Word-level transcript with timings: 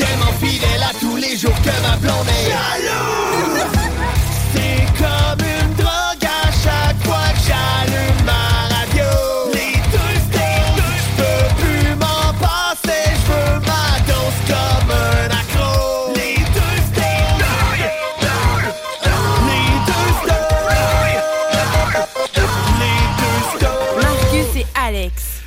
Tellement 0.00 0.32
fidèle 0.40 0.82
à 0.82 0.94
tous 0.98 1.16
les 1.16 1.36
jours 1.36 1.60
que 1.62 1.82
ma 1.82 1.96
blonde 1.98 2.26
est 2.26 2.48
jalouse. 2.48 3.66
C'est 4.54 4.86
comme 4.98 5.49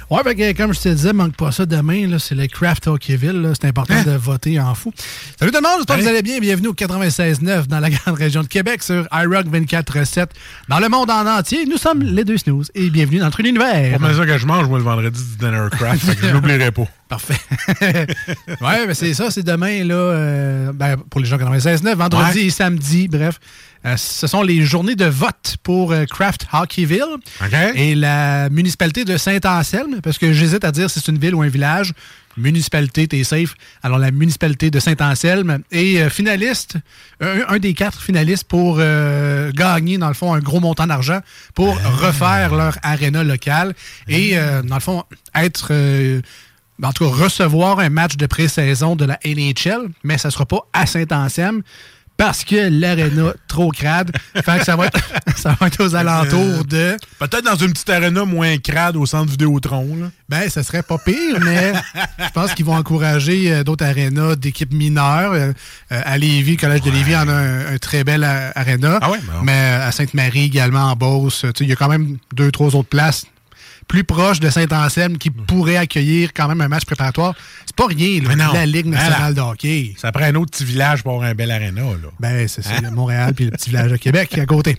Ouais, 0.09 0.21
ben, 0.23 0.53
comme 0.55 0.73
je 0.73 0.79
te 0.81 0.89
disais, 0.89 1.13
manque 1.13 1.35
pas 1.35 1.51
ça 1.51 1.65
demain. 1.65 2.17
C'est 2.19 2.35
le 2.35 2.47
Craft 2.47 2.87
Hockeyville. 2.87 3.51
C'est 3.59 3.67
important 3.67 4.01
de 4.05 4.11
voter 4.11 4.59
en 4.59 4.75
fou. 4.75 4.93
Salut 5.39 5.51
tout 5.51 5.57
le 5.57 5.63
monde, 5.63 5.77
j'espère 5.79 5.97
que 5.97 6.01
vous 6.01 6.07
allez 6.07 6.21
bien. 6.21 6.39
Bienvenue 6.39 6.67
au 6.67 6.73
96.9 6.73 7.67
dans 7.67 7.79
la 7.79 7.89
grande 7.89 8.15
région 8.15 8.41
de 8.43 8.47
Québec 8.47 8.83
sur 8.83 9.07
iRock 9.11 9.47
24.7. 9.47 10.27
Dans 10.69 10.79
le 10.79 10.89
monde 10.89 11.09
en 11.09 11.25
entier, 11.25 11.65
nous 11.65 11.77
sommes 11.77 12.03
les 12.03 12.23
deux 12.23 12.37
snooze 12.37 12.71
et 12.75 12.89
bienvenue 12.89 13.19
dans 13.19 13.25
notre 13.25 13.39
univers. 13.39 13.99
Que 13.99 14.37
je 14.37 14.45
mange, 14.45 14.67
moi, 14.67 14.77
le 14.77 14.83
vendredi 14.83 15.21
du 15.21 15.37
Dinner 15.37 15.67
Craft. 15.71 16.17
je 16.21 16.27
l'oublierai 16.27 16.71
pas. 16.71 16.87
Parfait. 17.13 17.35
ouais, 18.61 18.87
ben 18.87 18.93
c'est 18.93 19.13
ça, 19.13 19.29
c'est 19.29 19.43
demain, 19.43 19.83
là, 19.83 19.93
euh, 19.95 20.71
ben, 20.73 20.97
pour 20.97 21.21
les 21.21 21.27
gens 21.27 21.37
96.9, 21.37 21.93
vendredi 21.95 22.39
Ouais. 22.39 22.45
et 22.45 22.49
samedi, 22.49 23.07
bref. 23.07 23.39
Euh, 23.85 23.97
ce 23.97 24.27
sont 24.27 24.41
les 24.41 24.63
journées 24.63 24.95
de 24.95 25.05
vote 25.05 25.57
pour 25.61 25.91
euh, 25.91 26.05
Craft 26.05 26.47
Hockeyville 26.53 27.03
OK. 27.41 27.53
et 27.75 27.95
la 27.95 28.49
municipalité 28.49 29.03
de 29.03 29.17
Saint-Anselme, 29.17 29.99
parce 30.01 30.17
que 30.17 30.31
j'hésite 30.33 30.63
à 30.63 30.71
dire 30.71 30.89
si 30.89 31.01
c'est 31.01 31.11
une 31.11 31.17
ville 31.19 31.35
ou 31.35 31.41
un 31.41 31.49
village. 31.49 31.93
Municipalité, 32.35 33.07
t'es 33.07 33.23
safe. 33.23 33.53
Alors, 33.83 33.99
la 33.99 34.09
municipalité 34.09 34.71
de 34.71 34.79
Saint-Anselme 34.79 35.59
est 35.71 35.97
euh, 36.01 36.09
finaliste, 36.09 36.77
un, 37.21 37.41
un 37.47 37.59
des 37.59 37.75
quatre 37.75 38.01
finalistes 38.01 38.45
pour 38.45 38.77
euh, 38.79 39.51
gagner, 39.51 39.99
dans 39.99 40.07
le 40.07 40.15
fond, 40.15 40.33
un 40.33 40.39
gros 40.39 40.59
montant 40.59 40.87
d'argent 40.87 41.19
pour 41.53 41.77
refaire 41.99 42.55
leur 42.55 42.75
aréna 42.81 43.23
locale 43.23 43.75
et, 44.07 44.31
euh, 44.33 44.63
dans 44.63 44.75
le 44.75 44.81
fond, 44.81 45.03
être... 45.35 45.71
euh, 46.81 46.87
en 46.87 46.91
tout 46.91 47.09
cas, 47.09 47.23
recevoir 47.23 47.79
un 47.79 47.89
match 47.89 48.17
de 48.17 48.25
pré-saison 48.25 48.95
de 48.95 49.05
la 49.05 49.19
NHL, 49.25 49.89
mais 50.03 50.17
ça 50.17 50.31
sera 50.31 50.45
pas 50.45 50.61
à 50.73 50.85
Saint-Anselme 50.85 51.61
parce 52.17 52.43
que 52.43 52.69
l'aréna 52.69 53.33
trop 53.47 53.69
crade. 53.71 54.11
fait 54.33 54.59
que 54.59 54.65
ça 54.65 54.75
va 54.75 54.87
être, 54.87 54.99
ça 55.35 55.55
va 55.59 55.67
être 55.67 55.83
aux 55.83 55.95
alentours 55.95 56.65
de. 56.65 56.95
Peut-être 57.19 57.43
dans 57.43 57.55
une 57.55 57.73
petite 57.73 57.89
arena 57.89 58.25
moins 58.25 58.57
crade 58.57 58.95
au 58.95 59.05
centre 59.05 59.31
Vidéotron. 59.31 59.95
Là. 59.99 60.11
Ben, 60.29 60.49
ça 60.49 60.63
serait 60.63 60.83
pas 60.83 60.97
pire, 60.97 61.39
mais 61.43 61.73
je 62.19 62.29
pense 62.33 62.53
qu'ils 62.53 62.65
vont 62.65 62.75
encourager 62.75 63.51
euh, 63.51 63.63
d'autres 63.63 63.85
arénas 63.85 64.35
d'équipes 64.35 64.73
mineures. 64.73 65.33
Euh, 65.33 65.53
euh, 65.91 66.01
à 66.03 66.17
Lévis, 66.17 66.51
le 66.51 66.57
Collège 66.57 66.81
de 66.81 66.91
Lévis 66.91 67.15
en 67.15 67.27
a 67.27 67.33
un, 67.33 67.73
un 67.73 67.77
très 67.77 68.03
bel 68.03 68.23
aréna. 68.23 68.99
Ah 69.01 69.11
ouais, 69.11 69.19
ben 69.19 69.33
mais 69.43 69.51
euh, 69.51 69.87
à 69.87 69.91
Sainte-Marie 69.91 70.45
également, 70.45 70.91
en 70.91 70.95
Beauce. 70.95 71.45
Il 71.59 71.67
y 71.67 71.73
a 71.73 71.75
quand 71.75 71.89
même 71.89 72.17
deux, 72.33 72.51
trois 72.51 72.75
autres 72.75 72.89
places 72.89 73.25
plus 73.87 74.03
proches 74.03 74.39
de 74.39 74.49
Saint-Anselme 74.49 75.17
qui 75.17 75.29
pourraient 75.29 75.77
accueillir 75.77 76.33
quand 76.33 76.47
même 76.47 76.61
un 76.61 76.67
match 76.67 76.85
préparatoire. 76.85 77.35
C'est 77.65 77.75
pas 77.75 77.87
rien, 77.87 78.21
là, 78.21 78.35
non. 78.35 78.53
la 78.53 78.65
Ligue 78.65 78.87
nationale 78.87 79.33
de 79.33 79.41
hockey. 79.41 79.93
Ça 79.97 80.11
prend 80.11 80.25
un 80.25 80.35
autre 80.35 80.51
petit 80.51 80.65
village 80.65 81.03
pour 81.03 81.13
avoir 81.13 81.29
un 81.29 81.33
bel 81.33 81.51
aréna. 81.51 81.81
Là. 81.81 82.09
Ben, 82.19 82.47
c'est 82.47 82.61
ça, 82.61 82.79
Montréal 82.91 83.33
puis 83.33 83.45
le 83.45 83.51
petit 83.51 83.69
village 83.69 83.91
de 83.91 83.97
Québec 83.97 84.37
à 84.37 84.45
côté. 84.45 84.77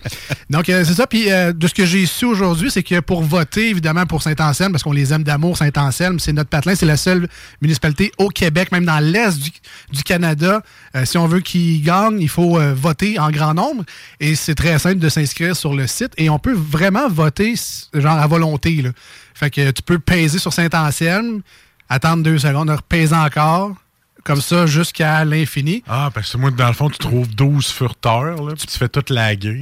Donc, 0.49 0.69
euh, 0.69 0.83
c'est 0.85 0.93
ça. 0.93 1.07
Puis, 1.07 1.31
euh, 1.31 1.53
de 1.53 1.67
ce 1.67 1.73
que 1.73 1.85
j'ai 1.85 2.05
su 2.05 2.25
aujourd'hui, 2.25 2.71
c'est 2.71 2.83
que 2.83 2.99
pour 2.99 3.23
voter, 3.23 3.69
évidemment, 3.69 4.05
pour 4.05 4.21
Saint-Anselme, 4.21 4.71
parce 4.71 4.83
qu'on 4.83 4.91
les 4.91 5.13
aime 5.13 5.23
d'amour, 5.23 5.57
Saint-Anselme, 5.57 6.19
c'est 6.19 6.33
notre 6.33 6.49
patelin, 6.49 6.75
c'est 6.75 6.85
la 6.85 6.97
seule 6.97 7.27
municipalité 7.61 8.11
au 8.17 8.29
Québec, 8.29 8.71
même 8.71 8.85
dans 8.85 8.99
l'Est 8.99 9.39
du, 9.39 9.51
du 9.91 10.03
Canada. 10.03 10.61
Euh, 10.95 11.05
si 11.05 11.17
on 11.17 11.27
veut 11.27 11.41
qu'ils 11.41 11.81
gagnent, 11.81 12.19
il 12.19 12.29
faut 12.29 12.59
voter 12.73 13.19
en 13.19 13.31
grand 13.31 13.53
nombre. 13.53 13.83
Et 14.19 14.35
c'est 14.35 14.55
très 14.55 14.79
simple 14.79 14.99
de 14.99 15.09
s'inscrire 15.09 15.55
sur 15.55 15.73
le 15.73 15.87
site. 15.87 16.13
Et 16.17 16.29
on 16.29 16.39
peut 16.39 16.53
vraiment 16.53 17.09
voter, 17.09 17.55
genre, 17.93 18.17
à 18.17 18.27
volonté. 18.27 18.81
Là. 18.81 18.89
Fait 19.35 19.51
que 19.51 19.69
tu 19.71 19.81
peux 19.83 19.99
peser 19.99 20.39
sur 20.39 20.51
Saint-Anselme, 20.53 21.41
attendre 21.89 22.23
deux 22.23 22.39
secondes, 22.39 22.69
repaiser 22.69 23.13
encore, 23.15 23.75
comme 24.23 24.41
ça, 24.41 24.65
jusqu'à 24.65 25.23
l'infini. 25.25 25.83
Ah, 25.87 26.09
parce 26.11 26.31
que 26.31 26.37
moi, 26.37 26.49
dans 26.49 26.65
le 26.67 26.73
fond, 26.73 26.89
tu 26.89 26.97
trouves 26.97 27.27
12 27.35 27.67
furteurs, 27.67 28.41
là, 28.43 28.53
puis 28.55 28.65
tu 28.65 28.77
fais 28.77 28.89
toute 28.89 29.11
la 29.11 29.33
là. 29.35 29.53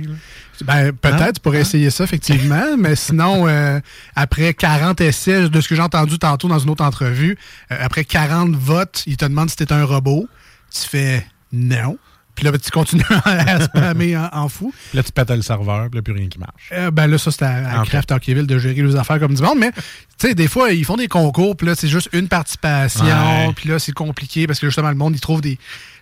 Ben, 0.63 0.93
peut-être, 0.93 1.21
Hein? 1.21 1.31
tu 1.33 1.41
pourrais 1.41 1.61
essayer 1.61 1.89
ça, 1.89 2.03
effectivement, 2.05 2.63
mais 2.77 2.95
sinon, 2.95 3.47
euh, 3.47 3.79
après 4.15 4.53
40 4.53 5.01
essais, 5.01 5.49
de 5.49 5.59
ce 5.61 5.67
que 5.67 5.75
j'ai 5.75 5.81
entendu 5.81 6.17
tantôt 6.19 6.47
dans 6.47 6.59
une 6.59 6.69
autre 6.69 6.83
entrevue, 6.85 7.37
euh, 7.71 7.77
après 7.81 8.05
40 8.05 8.55
votes, 8.55 9.03
ils 9.07 9.17
te 9.17 9.25
demandent 9.25 9.49
si 9.49 9.55
t'es 9.57 9.73
un 9.73 9.83
robot. 9.83 10.29
Tu 10.71 10.87
fais 10.87 11.25
non. 11.51 11.97
Puis 12.35 12.45
là, 12.45 12.51
ben, 12.51 12.59
tu 12.59 12.71
continues 12.71 13.03
à 13.25 13.61
spammer 13.61 14.17
en, 14.17 14.29
en 14.31 14.49
fou. 14.49 14.73
Là, 14.93 15.03
tu 15.03 15.11
pètes 15.11 15.29
le 15.29 15.41
serveur, 15.41 15.89
puis 15.89 15.97
là, 15.99 16.01
plus 16.01 16.13
rien 16.13 16.27
qui 16.27 16.39
marche. 16.39 16.69
Euh, 16.71 16.89
ben 16.91 17.07
là, 17.07 17.17
ça, 17.17 17.31
c'est 17.31 17.43
à, 17.43 17.49
à 17.49 17.77
Ah, 17.77 17.81
ok. 17.81 17.89
Craft 17.89 18.11
Hockeyville 18.11 18.47
de 18.47 18.57
gérer 18.57 18.81
les 18.81 18.95
affaires 18.95 19.19
comme 19.19 19.33
du 19.35 19.41
monde. 19.41 19.59
Mais, 19.59 19.71
tu 19.71 20.27
sais, 20.27 20.35
des 20.35 20.47
fois, 20.47 20.71
ils 20.71 20.85
font 20.85 20.97
des 20.97 21.07
concours, 21.07 21.55
puis 21.55 21.67
là, 21.67 21.75
c'est 21.75 21.87
juste 21.87 22.09
une 22.13 22.27
participation. 22.27 23.53
Puis 23.55 23.69
là, 23.69 23.79
c'est 23.79 23.91
compliqué 23.91 24.47
parce 24.47 24.59
que 24.59 24.67
justement, 24.67 24.89
le 24.89 24.95
monde, 24.95 25.15
il 25.15 25.21
trouve 25.21 25.41
des, 25.41 25.57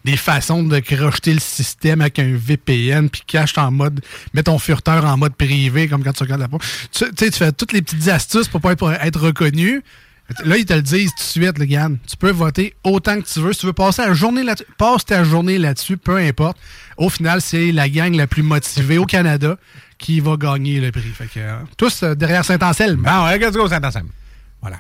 des 0.06 0.18
façons 0.18 0.64
de 0.64 0.80
crocheter 0.80 1.34
le 1.34 1.40
système 1.40 2.02
avec 2.02 2.20
un 2.20 2.34
VPN, 2.36 3.10
puis 3.10 3.22
cache 3.28 3.58
en 3.58 3.72
mode, 3.72 4.02
mets 4.34 4.44
ton 4.44 4.58
furteur 4.60 5.06
en 5.06 5.18
mode 5.18 5.36
privé, 5.36 5.88
comme 5.88 6.04
quand 6.04 6.14
tu 6.14 6.24
regardes 6.24 6.42
la 6.42 6.48
peau. 6.48 6.60
Tu 6.92 7.06
sais, 7.06 7.12
tu 7.32 7.38
fais 7.38 7.52
toutes 7.52 7.74
les 7.74 7.82
petites 7.82 8.08
astuces 8.08 8.48
pour 8.48 8.62
pas 8.62 8.72
être 8.72 9.20
reconnu. 9.20 9.84
Là, 10.46 10.58
ils 10.58 10.66
te 10.66 10.74
le 10.74 10.82
disent 10.82 11.12
tout 11.12 11.24
de 11.24 11.44
suite, 11.46 11.58
le 11.58 11.66
gars. 11.66 11.90
Tu 12.08 12.18
peux 12.18 12.32
voter 12.32 12.76
autant 12.84 13.20
que 13.20 13.28
tu 13.28 13.40
veux. 13.40 13.54
Si 13.54 13.60
tu 13.60 13.66
veux 13.66 13.74
passer 13.74 14.04
la 14.04 14.14
journée 14.14 14.44
là 14.44 14.56
passe 14.78 15.06
ta 15.06 15.24
journée 15.24 15.58
là-dessus, 15.58 15.98
peu 15.98 16.18
importe. 16.18 16.58
Au 16.98 17.10
final, 17.10 17.42
c'est 17.42 17.72
la 17.72 17.90
gang 17.90 18.16
la 18.16 18.28
plus 18.28 18.44
motivée 18.44 18.98
au 18.98 19.06
Canada 19.06 19.58
qui 19.98 20.20
va 20.20 20.36
gagner 20.38 20.80
le 20.80 20.92
prix. 20.92 21.02
Fait 21.02 21.26
que, 21.26 21.40
euh, 21.40 21.58
tous 21.78 22.04
euh, 22.04 22.16
derrière 22.16 22.44
Saint-Anselme. 22.44 23.02
Bon, 23.02 23.28
let's 23.28 23.54
go, 23.54 23.68
Saint-Anselme. 23.68 24.10
Voilà. 24.62 24.78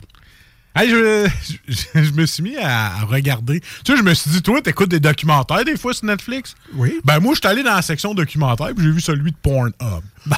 Hey, 0.73 0.89
je, 0.89 1.27
je, 1.67 2.01
je 2.01 2.11
me 2.13 2.25
suis 2.25 2.41
mis 2.43 2.55
à, 2.57 3.01
regarder. 3.05 3.59
Tu 3.83 3.91
sais, 3.91 3.97
je 3.97 4.03
me 4.03 4.13
suis 4.13 4.31
dit, 4.31 4.41
toi, 4.41 4.61
t'écoutes 4.61 4.89
des 4.89 5.01
documentaires 5.01 5.65
des 5.65 5.75
fois 5.75 5.93
sur 5.93 6.05
Netflix? 6.05 6.55
Oui. 6.75 6.93
Ben, 7.03 7.19
moi, 7.19 7.33
je 7.33 7.39
suis 7.41 7.47
allé 7.47 7.61
dans 7.61 7.75
la 7.75 7.81
section 7.81 8.13
documentaire, 8.13 8.69
puis 8.73 8.85
j'ai 8.85 8.91
vu 8.91 9.01
celui 9.01 9.31
de 9.31 9.37
Pornhub. 9.41 9.73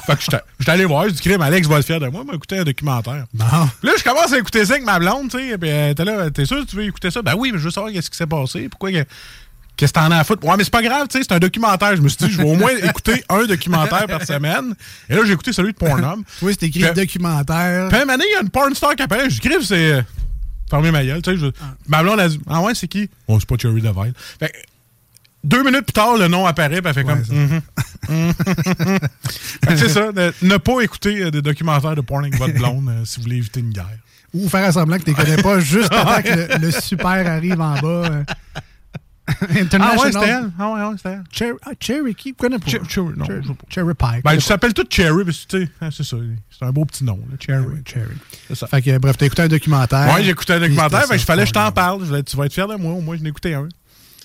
fait 0.06 0.16
que 0.16 0.22
j'étais 0.22 0.40
j'étais 0.58 0.72
allé 0.72 0.84
voir, 0.86 1.04
j'ai 1.04 1.12
dit, 1.12 1.20
crème, 1.22 1.40
Alex 1.40 1.68
va 1.68 1.76
le 1.76 1.82
faire 1.82 2.00
de 2.00 2.08
moi, 2.08 2.24
m'a 2.24 2.34
écouté 2.34 2.58
un 2.58 2.64
documentaire. 2.64 3.26
Puis 3.32 3.88
là, 3.88 3.92
je 3.96 4.02
commence 4.02 4.32
à 4.32 4.38
écouter 4.38 4.64
ça 4.64 4.72
avec 4.72 4.84
ma 4.84 4.98
blonde, 4.98 5.30
tu 5.30 5.38
sais, 5.38 5.56
puis 5.56 5.70
euh, 5.70 5.94
t'es 5.94 6.04
là, 6.04 6.28
t'es 6.30 6.46
sûr 6.46 6.64
que 6.64 6.68
tu 6.70 6.74
veux 6.76 6.84
écouter 6.84 7.12
ça? 7.12 7.22
Ben 7.22 7.34
oui, 7.36 7.50
mais 7.52 7.58
je 7.58 7.64
veux 7.64 7.70
savoir 7.70 7.92
qu'est-ce 7.92 8.10
qui 8.10 8.16
s'est 8.16 8.26
passé, 8.26 8.68
pourquoi 8.68 8.90
que- 8.90 9.04
Qu'est-ce 9.76 9.92
que 9.92 9.98
t'en 9.98 10.10
as 10.12 10.18
à 10.18 10.24
foutre? 10.24 10.44
Ouais, 10.46 10.54
mais 10.56 10.62
c'est 10.62 10.70
pas 10.72 10.82
grave, 10.82 11.08
tu 11.08 11.18
sais, 11.18 11.24
c'est 11.28 11.34
un 11.34 11.40
documentaire. 11.40 11.96
Je 11.96 12.00
me 12.02 12.08
suis 12.08 12.26
dit, 12.26 12.32
je 12.32 12.38
vais 12.38 12.44
au 12.48 12.54
moins 12.54 12.70
écouter 12.82 13.24
un 13.28 13.44
documentaire 13.44 14.06
par 14.06 14.24
semaine. 14.24 14.72
Et 15.10 15.16
là, 15.16 15.22
j'ai 15.24 15.32
écouté 15.32 15.52
celui 15.52 15.72
de 15.72 15.76
Pornhub. 15.76 16.22
Oui, 16.42 16.56
c'est 16.58 16.66
écrit 16.66 16.80
Puis- 16.82 16.92
documentaire. 16.92 17.88
Puis, 17.88 17.98
à 17.98 18.02
un 18.02 18.16
il 18.16 18.32
y 18.32 18.36
a 18.36 18.42
une 18.42 18.50
porn 18.50 18.72
star 18.74 18.94
qui 18.94 19.02
apparaît. 19.02 19.28
Je 19.30 19.40
crève, 19.40 19.62
c'est. 19.62 20.04
Fermez 20.70 20.90
ma 20.90 21.04
gueule, 21.04 21.22
tu 21.22 21.30
sais. 21.32 21.36
je- 21.38 21.50
Ma 21.88 22.02
blonde 22.02 22.20
a 22.20 22.28
dit 22.28 22.40
Ah 22.48 22.60
ouais, 22.62 22.74
c'est 22.74 22.88
qui 22.88 23.08
Oh, 23.28 23.38
c'est 23.38 23.48
pas 23.48 23.56
Cherry 23.60 23.80
Deville. 23.82 24.12
Fait 24.38 24.48
que, 24.48 24.56
deux 25.44 25.62
minutes 25.62 25.84
plus 25.84 25.92
tard, 25.92 26.16
le 26.16 26.26
nom 26.28 26.46
apparaît, 26.46 26.80
puis 26.80 26.88
elle 26.88 26.94
fait 26.94 27.04
comme. 27.04 27.22
Mhm. 27.28 27.60
Mhm. 28.08 28.32
Fait 29.64 29.66
que 29.68 29.76
c'est 29.76 29.88
ça, 29.88 30.12
ne, 30.12 30.30
ne 30.42 30.56
pas 30.58 30.80
écouter 30.82 31.22
euh, 31.22 31.30
des 31.30 31.40
documentaires 31.42 31.94
de 31.96 32.00
porn 32.02 32.22
avec 32.24 32.36
votre 32.36 32.52
blonde 32.54 32.88
euh, 32.90 33.04
si 33.04 33.16
vous 33.16 33.22
voulez 33.24 33.36
éviter 33.36 33.60
une 33.60 33.70
guerre. 33.70 33.86
Ou 34.34 34.48
faire 34.48 34.72
semblant 34.72 34.98
que 34.98 35.04
tu 35.04 35.10
ne 35.12 35.16
connais 35.16 35.36
pas 35.42 35.58
juste 35.60 35.92
avant 35.92 36.20
que 36.20 36.28
le, 36.28 36.58
le 36.66 36.70
super 36.70 37.26
arrive 37.26 37.60
en 37.60 37.74
bas. 37.80 37.86
euh. 37.86 38.24
International. 39.58 39.80
Ah 39.98 40.02
ouais, 40.02 40.12
c'était 40.12 40.28
elle? 40.28 40.50
Ah 40.58 40.70
ouais, 40.72 40.80
ouais, 40.82 40.94
c'était 40.96 41.08
elle. 41.10 41.22
Cher- 41.32 41.54
ah, 41.64 41.70
Cherokee, 41.80 42.30
vous 42.30 42.34
connaissez 42.36 42.60
pas? 42.64 42.70
Cher- 42.70 42.80
Cherry, 42.90 43.12
non, 43.16 43.24
Cher- 43.24 43.42
je 43.42 43.48
sais 43.48 43.54
pas. 43.54 43.64
Cherry 43.70 43.94
Pie. 43.94 44.20
Ben, 44.22 44.34
je 44.34 44.40
s'appelle 44.40 44.74
tout 44.74 44.84
Cherry, 44.90 45.24
parce 45.24 45.44
que 45.46 45.56
tu 45.58 45.64
sais, 45.64 45.70
hein, 45.80 45.88
c'est 45.90 46.04
ça. 46.04 46.16
C'est 46.58 46.64
un 46.66 46.72
beau 46.72 46.84
petit 46.84 47.04
nom, 47.04 47.16
là, 47.30 47.36
Cherry. 47.40 47.64
Cherry. 47.86 48.14
C'est 48.48 48.54
ça. 48.54 48.66
Fait 48.66 48.82
que, 48.82 48.98
bref, 48.98 49.16
t'as 49.16 49.26
écouté 49.26 49.42
un 49.42 49.48
documentaire. 49.48 50.14
Ouais, 50.14 50.22
j'ai 50.24 50.30
écouté 50.30 50.52
un 50.52 50.60
documentaire, 50.60 51.04
ça, 51.06 51.16
je 51.16 51.24
fallait 51.24 51.42
que 51.42 51.48
je 51.48 51.52
t'en 51.54 51.72
parle. 51.72 52.04
Je 52.04 52.20
tu 52.20 52.36
vas 52.36 52.46
être 52.46 52.52
fier 52.52 52.68
de 52.68 52.74
moi, 52.76 52.92
au 52.92 53.00
moins, 53.00 53.16
je 53.16 53.22
n'ai 53.22 53.30
écouté 53.30 53.54
un. 53.54 53.66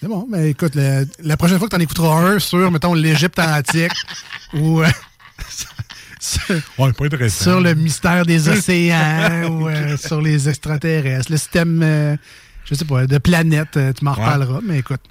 C'est 0.02 0.08
bon, 0.08 0.28
mais 0.30 0.52
écoute, 0.52 0.76
le- 0.76 1.06
la 1.24 1.38
prochaine 1.38 1.58
fois 1.60 1.68
que 1.68 1.76
t'en 1.76 1.82
écouteras 1.82 2.22
un 2.22 2.40
sur, 2.40 2.70
mettons, 2.72 2.94
l'Égypte 2.94 3.40
antique 3.40 3.92
ou 4.54 4.82
euh, 4.82 4.88
sur, 6.20 6.56
Ouais, 6.78 6.92
pas 6.94 7.06
intéressant. 7.06 7.44
sur 7.44 7.62
le 7.62 7.74
mystère 7.76 8.26
des 8.26 8.50
océans 8.50 9.48
ou 9.50 9.70
euh, 9.70 9.96
sur 9.98 10.22
les 10.22 10.50
extraterrestres, 10.50 11.32
le 11.32 11.38
système, 11.38 11.80
euh, 11.84 12.16
je 12.70 12.76
je 12.76 12.80
sais 12.80 12.86
pas, 12.86 13.06
de 13.08 13.18
planète, 13.18 13.76
euh, 13.78 13.92
tu 13.94 14.06
m'en 14.06 14.12
Ouais. 14.14 14.18
reparleras, 14.24 14.60
mais 14.64 14.80
écoute. 14.80 15.02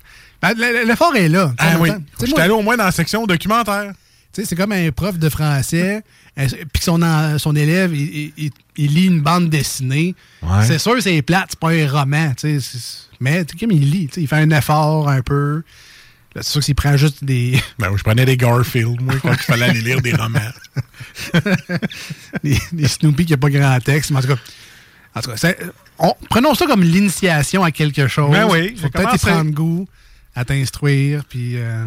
Ben, 0.41 0.53
L'effort 0.87 1.17
est 1.17 1.29
là. 1.29 1.53
Ah 1.59 1.77
oui. 1.81 1.91
J'étais 2.21 2.31
moi, 2.31 2.41
allé 2.43 2.53
au 2.53 2.63
moins 2.63 2.77
dans 2.77 2.85
la 2.85 2.93
section 2.93 3.27
documentaire. 3.27 3.93
tu 4.33 4.43
sais, 4.43 4.47
c'est 4.49 4.55
comme 4.57 4.71
un 4.73 4.91
prof 4.93 5.19
de 5.19 5.29
français, 5.29 6.03
euh, 6.39 6.47
puis 6.73 6.83
son, 6.83 7.01
son 7.39 7.57
élève, 7.57 7.93
il, 7.95 8.33
il- 8.37 8.53
lit 8.95 9.07
une 9.07 9.21
bande 9.21 9.49
dessinée. 9.51 10.15
Ouais. 10.43 10.65
C'est 10.65 10.79
sûr, 10.79 10.95
c'est 11.01 11.21
plate, 11.23 11.47
c'est 11.51 11.59
pas 11.59 11.71
un 11.71 11.89
roman, 11.89 12.33
tu 12.37 12.61
sais, 12.61 12.61
c'est- 12.61 13.09
mais 13.21 13.45
comme 13.59 13.73
il 13.73 13.91
lit, 13.91 14.07
tu 14.07 14.15
sais, 14.15 14.21
il 14.21 14.29
fait 14.29 14.37
un 14.37 14.51
effort 14.51 15.09
un 15.09 15.23
peu. 15.23 15.63
C'est 16.37 16.45
sûr 16.45 16.61
que 16.61 16.67
s'il 16.67 16.75
prend 16.77 16.97
juste 16.97 17.25
des, 17.25 17.61
Ben, 17.81 17.91
je 17.97 18.03
prenais 18.05 18.25
des 18.25 18.37
Garfield, 18.37 19.01
moi, 19.01 19.15
quand 19.21 19.33
il 19.33 19.39
fallait 19.39 19.65
aller 19.71 19.81
lire 19.81 20.01
des 20.01 20.15
romans. 20.15 20.39
des, 22.45 22.59
des 22.73 22.89
Snoopy 22.89 23.25
qui 23.27 23.33
n'a 23.33 23.39
pas 23.39 23.51
grand 23.51 23.79
texte, 23.81 24.11
mais 24.13 24.19
en 24.19 24.21
tout 24.21 24.29
cas, 24.29 24.39
en 25.19 25.21
tout 25.23 25.31
cas 25.31 25.37
c'est- 25.37 25.59
on- 25.99 26.15
prenons 26.31 26.55
ça 26.55 26.67
comme 26.67 26.83
l'initiation 26.83 27.63
à 27.65 27.71
quelque 27.71 28.07
chose. 28.09 28.31
Ben 28.33 28.47
oui, 28.51 28.77
Faut 28.77 28.89
peut-être 28.89 29.15
y 29.15 29.19
prendre 29.19 29.51
goût, 29.51 29.87
à 30.35 30.45
t'instruire, 30.45 31.25
puis... 31.29 31.57
euh, 31.57 31.87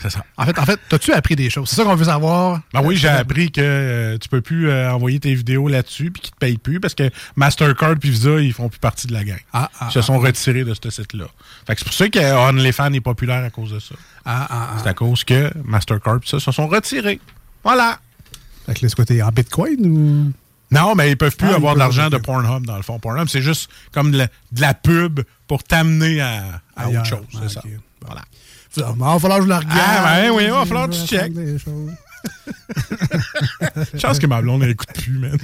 C'est 0.00 0.10
ça. 0.10 0.24
En 0.36 0.44
fait, 0.44 0.56
en 0.60 0.64
fait, 0.64 0.78
t'as-tu 0.88 1.12
appris 1.12 1.34
des 1.34 1.50
choses? 1.50 1.68
C'est 1.68 1.74
ça 1.74 1.82
qu'on 1.82 1.96
veut 1.96 2.04
savoir. 2.04 2.60
Ben 2.72 2.80
oui, 2.84 2.96
j'ai 2.96 3.08
appris 3.08 3.50
que 3.50 3.60
euh, 3.60 4.16
tu 4.18 4.28
peux 4.28 4.40
plus 4.40 4.68
euh, 4.70 4.92
envoyer 4.92 5.18
tes 5.18 5.34
vidéos 5.34 5.66
là-dessus 5.66 6.12
puis 6.12 6.22
qu'ils 6.22 6.30
te 6.34 6.38
payent 6.38 6.56
plus 6.58 6.78
parce 6.78 6.94
que 6.94 7.10
Mastercard 7.34 7.96
puis 7.98 8.10
Visa, 8.10 8.38
ils 8.38 8.52
font 8.52 8.68
plus 8.68 8.78
partie 8.78 9.08
de 9.08 9.12
la 9.12 9.24
gang. 9.24 9.40
Ah, 9.52 9.68
ah, 9.80 9.86
ils 9.90 9.92
se 9.94 10.02
sont 10.02 10.18
retirés 10.20 10.62
de 10.62 10.72
ce 10.72 10.88
site-là. 10.90 11.24
Fait 11.66 11.74
que 11.74 11.80
c'est 11.80 11.84
pour 11.84 11.94
ça 11.94 12.08
que 12.08 12.48
OnlyFans 12.48 12.92
est 12.92 13.00
populaire 13.00 13.42
à 13.42 13.50
cause 13.50 13.72
de 13.72 13.80
ça. 13.80 13.96
Ah, 14.24 14.46
ah, 14.48 14.68
ah. 14.70 14.76
C'est 14.80 14.88
à 14.88 14.94
cause 14.94 15.24
que 15.24 15.50
Mastercard 15.64 16.20
pis 16.20 16.28
ça 16.28 16.38
se 16.38 16.52
sont 16.52 16.68
retirés. 16.68 17.18
Voilà. 17.64 17.98
Fait 18.66 18.74
que 18.74 18.86
là, 18.86 18.92
c'est 18.96 19.22
en 19.22 19.28
bitcoin 19.30 19.84
ou... 19.86 20.32
Non, 20.70 20.94
mais 20.94 21.10
ils 21.10 21.16
peuvent 21.16 21.36
plus 21.36 21.48
Ah, 21.50 21.54
avoir 21.56 21.74
de 21.74 21.78
l'argent 21.78 22.10
de 22.10 22.18
Pornhub 22.18 22.66
dans 22.66 22.76
le 22.76 22.82
fond. 22.82 22.98
Pornhub, 22.98 23.28
c'est 23.28 23.40
juste 23.42 23.70
comme 23.92 24.10
de 24.10 24.18
la, 24.18 24.26
de 24.52 24.60
la 24.60 24.74
pub 24.74 25.20
pour 25.46 25.64
t'amener 25.64 26.20
à, 26.20 26.60
à 26.76 26.84
Ailleurs. 26.86 27.00
autre 27.02 27.08
chose. 27.10 27.26
C'est 27.32 27.38
Ah, 27.44 27.48
ça. 27.48 27.62
Voilà. 28.06 28.22
Il 28.76 28.82
va 28.98 29.18
falloir 29.18 29.38
que 29.38 29.44
je 29.44 29.48
le 29.48 29.54
regarde. 29.56 29.72
Ah, 29.80 30.20
ben 30.22 30.30
oui, 30.30 30.44
il 30.44 30.50
va 30.50 30.64
falloir 30.66 30.88
que 30.88 30.94
tu 30.94 31.06
checkes. 31.06 31.32
Chance 33.98 34.18
que 34.18 34.26
ma 34.26 34.40
blonde 34.42 34.62
n'écoute 34.62 34.88
plus, 34.94 35.18
man. 35.18 35.36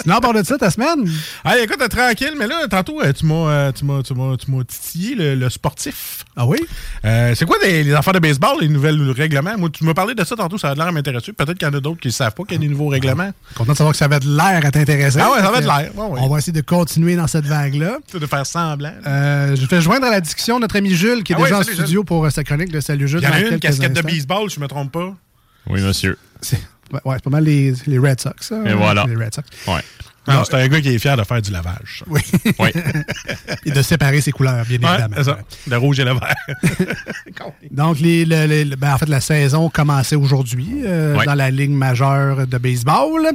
Sinon, 0.00 0.20
part 0.20 0.32
de 0.32 0.42
ça, 0.42 0.56
ta 0.56 0.70
semaine? 0.70 1.10
Hey, 1.44 1.64
écoute, 1.64 1.86
tranquille, 1.90 2.32
mais 2.38 2.46
là, 2.46 2.66
tantôt, 2.70 3.02
euh, 3.02 3.12
tu 3.12 3.26
m'as, 3.26 3.50
euh, 3.50 3.72
tu 3.72 3.84
m'as, 3.84 4.02
tu 4.02 4.14
m'as, 4.14 4.36
tu 4.36 4.50
m'as 4.50 4.64
titillé 4.64 5.14
le, 5.14 5.34
le 5.34 5.50
sportif. 5.50 6.24
Ah 6.36 6.46
oui? 6.46 6.58
Euh, 7.04 7.34
c'est 7.34 7.44
quoi 7.44 7.58
des- 7.62 7.84
les 7.84 7.92
affaires 7.92 8.14
de 8.14 8.18
baseball, 8.18 8.56
les 8.60 8.68
nouvelles 8.68 9.10
règlements? 9.10 9.58
Moi, 9.58 9.68
tu 9.70 9.84
m'as 9.84 9.92
parlé 9.92 10.14
de 10.14 10.24
ça 10.24 10.36
tantôt, 10.36 10.56
ça 10.56 10.70
a 10.70 10.74
l'air 10.74 10.86
à 10.86 10.92
m'intéresser. 10.92 11.32
Peut-être 11.32 11.58
qu'il 11.58 11.68
y 11.68 11.70
en 11.70 11.74
a 11.74 11.80
d'autres 11.80 12.00
qui 12.00 12.08
ne 12.08 12.12
savent 12.12 12.32
pas 12.34 12.44
qu'il 12.44 12.52
y 12.52 12.56
a 12.56 12.60
des 12.60 12.68
nouveaux 12.68 12.88
règlements. 12.88 13.30
Content 13.54 13.72
de 13.72 13.76
savoir 13.76 13.92
que 13.92 13.98
ça 13.98 14.06
avait 14.06 14.20
de 14.20 14.34
l'air 14.34 14.64
à 14.64 14.70
t'intéresser. 14.70 15.18
Ah 15.20 15.32
ouais, 15.32 15.40
ça 15.40 15.48
avait 15.48 15.60
de 15.60 15.66
l'air. 15.66 15.90
Ouais, 15.94 16.06
ouais. 16.06 16.20
On 16.22 16.28
va 16.28 16.38
essayer 16.38 16.52
de 16.52 16.60
continuer 16.64 17.16
dans 17.16 17.26
cette 17.26 17.46
vague-là. 17.46 17.98
De 18.14 18.26
faire 18.26 18.46
semblant. 18.46 18.94
Euh, 19.06 19.54
je 19.56 19.66
vais 19.66 19.80
joindre 19.82 20.06
à 20.06 20.10
la 20.10 20.20
discussion 20.22 20.58
notre 20.60 20.76
ami 20.76 20.94
Jules, 20.94 21.22
qui 21.24 21.32
est 21.32 21.36
Ah 21.36 21.40
ouais, 21.40 21.48
déjà 21.48 21.58
en 21.58 21.62
studio 21.62 22.04
pour 22.04 22.30
sa 22.30 22.42
chronique 22.44 22.72
de 22.72 22.80
Salut 22.80 23.06
Jules. 23.08 23.20
Il 23.22 23.28
y 23.28 23.30
en 23.30 23.32
a 23.34 23.40
une, 23.40 23.58
casquette 23.60 23.92
de 23.92 24.00
baseball, 24.02 24.48
je 24.48 24.60
me 24.60 24.66
trompe 24.68 24.92
pas. 24.92 25.14
Oui, 25.66 25.80
monsieur. 25.82 26.16
C'est 26.40 26.56
ouais, 26.92 27.00
ouais, 27.04 27.14
c'est 27.16 27.24
pas 27.24 27.30
mal 27.30 27.44
les, 27.44 27.74
les 27.86 27.98
Red 27.98 28.20
Sox, 28.20 28.34
ça. 28.40 28.56
Et 28.66 28.72
voilà. 28.74 29.04
Les 29.08 29.14
Red 29.16 29.34
Sox. 29.34 29.46
Ouais. 29.68 29.80
Non, 30.28 30.44
c'est 30.44 30.54
un 30.54 30.68
gars 30.68 30.80
qui 30.80 30.90
est 30.90 30.98
fier 30.98 31.16
de 31.16 31.24
faire 31.24 31.40
du 31.42 31.50
lavage. 31.50 32.00
ça. 32.00 32.04
Oui. 32.08 32.20
Oui. 32.58 32.68
Et 33.64 33.70
de 33.70 33.82
séparer 33.82 34.20
ses 34.20 34.30
couleurs, 34.32 34.64
bien 34.66 34.78
Ouais, 34.78 34.98
évidemment. 35.00 35.24
ça. 35.24 35.38
Le 35.68 35.76
rouge 35.78 35.98
et 35.98 36.04
le 36.04 36.12
vert. 36.12 36.36
Donc, 37.70 37.98
les, 38.00 38.24
le- 38.24 38.46
le- 38.46 38.64
le- 38.64 38.76
ben, 38.76 38.94
en 38.94 38.98
fait, 38.98 39.08
la 39.08 39.20
saison 39.20 39.70
commençait 39.70 40.16
aujourd'hui 40.16 40.82
euh, 40.84 41.16
dans 41.24 41.34
la 41.34 41.50
Ligue 41.50 41.70
majeure 41.70 42.46
de 42.46 42.58
baseball 42.58 43.28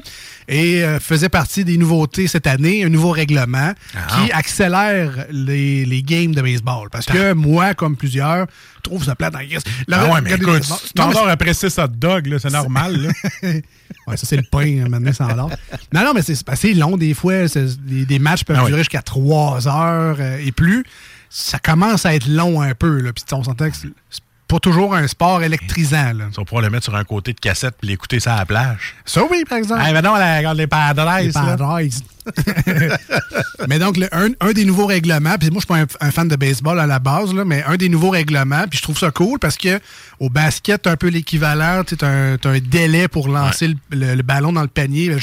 et 0.48 0.83
euh, 0.83 1.00
faisait 1.00 1.27
partie 1.27 1.66
des 1.66 1.77
nouveautés 1.77 2.27
cette 2.27 2.48
année, 2.48 2.83
un 2.83 2.89
nouveau 2.89 3.12
règlement 3.12 3.74
Ah. 3.95 4.07
qui 4.25 4.31
accélère 4.31 5.25
les, 5.31 5.86
les 5.86 6.04
games 6.04 6.33
de 6.33 6.42
baseball. 6.42 6.89
Parce 6.92 7.07
que 7.07 7.33
moi, 7.33 7.74
comme 7.74 7.98
plusieurs, 7.98 8.45
trouve 8.86 9.04
ça 9.04 9.16
plate 9.16 9.36
guise. 9.48 9.62
Le- 9.88 9.96
Ah 9.96 10.06
ouais, 10.12 10.22
mais 10.22 10.34
écoute, 10.34 10.62
tu 10.88 10.94
t'endors 10.94 11.28
après 11.28 11.54
6 11.54 11.78
hot 11.80 11.88
dogs, 11.90 12.38
c'est 12.40 12.52
normal. 12.52 12.96
Là. 13.42 13.50
Ouais, 14.08 14.18
ça, 14.18 14.26
c'est 14.28 14.38
le 14.38 14.44
pain, 14.44 14.84
hein, 14.84 14.90
maintenant, 14.90 15.14
sans 15.14 15.28
l'or. 15.36 15.50
Non, 15.94 16.04
non, 16.04 16.14
mais 16.14 16.22
c'est 16.22 16.48
assez 16.50 16.74
long, 16.74 16.96
des 16.98 17.14
fois. 17.16 17.46
Des, 17.48 18.06
des 18.06 18.20
matchs 18.20 18.44
peuvent 18.44 18.58
Ah 18.60 18.64
oui. 18.64 18.70
durer 18.70 18.82
jusqu'à 18.82 19.02
trois 19.02 19.68
heures 19.68 20.18
euh, 20.20 20.38
et 20.44 20.52
plus. 20.52 20.84
Ça 21.30 21.58
commence 21.60 22.06
à 22.06 22.14
être 22.16 22.28
long 22.28 22.62
un 22.62 22.74
peu, 22.76 23.00
là. 23.02 23.12
Puis 23.14 23.24
on 23.32 23.44
s'entend 23.44 23.70
que 23.70 23.76
c'est 23.76 23.90
pas 24.48 24.60
toujours 24.60 24.94
un 24.96 25.08
sport 25.08 25.42
électrisant, 25.44 26.14
là. 26.14 26.26
Tu 26.32 26.36
vas 26.40 26.46
pouvoir 26.46 26.62
le 26.62 26.70
mettre 26.70 26.84
sur 26.86 26.96
un 26.96 27.04
côté 27.04 27.34
de 27.34 27.40
cassette 27.40 27.76
puis 27.80 27.90
l'écouter 27.90 28.20
ça 28.20 28.36
à 28.36 28.40
la 28.40 28.46
plage. 28.46 28.94
Ça, 29.04 29.22
oui, 29.30 29.44
par 29.48 29.58
exemple. 29.58 29.82
Hey, 29.84 29.92
maintenant, 29.94 30.16
la, 30.18 30.38
regarde 30.38 30.58
les 30.58 30.68
Padres. 30.68 31.10
Les 31.20 31.32
mais 33.68 33.80
donc, 33.80 33.98
le- 33.98 34.10
un, 34.14 34.30
un 34.40 34.52
des 34.52 34.66
nouveaux 34.66 34.86
règlements, 34.86 35.36
puis 35.40 35.50
moi, 35.52 35.62
je 35.62 35.74
suis 35.74 35.86
pas 35.86 35.94
un, 36.04 36.08
un 36.08 36.12
fan 36.12 36.28
de 36.28 36.36
baseball 36.36 36.80
à 36.80 36.88
la 36.88 37.00
base, 37.00 37.34
là, 37.34 37.46
mais 37.46 37.64
un 37.64 37.76
des 37.78 37.90
nouveaux 37.90 38.10
règlements, 38.10 38.66
puis 38.70 38.78
je 38.78 38.84
trouve 38.84 38.98
ça 38.98 39.12
cool 39.12 39.40
parce 39.40 39.58
que 39.58 39.80
au 40.20 40.30
basket, 40.30 40.84
t'as 40.84 40.92
un 40.92 40.98
peu 40.98 41.08
l'équivalent, 41.10 41.84
tu 41.84 41.96
as 42.04 42.08
un, 42.08 42.38
délai 42.60 43.08
pour 43.08 43.28
lancer 43.28 43.68
le, 43.70 43.76
le- 43.92 44.16
le 44.16 44.24
ballon 44.24 44.54
dans 44.54 44.62
le 44.62 44.68
panier, 44.68 45.16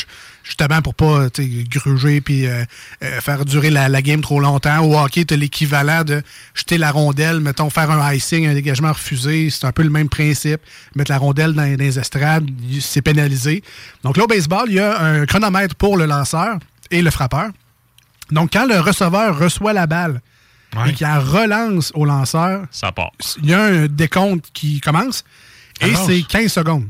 justement 0.42 0.82
pour 0.82 0.94
pas 0.94 1.28
gruger 1.68 2.20
puis 2.20 2.46
euh, 2.46 2.64
euh, 3.02 3.20
faire 3.20 3.44
durer 3.44 3.70
la, 3.70 3.88
la 3.88 4.02
game 4.02 4.20
trop 4.20 4.40
longtemps. 4.40 4.80
Au 4.80 4.98
hockey, 4.98 5.24
tu 5.24 5.34
as 5.34 5.36
l'équivalent 5.36 6.04
de 6.04 6.22
jeter 6.54 6.78
la 6.78 6.90
rondelle, 6.90 7.40
mettons, 7.40 7.70
faire 7.70 7.90
un 7.90 8.12
icing, 8.12 8.46
un 8.46 8.54
dégagement 8.54 8.92
refusé, 8.92 9.50
c'est 9.50 9.66
un 9.66 9.72
peu 9.72 9.82
le 9.82 9.90
même 9.90 10.08
principe. 10.08 10.60
Mettre 10.94 11.10
la 11.10 11.18
rondelle 11.18 11.52
dans, 11.52 11.62
dans 11.62 11.76
les 11.78 11.98
estrades, 11.98 12.48
c'est 12.80 13.02
pénalisé. 13.02 13.62
Donc 14.02 14.16
là, 14.16 14.24
au 14.24 14.26
baseball, 14.26 14.64
il 14.68 14.74
y 14.74 14.80
a 14.80 15.00
un 15.00 15.26
chronomètre 15.26 15.74
pour 15.76 15.96
le 15.96 16.06
lanceur 16.06 16.58
et 16.90 17.02
le 17.02 17.10
frappeur. 17.10 17.50
Donc, 18.30 18.50
quand 18.52 18.66
le 18.66 18.80
receveur 18.80 19.38
reçoit 19.38 19.72
la 19.72 19.86
balle 19.86 20.20
Ouais. 20.74 20.88
et 20.88 20.92
qu'il 20.94 21.06
la 21.06 21.18
relance 21.20 21.92
au 21.94 22.06
lanceur, 22.06 22.64
Ça 22.70 22.92
part. 22.92 23.10
il 23.42 23.50
y 23.50 23.52
a 23.52 23.62
un 23.62 23.86
décompte 23.88 24.46
qui 24.54 24.80
commence 24.80 25.22
et 25.82 25.94
c'est 26.06 26.22
15 26.22 26.50
secondes. 26.50 26.88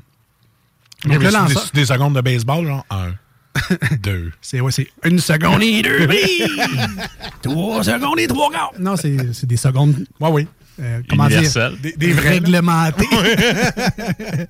Donc, 1.05 1.15
le 1.15 1.19
des, 1.19 1.31
lanceur, 1.33 1.63
c'est 1.65 1.75
des 1.75 1.87
secondes 1.87 2.15
de 2.15 2.21
baseball, 2.21 2.65
genre 2.65 2.87
1, 2.91 3.09
2. 4.03 4.33
c'est 4.41 4.61
ouais, 4.61 4.73
c'est 4.73 4.89
une 5.05 5.19
seconde 5.19 5.63
et 5.63 5.83
deux. 5.83 6.09
trois 7.43 7.85
secondes 7.85 8.19
et 8.19 8.27
trois 8.27 8.51
quarts. 8.51 8.73
Non, 8.79 8.97
c'est 8.97 9.45
des 9.47 9.57
secondes, 9.57 10.05
Ouais, 10.21 10.31
oui. 10.31 10.47
euh, 10.81 11.01
comment 11.09 11.29
dire? 11.29 11.43
Des, 11.83 11.93
des 11.97 12.13
vrais. 12.13 12.29
réglementées. 12.31 13.07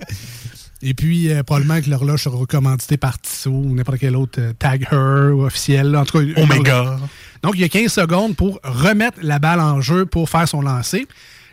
Et 0.84 0.94
puis, 0.94 1.30
euh, 1.32 1.44
probablement 1.44 1.80
que 1.80 1.88
l'horloge 1.88 2.24
sera 2.24 2.44
commanditée 2.44 2.96
par 2.96 3.16
Tissot 3.20 3.50
ou 3.50 3.72
n'importe 3.74 3.98
quel 4.00 4.16
autre 4.16 4.40
euh, 4.40 4.52
Tag 4.58 4.88
Her 4.90 5.30
officiel. 5.38 5.94
En 5.94 6.04
tout 6.04 6.18
cas, 6.18 6.40
Omega. 6.42 6.98
Donc, 7.44 7.52
il 7.54 7.60
y 7.60 7.64
a 7.64 7.68
15 7.68 7.92
secondes 7.92 8.34
pour 8.34 8.58
remettre 8.64 9.18
la 9.22 9.38
balle 9.38 9.60
en 9.60 9.80
jeu 9.80 10.06
pour 10.06 10.28
faire 10.28 10.48
son 10.48 10.60
lancer. 10.60 11.06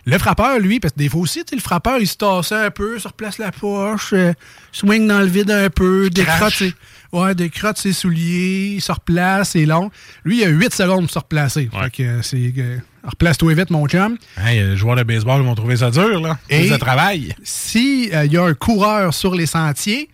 Le 0.06 0.18
frappeur, 0.18 0.58
lui, 0.58 0.80
parce 0.80 0.94
que 0.96 0.98
des 1.00 1.10
fois 1.10 1.22
aussi, 1.22 1.44
le 1.52 1.60
frappeur, 1.60 2.00
il 2.00 2.08
se 2.08 2.16
tasse 2.18 2.52
un 2.54 2.72
peu, 2.72 2.98
se 2.98 3.08
replace 3.08 3.38
la 3.38 3.52
poche, 3.52 4.14
euh, 4.14 4.34
swing 4.72 5.08
dans 5.08 5.20
le 5.20 5.28
vide 5.28 5.52
un 5.52 5.70
peu, 5.70 6.10
décrotte 6.10 6.64
ouais, 7.12 7.36
décrotte 7.36 7.78
ses 7.78 7.94
souliers, 7.94 8.74
il 8.76 8.82
se 8.82 8.92
replace, 8.92 9.50
c'est 9.52 9.66
long. 9.66 9.90
Lui, 10.24 10.40
il 10.42 10.44
a 10.46 10.50
8 10.50 10.74
secondes 10.74 11.02
pour 11.04 11.12
se 11.12 11.20
replacer. 11.20 11.70
Ouais. 11.74 11.84
Fait 11.86 11.90
que 11.92 12.04
euh, 12.04 12.22
c'est... 12.22 12.54
euh, 12.58 12.78
replace-toi 13.04 13.54
vite, 13.54 13.70
mon 13.70 13.88
chum. 13.88 14.18
Hey, 14.38 14.60
les 14.60 14.78
joueurs 14.78 14.96
de 14.96 15.04
baseball 15.04 15.42
vont 15.42 15.56
trouver 15.56 15.78
ça 15.78 15.92
dur, 15.92 16.20
là. 16.22 16.38
Et- 16.50 16.68
ça 16.70 16.78
travaille. 16.78 17.34
Si 17.44 18.10
euh, 18.14 18.26
il 18.26 18.34
y 18.34 18.38
a 18.38 18.44
un 18.44 18.54
coureur 18.54 19.14
sur 19.14 19.36
les 19.36 19.46
sentiers, 19.46 20.10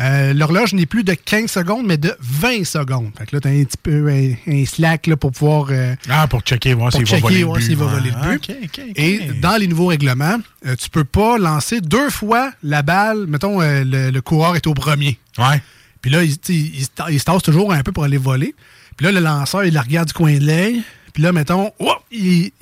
euh, 0.00 0.32
l'horloge 0.32 0.74
n'est 0.74 0.86
plus 0.86 1.02
de 1.02 1.12
15 1.14 1.50
secondes, 1.50 1.84
mais 1.84 1.96
de 1.96 2.14
20 2.20 2.64
secondes. 2.64 3.10
Fait 3.18 3.26
que 3.26 3.34
là, 3.34 3.40
tu 3.40 3.48
as 3.48 3.50
un 3.50 3.64
petit 3.64 3.76
peu 3.82 4.08
un, 4.08 4.32
un 4.46 4.64
slack 4.64 5.08
là, 5.08 5.16
pour 5.16 5.32
pouvoir 5.32 5.66
euh, 5.70 5.96
Ah, 6.08 6.28
pour 6.28 6.42
checker, 6.42 6.72
voir 6.74 6.92
s'il 6.92 7.04
va 7.04 7.18
voler 7.18 7.40
le 7.40 7.44
voir 7.46 7.58
but. 7.58 7.64
s'il 7.64 7.76
va 7.76 7.86
voler 7.86 8.10
le 8.10 8.28
but. 8.30 8.36
Ok, 8.50 8.56
ok, 8.62 8.80
ok. 8.90 8.92
Et 8.94 9.18
dans 9.42 9.56
les 9.56 9.66
nouveaux 9.66 9.86
règlements, 9.86 10.38
euh, 10.66 10.76
tu 10.76 10.88
peux 10.88 11.02
pas 11.02 11.36
lancer 11.38 11.80
deux 11.80 12.10
fois 12.10 12.52
la 12.62 12.82
balle. 12.82 13.26
Mettons, 13.26 13.60
euh, 13.60 13.82
le, 13.84 14.10
le 14.10 14.20
coureur 14.20 14.54
est 14.54 14.68
au 14.68 14.74
premier. 14.74 15.18
Ouais. 15.36 15.60
Puis 16.00 16.10
là, 16.10 16.22
il, 16.22 16.32
se 16.32 16.88
ta- 16.94 17.10
il 17.10 17.18
se 17.18 17.24
tasse 17.24 17.42
toujours 17.42 17.72
un 17.72 17.82
peu 17.82 17.92
pour 17.92 18.04
aller 18.04 18.18
voler. 18.18 18.54
Puis 18.96 19.04
là, 19.06 19.12
le 19.12 19.20
lanceur, 19.20 19.64
il 19.64 19.74
la 19.74 19.82
regarde 19.82 20.08
du 20.08 20.14
coin 20.14 20.36
de 20.36 20.44
l'œil. 20.46 20.82
Puis 21.12 21.22
là, 21.22 21.32
mettons, 21.32 21.72
oh, 21.78 21.94
il, 22.10 22.52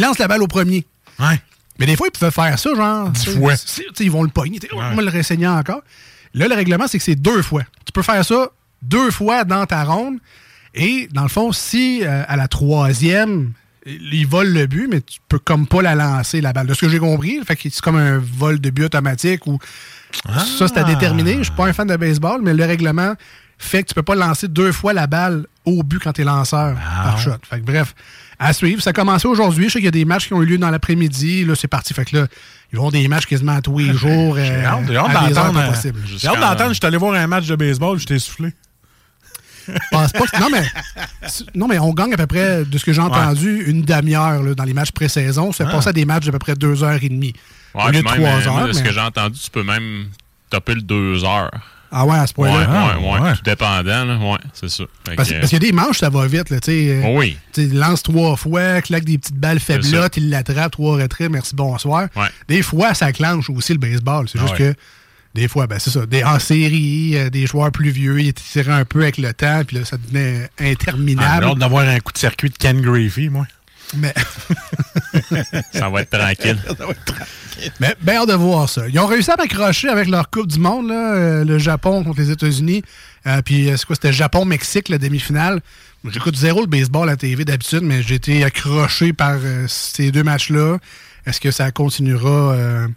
lance 0.00 0.18
la 0.18 0.28
balle 0.28 0.42
au 0.42 0.46
premier. 0.46 0.86
Ouais. 1.18 1.40
Mais 1.78 1.86
des 1.86 1.96
fois, 1.96 2.08
ils 2.08 2.16
pouvaient 2.18 2.30
faire 2.30 2.58
ça, 2.58 2.74
genre. 2.74 3.10
Dix 3.10 3.36
fois. 3.36 3.54
Ils 4.00 4.10
vont 4.10 4.22
le 4.22 4.28
pogner. 4.28 4.58
oh, 4.72 4.76
Ouais. 4.76 4.84
On 4.92 4.96
va 4.96 5.02
le 5.02 5.10
renseigner 5.10 5.48
encore. 5.48 5.82
Là, 6.34 6.48
le 6.48 6.54
règlement, 6.54 6.86
c'est 6.86 6.98
que 6.98 7.04
c'est 7.04 7.16
deux 7.16 7.42
fois. 7.42 7.62
Tu 7.84 7.92
peux 7.92 8.02
faire 8.02 8.24
ça 8.24 8.48
deux 8.82 9.10
fois 9.10 9.44
dans 9.44 9.66
ta 9.66 9.84
ronde. 9.84 10.18
Et 10.74 11.08
dans 11.12 11.22
le 11.22 11.28
fond, 11.28 11.52
si 11.52 12.02
euh, 12.04 12.22
à 12.28 12.36
la 12.36 12.46
troisième, 12.48 13.52
il 13.86 14.26
vole 14.26 14.48
le 14.52 14.66
but, 14.66 14.88
mais 14.88 15.00
tu 15.00 15.18
peux 15.28 15.38
comme 15.38 15.66
pas 15.66 15.82
la 15.82 15.94
lancer, 15.94 16.40
la 16.40 16.52
balle. 16.52 16.66
De 16.66 16.74
ce 16.74 16.82
que 16.82 16.88
j'ai 16.88 16.98
compris, 16.98 17.40
fait 17.44 17.56
que 17.56 17.62
c'est 17.64 17.80
comme 17.80 17.96
un 17.96 18.18
vol 18.18 18.60
de 18.60 18.70
but 18.70 18.84
automatique 18.84 19.46
ou 19.46 19.58
ça, 20.58 20.68
c'est 20.68 20.78
à 20.78 20.84
déterminer. 20.84 21.38
Je 21.38 21.44
suis 21.44 21.52
pas 21.52 21.66
un 21.66 21.72
fan 21.72 21.86
de 21.86 21.96
baseball, 21.96 22.40
mais 22.42 22.54
le 22.54 22.64
règlement 22.64 23.14
fait 23.58 23.82
que 23.82 23.88
tu 23.88 23.94
peux 23.94 24.02
pas 24.02 24.14
lancer 24.14 24.48
deux 24.48 24.72
fois 24.72 24.92
la 24.94 25.06
balle 25.06 25.46
au 25.66 25.82
but 25.82 25.98
quand 26.02 26.12
tu 26.14 26.22
es 26.22 26.24
lanceur 26.24 26.76
par 26.76 27.18
shot. 27.18 27.32
Fait 27.48 27.60
que 27.60 27.64
bref, 27.66 27.94
à 28.38 28.52
suivre. 28.54 28.80
Ça 28.82 28.90
a 28.90 28.92
commencé 28.94 29.28
aujourd'hui. 29.28 29.66
Je 29.68 29.72
sais 29.74 29.78
qu'il 29.80 29.84
y 29.84 29.88
a 29.88 29.90
des 29.90 30.06
matchs 30.06 30.28
qui 30.28 30.32
ont 30.34 30.40
eu 30.42 30.46
lieu 30.46 30.56
dans 30.58 30.70
l'après-midi. 30.70 31.44
Là, 31.44 31.54
c'est 31.54 31.68
parti. 31.68 31.92
Fait 31.92 32.06
que 32.06 32.16
là, 32.16 32.26
ils 32.72 32.78
vont 32.78 32.90
des 32.90 33.06
matchs 33.06 33.26
quasiment 33.26 33.52
à 33.56 33.60
tous 33.60 33.78
les 33.78 33.92
jours. 33.94 34.36
J'ai 34.36 34.50
euh, 34.50 34.64
hâte, 34.64 34.90
heures 34.90 35.08
d'entendre. 35.10 35.60
euh. 35.60 35.92
J'ai 36.16 36.26
hâte 36.28 36.40
d'entendre. 36.40 36.70
Je 36.70 36.74
suis 36.78 36.86
allé 36.86 36.96
voir 36.96 37.12
un 37.14 37.26
match 37.26 37.46
de 37.46 37.56
baseball, 37.56 37.98
je 37.98 38.06
t'ai 38.06 38.18
soufflé. 38.18 38.54
pense 39.90 40.12
pas 40.12 40.26
que- 40.26 40.40
non, 40.40 40.48
mais, 40.50 40.64
non, 41.54 41.68
mais 41.68 41.78
on 41.78 41.92
gagne 41.92 42.14
à 42.14 42.16
peu 42.16 42.26
près, 42.26 42.64
de 42.64 42.78
ce 42.78 42.84
que 42.84 42.92
j'ai 42.94 43.02
entendu, 43.02 43.64
une 43.66 43.82
demi-heure 43.82 44.54
dans 44.56 44.64
les 44.64 44.72
matchs 44.74 44.90
pré-saison. 44.92 45.52
C'est 45.52 45.64
Ah. 45.64 45.70
passé 45.70 45.90
à 45.90 45.92
des 45.92 46.06
matchs 46.06 46.24
d'à 46.26 46.32
peu 46.32 46.38
près 46.38 46.54
deux 46.54 46.82
heures 46.82 46.98
et 47.02 47.08
demie. 47.08 47.34
Ouais, 47.74 47.82
Au 47.84 47.86
lieu 47.88 47.98
de 47.98 48.04
même, 48.04 48.04
trois 48.04 48.16
euh, 48.28 48.44
moi, 48.50 48.60
heures. 48.60 48.68
de 48.68 48.72
ce 48.72 48.80
mais- 48.80 48.88
que 48.88 48.92
j'ai 48.94 49.00
entendu, 49.00 49.38
tu 49.38 49.50
peux 49.50 49.62
même 49.62 50.06
topper 50.50 50.74
le 50.74 50.82
2 50.82 51.24
heures. 51.24 51.50
Ah 51.92 52.04
ouais, 52.06 52.16
à 52.18 52.26
ce 52.26 52.32
point-là? 52.34 52.96
ouais, 52.98 53.04
ouais, 53.04 53.20
ouais. 53.20 53.32
Tout 53.34 53.42
dépendant, 53.44 54.04
là. 54.04 54.16
Ouais, 54.16 54.38
c'est 54.52 54.70
ça. 54.70 54.84
Fait 55.08 55.16
Parce, 55.16 55.28
qu'il 55.28 55.52
y 55.52 55.56
a 55.56 55.58
des 55.58 55.72
manches, 55.72 55.98
ça 55.98 56.08
va 56.08 56.24
vite. 56.28 56.48
Là, 56.50 56.60
tu 56.60 56.70
sais, 56.70 57.02
euh, 57.04 57.16
oui. 57.16 57.36
tu 57.52 57.66
lance 57.68 58.04
trois 58.04 58.36
fois, 58.36 58.80
claque 58.80 59.04
des 59.04 59.18
petites 59.18 59.34
balles 59.36 59.58
faiblottes, 59.58 60.16
il 60.16 60.30
l'attrape, 60.30 60.70
trois 60.70 60.96
retraits, 61.02 61.28
merci, 61.30 61.54
bonsoir. 61.56 62.06
Ouais. 62.14 62.28
Des 62.48 62.62
fois, 62.62 62.94
ça 62.94 63.12
clenche 63.12 63.50
aussi 63.50 63.72
le 63.72 63.80
baseball. 63.80 64.28
C'est 64.28 64.38
Ah 64.38 64.42
juste 64.46 64.60
ouais. 64.60 64.72
que 64.74 64.78
des 65.34 65.48
fois, 65.48 65.66
ben, 65.66 65.80
c'est 65.80 65.90
ça. 65.90 66.06
Des, 66.06 66.22
en 66.22 66.38
série, 66.38 67.16
euh, 67.16 67.28
des 67.28 67.46
joueurs 67.48 67.72
plus 67.72 67.90
vieux, 67.90 68.20
ils 68.20 68.28
étiraient 68.28 68.70
un 68.72 68.84
peu 68.84 69.02
avec 69.02 69.18
le 69.18 69.32
temps, 69.32 69.62
puis 69.66 69.78
là, 69.78 69.84
ça 69.84 69.96
devenait 69.96 70.48
Ah, 70.58 70.62
J'ai 70.64 70.70
interminable. 70.72 71.44
hâte 71.46 71.58
d'avoir 71.58 71.88
un 71.88 71.98
coup 71.98 72.12
de 72.12 72.18
circuit 72.18 72.50
de 72.50 72.56
Ken 72.56 72.80
Griffey, 72.80 73.28
moi. 73.30 73.46
mais 73.96 74.14
Ça 75.72 75.88
va 75.88 76.02
être 76.02 76.10
tranquille. 76.10 76.58
mais 77.80 77.94
ben 78.00 78.16
hâte 78.16 78.28
de 78.28 78.34
voir 78.34 78.68
ça. 78.68 78.88
Ils 78.88 78.98
ont 78.98 79.06
réussi 79.06 79.30
à 79.30 79.36
m'accrocher 79.36 79.88
avec 79.88 80.08
leur 80.08 80.30
Coupe 80.30 80.46
du 80.46 80.58
Monde, 80.58 80.88
là, 80.88 81.14
euh, 81.14 81.44
le 81.44 81.58
Japon 81.58 82.04
contre 82.04 82.20
les 82.20 82.30
États-Unis. 82.30 82.82
Euh, 83.26 83.42
puis, 83.42 83.68
euh, 83.68 83.76
c'est 83.76 83.86
quoi? 83.86 83.96
C'était 83.96 84.12
Japon-Mexique, 84.12 84.88
la 84.88 84.98
demi-finale. 84.98 85.60
J'écoute 86.08 86.34
zéro 86.34 86.62
le 86.62 86.66
baseball 86.66 87.08
à 87.08 87.12
la 87.12 87.16
TV 87.16 87.44
d'habitude, 87.44 87.82
mais 87.82 88.02
j'ai 88.02 88.14
été 88.14 88.42
accroché 88.42 89.12
par 89.12 89.36
euh, 89.42 89.66
ces 89.68 90.10
deux 90.10 90.22
matchs-là. 90.22 90.78
Est-ce 91.26 91.40
que 91.40 91.50
ça 91.50 91.70
continuera 91.72 92.54
euh, 92.54 92.88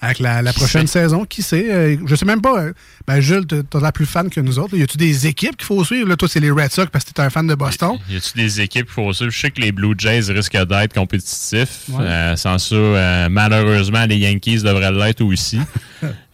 avec 0.00 0.18
la, 0.20 0.42
la 0.42 0.52
prochaine 0.52 0.86
saison? 0.86 1.24
Qui 1.24 1.42
sait? 1.42 1.66
Euh, 1.70 1.96
je 2.06 2.14
sais 2.14 2.24
même 2.24 2.40
pas. 2.40 2.58
euh, 2.60 2.72
Ben, 3.06 3.20
Jules, 3.20 3.46
t'es 3.46 3.62
t'es 3.62 3.80
la 3.80 3.90
plus 3.92 4.06
fan 4.06 4.30
que 4.30 4.40
nous 4.40 4.58
autres. 4.58 4.76
Y 4.76 4.82
a-tu 4.82 4.96
des 4.96 5.26
équipes 5.26 5.56
qu'il 5.56 5.66
faut 5.66 5.82
suivre? 5.84 6.08
Là, 6.08 6.16
toi, 6.16 6.28
c'est 6.28 6.40
les 6.40 6.50
Red 6.50 6.70
Sox 6.70 6.88
parce 6.92 7.04
que 7.04 7.10
t'es 7.12 7.22
un 7.22 7.30
fan 7.30 7.46
de 7.46 7.54
Boston. 7.54 7.98
Y 8.08 8.16
a-tu 8.16 8.36
des 8.36 8.60
équipes 8.60 8.86
qu'il 8.86 8.94
faut 8.94 9.12
suivre? 9.12 9.30
Je 9.30 9.38
sais 9.40 9.50
que 9.50 9.60
les 9.60 9.72
Blue 9.72 9.94
Jays 9.98 10.30
risquent 10.32 10.64
d'être 10.66 10.94
compétitifs. 10.94 11.88
Ouais. 11.88 12.04
Euh, 12.04 12.36
sans 12.36 12.58
ça, 12.58 12.74
euh, 12.76 13.28
malheureusement, 13.30 14.04
les 14.06 14.16
Yankees 14.18 14.62
devraient 14.62 14.92
l'être 14.92 15.22
aussi. 15.22 15.60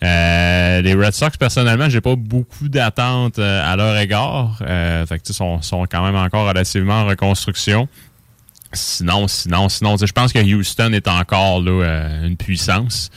Euh, 0.02 0.82
les 0.82 0.92
Red 0.92 1.14
Sox, 1.14 1.30
personnellement, 1.38 1.88
j'ai 1.88 2.02
pas 2.02 2.14
beaucoup 2.14 2.68
d'attentes 2.68 3.38
euh, 3.38 3.62
à 3.72 3.74
leur 3.76 3.96
égard. 3.96 4.58
Euh, 4.60 5.06
fait 5.06 5.18
que, 5.18 5.32
sont, 5.32 5.62
sont 5.62 5.86
quand 5.90 6.04
même 6.04 6.14
encore 6.16 6.46
relativement 6.46 7.00
en 7.00 7.06
reconstruction. 7.06 7.88
Sinon, 8.74 9.28
sinon, 9.28 9.70
sinon, 9.70 9.96
je 9.96 10.12
pense 10.12 10.32
que 10.34 10.40
Houston 10.40 10.92
est 10.92 11.08
encore 11.08 11.62
là 11.62 11.70
euh, 11.70 12.26
une 12.26 12.36
puissance. 12.36 13.10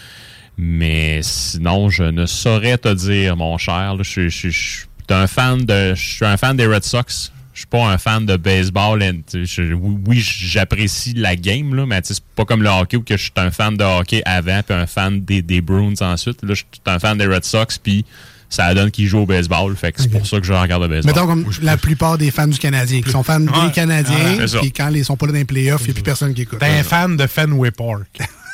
Mais 0.57 1.19
sinon, 1.21 1.89
je 1.89 2.03
ne 2.03 2.25
saurais 2.25 2.77
te 2.77 2.91
dire, 2.93 3.37
mon 3.37 3.57
cher. 3.57 3.93
là. 3.95 4.03
je, 4.03 4.09
suis- 4.09 4.29
je 4.29 4.35
suis- 4.37 4.51
je 4.51 4.57
suis 4.59 4.85
un 5.09 5.27
fan 5.27 5.63
de. 5.65 5.93
Je 5.95 6.01
suis 6.15 6.25
un 6.25 6.35
fan 6.37 6.57
des 6.57 6.65
Red 6.65 6.83
Sox. 6.83 7.31
Je 7.53 7.61
suis 7.61 7.67
pas 7.67 7.87
un 7.89 7.97
fan 7.97 8.25
de 8.25 8.37
baseball. 8.37 9.01
je- 9.33 9.73
oui, 9.73 9.97
oui, 10.05 10.19
j'apprécie 10.19 11.13
la 11.13 11.35
game, 11.35 11.73
là, 11.73 11.85
mais 11.87 11.99
c'est 12.03 12.19
pas 12.35 12.45
comme 12.45 12.61
le 12.61 12.69
hockey 12.69 12.97
où 12.97 13.01
que 13.01 13.17
je 13.17 13.23
suis 13.23 13.31
un 13.37 13.49
fan 13.49 13.75
de 13.75 13.83
hockey 13.83 14.21
avant 14.25 14.61
puis 14.63 14.75
un 14.75 14.85
fan 14.85 15.21
des, 15.23 15.41
des 15.41 15.61
Bruins 15.61 15.93
ensuite. 16.01 16.41
Là, 16.43 16.49
je 16.53 16.57
suis 16.57 16.65
un 16.85 16.99
fan 16.99 17.17
des 17.17 17.25
Red 17.25 17.43
Sox 17.45 17.79
puis 17.81 18.05
ça 18.49 18.73
donne 18.75 18.91
qu'ils 18.91 19.07
jouent 19.07 19.19
au 19.21 19.25
baseball. 19.25 19.75
Fait 19.75 19.91
que 19.91 20.01
c'est 20.01 20.09
pour 20.09 20.25
ça 20.27 20.39
que 20.39 20.45
je 20.45 20.53
regarde 20.53 20.83
le 20.83 20.87
baseball. 20.87 21.13
Mettons 21.15 21.25
comme 21.27 21.51
la 21.63 21.77
plupart 21.77 22.17
des 22.19 22.29
fans 22.29 22.47
du 22.47 22.59
Canadien, 22.59 23.01
qui 23.01 23.09
sont 23.09 23.23
fans 23.23 23.39
des. 23.39 23.51
Canadiens, 23.73 24.37
puis 24.61 24.71
quand 24.71 24.89
ils 24.89 25.03
sont 25.03 25.17
pas 25.17 25.25
là 25.25 25.31
dans 25.31 25.37
les 25.39 25.45
playoffs, 25.45 25.81
il 25.81 25.85
n'y 25.85 25.91
a 25.91 25.93
plus 25.95 26.03
personne 26.03 26.33
qui 26.35 26.43
écoute. 26.43 26.59
T'es 26.59 26.65
un 26.67 26.83
fan 26.83 27.17
de 27.17 27.25
Fenway 27.27 27.71
Park. 27.71 28.19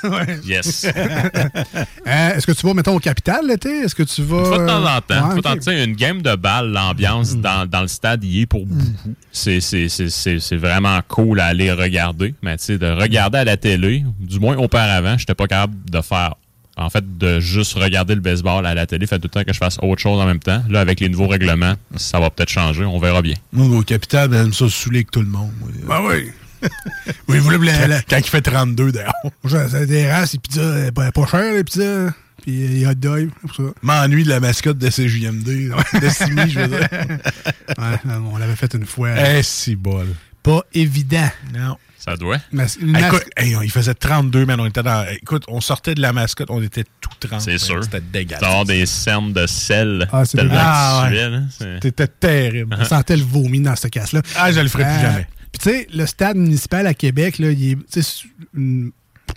Yes. 0.45 0.85
Euh, 2.05 2.35
Est-ce 2.35 2.45
que 2.45 2.51
tu 2.51 2.65
vas, 2.67 2.73
mettons, 2.73 2.95
au 2.95 2.99
Capital 2.99 3.47
l'été? 3.47 3.69
Est-ce 3.81 3.95
que 3.95 4.03
tu 4.03 4.21
vas. 4.23 4.39
Une 4.39 4.45
fois 4.45 4.57
de 4.59 4.67
temps 4.67 4.85
en 4.85 5.01
temps. 5.01 5.13
Ouais, 5.15 5.19
Une 5.19 5.27
fois 5.31 5.35
de 5.35 5.41
temps- 5.41 5.51
ok. 5.53 5.59
tu 5.59 5.63
sais, 5.63 5.83
une 5.83 5.95
game 5.95 6.21
de 6.21 6.35
balle, 6.35 6.71
l'ambiance 6.71 7.35
dans, 7.37 7.65
dans 7.65 7.81
le 7.81 7.87
stade 7.87 8.23
y 8.23 8.41
est 8.41 8.45
pour 8.45 8.65
beaucoup. 8.65 8.83
C'est- 9.31 9.61
C'est 9.61 9.87
c'est- 9.89 10.09
c'est- 10.09 10.39
c'est 10.39 10.57
vraiment 10.57 10.99
cool 11.07 11.39
à 11.39 11.45
aller 11.45 11.71
regarder. 11.71 12.35
Mais 12.41 12.57
tu 12.57 12.65
sais, 12.65 12.77
de 12.77 12.87
regarder 12.91 13.37
à 13.39 13.43
la 13.45 13.55
télé, 13.57 14.03
du 14.19 14.39
moins 14.39 14.57
auparavant, 14.57 15.17
j'étais 15.17 15.33
pas 15.35 15.47
capable 15.47 15.73
de 15.89 16.01
faire. 16.01 16.35
En 16.75 16.89
fait, 16.89 17.05
de 17.19 17.39
juste 17.39 17.73
regarder 17.75 18.15
le 18.15 18.21
baseball 18.21 18.65
à 18.65 18.73
la 18.73 18.85
télé, 18.87 19.05
fait 19.07 19.17
tout 19.19 19.25
le 19.25 19.29
temps 19.29 19.43
que 19.43 19.53
je 19.53 19.57
fasse 19.59 19.77
autre 19.81 20.01
chose 20.01 20.19
en 20.19 20.25
même 20.25 20.39
temps. 20.39 20.63
Là, 20.69 20.79
avec 20.81 20.99
les 20.99 21.07
nouveaux 21.07 21.27
règlements, 21.27 21.75
ça 21.95 22.19
va 22.19 22.29
peut-être 22.31 22.49
changer. 22.49 22.83
On 22.83 22.97
verra 22.99 23.21
bien. 23.21 23.35
Moi, 23.53 23.77
au 23.77 23.83
capital, 23.83 24.27
ben, 24.29 24.51
ça 24.51 24.67
saouler 24.69 25.03
que 25.03 25.11
tout 25.11 25.21
le 25.21 25.27
monde. 25.27 25.51
Ben 25.87 25.99
oui. 26.03 26.31
oui, 27.27 27.37
vous 27.39 27.43
voulez 27.43 27.71
la, 27.71 27.87
la, 27.87 28.01
Quand 28.01 28.17
il 28.17 28.23
fait 28.29 28.41
32 28.41 28.91
dehors. 28.91 29.13
ça, 29.49 29.69
ça 29.69 29.85
dérange, 29.85 30.33
les 30.33 30.39
pizzas, 30.39 30.61
euh, 30.61 30.91
pas, 30.91 31.11
pas 31.11 31.25
cher, 31.27 31.53
les 31.53 31.63
pizzas. 31.63 32.11
Puis 32.41 32.63
euh, 32.63 32.67
les 32.69 32.85
hot 32.87 32.93
dogs, 32.95 33.29
pour 33.41 33.55
ça. 33.55 33.63
M'ennuie 33.81 34.23
de 34.23 34.29
la 34.29 34.39
mascotte 34.39 34.77
de 34.77 34.89
CJMD. 34.89 35.45
de 36.01 36.09
Simi, 36.09 36.49
je 36.49 36.59
veux 36.59 36.67
dire. 36.67 36.87
Ouais, 37.77 38.11
on 38.33 38.37
l'avait 38.37 38.55
fait 38.55 38.73
une 38.73 38.85
fois. 38.85 39.09
Eh, 39.17 39.41
si 39.43 39.75
bol. 39.75 40.07
Pas 40.41 40.61
évident. 40.73 41.29
Non. 41.53 41.77
Ça 41.97 42.17
doit. 42.17 42.35
Hey, 42.35 42.41
mas- 42.51 42.77
écoute, 42.81 43.23
hey, 43.37 43.55
il 43.63 43.71
faisait 43.71 43.93
32, 43.93 44.45
man. 44.45 44.59
On 44.59 44.65
était 44.65 44.83
dans. 44.83 45.05
Écoute, 45.21 45.43
on 45.47 45.61
sortait 45.61 45.95
de 45.95 46.01
la 46.01 46.11
mascotte, 46.11 46.49
on 46.51 46.61
était 46.61 46.83
tout 46.99 47.09
30. 47.27 47.39
C'est 47.41 47.57
sûr. 47.57 47.81
C'était 47.81 48.01
dégueulasse. 48.01 48.43
avoir 48.43 48.65
des 48.65 48.85
scènes 48.85 49.31
de 49.31 49.47
sel 49.47 50.05
Ah, 50.11 50.25
c'est 50.25 50.37
tellement 50.37 50.53
dégueulasse. 50.53 50.67
Ah, 50.75 51.07
que 51.09 51.13
tu 51.13 51.13
ouais. 51.15 51.21
fais, 51.23 51.29
là. 51.29 51.39
C'est- 51.57 51.79
C'était 51.81 52.07
terrible. 52.07 52.75
on 52.77 52.83
sentait 52.83 53.15
le 53.15 53.23
vomi 53.23 53.61
dans 53.61 53.75
cette 53.77 53.91
casse-là. 53.91 54.21
Ah, 54.35 54.51
je 54.51 54.59
le 54.59 54.67
ferai 54.67 54.83
plus 54.83 54.91
Euh, 54.91 55.01
jamais. 55.01 55.27
Puis 55.53 55.59
tu 55.61 55.69
sais, 55.69 55.87
le 55.93 56.05
stade 56.05 56.35
municipal 56.35 56.85
à 56.87 56.93
Québec, 56.93 57.37
là, 57.39 57.51
il 57.51 57.71
est, 57.71 57.75
tu 57.91 58.01
sais, 58.03 58.23
une- 58.55 58.91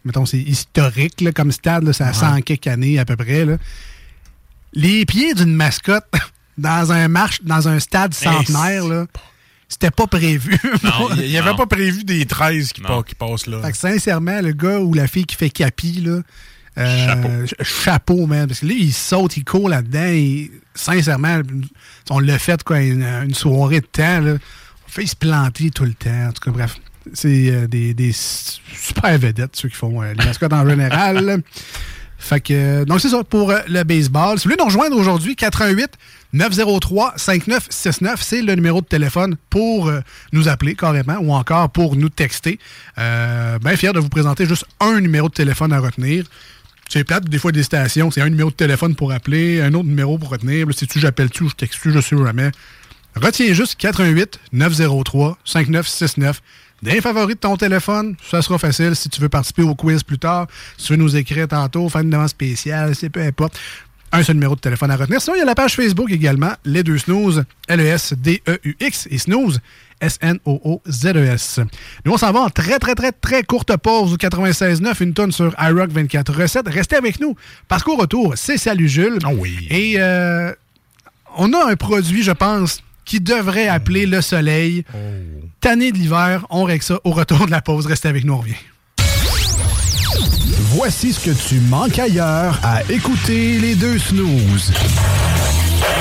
mettons, 0.05 0.27
c'est 0.27 0.39
historique 0.41 1.21
là, 1.21 1.31
comme 1.33 1.53
stade, 1.53 1.85
là, 1.85 1.93
ça 1.93 2.09
a 2.09 2.13
100 2.13 2.41
quelques 2.43 2.67
années 2.67 2.99
à 2.99 3.05
peu 3.05 3.17
près. 3.17 3.45
Là. 3.45 3.57
Les 4.73 5.05
pieds 5.07 5.35
d'une 5.35 5.55
mascotte 5.55 6.07
dans 6.59 6.91
un 6.93 7.09
marche, 7.09 7.43
dans 7.43 7.69
un 7.69 7.79
stade 7.79 8.15
centenaire, 8.15 8.85
là, 8.87 9.07
c'était 9.69 9.91
pas 9.91 10.07
prévu. 10.07 10.57
Non, 10.83 11.09
Il 11.17 11.29
n'y 11.29 11.37
avait 11.39 11.51
non. 11.51 11.57
pas 11.57 11.67
prévu 11.67 12.05
des 12.05 12.25
13 12.25 12.73
qui, 12.73 12.81
passent 12.81 13.47
là. 13.47 13.61
Fait 13.63 13.73
que 13.73 13.77
sincèrement, 13.79 14.41
le 14.41 14.53
gars 14.53 14.79
ou 14.81 14.95
la 14.95 15.07
fille 15.09 15.27
qui 15.27 15.37
fait 15.37 15.51
capi, 15.51 16.01
là, 16.03 16.21
euh, 16.79 17.07
Chapeau. 17.07 17.29
ch- 17.29 17.55
Chapeau, 17.63 18.27
man. 18.27 18.47
Parce 18.47 18.61
que 18.61 18.67
là, 18.67 18.75
il 18.77 18.93
saute, 18.93 19.37
il 19.39 19.45
court 19.45 19.69
là-dedans. 19.69 20.07
Et, 20.09 20.51
sincèrement, 20.75 21.41
on 22.11 22.21
l'a 22.21 22.39
fait 22.39 22.63
quoi, 22.63 22.81
une, 22.81 23.03
une 23.03 23.35
soirée 23.35 23.81
de 23.81 23.87
temps. 23.87 24.21
Là. 24.21 24.35
Fait 24.97 25.05
se 25.05 25.15
planter 25.15 25.69
tout 25.71 25.85
le 25.85 25.93
temps. 25.93 26.29
En 26.29 26.33
tout 26.33 26.43
cas, 26.43 26.50
bref. 26.50 26.81
C'est 27.12 27.50
euh, 27.50 27.67
des, 27.67 27.93
des 27.93 28.12
super 28.15 29.19
vedettes, 29.19 29.55
ceux 29.55 29.69
qui 29.69 29.76
font 29.76 30.03
euh, 30.03 30.15
les 30.15 30.25
mascottes 30.25 30.55
en 30.55 30.67
général. 30.67 31.43
Fait 32.19 32.41
que, 32.41 32.55
euh, 32.55 32.85
donc 32.87 33.03
c'est 33.03 33.11
ça 33.11 33.23
pour 33.23 33.53
le 33.69 33.83
baseball. 33.83 34.38
Si 34.38 34.45
vous 34.49 34.53
voulez 34.53 34.57
nous 34.59 34.65
rejoindre 34.65 34.97
aujourd'hui, 34.97 35.37
88 35.37 35.91
903 36.33 37.12
5969, 37.19 38.23
c'est 38.23 38.41
le 38.41 38.55
numéro 38.55 38.81
de 38.81 38.87
téléphone 38.87 39.37
pour 39.50 39.93
nous 40.33 40.49
appeler 40.49 40.75
carrément 40.75 41.19
ou 41.19 41.35
encore 41.35 41.69
pour 41.69 41.95
nous 41.95 42.09
texter. 42.09 42.59
Euh, 42.97 43.59
bien 43.59 43.76
fier 43.76 43.93
de 43.93 44.00
vous 44.00 44.09
présenter 44.09 44.47
juste 44.47 44.65
un 44.81 45.03
numéro 45.03 45.29
de 45.29 45.35
téléphone 45.35 45.75
à 45.75 45.79
retenir. 45.79 46.25
C'est 46.88 47.05
plate, 47.05 47.29
des 47.29 47.38
fois 47.38 47.53
des 47.53 47.65
stations, 47.65 48.11
c'est 48.11 48.23
un 48.23 48.31
numéro 48.31 48.49
de 48.49 48.57
téléphone 48.57 48.95
pour 48.95 49.12
appeler, 49.12 49.61
un 49.61 49.75
autre 49.75 49.88
numéro 49.88 50.17
pour 50.17 50.31
retenir. 50.31 50.67
Si 50.75 50.87
tu 50.87 51.00
j'appelle-tu 51.00 51.43
ou 51.43 51.49
je 51.50 51.55
texte-tu, 51.55 51.93
je 51.93 52.00
sais 52.00 52.17
jamais. 52.17 52.50
Retiens 53.17 53.53
juste 53.55 53.77
88 53.77 54.39
903 54.53 55.39
5969. 55.45 56.43
Des 56.83 57.01
favoris 57.01 57.37
de 57.37 57.41
ton 57.41 57.57
téléphone, 57.57 58.15
ça 58.31 58.43
sera 58.43 58.59
facile 58.59 58.95
si 58.95 59.09
tu 59.09 59.21
veux 59.21 59.31
participer 59.31 59.63
au 59.63 59.75
quiz 59.75 60.03
plus 60.03 60.19
tard, 60.19 60.47
si 60.77 60.87
tu 60.87 60.93
veux 60.93 60.99
nous 60.99 61.17
écrire 61.17 61.49
tantôt, 61.49 61.89
faire 61.89 62.03
une 62.03 62.11
demande 62.11 62.29
spéciale, 62.29 62.95
c'est 62.95 63.09
peu 63.09 63.23
importe. 63.23 63.59
Un 64.13 64.23
seul 64.23 64.37
numéro 64.37 64.55
de 64.55 64.61
téléphone 64.61 64.91
à 64.91 64.97
retenir. 64.97 65.21
Sinon, 65.21 65.35
il 65.37 65.39
y 65.41 65.43
a 65.43 65.47
la 65.47 65.55
page 65.55 65.75
Facebook 65.75 66.11
également, 66.13 66.53
les 66.65 66.83
deux 66.83 66.99
snooze, 66.99 67.45
L-E-S-D-E-U-X 67.69 69.09
et 69.11 69.19
snooze, 69.19 69.61
S-N-O-O-Z-E-S. 70.01 71.61
Nous, 72.05 72.13
on 72.13 72.17
s'en 72.17 72.31
va 72.33 72.41
en 72.41 72.51
très, 72.51 72.79
très, 72.79 72.95
très, 72.95 73.13
très 73.13 73.43
courte 73.43 73.77
pause 73.79 74.13
au 74.13 74.17
96.9, 74.17 75.03
une 75.03 75.15
tonne 75.15 75.33
sur 75.33 75.55
iRock 75.59 75.91
24 75.91 76.35
recettes. 76.35 76.69
Restez 76.69 76.97
avec 76.97 77.19
nous, 77.21 77.35
parce 77.67 77.83
qu'au 77.83 77.97
retour, 77.97 78.35
c'est 78.37 78.59
Salut 78.59 78.89
Jules. 78.89 79.19
Ah 79.25 79.31
oui. 79.35 79.67
Et 79.71 79.95
euh, 79.99 80.53
on 81.37 81.53
a 81.53 81.71
un 81.71 81.77
produit, 81.77 82.23
je 82.23 82.33
pense, 82.33 82.83
qui 83.07 83.21
devrait 83.21 83.69
appeler 83.69 84.05
le 84.05 84.21
soleil. 84.21 84.85
Tanné 85.61 85.93
de 85.93 85.97
l'hiver, 85.97 86.45
on 86.51 86.65
règle 86.65 86.83
ça 86.83 87.01
au 87.05 87.13
retour 87.13 87.47
de 87.47 87.51
la 87.51 87.63
pause. 87.63 87.87
Restez 87.87 88.09
avec 88.09 88.25
nous, 88.25 88.35
on 88.35 88.39
revient. 88.39 88.55
Voici 90.75 91.15
ce 91.15 91.21
que 91.31 91.31
tu 91.49 91.61
manques 91.61 91.99
ailleurs 91.99 92.59
à 92.63 92.83
écouter 92.91 93.59
les 93.59 93.75
deux 93.75 93.99
snooze. 93.99 94.73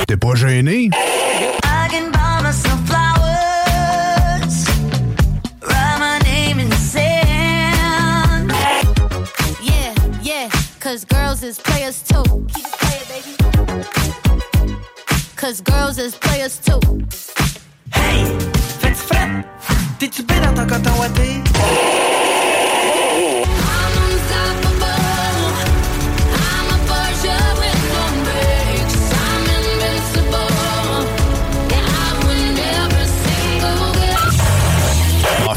T'es 0.08 0.18
pas 0.18 0.36
gêné? 0.36 0.90
I 1.64 1.88
can 1.90 2.12
buy 2.12 2.42
myself 2.44 2.80
flowers, 2.86 4.66
write 5.62 6.00
my 6.00 6.20
name 6.24 6.60
in 6.60 6.70
the 6.70 6.76
sand. 6.76 8.52
Yeah, 9.62 9.94
yeah, 10.22 10.50
cause 10.80 11.06
girls 11.06 11.44
is 11.44 11.60
players 11.60 12.02
too. 12.04 12.46
Cause 15.46 15.62
girls 15.62 16.00
is 16.00 16.16
players 16.16 16.58
too. 16.58 16.80
Hey, 17.94 18.26
fais-tu 18.80 18.96
fret? 18.96 19.46
T'es-tu 20.00 20.24
bien 20.24 20.42
dans 20.42 20.56
ton 20.56 20.66
coton? 20.66 20.96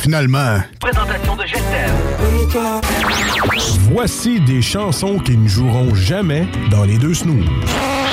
Finalement. 0.08 0.62
Présentation 0.80 1.36
de 1.36 1.44
Gestel. 1.44 1.90
Voici 3.92 4.40
des 4.40 4.62
chansons 4.62 5.18
qui 5.18 5.36
ne 5.36 5.46
joueront 5.46 5.94
jamais 5.94 6.48
dans 6.70 6.84
les 6.84 6.96
deux 6.96 7.12
snooze. 7.12 7.44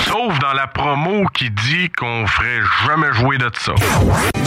Sauf 0.05 0.37
dans 0.39 0.51
la 0.51 0.67
promo 0.67 1.23
qui 1.33 1.49
dit 1.49 1.89
qu'on 1.97 2.27
ferait 2.27 2.59
jamais 2.85 3.13
jouer 3.13 3.37
de 3.37 3.49
ça. 3.57 3.71
Même 4.35 4.45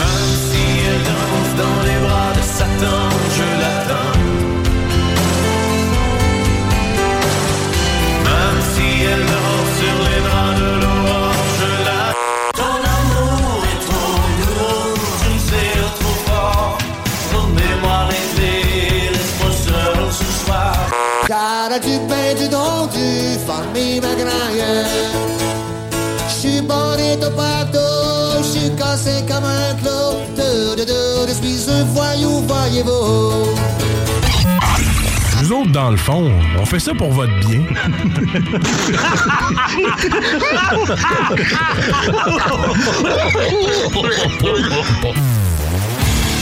si 0.51 0.61
elle 0.85 1.01
danse 1.03 1.55
dans 1.57 1.81
les 1.87 1.99
bras 2.07 2.33
de 2.35 2.41
Satan, 2.41 3.08
du 21.81 21.97
pain, 22.07 22.33
du 22.37 22.47
don, 22.49 22.87
du 22.87 23.37
famille 23.45 23.99
magraille. 24.01 24.63
J'suis 26.29 26.61
bonito 26.61 27.29
partout, 27.35 28.43
j'suis 28.43 28.71
cassé 28.75 29.23
comme 29.27 29.43
un 29.45 29.73
clou. 29.81 30.19
De, 30.35 30.75
de, 30.75 30.83
de, 30.85 31.27
je 31.27 31.33
suis 31.33 31.69
un 31.71 31.83
voyou, 31.85 32.43
voyez-vous. 32.47 33.55
Nous 35.41 35.51
autres, 35.51 35.71
dans 35.71 35.89
le 35.91 35.97
fond, 35.97 36.31
on 36.59 36.65
fait 36.65 36.79
ça 36.79 36.93
pour 36.93 37.11
votre 37.11 37.33
bien. 37.39 37.63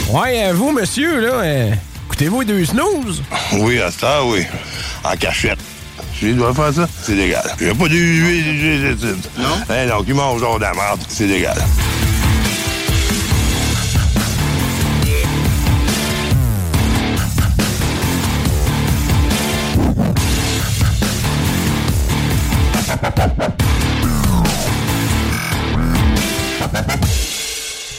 Ouais, 0.10 0.46
euh, 0.46 0.54
vous, 0.54 0.72
monsieur, 0.72 1.20
là, 1.20 1.34
euh, 1.44 1.72
écoutez-vous 2.18 2.44
deux 2.46 2.66
snooze? 2.66 3.22
Oui, 3.60 3.80
à 3.80 3.92
ça, 3.92 4.26
oui. 4.26 4.44
En 5.04 5.16
cachette. 5.16 5.60
Je 6.20 6.30
dois 6.30 6.52
faire 6.52 6.74
ça, 6.74 6.88
c'est 7.04 7.14
légal. 7.14 7.44
Il 7.60 7.68
n'y 7.68 7.72
a 7.72 7.76
pas 7.76 7.88
d'huile. 7.88 8.98
Non? 9.38 9.46
Eh 9.70 9.88
non, 9.88 10.04
qui 10.04 10.14
mange 10.14 10.40
genre 10.40 10.58
de 10.58 10.64
la 10.64 10.74
merde, 10.74 11.00
c'est 11.08 11.28
légal. 11.28 11.58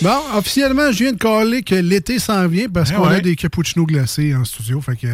Bon, 0.01 0.17
officiellement, 0.37 0.93
je 0.93 0.99
viens 1.03 1.13
de 1.13 1.19
caler 1.19 1.63
que 1.63 1.75
l'été 1.75 2.21
s'en 2.21 2.47
vient 2.47 2.69
parce 2.73 2.91
Eh 2.91 2.95
qu'on 2.95 3.07
a 3.09 3.19
des 3.19 3.35
cappuccinos 3.35 3.85
glacés 3.85 4.33
en 4.33 4.45
studio. 4.45 4.81
Fait 4.81 4.95
que 4.95 5.09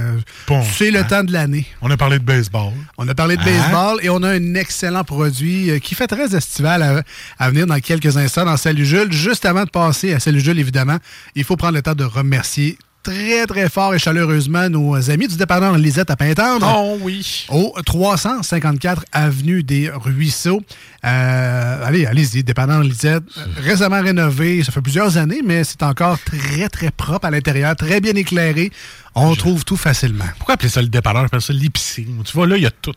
Bon, 0.46 0.62
c'est 0.76 0.90
le 0.90 0.98
hein? 1.00 1.04
temps 1.04 1.24
de 1.24 1.32
l'année. 1.32 1.66
On 1.80 1.90
a 1.90 1.96
parlé 1.96 2.18
de 2.18 2.24
baseball. 2.24 2.72
On 2.98 3.08
a 3.08 3.14
parlé 3.14 3.36
de 3.36 3.40
Hein? 3.40 3.44
baseball 3.46 3.98
et 4.02 4.10
on 4.10 4.22
a 4.22 4.28
un 4.32 4.54
excellent 4.54 5.02
produit 5.02 5.70
euh, 5.70 5.78
qui 5.78 5.94
fait 5.94 6.06
très 6.06 6.36
estival 6.36 6.82
à, 6.82 7.02
à 7.38 7.48
venir 7.50 7.66
dans 7.66 7.80
quelques 7.80 8.14
instants 8.18 8.44
dans 8.44 8.58
Salut 8.58 8.84
Jules. 8.84 9.10
Juste 9.10 9.46
avant 9.46 9.64
de 9.64 9.70
passer 9.70 10.12
à 10.12 10.20
Salut 10.20 10.40
Jules, 10.40 10.58
évidemment, 10.58 10.98
il 11.34 11.44
faut 11.44 11.56
prendre 11.56 11.74
le 11.76 11.82
temps 11.82 11.94
de 11.94 12.04
remercier 12.04 12.76
très, 13.04 13.46
très 13.46 13.68
fort 13.68 13.94
et 13.94 13.98
chaleureusement 14.00 14.68
nos 14.68 15.10
amis 15.10 15.28
du 15.28 15.36
dépanneur 15.36 15.76
Lisette 15.78 16.10
à 16.10 16.16
Pintendre. 16.16 16.66
Oh 16.76 16.98
oui. 17.02 17.46
Au 17.50 17.72
354 17.84 19.04
Avenue 19.12 19.62
des 19.62 19.90
Ruisseaux. 19.90 20.62
Euh, 21.04 21.84
allez, 21.86 22.06
allez-y, 22.06 22.42
dépanneur 22.42 22.82
Lisette. 22.82 23.22
Récemment 23.58 24.00
rénové, 24.02 24.64
ça 24.64 24.72
fait 24.72 24.80
plusieurs 24.80 25.16
années, 25.18 25.42
mais 25.44 25.62
c'est 25.64 25.82
encore 25.82 26.18
très, 26.18 26.68
très 26.68 26.90
propre 26.90 27.26
à 27.26 27.30
l'intérieur, 27.30 27.76
très 27.76 28.00
bien 28.00 28.14
éclairé. 28.14 28.72
On 29.14 29.34
trouve 29.36 29.64
tout 29.64 29.76
facilement. 29.76 30.24
Pourquoi 30.38 30.54
appeler 30.54 30.70
ça 30.70 30.82
le 30.82 30.88
dépanneur? 30.88 31.24
Appelle 31.24 31.40
ça 31.42 31.52
l'épicerie. 31.52 32.08
Tu 32.24 32.32
vois, 32.32 32.46
là, 32.46 32.56
il 32.56 32.62
y 32.62 32.66
a 32.66 32.70
tout. 32.70 32.94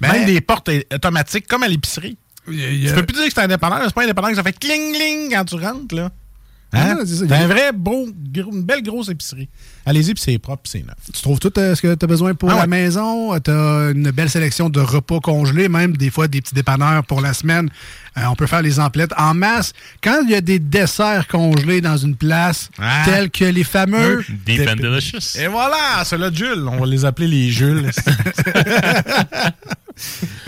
Ben- 0.00 0.12
Même 0.12 0.26
des 0.26 0.40
portes 0.40 0.70
automatiques, 0.92 1.46
comme 1.46 1.62
à 1.62 1.68
l'épicerie. 1.68 2.16
a- 2.48 2.50
Tu 2.52 2.94
peux 2.94 3.02
plus 3.04 3.14
dire 3.16 3.26
que 3.26 3.32
c'est 3.34 3.42
un 3.42 3.48
dépanneur. 3.48 3.80
C'est 3.84 3.94
pas 3.94 4.04
un 4.04 4.06
dépanneur 4.06 4.30
que 4.30 4.36
ça 4.36 4.42
fait 4.42 4.58
cling-cling 4.58 5.30
quand 5.30 5.44
tu 5.44 5.54
rentres, 5.56 5.94
là. 5.94 6.10
Hein? 6.76 6.98
Ah, 7.00 7.02
c'est 7.06 7.30
un 7.32 7.46
vrai 7.46 7.72
beau, 7.72 8.06
gros- 8.32 8.52
une 8.52 8.62
belle 8.62 8.82
grosse 8.82 9.08
épicerie. 9.08 9.48
Allez-y, 9.86 10.14
puis 10.14 10.22
c'est 10.22 10.38
propre, 10.38 10.62
c'est 10.64 10.80
neuf. 10.84 10.96
Tu 11.12 11.20
trouves 11.22 11.38
tout 11.38 11.52
euh, 11.58 11.74
ce 11.74 11.82
que 11.82 11.94
tu 11.94 12.04
as 12.04 12.08
besoin 12.08 12.34
pour 12.34 12.50
Ah 12.50 12.54
la 12.54 12.60
ouais. 12.62 12.66
maison? 12.66 13.38
Tu 13.40 13.50
as 13.50 13.90
une 13.94 14.10
belle 14.10 14.30
sélection 14.30 14.68
de 14.70 14.80
repas 14.80 15.20
congelés, 15.20 15.68
même 15.68 15.96
des 15.96 16.10
fois 16.10 16.26
des 16.28 16.40
petits 16.40 16.54
dépanneurs 16.54 17.04
pour 17.04 17.20
la 17.20 17.34
semaine. 17.34 17.68
Euh, 18.16 18.22
on 18.28 18.36
peut 18.36 18.46
faire 18.46 18.62
les 18.62 18.78
emplettes 18.78 19.12
en 19.16 19.34
masse. 19.34 19.72
Quand 20.02 20.20
il 20.24 20.30
y 20.30 20.34
a 20.34 20.40
des 20.40 20.58
desserts 20.58 21.26
congelés 21.26 21.80
dans 21.80 21.96
une 21.96 22.14
place, 22.16 22.70
Ah. 22.78 23.02
tels 23.04 23.30
que 23.30 23.44
les 23.44 23.64
fameux... 23.64 24.24
Deep 24.46 24.68
and 24.68 24.76
delicious. 24.76 25.36
Et 25.38 25.48
voilà, 25.48 26.02
c'est 26.04 26.18
là 26.18 26.30
Jules. 26.32 26.66
On 26.68 26.78
va 26.80 26.86
les 26.86 27.04
appeler 27.04 27.26
les 27.26 27.50
Jules. 27.50 27.90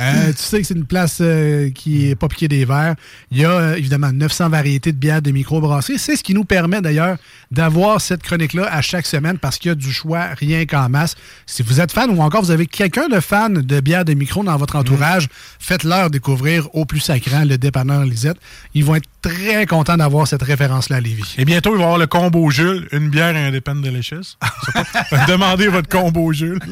Euh, 0.01 0.33
tu 0.33 0.43
sais 0.43 0.61
que 0.61 0.67
c'est 0.67 0.75
une 0.75 0.87
place 0.87 1.19
euh, 1.21 1.71
qui 1.71 2.09
est 2.09 2.17
pas 2.17 2.27
piquée 2.27 2.49
des 2.49 2.65
verres. 2.65 2.97
Il 3.31 3.39
y 3.39 3.45
a 3.45 3.51
euh, 3.53 3.75
évidemment 3.77 4.11
900 4.13 4.49
variétés 4.49 4.91
de 4.91 4.99
bières 4.99 5.23
de 5.23 5.31
microbrasserie. 5.31 6.01
C'est 6.01 6.17
ce 6.17 6.25
qui 6.25 6.35
nous 6.35 6.45
permet 6.45 6.81
d'ailleurs 6.81 7.17
d'avoir 7.53 8.01
cette 8.01 8.23
chronique-là 8.25 8.69
à 8.71 8.83
chaque 8.83 9.07
semaine 9.07 9.39
parce 9.39 9.59
qu'il 9.59 9.69
y 9.69 9.73
a 9.73 9.77
du 9.77 9.93
choix 9.93 10.31
rien 10.37 10.67
qu'en 10.67 10.89
masse. 10.89 11.15
Si 11.47 11.63
vous 11.63 11.81
êtes 11.81 11.93
fan 11.93 12.11
ou 12.11 12.21
encore 12.23 12.43
vous 12.43 12.51
avez 12.51 12.67
quelqu'un 12.67 13.09
de 13.09 13.21
fan 13.21 13.63
de 13.63 13.81
bières 13.81 14.05
de 14.05 14.15
micro 14.15 14.43
dans 14.43 14.57
votre 14.57 14.75
entourage, 14.75 15.29
faites-leur 15.61 16.11
découvrir 16.11 16.67
au 16.75 16.85
plus 16.85 17.01
sacrant 17.01 17.45
le 17.45 17.56
dépanneur 17.59 18.05
Lisette. 18.05 18.37
Ils 18.75 18.85
vont 18.85 18.95
être 18.97 19.09
très 19.23 19.67
contents 19.67 19.97
d'avoir 19.97 20.27
cette 20.29 20.43
référence-là 20.43 20.97
à 20.97 21.01
Lévis. 21.01 21.35
Et 21.39 21.45
bientôt, 21.45 21.71
il 21.75 21.77
va 21.79 21.83
y 21.83 21.85
avoir 21.85 21.99
le 21.99 22.07
combo 22.07 22.51
Jules, 22.51 22.87
une 22.93 23.09
bière 23.09 23.35
et 23.37 23.45
un 23.47 23.51
Depend 23.51 23.77
Delicious. 23.77 24.37
Demandez 25.29 25.69
votre 25.69 25.89
combo 25.89 26.33
Jules. 26.33 26.59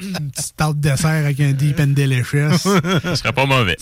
Une 0.00 0.30
petite 0.30 0.56
tarte 0.56 0.78
dessert 0.80 1.10
avec 1.10 1.40
un 1.40 1.52
Deep 1.52 1.80
and 1.80 1.88
Delicious. 1.88 2.56
Ce 2.58 3.14
serait 3.16 3.32
pas 3.32 3.46
mauvais. 3.46 3.76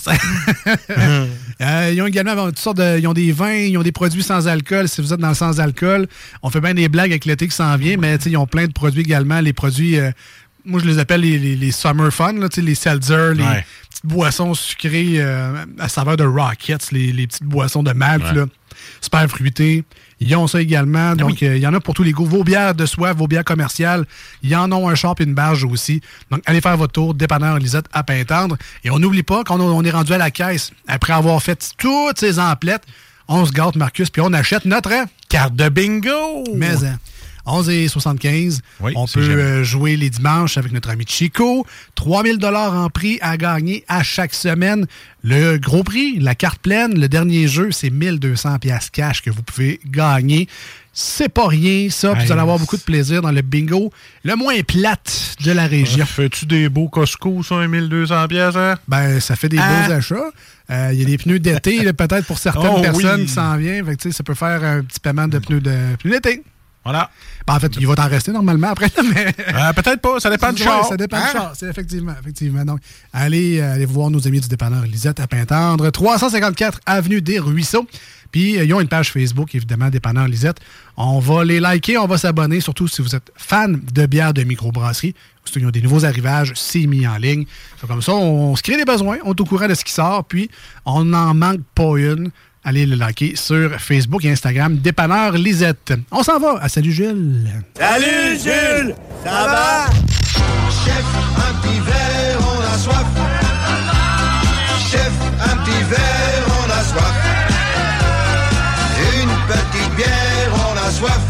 Euh, 1.61 1.91
ils 1.93 2.01
ont 2.03 2.07
également 2.07 2.47
toutes 2.47 2.59
sortes 2.59 2.79
de. 2.79 2.99
Ils 2.99 3.07
ont 3.07 3.13
des 3.13 3.33
vins, 3.33 3.53
ils 3.55 3.77
ont 3.79 3.83
des 3.83 3.93
produits 3.93 4.23
sans 4.23 4.49
alcool. 4.49 4.89
Si 4.89 5.01
vous 5.01 5.13
êtes 5.13 5.21
dans 5.21 5.29
le 5.29 5.35
sans 5.35 5.61
alcool, 5.61 6.07
on 6.43 6.51
fait 6.51 6.61
bien 6.61 6.75
des 6.75 6.89
blagues 6.89 7.11
avec 7.11 7.25
l'été 7.25 7.49
qui 7.49 7.55
s'en 7.55 7.77
vient, 7.77 7.97
mais 7.99 8.17
ils 8.17 8.37
ont 8.37 8.47
plein 8.47 8.67
de 8.67 8.73
produits 8.73 9.03
également. 9.03 9.41
Les 9.41 9.53
produits. 9.53 9.99
euh, 9.99 10.11
moi, 10.65 10.81
je 10.83 10.87
les 10.89 10.99
appelle 10.99 11.21
les, 11.21 11.39
les- 11.39 11.55
les 11.55 11.71
summer 11.71 12.13
fun, 12.13 12.33
là, 12.33 12.49
les 12.57 12.75
seltzer, 12.75 13.35
les 13.35 13.45
Ouais. 13.45 13.65
Boissons 14.07 14.55
sucrées 14.55 15.15
euh, 15.17 15.65
à 15.79 15.89
saveur 15.89 16.17
de 16.17 16.25
rockets, 16.25 16.91
les, 16.93 17.13
les 17.13 17.27
petites 17.27 17.45
boissons 17.45 17.83
de 17.83 17.93
malt, 17.93 18.23
Ouais. 18.25 18.35
là, 18.35 18.47
super 19.01 19.29
fruitées. 19.29 19.85
Ils 20.21 20.35
ont 20.37 20.47
ça 20.47 20.61
également. 20.63 21.15
Donc, 21.15 21.43
euh, 21.43 21.57
il 21.57 21.63
y 21.63 21.67
en 21.67 21.75
a 21.75 21.81
pour 21.81 21.93
tous 21.95 22.03
les 22.03 22.13
goûts. 22.13 22.25
Vos 22.25 22.43
bières 22.45 22.75
de 22.75 22.87
soif, 22.87 23.15
vos 23.17 23.27
bières 23.27 23.45
commerciales, 23.45 24.07
ils 24.43 24.57
en 24.57 24.71
ont 24.73 24.89
un 24.89 24.95
shop 24.95 25.17
et 25.21 25.25
une 25.25 25.35
barge 25.35 25.65
aussi. 25.65 26.01
Donc, 26.31 26.41
allez 26.47 26.61
faire 26.63 26.77
votre 26.77 26.93
tour, 26.93 27.15
dépanneur 27.15 27.59
Lisette 27.59 27.87
à 27.93 28.03
Pintendre. 28.03 28.57
Et 28.85 28.91
on 28.91 28.99
n'oublie 28.99 29.23
pas 29.23 29.45
qu'on 29.45 29.61
on 29.61 29.83
est 29.85 29.91
rendu 29.91 30.13
à 30.15 30.19
la 30.19 30.31
caisse 30.31 30.71
après 30.89 31.13
avoir 31.13 31.43
fait 31.43 31.75
toutes 31.77 32.19
ces 32.19 32.39
emplettes. 32.39 32.85
On 33.29 33.45
se 33.45 33.53
gâte, 33.53 33.77
Marcus, 33.77 34.09
puis 34.09 34.23
on 34.25 34.33
achète 34.33 34.65
notre 34.65 34.91
Carte 35.29 35.55
de 35.57 35.69
bingo! 35.69 36.45
mais 36.55 36.85
hein, 36.85 36.99
11 37.47 37.71
et 37.71 37.89
75. 37.89 38.61
Oui, 38.81 38.93
on 38.97 39.07
peut 39.07 39.21
euh, 39.21 39.63
jouer 39.65 39.97
les 39.97 40.11
dimanches 40.11 40.59
avec 40.59 40.73
notre 40.73 40.91
ami 40.91 41.05
Chico. 41.07 41.67
3000 41.95 42.39
dollars 42.39 42.75
en 42.75 42.91
prix 42.91 43.19
à 43.23 43.37
gagner 43.37 43.85
à 43.89 44.03
chaque 44.03 44.35
semaine. 44.35 44.87
Le 45.23 45.57
gros 45.59 45.83
prix, 45.85 46.19
la 46.19 46.35
carte 46.35 46.59
pleine, 46.61 46.99
le 47.01 47.09
dernier 47.09 47.49
jeu, 47.49 47.71
c'est 47.73 47.91
1200 47.91 48.59
pièces 48.59 48.91
cash 48.91 49.23
que 49.23 49.31
vous 49.31 49.43
pouvez 49.43 49.81
gagner. 49.87 50.49
C'est 50.99 51.29
pas 51.29 51.47
rien, 51.47 51.89
ça. 51.91 52.15
puis 52.15 52.25
vous 52.25 52.33
allez 52.33 52.41
avoir 52.41 52.59
beaucoup 52.59 52.79
de 52.79 52.83
plaisir 52.83 53.21
dans 53.21 53.31
le 53.31 53.43
bingo, 53.43 53.93
le 54.25 54.35
moins 54.35 54.59
plate 54.63 55.37
de 55.45 55.53
la 55.53 55.67
région. 55.67 56.07
Fais-tu 56.07 56.47
des 56.47 56.71
beaux 56.71 56.89
Costco, 56.89 57.43
ça, 57.43 57.67
1200 57.69 58.29
pièces, 58.29 58.57
hein? 58.57 58.77
Ben, 58.89 59.21
ça 59.21 59.37
fait 59.37 59.51
des 59.51 59.59
Ah. 59.61 59.87
beaux 59.89 59.93
achats. 59.93 60.31
Euh, 60.71 60.91
Il 60.95 60.99
y 60.99 61.03
a 61.03 61.05
des 61.05 61.19
pneus 61.19 61.39
d'été, 61.39 61.93
peut-être 61.93 62.25
pour 62.27 62.39
certaines 62.39 62.71
Oh, 62.77 62.81
personnes 62.81 63.21
oui. 63.21 63.27
qui 63.27 63.33
s'en 63.33 63.57
viennent. 63.59 63.85
Fait 63.85 63.97
que, 63.97 64.11
ça 64.11 64.25
peut 64.25 64.35
faire 64.35 64.65
un 64.65 64.83
petit 64.83 64.99
paiement 64.99 65.29
de 65.29 65.39
pneus 65.39 65.61
de 65.61 65.77
pneus 65.99 66.13
d'été. 66.13 66.43
Voilà. 66.87 67.11
Ben, 67.47 67.55
en 67.57 67.59
fait, 67.61 67.73
il 67.81 67.87
va 67.87 67.97
t'en 67.97 68.09
rester 68.09 68.31
normalement 68.31 68.69
après, 68.69 68.91
mais. 69.15 69.27
Euh, 69.27 69.73
Peut-être 69.73 70.01
pas, 70.01 70.21
ça 70.21 70.31
dépend 70.31 70.53
du 70.53 70.63
Ouais, 70.63 70.69
char. 70.69 70.87
Ça 70.87 70.97
dépend 70.97 71.17
Hein? 71.17 71.27
du 71.27 71.33
char, 71.33 71.53
c'est 71.57 71.67
effectivement. 71.67 72.15
effectivement. 72.21 72.65
Donc, 72.65 72.79
allez, 73.13 73.59
euh, 73.61 73.75
allez 73.75 73.87
voir 73.87 74.09
nos 74.11 74.25
amis 74.27 74.41
du 74.41 74.47
dépanneur 74.49 74.83
Lisette 74.85 75.19
à 75.19 75.27
Pintendre, 75.27 75.91
354 75.91 76.81
Avenue 76.87 77.21
des 77.21 77.41
Ruisseaux. 77.41 77.87
Puis, 78.31 78.59
euh, 78.59 78.65
ils 78.65 78.73
ont 78.75 78.81
une 78.81 78.89
page 78.89 79.13
Facebook, 79.13 79.55
évidemment, 79.55 79.89
Dépanneur 79.89 80.29
Lisette. 80.29 80.59
On 80.97 81.19
va 81.19 81.45
les 81.45 81.59
liker, 81.61 81.99
on 81.99 82.07
va 82.07 82.19
s'abonner, 82.19 82.61
surtout 82.61 82.87
si 82.89 83.03
vous 83.03 83.15
êtes 83.17 83.31
fan 83.37 83.81
de 83.93 84.07
bière 84.07 84.33
de 84.35 84.43
microbrasserie. 84.45 85.15
Ils 85.55 85.65
ont 85.67 85.71
des 85.71 85.81
nouveaux 85.81 86.05
arrivages, 86.05 86.53
c'est 86.57 86.87
mis 86.87 87.07
en 87.07 87.17
ligne. 87.17 87.47
Comme 87.87 88.03
ça, 88.03 88.13
on 88.15 88.57
se 88.57 88.63
crée 88.63 88.77
des 88.77 88.85
besoins, 88.85 89.19
on 89.25 89.33
est 89.33 89.41
au 89.41 89.45
courant 89.45 89.69
de 89.69 89.75
ce 89.75 89.85
qui 89.85 89.93
sort, 89.93 90.25
puis 90.25 90.51
on 90.85 91.05
n'en 91.05 91.35
manque 91.35 91.61
pas 91.75 91.97
une. 91.99 92.31
Allez 92.69 92.85
le 92.85 92.97
liker 92.97 93.37
sur 93.37 93.81
Facebook 93.81 94.25
et 94.25 94.33
Instagram, 94.33 94.79
Dépanneur 94.79 95.35
Lisette. 95.35 95.93
On 96.11 96.25
s'en 96.25 96.41
va 96.41 96.59
à 96.61 96.69
Salut 96.69 96.91
Jules. 96.91 97.49
Salut 97.79 98.37
Jules, 98.43 98.93
ça 99.23 99.31
va? 99.31 99.87
Chef, 100.85 101.05
un 101.37 101.55
petit 101.61 101.79
verre, 101.79 102.41
on 102.41 102.75
a 102.75 102.77
soif. 102.77 103.07
Chef, 104.91 105.13
un 105.45 105.57
petit 105.59 105.83
verre, 105.89 106.45
on 106.59 106.69
a 106.69 106.83
soif. 106.83 107.17
Une 109.23 109.31
petite 109.47 109.95
bière, 109.95 110.51
on 110.53 110.89
a 110.89 110.91
soif. 110.91 111.21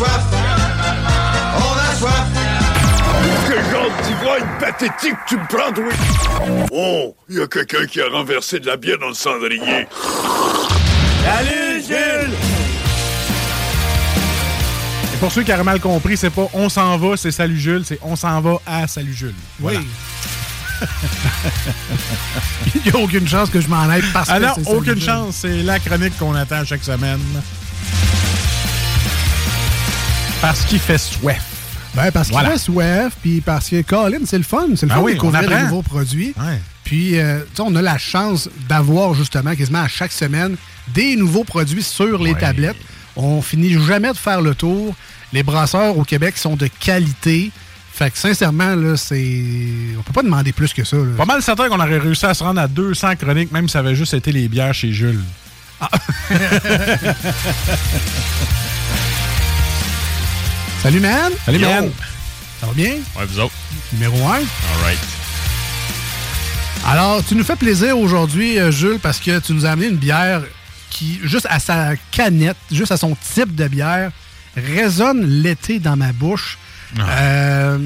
soif. 0.00 0.29
Pathétique 4.72 5.16
tu 5.26 5.36
me 5.36 5.46
prends, 5.46 5.72
oui? 5.76 5.94
Oh, 6.72 7.14
il 7.28 7.36
y 7.36 7.40
a 7.40 7.46
quelqu'un 7.46 7.86
qui 7.86 8.00
a 8.00 8.08
renversé 8.08 8.60
de 8.60 8.66
la 8.66 8.76
bière 8.76 8.98
dans 8.98 9.08
le 9.08 9.14
cendrier. 9.14 9.86
Salut, 11.24 11.82
Jules! 11.86 12.34
Et 15.12 15.16
pour 15.18 15.32
ceux 15.32 15.42
qui 15.42 15.52
auraient 15.52 15.64
mal 15.64 15.80
compris, 15.80 16.16
c'est 16.16 16.30
pas 16.30 16.48
on 16.52 16.68
s'en 16.68 16.96
va, 16.98 17.16
c'est 17.16 17.30
Salut 17.30 17.58
Jules, 17.58 17.84
c'est 17.84 17.98
on 18.02 18.16
s'en 18.16 18.40
va 18.40 18.58
à 18.66 18.86
Salut 18.86 19.14
Jules. 19.14 19.34
Oui. 19.60 19.74
Il 22.74 22.82
n'y 22.82 22.90
a 22.90 22.96
aucune 22.96 23.28
chance 23.28 23.50
que 23.50 23.60
je 23.60 23.68
m'en 23.68 23.82
aille 23.82 24.04
parce 24.14 24.30
Ah 24.30 24.40
que 24.40 24.46
c'est 24.62 24.70
aucune 24.70 25.00
Salut 25.00 25.00
chance. 25.00 25.36
C'est 25.42 25.62
la 25.62 25.78
chronique 25.78 26.16
qu'on 26.18 26.34
attend 26.34 26.64
chaque 26.64 26.84
semaine. 26.84 27.20
Parce 30.40 30.64
qu'il 30.64 30.78
fait 30.78 30.96
soif. 30.96 31.49
Ben, 31.94 32.10
parce 32.12 32.28
qu'il 32.28 32.38
Voilà. 32.38 32.56
soif, 32.58 33.14
puis 33.20 33.40
parce 33.40 33.68
que 33.68 33.82
Colin, 33.82 34.18
c'est 34.24 34.38
le 34.38 34.44
fun. 34.44 34.66
C'est 34.76 34.86
le 34.86 34.90
Ben 34.90 34.94
fun 34.96 35.02
oui, 35.02 35.12
de 35.12 35.16
découvrir 35.16 35.48
des 35.48 35.62
nouveaux 35.64 35.82
produits. 35.82 36.34
Puis, 36.84 37.18
euh, 37.18 37.40
tu 37.40 37.56
sais, 37.56 37.62
on 37.66 37.74
a 37.76 37.82
la 37.82 37.98
chance 37.98 38.48
d'avoir 38.68 39.14
justement 39.14 39.54
quasiment 39.54 39.82
à 39.82 39.88
chaque 39.88 40.12
semaine 40.12 40.56
des 40.88 41.16
nouveaux 41.16 41.44
produits 41.44 41.82
sur 41.82 42.22
les 42.22 42.34
tablettes. 42.34 42.76
On 43.16 43.42
finit 43.42 43.72
jamais 43.84 44.12
de 44.12 44.16
faire 44.16 44.40
le 44.40 44.54
tour. 44.54 44.94
Les 45.32 45.42
brasseurs 45.42 45.96
au 45.98 46.04
Québec 46.04 46.36
sont 46.36 46.56
de 46.56 46.68
qualité. 46.80 47.50
Fait 47.92 48.10
que 48.10 48.18
sincèrement, 48.18 48.74
là, 48.76 48.96
c'est. 48.96 49.42
On 49.98 50.02
peut 50.02 50.12
pas 50.12 50.22
demander 50.22 50.52
plus 50.52 50.72
que 50.72 50.84
ça. 50.84 50.96
là. 50.96 51.16
Pas 51.16 51.24
mal 51.26 51.42
certain 51.42 51.68
qu'on 51.68 51.78
aurait 51.80 51.98
réussi 51.98 52.24
à 52.24 52.34
se 52.34 52.42
rendre 52.42 52.60
à 52.60 52.68
200 52.68 53.16
chroniques, 53.16 53.52
même 53.52 53.68
si 53.68 53.72
ça 53.72 53.80
avait 53.80 53.94
juste 53.96 54.14
été 54.14 54.32
les 54.32 54.48
bières 54.48 54.74
chez 54.74 54.92
Jules. 54.92 55.20
Salut, 60.82 61.00
man! 61.00 61.32
Salut, 61.44 61.58
Yo! 61.58 61.68
man! 61.68 61.90
Ça 62.60 62.66
va 62.66 62.72
bien? 62.72 62.92
Ouais, 63.16 63.26
vous 63.26 63.38
autres. 63.40 63.54
Numéro 63.92 64.16
1. 64.26 64.32
All 64.36 64.42
right. 64.82 64.98
Alors, 66.86 67.22
tu 67.24 67.34
nous 67.34 67.44
fais 67.44 67.56
plaisir 67.56 67.98
aujourd'hui, 67.98 68.58
euh, 68.58 68.70
Jules, 68.70 68.98
parce 69.00 69.18
que 69.20 69.38
tu 69.40 69.52
nous 69.52 69.66
as 69.66 69.70
amené 69.70 69.88
une 69.88 69.96
bière 69.96 70.42
qui, 70.90 71.20
juste 71.22 71.46
à 71.50 71.58
sa 71.58 71.92
canette, 72.10 72.56
juste 72.72 72.92
à 72.92 72.96
son 72.96 73.16
type 73.34 73.54
de 73.54 73.68
bière, 73.68 74.10
résonne 74.56 75.24
l'été 75.26 75.78
dans 75.78 75.96
ma 75.96 76.12
bouche. 76.12 76.58
Euh, 76.98 77.78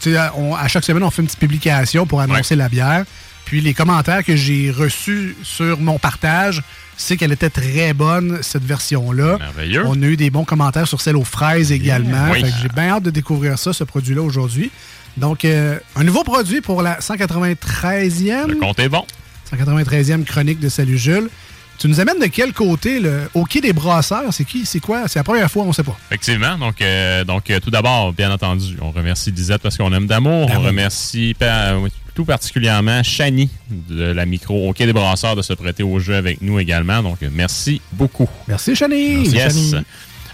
sais, 0.00 0.16
on- 0.36 0.54
à 0.54 0.66
chaque 0.68 0.84
semaine, 0.84 1.02
on 1.02 1.10
fait 1.10 1.22
une 1.22 1.26
petite 1.28 1.40
publication 1.40 2.06
pour 2.06 2.20
annoncer 2.20 2.56
la 2.56 2.68
bière. 2.68 3.04
Puis 3.44 3.60
les 3.60 3.72
commentaires 3.74 4.24
que 4.24 4.36
j'ai 4.36 4.70
reçus 4.70 5.36
sur 5.42 5.78
mon 5.80 5.98
partage, 5.98 6.62
c'est 6.98 7.16
qu'elle 7.16 7.32
était 7.32 7.48
très 7.48 7.94
bonne, 7.94 8.40
cette 8.42 8.64
version-là. 8.64 9.38
Merveilleux. 9.38 9.84
On 9.86 10.02
a 10.02 10.06
eu 10.06 10.16
des 10.16 10.30
bons 10.30 10.44
commentaires 10.44 10.88
sur 10.88 11.00
celle 11.00 11.16
aux 11.16 11.24
fraises 11.24 11.72
également. 11.72 12.30
Oui. 12.32 12.44
J'ai 12.60 12.68
bien 12.68 12.88
hâte 12.88 13.04
de 13.04 13.10
découvrir 13.10 13.58
ça, 13.58 13.72
ce 13.72 13.84
produit-là, 13.84 14.20
aujourd'hui. 14.20 14.70
Donc, 15.16 15.44
euh, 15.44 15.78
un 15.96 16.04
nouveau 16.04 16.24
produit 16.24 16.60
pour 16.60 16.82
la 16.82 16.98
193e. 16.98 18.48
Le 18.48 18.56
compte 18.56 18.78
est 18.80 18.88
bon. 18.88 19.04
193e 19.50 20.24
chronique 20.24 20.60
de 20.60 20.68
Salut 20.68 20.98
Jules. 20.98 21.30
Tu 21.78 21.86
nous 21.86 22.00
amènes 22.00 22.18
de 22.18 22.26
quel 22.26 22.52
côté 22.52 22.98
le 22.98 23.28
quai 23.48 23.60
des 23.60 23.72
brasseurs? 23.72 24.32
C'est 24.32 24.44
qui? 24.44 24.66
C'est 24.66 24.80
quoi? 24.80 25.06
C'est 25.06 25.20
la 25.20 25.24
première 25.24 25.48
fois, 25.50 25.62
on 25.64 25.72
sait 25.72 25.84
pas. 25.84 25.96
Effectivement. 26.10 26.58
Donc, 26.58 26.82
euh, 26.82 27.22
donc 27.24 27.48
euh, 27.50 27.60
tout 27.60 27.70
d'abord, 27.70 28.12
bien 28.12 28.32
entendu, 28.32 28.76
on 28.80 28.90
remercie 28.90 29.30
Lisette 29.30 29.62
parce 29.62 29.76
qu'on 29.76 29.92
aime 29.92 30.06
d'amour. 30.08 30.50
On 30.52 30.60
remercie 30.60 31.36
pa- 31.38 31.76
oui, 31.76 31.90
tout 32.14 32.24
particulièrement 32.24 33.02
Chani 33.04 33.48
de 33.70 34.02
la 34.04 34.26
micro 34.26 34.68
au 34.68 34.72
Quai 34.72 34.86
des 34.86 34.92
Brasseurs 34.92 35.36
de 35.36 35.42
se 35.42 35.52
prêter 35.52 35.84
au 35.84 36.00
jeu 36.00 36.16
avec 36.16 36.42
nous 36.42 36.58
également. 36.58 37.00
Donc, 37.00 37.22
euh, 37.22 37.28
merci 37.32 37.80
beaucoup. 37.92 38.28
Merci, 38.48 38.74
Chani! 38.74 39.28
Yes. 39.28 39.52
Chani. 39.54 39.74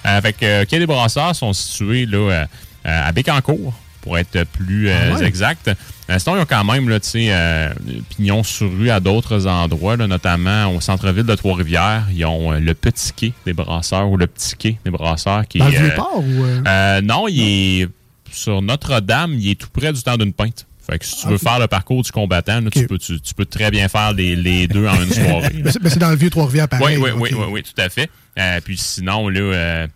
Euh, 0.07 0.21
euh, 0.43 0.65
Quai 0.65 0.79
des 0.79 0.87
Brasseurs 0.87 1.37
sont 1.37 1.53
situés 1.53 2.07
là, 2.07 2.17
euh, 2.19 2.45
euh, 2.87 3.09
à 3.09 3.13
Bécancourt, 3.13 3.75
pour 4.05 4.19
être 4.19 4.45
plus 4.45 4.89
euh, 4.91 5.13
Ah 5.15 5.19
ouais? 5.19 5.25
exact. 5.27 5.69
Euh, 6.11 6.19
sinon, 6.19 6.37
ils 6.37 6.41
ont 6.43 6.47
quand 6.47 6.63
même 6.65 6.89
là, 6.89 7.01
tu 7.01 7.09
sais, 7.09 7.27
euh, 7.31 7.71
pignon 8.11 8.43
sur 8.43 8.71
rue 8.71 8.91
à 8.91 9.01
d'autres 9.01 9.47
endroits, 9.47 9.97
là, 9.97 10.07
notamment 10.07 10.67
au 10.75 10.81
centre-ville 10.83 11.25
de 11.25 11.35
Trois-Rivières. 11.35 12.07
Ils 12.15 12.25
ont 12.27 12.53
euh, 12.53 12.61
le 12.61 12.75
Petit 12.75 13.13
Quai 13.15 13.33
des 13.47 13.55
Brasseurs 13.55 14.09
ou 14.11 14.17
le 14.19 14.27
Petit 14.27 14.55
Quai 14.57 14.79
des 14.85 14.91
Brasseurs. 14.91 15.49
Qui 15.49 15.59
Dans 15.59 15.69
est, 15.69 15.71
le 15.73 15.77
euh, 15.79 15.81
Vieux-Port 15.81 16.19
ou... 16.23 17.03
non, 17.07 17.27
il 17.29 17.41
est 17.83 17.89
sur 18.31 18.61
Notre-Dame, 18.61 19.35
il 19.41 19.51
est 19.51 19.55
tout 19.61 19.69
près 19.73 19.93
du 19.93 20.03
temps 20.03 20.17
d'une 20.19 20.33
pinte. 20.35 20.67
Fait 20.87 20.99
que 20.99 21.07
si 21.07 21.17
tu 21.23 21.29
veux 21.29 21.37
Ok. 21.37 21.41
faire 21.41 21.59
le 21.59 21.67
parcours 21.67 22.03
du 22.03 22.13
combattant, 22.13 22.61
là, 22.61 22.69
tu, 22.71 22.87
peux, 22.87 22.99
tu, 22.99 23.19
tu 23.19 23.33
peux 23.33 23.47
très 23.47 23.71
bien 23.71 23.89
faire 23.89 24.13
les, 24.13 24.37
les 24.37 24.69
deux 24.69 24.87
en 24.87 24.95
une 25.03 25.11
soirée. 25.15 25.63
Ben, 25.63 25.73
c'est 25.73 25.99
dans 25.99 26.11
le 26.11 26.17
vieux 26.17 26.29
Trois-Rivières, 26.29 26.69
pareil. 26.69 26.99
Oui, 26.99 27.11
oui, 27.15 27.19
oui, 27.19 27.31
oui, 27.39 27.47
oui, 27.51 27.63
tout 27.63 27.81
à 27.81 27.89
fait. 27.89 28.11
Euh, 28.39 28.61
puis 28.63 28.77
sinon, 28.77 29.29
là, 29.31 29.41
euh, 29.41 29.87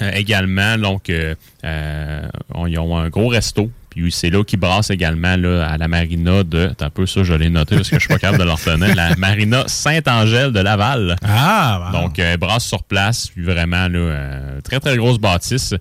euh, 0.00 0.10
également, 0.14 0.78
donc, 0.78 1.10
euh, 1.10 1.34
euh, 1.64 2.22
on- 2.54 2.66
ils 2.66 2.78
ont 2.78 2.96
un 2.96 3.08
gros 3.08 3.28
resto. 3.28 3.70
Puis 3.90 4.10
c'est 4.10 4.30
là 4.30 4.42
qu'ils 4.42 4.58
brassent 4.58 4.88
également 4.88 5.36
là, 5.36 5.66
à 5.68 5.76
la 5.76 5.86
marina 5.86 6.42
de. 6.44 6.70
T'as 6.78 6.86
un 6.86 6.90
peu 6.90 7.04
ça, 7.04 7.22
je 7.24 7.34
l'ai 7.34 7.50
noté 7.50 7.76
parce 7.76 7.90
que 7.90 7.96
je 7.96 8.00
suis 8.00 8.08
pas 8.08 8.18
capable 8.18 8.38
de 8.38 8.44
leur 8.44 8.56
retenir. 8.56 8.94
La 8.94 9.14
marina 9.16 9.64
Saint-Angèle 9.66 10.50
de 10.52 10.60
Laval. 10.60 11.16
Ah, 11.22 11.90
bon. 11.92 12.00
Donc, 12.04 12.18
brasse 12.40 12.64
sur 12.64 12.84
place. 12.84 13.28
Puis 13.28 13.44
vraiment, 13.44 13.88
là, 13.88 14.30
très, 14.64 14.80
très 14.80 14.96
grosse 14.96 15.18
bâtisse. 15.18 15.74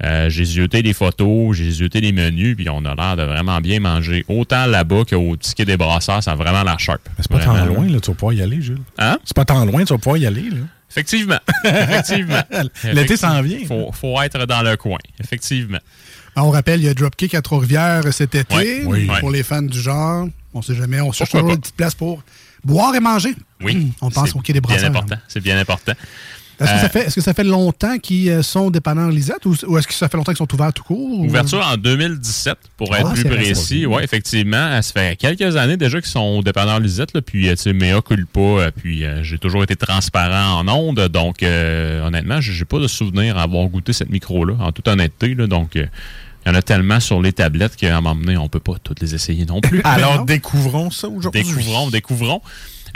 J'ai 0.00 0.44
zioté 0.44 0.82
des 0.84 0.92
photos, 0.92 1.56
j'ai 1.56 1.68
zioté 1.72 2.00
des 2.00 2.12
menus, 2.12 2.54
puis 2.54 2.68
on 2.70 2.84
a 2.84 2.94
l'air 2.94 3.16
de 3.16 3.22
vraiment 3.24 3.60
bien 3.60 3.80
manger. 3.80 4.24
Autant 4.28 4.66
là-bas 4.66 5.02
qu'au 5.10 5.34
ticket 5.36 5.64
des 5.64 5.76
brasseurs, 5.76 6.22
ça 6.22 6.32
a 6.32 6.34
vraiment 6.36 6.62
la 6.62 6.78
sharp. 6.78 7.00
C'est 7.18 7.28
pas 7.28 7.40
tant 7.40 7.64
loin, 7.64 7.88
là, 7.88 7.98
tu 7.98 8.10
vas 8.12 8.14
pouvoir 8.14 8.32
y 8.34 8.42
aller, 8.42 8.62
Jules. 8.62 8.78
Hein? 8.98 9.18
C'est 9.24 9.34
pas 9.34 9.44
tant 9.44 9.64
loin, 9.64 9.84
tu 9.84 9.92
vas 9.92 9.98
pouvoir 9.98 10.18
y 10.18 10.26
aller, 10.26 10.50
là. 10.50 10.58
Effectivement. 10.90 11.38
Effectivement. 11.64 12.42
L'été 12.84 13.16
s'en 13.16 13.42
vient. 13.42 13.66
Faut, 13.66 13.90
faut 13.92 14.20
être 14.22 14.46
dans 14.46 14.62
le 14.62 14.76
coin. 14.76 14.98
Effectivement. 15.22 15.78
Ben, 16.34 16.42
On 16.42 16.50
rappelle, 16.50 16.80
il 16.80 16.86
y 16.86 16.88
a 16.88 16.94
Dropkick 16.94 17.34
à 17.34 17.42
Trois-Rivières 17.42 18.12
cet 18.12 18.34
été. 18.34 18.54
Ouais, 18.54 18.82
oui. 18.84 19.10
Pour 19.20 19.30
les 19.30 19.42
fans 19.42 19.62
du 19.62 19.80
genre, 19.80 20.28
on 20.54 20.62
sait 20.62 20.74
jamais. 20.74 21.00
On 21.00 21.12
cherche 21.12 21.30
toujours 21.30 21.48
pas? 21.48 21.54
une 21.54 21.60
petite 21.60 21.76
place 21.76 21.94
pour 21.94 22.22
boire 22.64 22.94
et 22.94 23.00
manger. 23.00 23.34
Oui. 23.62 23.92
On 24.00 24.10
pense 24.10 24.30
C'est 24.30 24.36
au 24.36 24.40
quai 24.40 24.52
des 24.52 24.60
brasseurs. 24.60 24.90
Bien 24.90 25.00
important. 25.00 25.16
C'est 25.28 25.40
bien 25.40 25.58
important. 25.58 25.92
Est-ce 26.58 26.70
que, 26.70 26.74
Euh, 26.76 26.80
ça 26.80 26.88
fait, 26.88 27.00
est-ce 27.06 27.14
que 27.16 27.20
ça 27.20 27.34
fait 27.34 27.44
longtemps 27.44 27.98
qu'ils 27.98 28.30
euh, 28.30 28.42
sont 28.42 28.70
dépanneurs 28.70 29.10
Lisette 29.10 29.44
ou, 29.44 29.54
ou 29.66 29.76
est-ce 29.76 29.86
que 29.86 29.92
ça 29.92 30.08
fait 30.08 30.16
longtemps 30.16 30.32
qu'ils 30.32 30.38
sont 30.38 30.54
ouverts 30.54 30.72
tout 30.72 30.84
court? 30.84 31.20
ou- 31.20 31.26
Ouverture 31.26 31.66
en 31.70 31.76
2017, 31.76 32.56
pour 32.76 32.96
être 32.96 33.06
Ah, 33.08 33.12
plus 33.12 33.22
c'est 33.22 33.28
récent. 33.28 33.52
précis. 33.60 33.86
Oui, 33.86 34.02
effectivement. 34.02 34.80
Ça 34.82 34.92
fait 34.92 35.16
quelques 35.16 35.56
années 35.56 35.76
déjà 35.76 36.00
qu'ils 36.00 36.10
sont 36.10 36.20
au 36.38 36.42
dépanneur 36.42 36.80
Lisette. 36.80 37.12
Là, 37.14 37.20
puis, 37.22 37.48
euh, 37.48 37.56
tu 37.56 37.62
sais, 37.62 37.72
mea 37.74 38.00
culpa. 38.00 38.40
euh, 38.40 38.70
Puis, 38.74 39.04
euh, 39.04 39.22
j'ai 39.22 39.38
toujours 39.38 39.62
été 39.64 39.76
transparent 39.76 40.60
en 40.60 40.68
ondes. 40.68 41.08
Donc, 41.08 41.42
euh, 41.42 42.06
honnêtement, 42.06 42.40
j'ai 42.40 42.64
pas 42.64 42.78
de 42.78 42.88
souvenir 42.88 43.36
à 43.36 43.42
avoir 43.42 43.66
goûté 43.68 43.92
cette 43.92 44.10
micro-là, 44.10 44.54
en 44.60 44.72
toute 44.72 44.88
honnêteté. 44.88 45.34
Là, 45.34 45.46
donc, 45.46 45.76
euh, 45.76 45.86
il 46.44 46.48
y 46.50 46.52
en 46.52 46.54
a 46.54 46.62
tellement 46.62 47.00
sur 47.00 47.20
les 47.20 47.32
tablettes 47.32 47.74
qu'à 47.76 47.96
un 47.96 48.00
moment 48.00 48.14
donné, 48.14 48.36
on 48.36 48.48
peut 48.48 48.60
pas 48.60 48.74
toutes 48.82 49.00
les 49.00 49.14
essayer 49.14 49.44
non 49.44 49.60
plus. 49.60 49.80
Alors, 49.84 50.24
découvrons 50.24 50.90
ça 50.92 51.08
aujourd'hui. 51.08 51.42
Découvrons, 51.42 51.90
découvrons. 51.90 52.40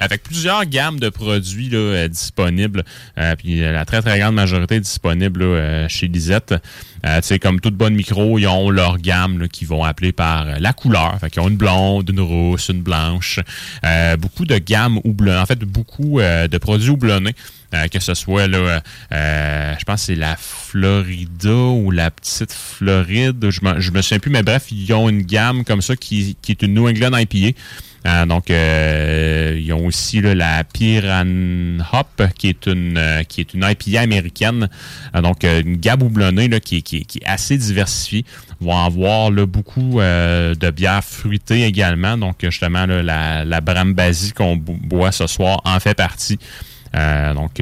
Avec 0.01 0.23
plusieurs 0.23 0.65
gammes 0.65 0.99
de 0.99 1.11
produits 1.11 1.69
là, 1.69 1.79
euh, 1.79 2.09
disponibles, 2.09 2.85
euh, 3.19 3.37
puis 3.37 3.63
euh, 3.63 3.71
la 3.71 3.85
très 3.85 4.01
très 4.01 4.19
grande 4.19 4.35
majorité 4.35 4.77
est 4.77 4.81
disponible 4.81 5.45
là, 5.45 5.89
chez 5.89 6.09
Lisette. 6.09 6.55
Sais, 7.23 7.39
comme 7.39 7.61
toute 7.61 7.77
bonne 7.77 7.95
micro, 7.95 8.39
ils 8.39 8.47
ont 8.47 8.69
leur 8.69 8.99
gamme 8.99 9.49
qu'ils 9.49 9.69
vont 9.69 9.85
appeler 9.85 10.13
par 10.13 10.61
la 10.61 10.73
couleur. 10.75 11.17
Fait 11.19 11.31
qu'ils 11.31 11.41
ont 11.41 11.49
une 11.49 11.57
blonde, 11.57 12.11
une 12.11 12.21
rousse, 12.21 12.69
une 12.69 12.83
blanche. 12.83 13.41
Beaucoup 14.19 14.45
de 14.45 14.59
gammes 14.59 15.01
houblonnées. 15.05 15.39
En 15.39 15.47
fait, 15.47 15.61
beaucoup 15.61 16.21
de 16.21 16.59
produits 16.59 16.91
houblonnés. 16.91 17.35
Euh, 17.73 17.87
que 17.87 18.01
ce 18.01 18.15
soit 18.15 18.49
là, 18.49 18.83
euh, 19.13 19.75
je 19.79 19.85
pense 19.85 20.01
que 20.01 20.07
c'est 20.07 20.15
la 20.17 20.35
Florida 20.37 21.55
ou 21.55 21.93
la 21.93 22.11
petite 22.11 22.53
Floride, 22.53 23.49
je 23.49 23.61
je 23.79 23.91
me 23.93 24.03
souviens 24.03 24.19
plus, 24.19 24.31
mais 24.31 24.43
bref, 24.43 24.67
ils 24.73 24.93
ont 24.93 25.09
une 25.09 25.23
gamme 25.23 25.65
comme 25.65 25.81
ça 25.81 25.95
qui, 25.95 26.37
qui 26.43 26.51
est 26.51 26.63
une 26.63 26.75
New 26.75 26.89
England 26.89 27.17
IPA. 27.17 27.57
Euh, 28.07 28.25
donc, 28.25 28.51
euh, 28.51 29.59
ils 29.61 29.73
ont 29.75 29.85
aussi 29.87 30.23
là, 30.23 30.35
la 30.35 30.65
Piran 30.65 31.27
Hop, 31.93 32.23
qui 32.39 32.49
est 32.49 32.67
une 32.67 32.97
euh, 32.97 33.23
qui 33.25 33.43
est 33.43 33.53
une 33.53 33.63
IPA 33.63 34.01
américaine. 34.01 34.69
Euh, 35.15 35.21
donc, 35.21 35.45
euh, 35.45 35.61
une 35.61 35.77
gamme 35.77 36.03
houblonnée 36.03 36.49
là, 36.49 36.61
qui, 36.61 36.83
qui, 36.83 37.05
qui 37.05 37.19
est 37.19 37.27
assez 37.27 37.59
diversifiée. 37.59 38.25
Ils 38.61 38.67
vont 38.67 38.77
avoir 38.79 39.31
là, 39.31 39.45
beaucoup 39.45 40.01
euh, 40.01 40.55
de 40.55 40.71
bières 40.71 41.05
fruitées 41.05 41.65
également. 41.65 42.17
Donc, 42.17 42.37
justement, 42.41 42.87
la, 42.87 43.45
la 43.45 43.61
Brambasi 43.61 44.33
qu'on 44.33 44.57
bo- 44.57 44.79
boit 44.81 45.13
ce 45.13 45.27
soir 45.27 45.61
en 45.65 45.79
fait 45.79 45.95
partie. 45.95 46.39
Donc, 46.95 47.61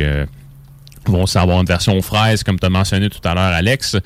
vont 1.11 1.23
aussi 1.25 1.39
avoir 1.39 1.61
une 1.61 1.67
version 1.67 1.97
aux 1.97 2.03
fraises, 2.03 2.43
comme 2.43 2.59
tu 2.59 2.67
as 2.67 2.71
mentionné 2.71 3.09
tout 3.11 3.21
à 3.27 3.35
l'heure, 3.35 3.53
Alex. 3.55 3.97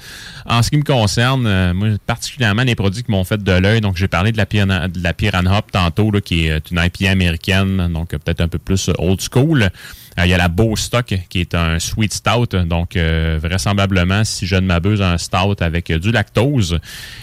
En 0.47 0.63
ce 0.63 0.71
qui 0.71 0.77
me 0.77 0.83
concerne, 0.83 1.47
euh, 1.47 1.75
moi, 1.75 1.89
particulièrement 2.07 2.63
les 2.63 2.75
produits 2.75 3.03
qui 3.03 3.11
m'ont 3.11 3.25
fait 3.25 3.43
de 3.43 3.53
l'œil, 3.53 3.81
donc 3.81 3.97
j'ai 3.97 4.09
parlé 4.09 4.33
de 4.33 4.37
la, 4.37 4.47
Piran- 4.47 4.89
de 4.89 5.03
la 5.03 5.59
Hop 5.59 5.71
tantôt, 5.73 6.11
là, 6.11 6.21
qui 6.21 6.47
est 6.47 6.71
une 6.71 6.81
IPA 6.83 7.11
américaine, 7.11 7.93
donc 7.93 8.15
euh, 8.15 8.19
peut-être 8.19 8.41
un 8.41 8.49
peu 8.49 8.59
plus 8.59 8.89
euh, 8.89 8.93
old 8.99 9.21
school. 9.21 9.71
Euh, 10.19 10.27
Il 10.27 10.31
y 10.31 10.35
a 10.35 10.39
la 10.39 10.49
Beau 10.49 10.77
Stock 10.77 11.15
qui 11.29 11.41
est 11.41 11.55
un 11.55 11.79
sweet 11.79 12.13
stout, 12.13 12.57
donc 12.67 12.97
euh, 12.97 13.39
vraisemblablement, 13.43 14.25
si 14.25 14.47
je 14.47 14.57
ne 14.57 14.67
m'abuse, 14.67 15.03
un 15.03 15.19
stout 15.19 15.57
avec 15.61 15.91
euh, 15.91 15.99
du 15.99 16.11
lactose 16.11 16.79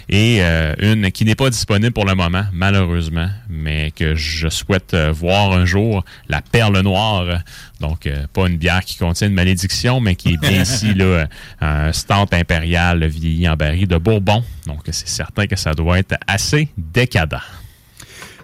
et 0.08 0.38
euh, 0.40 0.74
une 0.78 1.10
qui 1.12 1.24
n'est 1.24 1.34
pas 1.34 1.50
disponible 1.50 1.92
pour 1.92 2.04
le 2.06 2.14
moment, 2.14 2.44
malheureusement, 2.52 3.28
mais 3.48 3.90
que 3.92 4.14
je 4.14 4.48
souhaite 4.48 4.94
voir 4.94 5.52
un 5.52 5.64
jour, 5.64 6.04
la 6.28 6.40
Perle 6.42 6.80
Noire. 6.80 7.42
Donc, 7.80 8.06
euh, 8.06 8.26
pas 8.32 8.46
une 8.46 8.56
bière 8.56 8.84
qui 8.84 8.96
contient 8.96 9.28
une 9.28 9.34
malédiction, 9.34 10.00
mais 10.00 10.14
qui 10.14 10.34
est 10.34 10.40
bien 10.40 10.62
ici 10.62 10.94
là, 10.94 11.26
un 11.60 11.92
stout 11.92 12.32
impérial 12.32 13.04
vieilli 13.06 13.48
en 13.48 13.56
baril 13.56 13.88
de 13.88 13.96
Bourbon. 13.96 14.44
Donc, 14.66 14.80
c'est 14.90 15.08
certain 15.08 15.46
que 15.46 15.56
ça 15.56 15.72
doit 15.74 15.98
être 15.98 16.16
assez 16.26 16.68
décadent. 16.76 17.40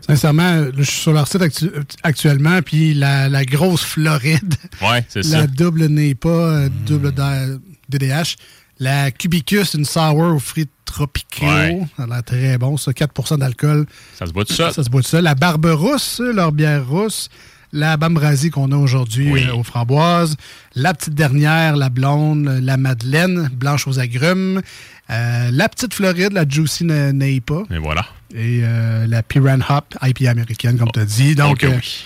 Sincèrement, 0.07 0.67
je 0.77 0.83
suis 0.83 1.01
sur 1.01 1.13
leur 1.13 1.27
site 1.27 1.43
actu- 1.43 1.71
actuellement, 2.03 2.63
puis 2.63 2.95
la, 2.95 3.29
la 3.29 3.45
grosse 3.45 3.83
Floride, 3.83 4.55
Ouais, 4.83 5.05
c'est 5.09 5.25
la 5.27 5.41
ça. 5.43 5.47
double 5.47 5.87
NEPA, 5.87 6.29
euh, 6.29 6.69
double 6.87 7.13
D- 7.13 7.57
DDH, 7.89 8.37
la 8.79 9.11
Cubicus, 9.11 9.75
une 9.75 9.85
sour 9.85 10.17
aux 10.19 10.39
fruits 10.39 10.69
tropicaux, 10.85 11.47
Ouais. 11.47 11.81
ça 11.97 12.05
a 12.05 12.07
l'air 12.07 12.23
très 12.23 12.59
bon, 12.59 12.77
ça, 12.77 12.93
4 12.93 13.37
d'alcool. 13.37 13.87
Ça 14.19 14.27
se 14.27 14.33
boit 14.33 14.45
tout 14.45 14.53
ça. 14.55 14.71
Ça 14.73 14.85
se 14.85 14.91
boit 14.91 15.03
tout 15.03 15.09
ça. 15.09 15.21
La 15.21 15.35
Barbe 15.35 15.67
Rousse, 15.67 16.21
leur 16.21 16.53
bière 16.53 16.87
rousse. 16.87 17.29
La 17.73 17.97
Bambrasie 17.97 18.51
qu'on 18.51 18.71
a 18.73 18.77
aujourd'hui 18.77 19.31
Oui. 19.33 19.45
euh, 19.49 19.55
aux 19.55 19.63
framboises. 19.63 20.37
La 20.75 20.95
petite 20.95 21.15
dernière, 21.15 21.77
la 21.77 21.89
blonde, 21.91 22.47
la 22.63 22.77
Madeleine, 22.77 23.51
blanche 23.53 23.87
aux 23.87 23.99
agrumes. 23.99 24.63
Euh, 25.11 25.51
la 25.53 25.69
petite 25.69 25.95
Floride, 25.95 26.33
la 26.33 26.49
Juicy 26.49 26.85
Neipa. 26.85 27.63
Et 27.71 27.79
voilà. 27.79 28.07
Et 28.35 28.61
euh, 28.63 29.07
la 29.07 29.23
Piran 29.23 29.59
Hop, 29.69 29.95
IP 30.03 30.23
américaine, 30.29 30.79
comme 30.79 30.91
tu 30.93 31.01
as 31.01 31.05
dit. 31.05 31.35
Donc, 31.35 31.61
oui. 31.65 32.05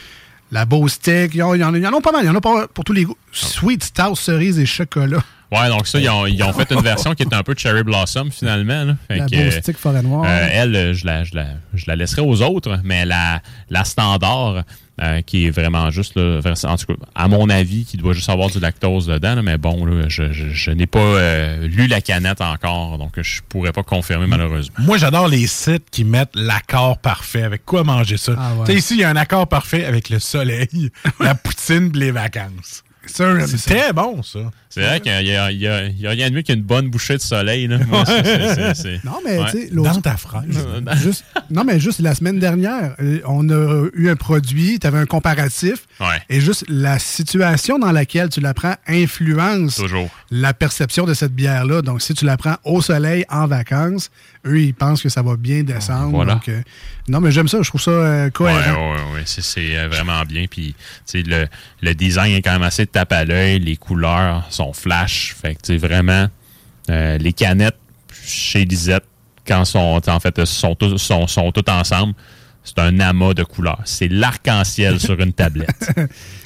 la 0.52 0.64
Beau 0.64 0.86
Stick, 0.88 1.34
ils 1.34 1.42
en, 1.42 1.54
ils 1.54 1.64
en- 1.64 1.92
ont 1.94 2.00
pas 2.00 2.12
mal. 2.12 2.24
Il 2.24 2.26
y 2.26 2.30
en 2.30 2.34
a 2.36 2.40
pas 2.40 2.66
pour 2.68 2.84
tous 2.84 2.92
les 2.92 3.04
goûts. 3.04 3.16
Sweet 3.32 3.84
Stout, 3.84 4.16
cerise 4.16 4.58
et 4.58 4.66
chocolat. 4.66 5.22
Ouais, 5.52 5.68
donc 5.68 5.86
ça, 5.86 5.98
ils 5.98 6.08
ont, 6.08 6.26
ils 6.26 6.42
ont 6.42 6.52
fait 6.52 6.70
une 6.72 6.80
version 6.82 7.14
qui 7.14 7.24
est 7.24 7.34
un 7.34 7.42
peu 7.42 7.54
Cherry 7.56 7.82
Blossom, 7.82 8.30
finalement. 8.30 8.84
là. 8.84 8.96
Fait 9.08 9.16
La 9.18 9.26
que, 9.26 9.34
euh, 9.70 9.72
Forêt 9.76 10.02
Noire. 10.02 10.24
Euh, 10.26 10.48
elle, 10.52 10.76
euh, 10.76 10.94
je 10.94 11.04
la, 11.06 11.24
je, 11.24 11.34
la, 11.34 11.46
je 11.74 11.84
la 11.88 11.96
laisserai 11.96 12.22
aux 12.22 12.40
autres, 12.42 12.78
mais 12.84 13.04
la, 13.04 13.40
la 13.68 13.84
standard, 13.84 14.62
euh, 15.02 15.22
qui 15.22 15.46
est 15.46 15.50
vraiment 15.50 15.90
juste, 15.90 16.14
là, 16.16 16.40
vers- 16.40 16.54
en 16.70 16.76
tout 16.76 16.86
cas, 16.86 16.92
à 17.14 17.26
mon 17.26 17.48
avis, 17.48 17.84
qui 17.84 17.96
doit 17.96 18.12
juste 18.12 18.28
avoir 18.28 18.48
du 18.50 18.60
lactose 18.60 19.06
dedans, 19.06 19.34
là, 19.34 19.42
mais 19.42 19.56
bon, 19.58 19.84
là, 19.86 20.04
je, 20.08 20.30
je, 20.32 20.50
je 20.50 20.70
n'ai 20.70 20.86
pas 20.86 20.98
euh, 21.00 21.66
lu 21.66 21.86
la 21.86 22.00
canette 22.00 22.42
encore, 22.42 22.98
donc 22.98 23.14
je 23.20 23.40
pourrais 23.48 23.72
pas 23.72 23.82
confirmer 23.82 24.26
malheureusement. 24.26 24.74
Moi, 24.78 24.98
j'adore 24.98 25.26
les 25.26 25.46
sites 25.46 25.86
qui 25.90 26.04
mettent 26.04 26.34
l'accord 26.36 26.98
parfait. 26.98 27.42
Avec 27.42 27.64
quoi 27.64 27.82
manger 27.82 28.18
ça? 28.18 28.34
Ah 28.38 28.54
ouais. 28.54 28.66
Tu 28.66 28.72
sais, 28.72 28.78
ici, 28.78 28.94
il 28.94 29.00
y 29.00 29.04
a 29.04 29.08
un 29.10 29.16
accord 29.16 29.48
parfait 29.48 29.84
avec 29.84 30.10
le 30.10 30.18
soleil, 30.20 30.90
la 31.20 31.34
poutine 31.34 31.90
et 31.94 31.98
les 31.98 32.10
vacances. 32.12 32.84
C'est 33.12 33.74
très 33.74 33.92
bon, 33.92 34.22
ça. 34.22 34.38
C'est 34.68 34.82
vrai 34.82 35.00
qu'il 35.00 35.26
y 35.26 35.36
a, 35.36 35.46
rien 36.10 36.30
de 36.30 36.34
mieux 36.36 36.42
qu'une 36.42 36.62
bonne 36.62 36.88
bouchée 36.88 37.16
de 37.16 37.20
soleil. 37.22 37.66
Là. 37.66 37.78
Moi, 37.88 38.04
Non, 39.04 39.18
mais 39.24 39.38
Ouais. 39.38 39.50
tu 39.50 39.58
sais, 39.62 39.70
Dans 39.72 40.00
ta 40.00 40.16
fraise. 40.16 40.44
juste, 41.02 41.24
non, 41.50 41.64
mais 41.64 41.80
juste 41.80 42.00
la 42.00 42.14
semaine 42.14 42.38
dernière, 42.38 42.94
euh, 43.02 43.18
on 43.26 43.48
a 43.50 43.86
eu 43.94 44.08
un 44.10 44.16
produit, 44.16 44.78
tu 44.78 44.86
avais 44.86 44.98
un 44.98 45.06
comparatif, 45.06 45.86
Ouais. 45.98 46.06
et 46.28 46.40
juste 46.40 46.64
la 46.68 46.98
situation 46.98 47.78
dans 47.78 47.92
laquelle 47.92 48.28
tu 48.28 48.40
la 48.40 48.54
prends 48.54 48.74
influence 48.86 49.76
Toujours. 49.76 50.08
la 50.30 50.54
perception 50.54 51.04
de 51.04 51.14
cette 51.14 51.34
bière-là. 51.34 51.82
Donc, 51.82 52.02
si 52.02 52.14
tu 52.14 52.24
la 52.24 52.36
prends 52.36 52.56
au 52.64 52.80
soleil, 52.80 53.24
en 53.28 53.46
vacances, 53.46 54.10
eux, 54.46 54.60
ils 54.60 54.74
pensent 54.74 55.02
que 55.02 55.08
ça 55.08 55.22
va 55.22 55.36
bien 55.36 55.62
descendre. 55.62 56.10
Voilà. 56.10 56.34
Donc, 56.34 56.48
euh, 56.48 56.60
non, 57.08 57.20
mais 57.20 57.30
j'aime 57.30 57.48
ça, 57.48 57.60
je 57.62 57.68
trouve 57.68 57.80
ça 57.80 57.90
euh, 57.90 58.24
Ouais, 58.26 58.30
cohérent. 58.30 58.92
ouais, 58.94 59.14
ouais, 59.14 59.22
c'est- 59.26 59.42
c'est 59.42 59.76
euh, 59.76 59.88
vraiment 59.88 60.22
bien. 60.24 60.46
Puis, 60.50 60.74
tu 61.06 61.20
sais, 61.20 61.22
le, 61.22 61.46
le 61.82 61.94
design 61.94 62.34
est 62.34 62.42
quand 62.42 62.52
même 62.52 62.62
assez 62.62 62.86
tape 62.86 63.12
à 63.12 63.24
l'œil. 63.24 63.58
Les 63.60 63.76
couleurs 63.76 64.46
sont 64.50 64.72
flash. 64.72 65.34
Fait 65.40 65.54
que, 65.54 65.60
tu 65.62 65.66
sais, 65.72 65.76
vraiment, 65.76 66.26
euh, 66.90 67.18
les 67.18 67.32
canettes 67.32 67.78
chez 68.24 68.64
Lisette, 68.64 69.04
quand 69.46 69.64
sont, 69.64 70.00
en 70.06 70.20
fait, 70.20 70.44
sont, 70.44 70.74
tous- 70.74 70.96
sont, 70.98 71.26
sont 71.26 71.50
toutes 71.52 71.68
ensemble, 71.68 72.14
c'est 72.62 72.78
un 72.78 73.00
amas 73.00 73.34
de 73.34 73.42
couleurs. 73.42 73.80
C'est 73.84 74.08
l'arc-en-ciel 74.08 75.00
sur 75.00 75.18
une 75.20 75.32
tablette. 75.32 75.90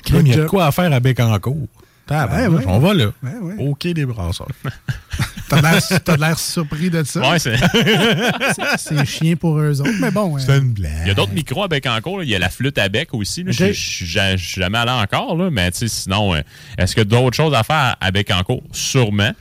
Il 0.09 0.29
y 0.29 0.33
a 0.33 0.37
de 0.37 0.47
quoi 0.47 0.67
à 0.67 0.73
faire 0.73 0.93
à 0.93 1.01
Bécancourt. 1.01 1.69
Tabarnak, 2.07 2.51
Ouais, 2.51 2.57
ouais. 2.59 2.65
On 2.67 2.79
va 2.79 2.95
là. 2.95 3.07
Ouais. 3.23 3.55
OK, 3.59 3.87
des 3.89 4.05
brasseurs. 4.05 4.49
T'as 5.49 6.17
l'air- 6.17 6.39
surpris 6.39 6.91
de 6.91 7.03
ça. 7.05 7.21
Ouais, 7.31 7.39
c'est. 7.39 7.57
C'est- 8.79 9.05
chien 9.05 9.37
pour 9.37 9.59
eux 9.59 9.81
autres, 9.81 9.91
mais 10.01 10.11
bon. 10.11 10.39
C'est 10.39 10.51
euh, 10.53 10.61
une 10.61 10.73
blague. 10.73 10.93
Il 11.03 11.09
y 11.09 11.11
a 11.11 11.15
d'autres 11.15 11.33
micros 11.33 11.65
à 11.65 11.69
Bécancourt. 11.69 12.19
là. 12.19 12.25
Il 12.25 12.31
y 12.31 12.35
a 12.35 12.39
la 12.39 12.49
flûte 12.49 12.79
à 12.79 12.89
bec 12.89 13.13
aussi. 13.15 13.45
Je 13.47 13.73
suis 13.73 14.07
jamais 14.07 14.79
allé 14.79 14.91
encore, 14.91 15.37
là, 15.37 15.51
mais 15.51 15.71
tu 15.71 15.79
sais, 15.79 15.89
sinon, 15.89 16.35
euh, 16.35 16.41
est-ce 16.79 16.95
qu'il 16.95 17.03
y 17.03 17.07
a 17.07 17.09
d'autres 17.21 17.37
choses 17.37 17.55
à 17.55 17.63
faire 17.63 17.97
à 18.01 18.11
Bécancourt? 18.11 18.63
Sûrement. 18.73 19.33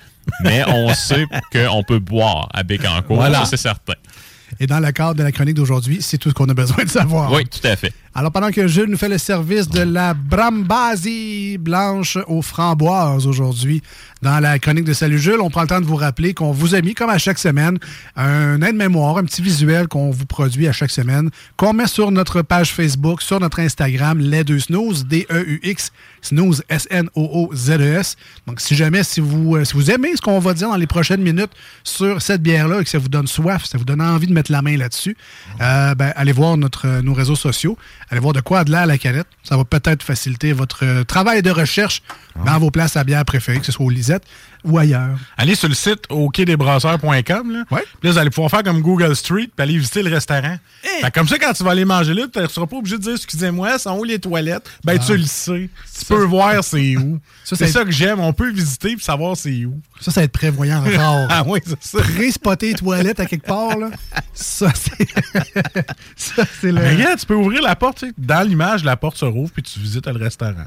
Mais 0.44 0.64
on 0.68 0.94
sait 0.94 1.26
qu'on 1.52 1.84
peut 1.84 2.00
boire 2.00 2.50
à 2.54 2.64
Bécancourt. 2.64 3.16
Voilà. 3.18 3.40
Ça, 3.40 3.46
c'est 3.52 3.58
certain. 3.58 3.94
Et 4.60 4.68
dans 4.68 4.80
le 4.80 4.92
cadre 4.92 5.16
de 5.16 5.24
la 5.24 5.32
chronique 5.32 5.56
d'aujourd'hui, 5.56 5.98
c'est 6.02 6.18
tout 6.20 6.30
ce 6.30 6.34
qu'on 6.36 6.48
a 6.48 6.54
besoin 6.54 6.84
de 6.84 6.90
savoir. 6.90 7.32
Oui, 7.32 7.44
tout 7.46 7.66
à 7.68 7.76
fait. 7.76 7.92
Alors, 8.16 8.32
pendant 8.32 8.52
que 8.52 8.68
Jules 8.68 8.90
nous 8.90 8.98
fait 8.98 9.10
le 9.10 9.18
service 9.18 9.68
de 9.68 9.82
la 9.82 10.14
Brambasi 10.14 11.58
blanche 11.58 12.20
aux 12.28 12.44
framboises 12.44 13.26
aujourd'hui, 13.26 13.82
dans 14.22 14.40
la 14.40 14.60
chronique 14.60 14.86
de 14.86 14.94
Salut 14.94 15.18
Jules, 15.18 15.42
on 15.42 15.50
prend 15.50 15.64
le 15.64 15.68
temps 15.68 15.82
de 15.82 15.86
vous 15.86 15.96
rappeler 15.96 16.36
qu'on 16.36 16.52
vous 16.52 16.76
a 16.76 16.82
mis, 16.82 16.94
comme 16.94 17.10
à 17.10 17.18
chaque 17.18 17.40
semaine, 17.40 17.80
un 18.16 18.62
aide-mémoire, 18.62 19.18
un 19.18 19.24
petit 19.24 19.42
visuel 19.42 19.88
qu'on 19.88 20.12
vous 20.12 20.28
produit 20.28 20.68
à 20.68 20.72
chaque 20.72 20.92
semaine, 20.92 21.32
qu'on 21.58 21.74
met 21.74 21.88
sur 21.88 22.12
notre 22.12 22.44
page 22.44 22.72
Facebook, 22.72 23.24
sur 23.24 23.40
notre 23.40 23.60
Instagram, 23.60 24.20
les 24.20 24.44
deux 24.44 24.60
snooze, 24.60 25.06
D-E-U-X, 25.08 25.92
snooze, 26.22 26.64
S-N-O-O-Z-E-S. 26.70 28.16
E 28.16 28.48
Donc, 28.48 28.62
si 28.62 28.76
jamais, 28.76 29.04
si 29.04 29.22
vous, 29.22 29.56
euh, 29.56 29.66
si 29.66 29.74
vous 29.74 29.90
aimez 29.90 30.16
ce 30.16 30.22
qu'on 30.22 30.40
va 30.40 30.54
dire 30.54 30.70
dans 30.70 30.78
les 30.78 30.88
prochaines 30.88 31.22
minutes 31.22 31.52
sur 31.84 32.22
cette 32.22 32.44
bière-là 32.44 32.80
et 32.80 32.84
que 32.84 32.90
ça 32.92 33.00
vous 33.00 33.10
donne 33.10 33.28
soif, 33.28 33.66
ça 33.66 33.80
vous 33.80 33.86
donne 33.86 34.02
envie 34.02 34.28
de 34.28 34.34
mettre 34.34 34.52
la 34.52 34.62
main 34.62 34.78
là-dessus, 34.78 35.18
euh, 35.62 35.96
ben, 35.96 36.14
allez 36.16 36.32
voir 36.32 36.58
notre, 36.58 36.88
euh, 36.88 37.02
nos 37.02 37.16
réseaux 37.16 37.36
sociaux. 37.36 37.76
Allez 38.14 38.20
voir 38.20 38.34
de 38.34 38.42
quoi 38.42 38.60
a 38.60 38.64
de 38.64 38.70
l'air 38.70 38.86
la 38.86 39.00
canette. 39.00 39.26
Ça 39.42 39.58
va 39.58 39.66
peut-être 39.66 40.04
faciliter 40.04 40.54
votre 40.54 40.86
euh, 40.86 41.04
travail 41.04 41.42
de 41.42 41.50
recherche 41.50 42.04
dans 42.46 42.60
vos 42.60 42.70
places 42.70 42.96
à 42.96 43.04
bière 43.04 43.26
préférées, 43.26 43.58
que 43.60 43.66
ce 43.66 43.72
soit 43.72 43.88
au 43.88 43.90
Lisette 43.90 44.24
ou 44.64 44.78
ailleurs. 44.78 45.18
Allez 45.38 45.56
sur 45.56 45.68
le 45.70 45.76
site 45.76 46.04
au 46.10 46.30
quai-des-brasseurs.com. 46.30 47.52
Là. 47.52 47.64
Ouais. 47.72 47.82
Puis 48.00 48.08
là, 48.08 48.12
vous 48.12 48.18
allez 48.18 48.30
pouvoir 48.30 48.50
faire 48.52 48.64
comme 48.64 48.82
Google 48.82 49.16
Street 49.16 49.50
puis 49.56 49.64
aller 49.64 49.78
visiter 49.78 50.04
le 50.04 50.14
restaurant. 50.14 50.58
Fait 50.82 51.10
que 51.12 51.20
comme 51.20 51.28
ça, 51.28 51.38
quand 51.38 51.54
tu 51.54 51.64
vas 51.64 51.72
aller 51.72 51.86
manger 51.86 52.14
là, 52.14 52.24
tu 52.32 52.40
ne 52.40 52.48
seras 52.48 52.66
pas 52.68 52.78
obligé 52.78 52.98
de 52.98 53.04
dire 53.04 53.14
Excusez-moi, 53.16 53.78
sont 53.80 53.98
où 53.98 54.04
les 54.04 54.20
toilettes 54.20 54.70
Ben, 54.84 54.98
tu 55.00 55.16
le 55.18 55.24
sais. 55.24 55.70
Tu 56.00 56.06
peux 56.06 56.24
voir 56.24 56.64
c'est 56.64 56.98
où. 56.98 57.20
C'est 57.44 57.56
c'est- 57.58 57.68
ça 57.68 57.84
que 57.84 57.92
j'aime. 57.92 58.20
On 58.20 58.32
peut 58.34 58.50
visiter 58.52 58.96
puis 58.96 59.04
savoir 59.04 59.36
c'est 59.36 59.66
où. 59.66 59.80
Ça, 60.00 60.12
ça 60.12 60.22
va 60.22 60.26
être 60.26 60.32
prévoyant 60.32 60.80
encore. 60.86 61.28
Ah 61.30 61.44
oui, 61.46 61.60
c'est 61.66 61.84
ça. 61.84 62.00
Pré-spotter 62.00 62.70
les 62.70 62.74
toilettes 62.76 63.20
à 63.20 63.26
quelque 63.26 63.46
part, 63.46 63.78
là. 63.78 63.90
Ça, 64.34 64.72
c'est. 64.74 65.08
ça, 66.16 66.44
c'est 66.62 66.72
le. 66.72 66.80
Regarde, 66.82 67.20
tu 67.20 67.26
peux 67.26 67.36
ouvrir 67.36 67.62
la 67.62 67.76
porte. 67.76 68.00
tu 68.00 68.08
sais. 68.08 68.14
Dans 68.18 68.48
l'image, 68.48 68.84
la 68.84 68.96
porte 68.96 69.18
se 69.18 69.26
rouvre 69.26 69.52
puis 69.52 69.64
tu 69.64 69.80
visites 69.80 70.08
le 70.08 70.18
restaurant. 70.24 70.66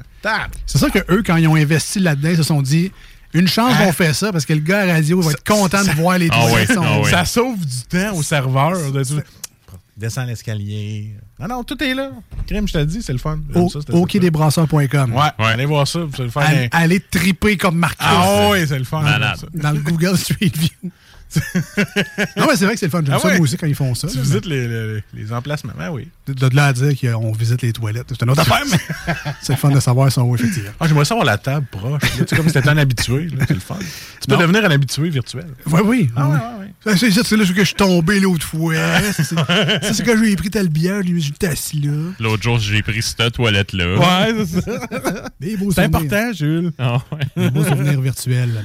C'est 0.66 0.78
ça 0.78 0.90
que 0.90 0.98
eux, 1.10 1.22
quand 1.24 1.36
ils 1.36 1.48
ont 1.48 1.54
investi 1.56 2.00
là-dedans, 2.00 2.30
ils 2.30 2.36
se 2.36 2.42
sont 2.42 2.62
dit 2.62 2.92
une 3.38 3.48
chance 3.48 3.72
Ah. 3.78 3.84
qu'on 3.86 3.92
fait 3.92 4.12
ça 4.14 4.32
parce 4.32 4.44
que 4.46 4.52
le 4.52 4.60
gars 4.60 4.82
à 4.82 4.86
radio 4.94 5.20
va 5.20 5.30
être 5.32 5.44
content 5.44 5.82
de 5.84 5.90
voir 5.90 6.18
les 6.18 6.28
Ah 6.32 6.46
ouais, 6.46 6.66
ah 6.76 7.00
ouais. 7.00 7.10
Ça 7.10 7.24
sauve 7.24 7.58
du 7.58 7.82
temps 7.88 8.14
au 8.14 8.22
serveur. 8.22 8.76
Descends 9.96 10.24
l'escalier. 10.24 11.14
Non, 11.40 11.48
non, 11.48 11.64
tout 11.64 11.82
est 11.82 11.94
là. 11.94 12.10
Crime, 12.46 12.68
je 12.68 12.72
te 12.74 12.78
le 12.78 12.84
dis, 12.86 13.00
c'est 13.02 13.12
le 13.14 13.18
fun. 13.18 13.38
Équipe-là. 13.54 14.04
quai-des-brasseurs.com. 14.06 15.14
Ouais, 15.14 15.22
allez 15.46 15.64
voir 15.64 15.88
ça. 15.88 16.00
Allez 16.18 16.28
faire 16.30 16.42
Allez, 16.42 16.68
allez 16.70 17.00
triper 17.00 17.56
comme 17.56 17.76
Marcus 17.76 17.96
Ah 18.00 18.48
oui, 18.50 18.66
c'est 18.68 18.78
le 18.78 18.84
fun. 18.84 19.02
Dans 19.54 19.70
le 19.70 19.80
Google 19.80 20.18
Street 20.18 20.52
View. 20.54 20.90
Non, 22.36 22.46
mais 22.48 22.56
c'est 22.56 22.64
vrai 22.64 22.74
que 22.74 22.80
c'est 22.80 22.86
le 22.86 22.90
fun. 22.90 23.02
J'aime 23.04 23.14
Ah 23.16 23.18
ça, 23.18 23.28
ouais. 23.28 23.36
moi 23.36 23.44
aussi, 23.44 23.56
quand 23.56 23.66
ils 23.66 23.74
font 23.74 23.94
ça. 23.94 24.08
Tu 24.08 24.16
là, 24.16 24.22
visites 24.22 24.46
les, 24.46 24.68
les- 24.68 25.02
les 25.14 25.32
emplacements. 25.32 25.72
Ben 25.78 25.90
oui. 25.90 26.08
De, 26.26 26.32
de 26.32 26.54
là 26.56 26.66
à 26.66 26.72
dire 26.72 26.92
qu'on 26.98 27.32
visite 27.32 27.62
les 27.62 27.72
toilettes, 27.72 28.06
c'est 28.10 28.22
une 28.22 28.30
autre 28.30 28.40
affaire, 28.42 28.62
mais 28.70 28.78
c'est 29.42 29.52
le 29.52 29.58
fun 29.58 29.70
de 29.70 29.80
savoir 29.80 30.10
son 30.12 30.22
où, 30.22 30.34
effectivement. 30.36 30.70
Ah, 30.80 30.86
J'aimerais 30.86 31.04
savoir 31.04 31.26
la 31.26 31.38
table 31.38 31.66
proche. 31.70 32.02
là. 32.02 32.08
Tu 32.10 32.24
sais, 32.28 32.36
comme 32.36 32.46
si 32.46 32.52
t'étais 32.54 32.68
un 32.68 32.78
habitué. 32.78 33.28
C'est 33.48 33.54
le 33.54 33.60
fun. 33.60 33.76
Tu 34.20 34.26
peux 34.28 34.36
devenir 34.36 34.64
un 34.64 34.70
habitué 34.70 35.08
virtuel. 35.10 35.46
Oui, 35.66 35.80
oui. 35.84 36.10
Ah 36.16 36.28
oui. 36.28 36.34
ouais, 36.34 36.40
ouais, 36.40 36.94
ouais. 36.94 36.96
Ça, 36.96 37.22
C'est 37.24 37.36
là 37.36 37.44
que 37.44 37.54
je 37.60 37.64
suis 37.64 37.74
tombé 37.74 38.20
l'autre 38.20 38.46
fois. 38.46 38.74
Ça, 38.74 39.12
c'est 39.12 39.24
c'est 39.94 40.04
que 40.04 40.24
j'ai 40.24 40.36
pris 40.36 40.50
telle 40.50 40.68
bière, 40.68 41.00
j'ai 41.04 41.18
j'étais 41.20 41.48
assis 41.48 41.80
là? 41.80 41.92
L'autre 42.20 42.42
jour, 42.42 42.58
j'ai 42.58 42.82
pris 42.82 43.02
cette 43.02 43.32
toilette-là. 43.34 43.96
Ouais, 43.96 44.44
c'est 44.46 44.60
ça. 44.62 44.78
Des 45.40 45.56
beaux 45.56 45.72
C'est 45.72 45.82
important, 45.82 46.32
Jules. 46.32 46.72
Ah 46.78 46.98
ouais. 47.12 47.44
Des 47.44 47.50
beaux 47.50 47.64
souvenirs 47.64 48.00
virtuels. 48.00 48.64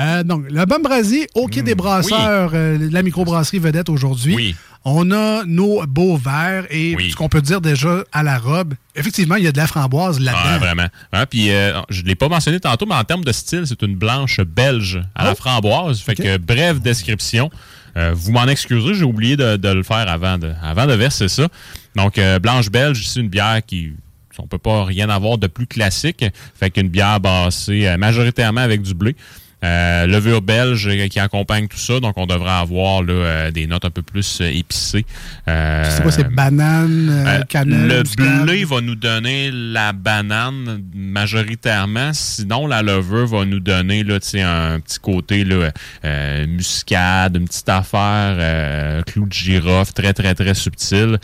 Euh, 0.00 0.22
donc, 0.22 0.44
le 0.50 0.64
Bambrasi, 0.64 1.26
au 1.34 1.46
Quai 1.46 1.62
des 1.62 1.74
Brasseurs, 1.74 2.52
euh, 2.54 2.88
la 2.90 3.02
microbrasserie 3.02 3.58
vedette 3.58 3.88
aujourd'hui. 3.88 4.34
Oui. 4.34 4.54
On 4.84 5.10
a 5.10 5.44
nos 5.44 5.84
beaux 5.86 6.16
verres 6.16 6.64
et 6.70 6.94
Oui. 6.96 7.10
ce 7.10 7.16
qu'on 7.16 7.28
peut 7.28 7.42
dire 7.42 7.60
déjà 7.60 8.02
à 8.12 8.22
la 8.22 8.38
robe, 8.38 8.72
effectivement, 8.96 9.34
il 9.36 9.44
y 9.44 9.46
a 9.46 9.52
de 9.52 9.58
la 9.58 9.66
framboise 9.66 10.18
là-dedans. 10.18 10.40
Ah, 10.42 10.58
vraiment. 10.58 10.86
Hein, 11.12 11.26
puis, 11.26 11.50
euh, 11.50 11.78
je 11.90 12.00
ne 12.02 12.06
l'ai 12.06 12.14
pas 12.14 12.28
mentionné 12.30 12.60
tantôt, 12.60 12.86
mais 12.86 12.94
en 12.94 13.04
termes 13.04 13.24
de 13.24 13.32
style, 13.32 13.64
c'est 13.66 13.82
une 13.82 13.96
blanche 13.96 14.40
belge 14.40 15.02
à 15.14 15.24
la 15.24 15.32
Oh. 15.32 15.34
framboise. 15.34 16.00
Fait 16.00 16.14
que, 16.14 16.38
brève 16.38 16.80
description. 16.80 17.50
Euh, 17.96 18.12
vous 18.14 18.32
m'en 18.32 18.46
excusez, 18.46 18.94
j'ai 18.94 19.04
oublié 19.04 19.36
de, 19.36 19.56
de 19.56 19.68
le 19.68 19.82
faire 19.82 20.08
avant 20.08 20.38
de, 20.38 20.52
avant 20.62 20.86
de 20.86 20.94
verser 20.94 21.28
ça. 21.28 21.48
Donc, 21.96 22.16
euh, 22.18 22.38
blanche 22.38 22.70
belge, 22.70 23.06
c'est 23.06 23.20
une 23.20 23.28
bière 23.28 23.60
qui 23.66 23.92
on 24.38 24.46
peut 24.46 24.56
pas 24.58 24.84
rien 24.86 25.10
avoir 25.10 25.36
de 25.36 25.48
plus 25.48 25.66
classique. 25.66 26.24
Fait 26.58 26.70
qu'une 26.70 26.88
bière 26.88 27.20
brassée 27.20 27.86
euh, 27.86 27.98
majoritairement 27.98 28.62
avec 28.62 28.80
du 28.80 28.94
blé. 28.94 29.14
Euh, 29.62 30.06
levure 30.06 30.40
belge 30.40 30.88
euh, 30.88 31.08
qui 31.08 31.20
accompagne 31.20 31.68
tout 31.68 31.76
ça, 31.76 32.00
donc 32.00 32.14
on 32.16 32.26
devrait 32.26 32.50
avoir 32.50 33.02
là, 33.02 33.12
euh, 33.12 33.50
des 33.50 33.66
notes 33.66 33.84
un 33.84 33.90
peu 33.90 34.00
plus 34.00 34.40
euh, 34.40 34.46
épicées. 34.46 35.04
Euh, 35.48 35.84
Je 35.84 35.90
sais 35.90 36.02
pas, 36.02 36.10
c'est 36.10 36.28
banane, 36.28 37.08
euh, 37.10 37.40
euh, 37.40 37.42
cannelle. 37.44 37.86
le 37.86 38.44
blé 38.46 38.64
va 38.64 38.80
nous 38.80 38.94
donner 38.94 39.50
la 39.52 39.92
banane 39.92 40.82
majoritairement. 40.94 42.12
Sinon, 42.14 42.66
la 42.66 42.80
levure 42.80 43.26
va 43.26 43.44
nous 43.44 43.60
donner 43.60 44.02
là, 44.02 44.14
un 44.14 44.80
petit 44.80 44.98
côté 44.98 45.44
là, 45.44 45.70
euh, 46.06 46.46
muscade, 46.46 47.36
une 47.36 47.46
petite 47.46 47.68
affaire, 47.68 48.36
euh, 48.38 49.02
clou 49.02 49.26
de 49.26 49.32
girofle, 49.32 49.92
très, 49.92 50.14
très, 50.14 50.34
très 50.34 50.54
subtil. 50.54 51.18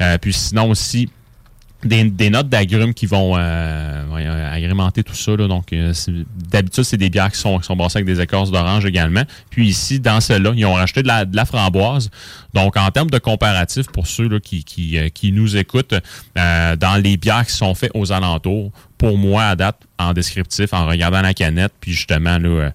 Euh, 0.00 0.16
puis 0.16 0.32
sinon 0.32 0.70
aussi, 0.70 1.10
des, 1.84 2.04
des 2.04 2.30
notes 2.30 2.48
d'agrumes 2.48 2.94
qui 2.94 3.06
vont 3.06 3.34
euh, 3.36 4.52
agrémenter 4.52 5.02
tout 5.02 5.14
ça. 5.14 5.34
là. 5.36 5.48
Donc, 5.48 5.72
euh, 5.72 5.92
d'habitude, 6.50 6.84
c'est 6.84 6.96
des 6.96 7.10
bières 7.10 7.32
qui 7.32 7.38
sont, 7.38 7.58
qui 7.58 7.66
sont 7.66 7.76
brassées 7.76 7.98
avec 7.98 8.06
des 8.06 8.20
écorces 8.20 8.50
d'orange 8.50 8.84
également. 8.84 9.22
Puis 9.50 9.68
ici, 9.68 9.98
dans 10.00 10.20
celle-là, 10.20 10.52
ils 10.54 10.64
ont 10.66 10.74
rajouté 10.74 11.02
de 11.02 11.08
la, 11.08 11.24
de 11.24 11.34
la 11.34 11.44
framboise. 11.44 12.10
Donc, 12.54 12.76
en 12.76 12.88
termes 12.90 13.10
de 13.10 13.18
comparatif, 13.18 13.86
pour 13.88 14.06
ceux 14.06 14.28
là, 14.28 14.38
qui, 14.40 14.62
qui, 14.64 14.98
euh, 14.98 15.08
qui 15.08 15.32
nous 15.32 15.56
écoutent, 15.56 15.94
euh, 16.38 16.76
dans 16.76 16.96
les 17.02 17.16
bières 17.16 17.46
qui 17.46 17.52
sont 17.52 17.74
faites 17.74 17.92
aux 17.94 18.12
alentours, 18.12 18.70
pour 18.98 19.18
moi, 19.18 19.46
à 19.46 19.56
date, 19.56 19.80
en 19.98 20.12
descriptif, 20.12 20.72
en 20.72 20.86
regardant 20.86 21.22
la 21.22 21.34
canette, 21.34 21.72
puis 21.80 21.92
justement, 21.92 22.38
là, 22.38 22.70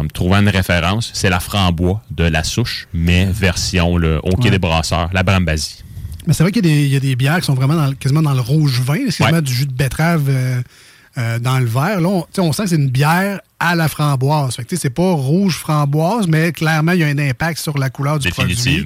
en 0.00 0.06
trouvant 0.08 0.40
une 0.40 0.50
référence, 0.50 1.10
c'est 1.14 1.30
la 1.30 1.40
framboise 1.40 1.96
de 2.10 2.24
la 2.24 2.44
souche, 2.44 2.88
mais 2.92 3.24
version 3.24 3.96
là, 3.96 4.18
au 4.22 4.36
quai 4.36 4.44
Ouais. 4.44 4.50
des 4.50 4.58
brasseurs, 4.58 5.08
la 5.14 5.22
Brambasie. 5.22 5.82
Mais 6.28 6.34
c'est 6.34 6.42
vrai 6.44 6.52
qu'il 6.52 6.64
y, 6.64 6.68
a 6.70 6.72
des- 6.74 6.84
il 6.84 6.92
y 6.92 6.96
a 6.96 7.00
des 7.00 7.16
bières 7.16 7.40
qui 7.40 7.46
sont 7.46 7.54
vraiment 7.54 7.74
dans, 7.74 7.92
quasiment 7.94 8.22
dans 8.22 8.34
le 8.34 8.40
rouge 8.40 8.80
vin. 8.82 8.98
C'est 9.08 9.18
quasiment 9.24 9.38
Ouais. 9.38 9.42
du 9.42 9.52
jus 9.52 9.66
de 9.66 9.72
betterave 9.72 10.26
euh, 10.28 10.60
euh, 11.16 11.38
dans 11.40 11.58
le 11.58 11.64
verre. 11.64 12.00
Là, 12.02 12.08
on, 12.38 12.52
sent 12.52 12.62
que 12.64 12.68
c'est 12.68 12.76
une 12.76 12.90
bière 12.90 13.40
à 13.58 13.74
la 13.74 13.88
framboise. 13.88 14.54
Fait 14.54 14.64
que, 14.64 14.76
c'est 14.76 14.90
pas 14.90 15.10
rouge 15.12 15.56
framboise, 15.56 16.26
mais 16.28 16.52
clairement, 16.52 16.92
il 16.92 17.00
y 17.00 17.02
a 17.02 17.06
un 17.08 17.18
impact 17.18 17.58
sur 17.58 17.76
la 17.78 17.88
couleur 17.90 18.18
du 18.18 18.28
produit. 18.28 18.84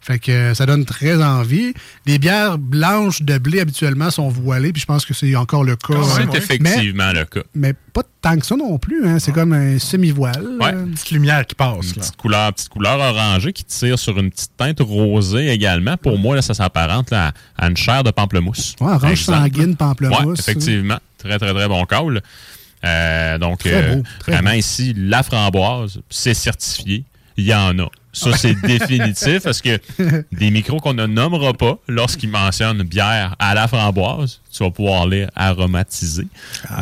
Fait 0.00 0.18
que 0.18 0.32
euh, 0.32 0.54
ça 0.54 0.64
donne 0.64 0.84
très 0.84 1.22
envie. 1.22 1.74
Les 2.06 2.18
bières 2.18 2.56
blanches 2.58 3.22
de 3.22 3.36
blé 3.36 3.60
habituellement 3.60 4.10
sont 4.10 4.28
voilées, 4.28 4.72
puis 4.72 4.80
je 4.80 4.86
pense 4.86 5.04
que 5.04 5.12
c'est 5.12 5.36
encore 5.36 5.62
le 5.62 5.76
cas. 5.76 5.94
C'est 6.04 6.22
hein. 6.22 6.28
Mais, 6.32 6.38
effectivement 6.38 7.12
le 7.12 7.24
cas. 7.24 7.40
mais 7.54 7.74
pas 7.92 8.02
tant 8.22 8.38
que 8.38 8.46
ça 8.46 8.56
non 8.56 8.78
plus. 8.78 9.06
Hein. 9.06 9.18
C'est 9.18 9.32
comme 9.32 9.52
un 9.52 9.78
semi-voile. 9.78 10.56
Ouais. 10.58 10.72
Euh, 10.74 10.86
Petite 10.86 11.10
lumière 11.10 11.46
qui 11.46 11.54
passe. 11.54 11.86
Une 11.88 11.94
petite 11.94 12.16
couleur, 12.16 12.52
petite 12.52 12.70
couleur 12.70 12.98
orangée 12.98 13.52
qui 13.52 13.64
tire 13.64 13.98
sur 13.98 14.18
une 14.18 14.30
petite 14.30 14.52
teinte 14.56 14.80
rosée 14.80 15.48
également. 15.48 15.96
Pour 15.96 16.18
moi, 16.18 16.34
là, 16.34 16.42
ça 16.42 16.54
s'apparente 16.54 17.12
à 17.12 17.32
à 17.58 17.68
une 17.68 17.76
chair 17.76 18.02
de 18.02 18.10
pamplemousse. 18.10 18.74
Ouais, 18.80 18.92
orange 18.92 19.22
sanguine, 19.22 19.76
pamplemousse. 19.76 20.18
Ouais, 20.18 20.34
effectivement. 20.38 20.98
Très, 21.18 21.38
très, 21.38 21.52
très 21.52 21.68
bon 21.68 21.84
call. 21.84 22.22
Euh, 22.84 23.38
donc, 23.38 23.58
Très 23.60 23.74
euh, 23.74 23.96
beau, 23.96 24.02
très 24.20 24.32
vraiment 24.32 24.52
ici, 24.52 24.94
la 24.96 25.22
framboise, 25.22 26.00
c'est 26.08 26.34
certifié. 26.34 27.04
Il 27.36 27.44
y 27.44 27.54
en 27.54 27.78
a. 27.78 27.88
Ça, 28.12 28.36
c'est 28.36 28.54
définitif 28.62 29.42
parce 29.44 29.62
que 29.62 29.78
des 30.32 30.50
micros 30.50 30.78
qu'on 30.78 30.94
ne 30.94 31.06
nommera 31.06 31.52
pas, 31.52 31.78
lorsqu'ils 31.88 32.30
mentionnent 32.30 32.82
bière 32.82 33.36
à 33.38 33.54
la 33.54 33.68
framboise, 33.68 34.40
tu 34.52 34.62
vas 34.62 34.70
pouvoir 34.70 35.06
les 35.06 35.26
aromatiser. 35.36 36.26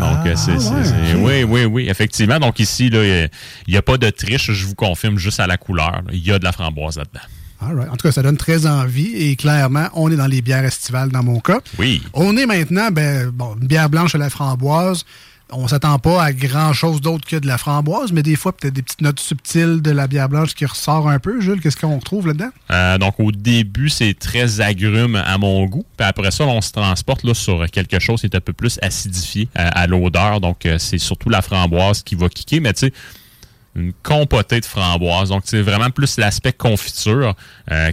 Donc, 0.01 0.27
euh, 0.27 0.35
c'est, 0.37 1.15
ouais, 1.17 1.45
oui, 1.45 1.45
oui, 1.45 1.65
oui, 1.65 1.89
effectivement. 1.89 2.39
Donc, 2.39 2.59
ici, 2.61 2.87
il 2.87 3.31
n'y 3.69 3.77
a, 3.77 3.83
pas 3.83 3.99
de 3.99 4.11
triche, 4.11 4.53
je 4.53 4.67
vous 4.67 4.75
confirme, 4.75 5.19
juste 5.19 5.41
à 5.41 5.47
la 5.47 5.57
couleur. 5.57 6.03
Il 6.13 6.27
y 6.27 6.33
a 6.33 6.39
de 6.39 6.45
la 6.45 6.53
framboise 6.53 6.97
là-dedans. 6.97 7.21
Right. 7.61 7.89
En 7.91 7.97
tout 7.97 8.07
cas, 8.07 8.13
ça 8.13 8.23
donne 8.23 8.37
très 8.37 8.67
envie 8.67 9.15
et 9.17 9.35
clairement, 9.35 9.89
on 9.95 10.13
est 10.13 10.17
dans 10.17 10.29
les 10.29 10.43
bières 10.43 10.65
estivales 10.65 11.11
dans 11.11 11.25
mon 11.25 11.41
cas. 11.41 11.59
Oui. 11.79 12.03
On 12.13 12.37
est 12.37 12.47
maintenant, 12.47 12.91
ben, 12.93 13.31
bon, 13.31 13.57
une 13.61 13.67
bière 13.67 13.91
blanche 13.91 14.15
à 14.15 14.19
la 14.19 14.31
framboise. 14.31 15.05
On 15.51 15.67
s'attend 15.67 15.99
pas 15.99 16.23
à 16.23 16.33
grand-chose 16.33 17.01
d'autre 17.01 17.27
que 17.27 17.37
de 17.37 17.47
la 17.47 17.57
framboise, 17.57 18.13
mais 18.13 18.23
des 18.23 18.37
fois, 18.37 18.53
peut-être 18.53 18.75
des 18.75 18.83
petites 18.83 19.01
notes 19.01 19.19
subtiles 19.19 19.81
de 19.81 19.91
la 19.91 20.07
bière 20.07 20.29
blanche 20.29 20.55
qui 20.55 20.67
ressort 20.67 21.09
un 21.09 21.19
peu. 21.19 21.41
Jules, 21.41 21.61
qu'est-ce 21.61 21.79
qu'on 21.79 21.99
retrouve 21.99 22.27
là-dedans? 22.27 22.51
Euh, 22.71 22.99
donc, 22.99 23.19
au 23.19 23.33
début, 23.33 23.89
c'est 23.89 24.13
très 24.13 24.61
agrume 24.61 25.17
à 25.17 25.39
mon 25.39 25.65
goût. 25.65 25.87
Puis 25.97 26.07
après 26.07 26.33
ça, 26.33 26.45
on 26.45 26.61
se 26.61 26.73
transporte 26.73 27.25
là, 27.25 27.33
sur 27.33 27.65
quelque 27.71 27.99
chose 27.99 28.21
qui 28.21 28.27
est 28.27 28.37
un 28.37 28.41
peu 28.41 28.53
plus 28.53 28.79
acidifié 28.83 29.49
euh, 29.59 29.71
à 29.73 29.87
l'odeur. 29.87 30.43
Donc, 30.43 30.67
euh, 30.67 30.77
c'est 30.79 30.99
surtout 30.99 31.31
la 31.31 31.41
framboise 31.41 32.03
qui 32.03 32.15
va 32.15 32.29
kicker. 32.29 32.61
Mais 32.61 32.75
tu 32.75 32.89
sais, 32.89 32.93
une 33.75 33.95
compotée 34.03 34.61
de 34.61 34.67
framboise. 34.67 35.31
Donc, 35.31 35.45
c'est 35.47 35.63
vraiment 35.63 35.89
plus 35.89 36.19
l'aspect 36.19 36.53
confiture, 36.53 37.35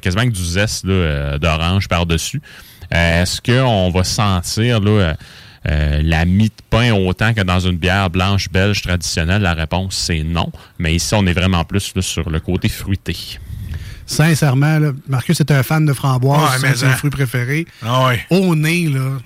quasiment 0.01 0.23
avec 0.23 0.33
du 0.33 0.43
zeste 0.43 0.85
d'orange 0.85 1.87
par-dessus. 1.87 2.41
Est-ce 2.89 3.39
qu'on 3.39 3.91
va 3.91 4.03
sentir 4.03 4.79
là, 4.79 5.15
euh, 5.69 6.01
la 6.03 6.25
mie 6.25 6.49
de 6.49 6.63
pain 6.69 6.93
autant 6.93 7.33
que 7.33 7.41
dans 7.41 7.59
une 7.59 7.77
bière 7.77 8.09
blanche 8.09 8.49
belge 8.49 8.81
traditionnelle? 8.81 9.41
La 9.41 9.53
réponse, 9.53 9.95
c'est 9.95 10.23
non. 10.23 10.51
Mais 10.77 10.95
ici, 10.95 11.13
on 11.15 11.25
est 11.25 11.33
vraiment 11.33 11.63
plus 11.63 11.93
là, 11.95 12.01
sur 12.01 12.29
le 12.29 12.39
côté 12.39 12.69
fruité. 12.69 13.15
Sincèrement, 14.05 14.79
là, 14.79 14.91
Marcus 15.07 15.39
est 15.39 15.51
un 15.51 15.63
fan 15.63 15.85
de 15.85 15.93
framboise. 15.93 16.61
Ouais, 16.61 16.73
c'est 16.75 17.09
préférés. 17.09 17.65
Ah 17.83 18.07
ouais. 18.07 18.25
Au 18.29 18.55
nez, 18.55 18.87
là, 18.87 19.17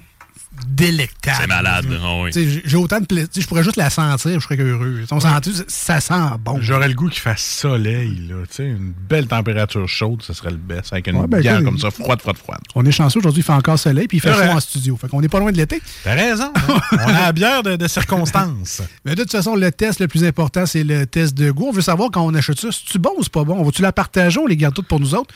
délectable. 0.68 1.38
C'est 1.42 1.48
malade. 1.48 1.86
ah 2.02 2.16
oui. 2.22 2.32
Tu 2.32 2.62
j'ai- 2.66 2.78
autant 2.78 3.00
de 3.00 3.06
plaisir. 3.06 3.30
Je 3.36 3.46
pourrais 3.48 3.64
juste 3.64 3.76
la 3.78 3.90
sentir, 3.90 4.40
je 4.40 4.44
serais 4.46 4.58
heureux. 4.58 5.04
On 5.12 5.20
s'entend, 5.20 5.52
ça 5.68 6.00
sent 6.02 6.14
bon. 6.44 6.58
J'aurais 6.62 6.88
le 6.88 6.94
goût 6.94 7.10
qu'il 7.10 7.22
fasse 7.22 7.42
soleil, 7.44 8.28
là. 8.30 8.36
Tu 8.50 8.56
sais, 8.56 8.66
une 8.68 8.92
belle 9.10 9.28
température 9.28 9.88
chaude, 9.88 10.22
ce 10.22 10.34
serait 10.34 10.52
le 10.52 10.58
best. 10.58 10.92
Avec 10.94 11.08
une 11.08 11.18
Ouais, 11.18 11.28
ben, 11.28 11.40
bière 11.42 11.64
comme 11.64 11.78
ça, 11.78 11.92
froide, 11.92 12.22
froide, 12.22 12.38
froide. 12.38 12.60
On 12.76 12.86
est 12.86 12.92
chanceux 12.92 13.20
aujourd'hui, 13.20 13.42
il 13.42 13.46
fait 13.46 13.54
encore 13.54 13.80
soleil, 13.80 14.08
puis 14.08 14.18
il 14.18 14.22
fait 14.22 14.34
chaud 14.34 14.52
en 14.52 14.60
studio. 14.60 14.98
Fait 14.98 15.08
qu'on 15.08 15.22
n'est 15.22 15.30
pas 15.30 15.40
loin 15.40 15.52
de 15.52 15.58
l'été. 15.58 15.82
T'as 16.04 16.14
raison. 16.16 16.52
hein. 16.56 16.80
On 16.92 16.98
a 17.10 17.22
la 17.22 17.32
bière 17.32 17.64
de, 17.64 17.76
de 17.76 17.88
circonstance. 17.88 18.82
Mais 19.06 19.16
de 19.16 19.22
toute 19.24 19.32
façon, 19.32 19.56
le 19.56 19.72
test 19.72 20.00
le 20.00 20.08
plus 20.08 20.24
important, 20.24 20.66
c'est 20.66 20.84
le 20.84 21.06
test 21.06 21.34
de 21.36 21.52
goût. 21.52 21.68
On 21.70 21.72
veut 21.72 21.82
savoir 21.82 22.10
quand 22.12 22.22
on 22.26 22.34
achète 22.34 22.60
ça, 22.60 22.70
c'est-tu 22.72 23.00
bon 23.00 23.12
ou 23.18 23.24
c'est 23.24 23.32
pas 23.32 23.44
bon? 23.44 23.56
On 23.60 23.64
va-tu 23.64 23.82
la 23.82 23.92
partager? 23.92 24.40
On 24.40 24.48
les 24.48 24.58
garde 24.58 24.74
toutes 24.76 24.88
pour 24.88 25.00
nous 25.00 25.16
autres? 25.16 25.34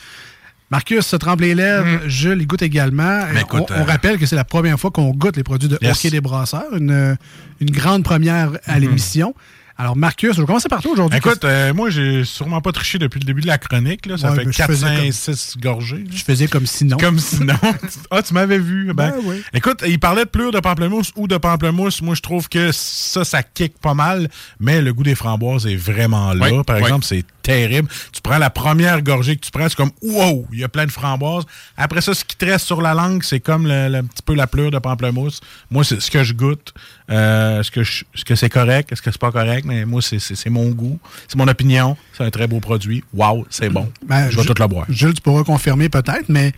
Marcus 0.74 1.06
se 1.06 1.14
trempe 1.14 1.40
les 1.40 1.54
lèvres, 1.54 2.00
Jules, 2.08 2.38
il 2.40 2.48
goûte 2.48 2.62
également. 2.62 3.20
Mais 3.32 3.42
écoute, 3.42 3.62
on, 3.70 3.74
on 3.74 3.78
euh, 3.82 3.84
rappelle 3.84 4.18
que 4.18 4.26
c'est 4.26 4.34
la 4.34 4.42
première 4.44 4.78
fois 4.80 4.90
qu'on 4.90 5.10
goûte 5.12 5.36
les 5.36 5.44
produits 5.44 5.68
de 5.68 5.78
Yes. 5.80 5.96
Hockey 5.98 6.10
des 6.10 6.20
Brasseurs, 6.20 6.74
une, 6.76 7.16
une 7.60 7.70
grande 7.70 8.02
première 8.02 8.50
à 8.66 8.80
l'émission. 8.80 9.34
Alors, 9.78 9.96
Marcus, 9.96 10.34
je 10.34 10.40
vais 10.40 10.46
commencer 10.46 10.68
par 10.68 10.82
toi 10.82 10.90
aujourd'hui. 10.92 11.18
Écoute, 11.18 11.44
euh, 11.44 11.72
moi, 11.74 11.90
j'ai 11.90 12.24
sûrement 12.24 12.60
pas 12.60 12.72
triché 12.72 12.98
depuis 12.98 13.20
le 13.20 13.24
début 13.24 13.40
de 13.40 13.46
la 13.46 13.58
chronique. 13.58 14.06
Là. 14.06 14.16
Ça 14.18 14.30
Ouais, 14.30 14.36
fait 14.38 14.44
mais 14.46 14.52
je 14.52 14.56
4, 14.58 14.66
faisais 14.68 14.86
5, 14.86 14.96
comme- 15.02 15.12
6 15.12 15.54
gorgées. 15.60 16.04
je 16.12 16.22
faisais 16.24 16.46
comme 16.48 16.66
sinon. 16.66 16.96
Comme 16.96 17.18
sinon. 17.20 17.54
ah, 18.10 18.22
tu 18.22 18.34
m'avais 18.34 18.58
vu. 18.58 18.86
Ben, 18.94 19.10
Ben 19.10 19.14
oui. 19.24 19.42
Écoute, 19.52 19.82
il 19.86 19.98
parlait 20.00 20.24
de 20.24 20.30
plure 20.30 20.50
de 20.52 20.58
pamplemousse 20.60 21.10
ou 21.16 21.28
de 21.28 21.36
pamplemousse. 21.36 22.02
Moi, 22.02 22.14
je 22.16 22.20
trouve 22.20 22.48
que 22.48 22.70
ça, 22.72 23.24
ça 23.24 23.42
kick 23.44 23.78
pas 23.80 23.94
mal, 23.94 24.28
mais 24.60 24.80
le 24.80 24.92
goût 24.92 25.02
des 25.04 25.14
framboises 25.16 25.66
est 25.66 25.76
vraiment 25.76 26.32
là. 26.34 26.48
Oui, 26.52 26.62
Par 26.64 26.76
oui. 26.76 26.82
exemple, 26.82 27.04
c'est 27.04 27.24
terrible. 27.44 27.88
Tu 28.12 28.20
prends 28.22 28.38
la 28.38 28.50
première 28.50 29.00
gorgée 29.02 29.36
que 29.36 29.44
tu 29.44 29.50
prends, 29.52 29.68
c'est 29.68 29.76
comme 29.76 29.92
wow, 30.02 30.46
il 30.52 30.58
y 30.60 30.64
a 30.64 30.68
plein 30.68 30.86
de 30.86 30.90
framboises. 30.90 31.44
Après 31.76 32.00
ça, 32.00 32.12
ce 32.14 32.24
qui 32.24 32.34
te 32.36 32.44
reste 32.46 32.66
sur 32.66 32.82
la 32.82 32.94
langue, 32.94 33.22
c'est 33.22 33.38
comme 33.40 33.66
le, 33.68 33.88
le- 33.88 33.98
un 33.98 34.04
petit 34.04 34.22
peu 34.24 34.34
la 34.34 34.46
pleure 34.48 34.70
de 34.72 34.78
pamplemousse. 34.78 35.40
Moi, 35.70 35.84
c'est 35.84 36.00
ce 36.00 36.10
que 36.10 36.24
je 36.24 36.32
goûte. 36.32 36.72
Euh, 37.10 37.60
Est-ce 37.60 37.70
que 37.70 37.82
je- 37.82 38.04
est-ce 38.14 38.24
que 38.24 38.34
c'est 38.34 38.48
correct? 38.50 38.90
Est-ce 38.90 39.02
que 39.02 39.10
c'est 39.12 39.20
pas 39.20 39.30
correct? 39.30 39.64
Mais 39.66 39.84
moi, 39.84 40.00
c'est- 40.02 40.18
c'est 40.18 40.34
c'est 40.34 40.50
mon 40.50 40.70
goût. 40.70 40.98
C'est 41.28 41.36
mon 41.36 41.46
opinion. 41.48 41.96
C'est 42.16 42.24
un 42.24 42.30
très 42.30 42.46
beau 42.46 42.60
produit. 42.60 43.04
Wow, 43.12 43.46
c'est 43.50 43.68
bon. 43.68 43.92
Ben, 44.06 44.30
je 44.30 44.36
vais 44.38 44.44
tout 44.44 44.54
le 44.58 44.66
boire. 44.66 44.86
Jules, 44.88 45.14
tu 45.14 45.20
pourras 45.20 45.44
confirmer 45.44 45.88
peut-être, 45.88 46.28
mais 46.28 46.52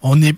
on 0.00 0.20
est. 0.22 0.34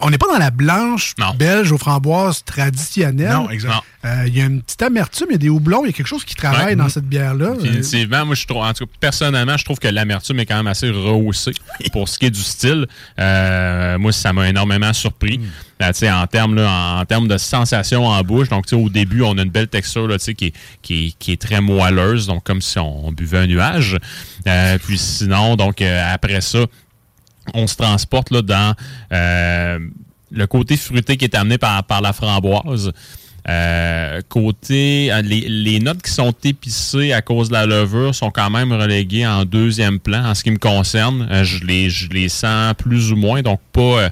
On 0.00 0.10
n'est 0.10 0.18
pas 0.18 0.26
dans 0.32 0.38
la 0.38 0.50
blanche 0.50 1.14
Non. 1.18 1.34
belge 1.34 1.70
aux 1.72 1.78
framboises 1.78 2.44
traditionnelle. 2.44 3.32
Non, 3.32 3.50
exact. 3.50 3.70
Non. 3.70 3.80
Euh, 4.04 4.24
Il 4.26 4.36
y 4.36 4.40
a 4.40 4.44
une 4.44 4.62
petite 4.62 4.82
amertume, 4.82 5.26
il 5.30 5.32
y 5.32 5.36
a 5.36 5.38
des 5.38 5.48
houblons, 5.48 5.82
il 5.84 5.88
y 5.88 5.90
a 5.90 5.92
quelque 5.92 6.06
chose 6.06 6.24
qui 6.24 6.34
travaille 6.34 6.66
Ouais. 6.66 6.76
dans 6.76 6.88
cette 6.88 7.06
bière-là. 7.06 7.50
Définitivement, 7.60 8.24
moi, 8.26 8.34
je 8.34 8.46
trouve, 8.46 8.62
en 8.62 8.72
tout 8.72 8.86
cas, 8.86 8.92
personnellement, 9.00 9.56
je 9.56 9.64
trouve 9.64 9.78
que 9.78 9.88
l'amertume 9.88 10.38
est 10.40 10.46
quand 10.46 10.56
même 10.56 10.66
assez 10.66 10.90
rehaussée 10.90 11.52
pour 11.92 12.08
ce 12.08 12.18
qui 12.18 12.26
est 12.26 12.30
du 12.30 12.40
style. 12.42 12.86
Euh, 13.18 13.98
moi, 13.98 14.12
ça 14.12 14.32
m'a 14.32 14.48
énormément 14.48 14.92
surpris. 14.92 15.40
Là, 15.80 15.92
tu 15.92 16.00
sais, 16.00 16.10
en 16.10 16.26
termes 16.26 16.54
là, 16.54 16.70
en, 16.70 17.00
en 17.00 17.04
termes 17.04 17.28
de 17.28 17.36
sensation 17.36 18.06
en 18.06 18.22
bouche. 18.22 18.48
Donc, 18.48 18.66
tu 18.66 18.76
sais, 18.76 18.82
au 18.82 18.88
début, 18.88 19.22
on 19.22 19.36
a 19.38 19.42
une 19.42 19.50
belle 19.50 19.68
texture 19.68 20.06
là, 20.08 20.18
tu 20.18 20.24
sais, 20.26 20.34
qui, 20.34 20.46
est, 20.46 20.52
qui, 20.82 21.06
est, 21.08 21.18
qui 21.18 21.32
est 21.32 21.40
très 21.40 21.60
moelleuse, 21.60 22.26
donc 22.26 22.44
comme 22.44 22.62
si 22.62 22.78
on, 22.78 23.12
buvait 23.12 23.38
un 23.38 23.46
nuage. 23.46 23.96
Euh, 24.46 24.78
puis 24.84 24.98
sinon, 24.98 25.56
donc 25.56 25.82
euh, 25.82 26.14
après 26.14 26.40
ça, 26.40 26.60
on 27.54 27.66
se 27.66 27.76
transporte 27.76 28.30
là, 28.30 28.42
dans 28.42 28.74
euh, 29.12 29.78
le 30.30 30.46
côté 30.46 30.76
fruité 30.76 31.16
qui 31.16 31.24
est 31.24 31.34
amené 31.34 31.58
par, 31.58 31.84
par 31.84 32.00
la 32.00 32.12
framboise. 32.12 32.92
Euh, 33.48 34.22
côté, 34.28 35.12
euh, 35.12 35.22
les, 35.22 35.42
les 35.42 35.78
notes 35.78 36.02
qui 36.02 36.10
sont 36.10 36.34
épicées 36.42 37.12
à 37.12 37.22
cause 37.22 37.48
de 37.48 37.52
la 37.52 37.64
levure 37.64 38.12
sont 38.12 38.32
quand 38.32 38.50
même 38.50 38.72
reléguées 38.72 39.24
en 39.24 39.44
deuxième 39.44 40.00
plan 40.00 40.24
en 40.24 40.34
ce 40.34 40.42
qui 40.42 40.50
me 40.50 40.58
concerne. 40.58 41.28
Je, 41.44 41.64
les, 41.64 41.88
je 41.88 42.08
les 42.08 42.28
sens 42.28 42.74
plus 42.76 43.12
ou 43.12 43.16
moins, 43.16 43.42
donc 43.42 43.60
pas, 43.72 44.10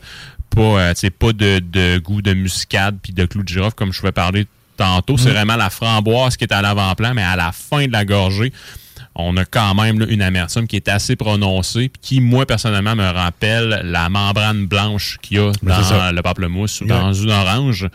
pas, 0.50 0.92
pas 1.18 1.32
de, 1.32 1.58
de 1.58 1.98
goût 1.98 2.22
de 2.22 2.32
muscade 2.32 2.96
puis 3.02 3.12
de 3.12 3.24
clou 3.24 3.42
de 3.42 3.48
girofle 3.48 3.74
comme 3.74 3.92
je 3.92 4.02
vais 4.02 4.12
parler 4.12 4.46
tantôt. 4.76 5.18
C'est 5.18 5.30
vraiment 5.30 5.56
la 5.56 5.70
framboise 5.70 6.36
qui 6.36 6.44
est 6.44 6.52
à 6.52 6.62
l'avant-plan, 6.62 7.12
mais 7.14 7.22
à 7.22 7.34
la 7.34 7.50
fin 7.50 7.86
de 7.86 7.92
la 7.92 8.04
gorgée, 8.04 8.52
on 9.16 9.36
a 9.36 9.44
quand 9.44 9.74
même 9.74 10.00
là, 10.00 10.06
une 10.08 10.22
amertume 10.22 10.66
qui 10.66 10.76
est 10.76 10.88
assez 10.88 11.14
prononcée, 11.16 11.88
puis 11.88 12.00
qui, 12.02 12.20
moi, 12.20 12.46
personnellement, 12.46 12.96
me 12.96 13.08
rappelle 13.08 13.80
la 13.84 14.08
membrane 14.08 14.66
blanche 14.66 15.18
qu'il 15.22 15.36
y 15.36 15.40
a 15.40 15.52
dans 15.62 16.12
le 16.14 16.20
pamplemousse 16.22 16.80
ou 16.80 16.86
dans 16.86 17.12
une 17.12 17.30
orange. 17.30 17.88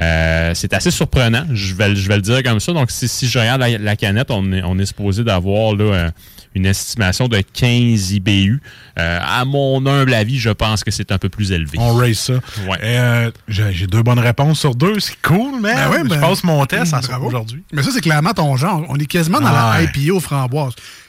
Euh, 0.00 0.52
c'est 0.54 0.72
assez 0.72 0.90
surprenant, 0.90 1.44
je 1.52 1.74
vais, 1.74 1.90
le- 1.90 1.94
je 1.94 2.08
vais 2.08 2.16
le 2.16 2.22
dire 2.22 2.42
comme 2.42 2.60
ça. 2.60 2.72
Donc, 2.72 2.90
si, 2.90 3.06
si 3.08 3.28
je 3.28 3.38
regarde 3.38 3.60
la, 3.60 3.76
la 3.76 3.96
canette, 3.96 4.30
on 4.30 4.50
est, 4.52 4.62
on 4.62 4.78
est 4.78 4.86
supposé 4.86 5.24
d'avoir 5.24 5.74
là, 5.74 5.84
euh, 5.84 6.10
une 6.54 6.64
estimation 6.66 7.28
de 7.28 7.38
15 7.52 8.12
IBU. 8.12 8.60
Euh, 8.98 9.18
à 9.22 9.44
mon 9.44 9.84
humble 9.86 10.14
avis, 10.14 10.38
je 10.38 10.50
pense 10.50 10.82
que 10.84 10.90
c'est 10.90 11.12
un 11.12 11.18
peu 11.18 11.28
plus 11.28 11.52
élevé. 11.52 11.78
On 11.78 11.94
raise 11.94 12.18
ça. 12.18 12.32
Ouais. 12.66 12.78
Euh, 12.82 13.30
J'ai 13.48 13.86
deux 13.86 14.02
bonnes 14.02 14.18
réponses 14.18 14.58
sur 14.58 14.74
deux. 14.74 14.98
C'est 15.00 15.20
cool, 15.22 15.60
man. 15.60 15.76
Ben 15.76 15.90
ouais, 15.90 15.98
je 16.04 16.08
ben, 16.08 16.20
passe 16.20 16.42
mon 16.44 16.64
test 16.66 16.94
aujourd'hui. 17.22 17.62
Mais 17.72 17.82
ça, 17.82 17.90
c'est 17.92 18.00
clairement 18.00 18.32
ton 18.32 18.56
genre. 18.56 18.84
On 18.88 18.96
est 18.96 19.06
quasiment 19.06 19.38
dans 19.40 19.46
Ah 19.48 19.76
la 19.78 19.84
ouais. 19.84 19.90
IPA 19.94 20.18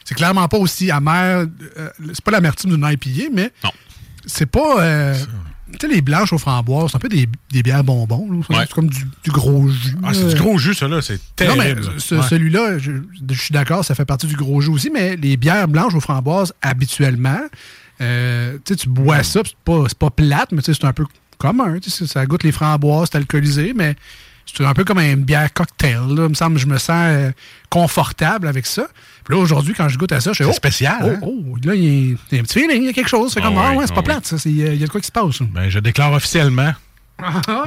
C'est 0.04 0.14
clairement 0.14 0.48
pas 0.48 0.58
aussi 0.58 0.90
amer. 0.90 1.46
euh, 1.78 1.88
c'est 2.12 2.22
pas 2.24 2.30
l'amertume 2.30 2.70
d'une 2.70 2.86
IPA, 2.90 3.30
mais 3.32 3.52
c'est 4.26 4.46
pas. 4.46 4.80
euh, 4.82 5.14
tu 5.78 5.86
sais, 5.86 5.92
les 5.94 6.02
blanches 6.02 6.32
aux 6.34 6.38
framboises, 6.38 6.90
c'est 6.90 6.96
un 6.96 7.00
peu 7.00 7.08
des, 7.08 7.26
des 7.50 7.62
bières 7.62 7.82
bonbons. 7.82 8.42
C'est 8.46 8.54
Ouais. 8.56 8.66
comme 8.74 8.88
du, 8.88 9.06
du 9.24 9.30
gros 9.30 9.68
jus. 9.68 9.96
Ah, 10.02 10.12
c'est 10.12 10.24
là. 10.26 10.32
du 10.34 10.40
gros 10.40 10.58
jus, 10.58 10.74
ça, 10.74 10.86
là. 10.86 11.00
C'est 11.00 11.14
Non, 11.14 11.56
mais 11.56 11.74
terrible. 11.74 11.94
ce- 11.98 12.14
Ouais. 12.16 12.22
celui-là, 12.28 12.78
je, 12.78 12.92
je 13.30 13.40
suis 13.40 13.54
d'accord, 13.54 13.82
ça 13.82 13.94
fait 13.94 14.04
partie 14.04 14.26
du 14.26 14.36
gros 14.36 14.60
jus 14.60 14.68
aussi, 14.68 14.90
mais 14.90 15.16
les 15.16 15.38
bières 15.38 15.66
blanches 15.68 15.94
aux 15.94 16.00
framboises, 16.00 16.52
habituellement, 16.60 17.40
euh, 18.02 18.58
tu 18.66 18.74
sais, 18.74 18.76
tu 18.80 18.88
bois 18.90 19.22
ça, 19.22 19.40
c'est 19.44 19.56
pas, 19.64 19.84
c'est 19.88 19.98
pas 19.98 20.10
plate, 20.10 20.52
mais 20.52 20.60
tu 20.60 20.74
sais, 20.74 20.78
c'est 20.78 20.86
un 20.86 20.92
peu 20.92 21.06
commun. 21.38 21.78
tu 21.80 21.88
sais, 21.88 22.06
Ça 22.06 22.26
goûte 22.26 22.42
les 22.42 22.52
framboises, 22.52 23.08
c'est 23.10 23.16
alcoolisé, 23.18 23.72
mais 23.74 23.96
c'est 24.44 24.64
un 24.66 24.74
peu 24.74 24.84
comme 24.84 24.98
une 24.98 25.24
bière 25.24 25.50
cocktail. 25.54 26.00
Là. 26.08 26.24
Il 26.24 26.28
me 26.28 26.34
semble 26.34 26.56
que 26.56 26.60
je 26.60 26.66
me 26.66 26.76
sens 26.76 26.90
euh, 27.08 27.30
confortable 27.70 28.46
avec 28.46 28.66
ça. 28.66 28.88
Puis 29.24 29.34
là, 29.36 29.40
aujourd'hui, 29.40 29.74
quand 29.74 29.88
je 29.88 29.96
goûte 29.98 30.12
à 30.12 30.20
ça, 30.20 30.32
je 30.32 30.38
fais 30.38 30.44
C'est 30.44 30.50
oh, 30.50 30.54
spécial, 30.54 30.98
Oh, 31.02 31.08
hein? 31.08 31.18
oh, 31.22 31.56
là, 31.64 31.74
il 31.74 32.10
y, 32.10 32.12
a- 32.12 32.38
un 32.38 32.42
petit 32.42 32.58
feeling, 32.60 32.82
il 32.82 32.86
y 32.86 32.88
a 32.88 32.92
quelque 32.92 33.08
chose. 33.08 33.32
C'est 33.32 33.40
Ah 33.40 33.46
comme, 33.46 33.58
ah 33.58 33.70
oui, 33.70 33.76
ouais, 33.78 33.86
c'est 33.86 33.94
pas 33.94 34.00
ah 34.00 34.04
plate, 34.04 34.26
ça. 34.26 34.38
c'est- 34.38 34.50
Il 34.50 34.56
y, 34.56 34.82
a 34.82 34.86
de 34.86 34.90
quoi 34.90 35.00
qui 35.00 35.06
se 35.06 35.12
passe. 35.12 35.40
Ben, 35.42 35.68
je 35.68 35.78
déclare 35.78 36.12
officiellement 36.12 36.72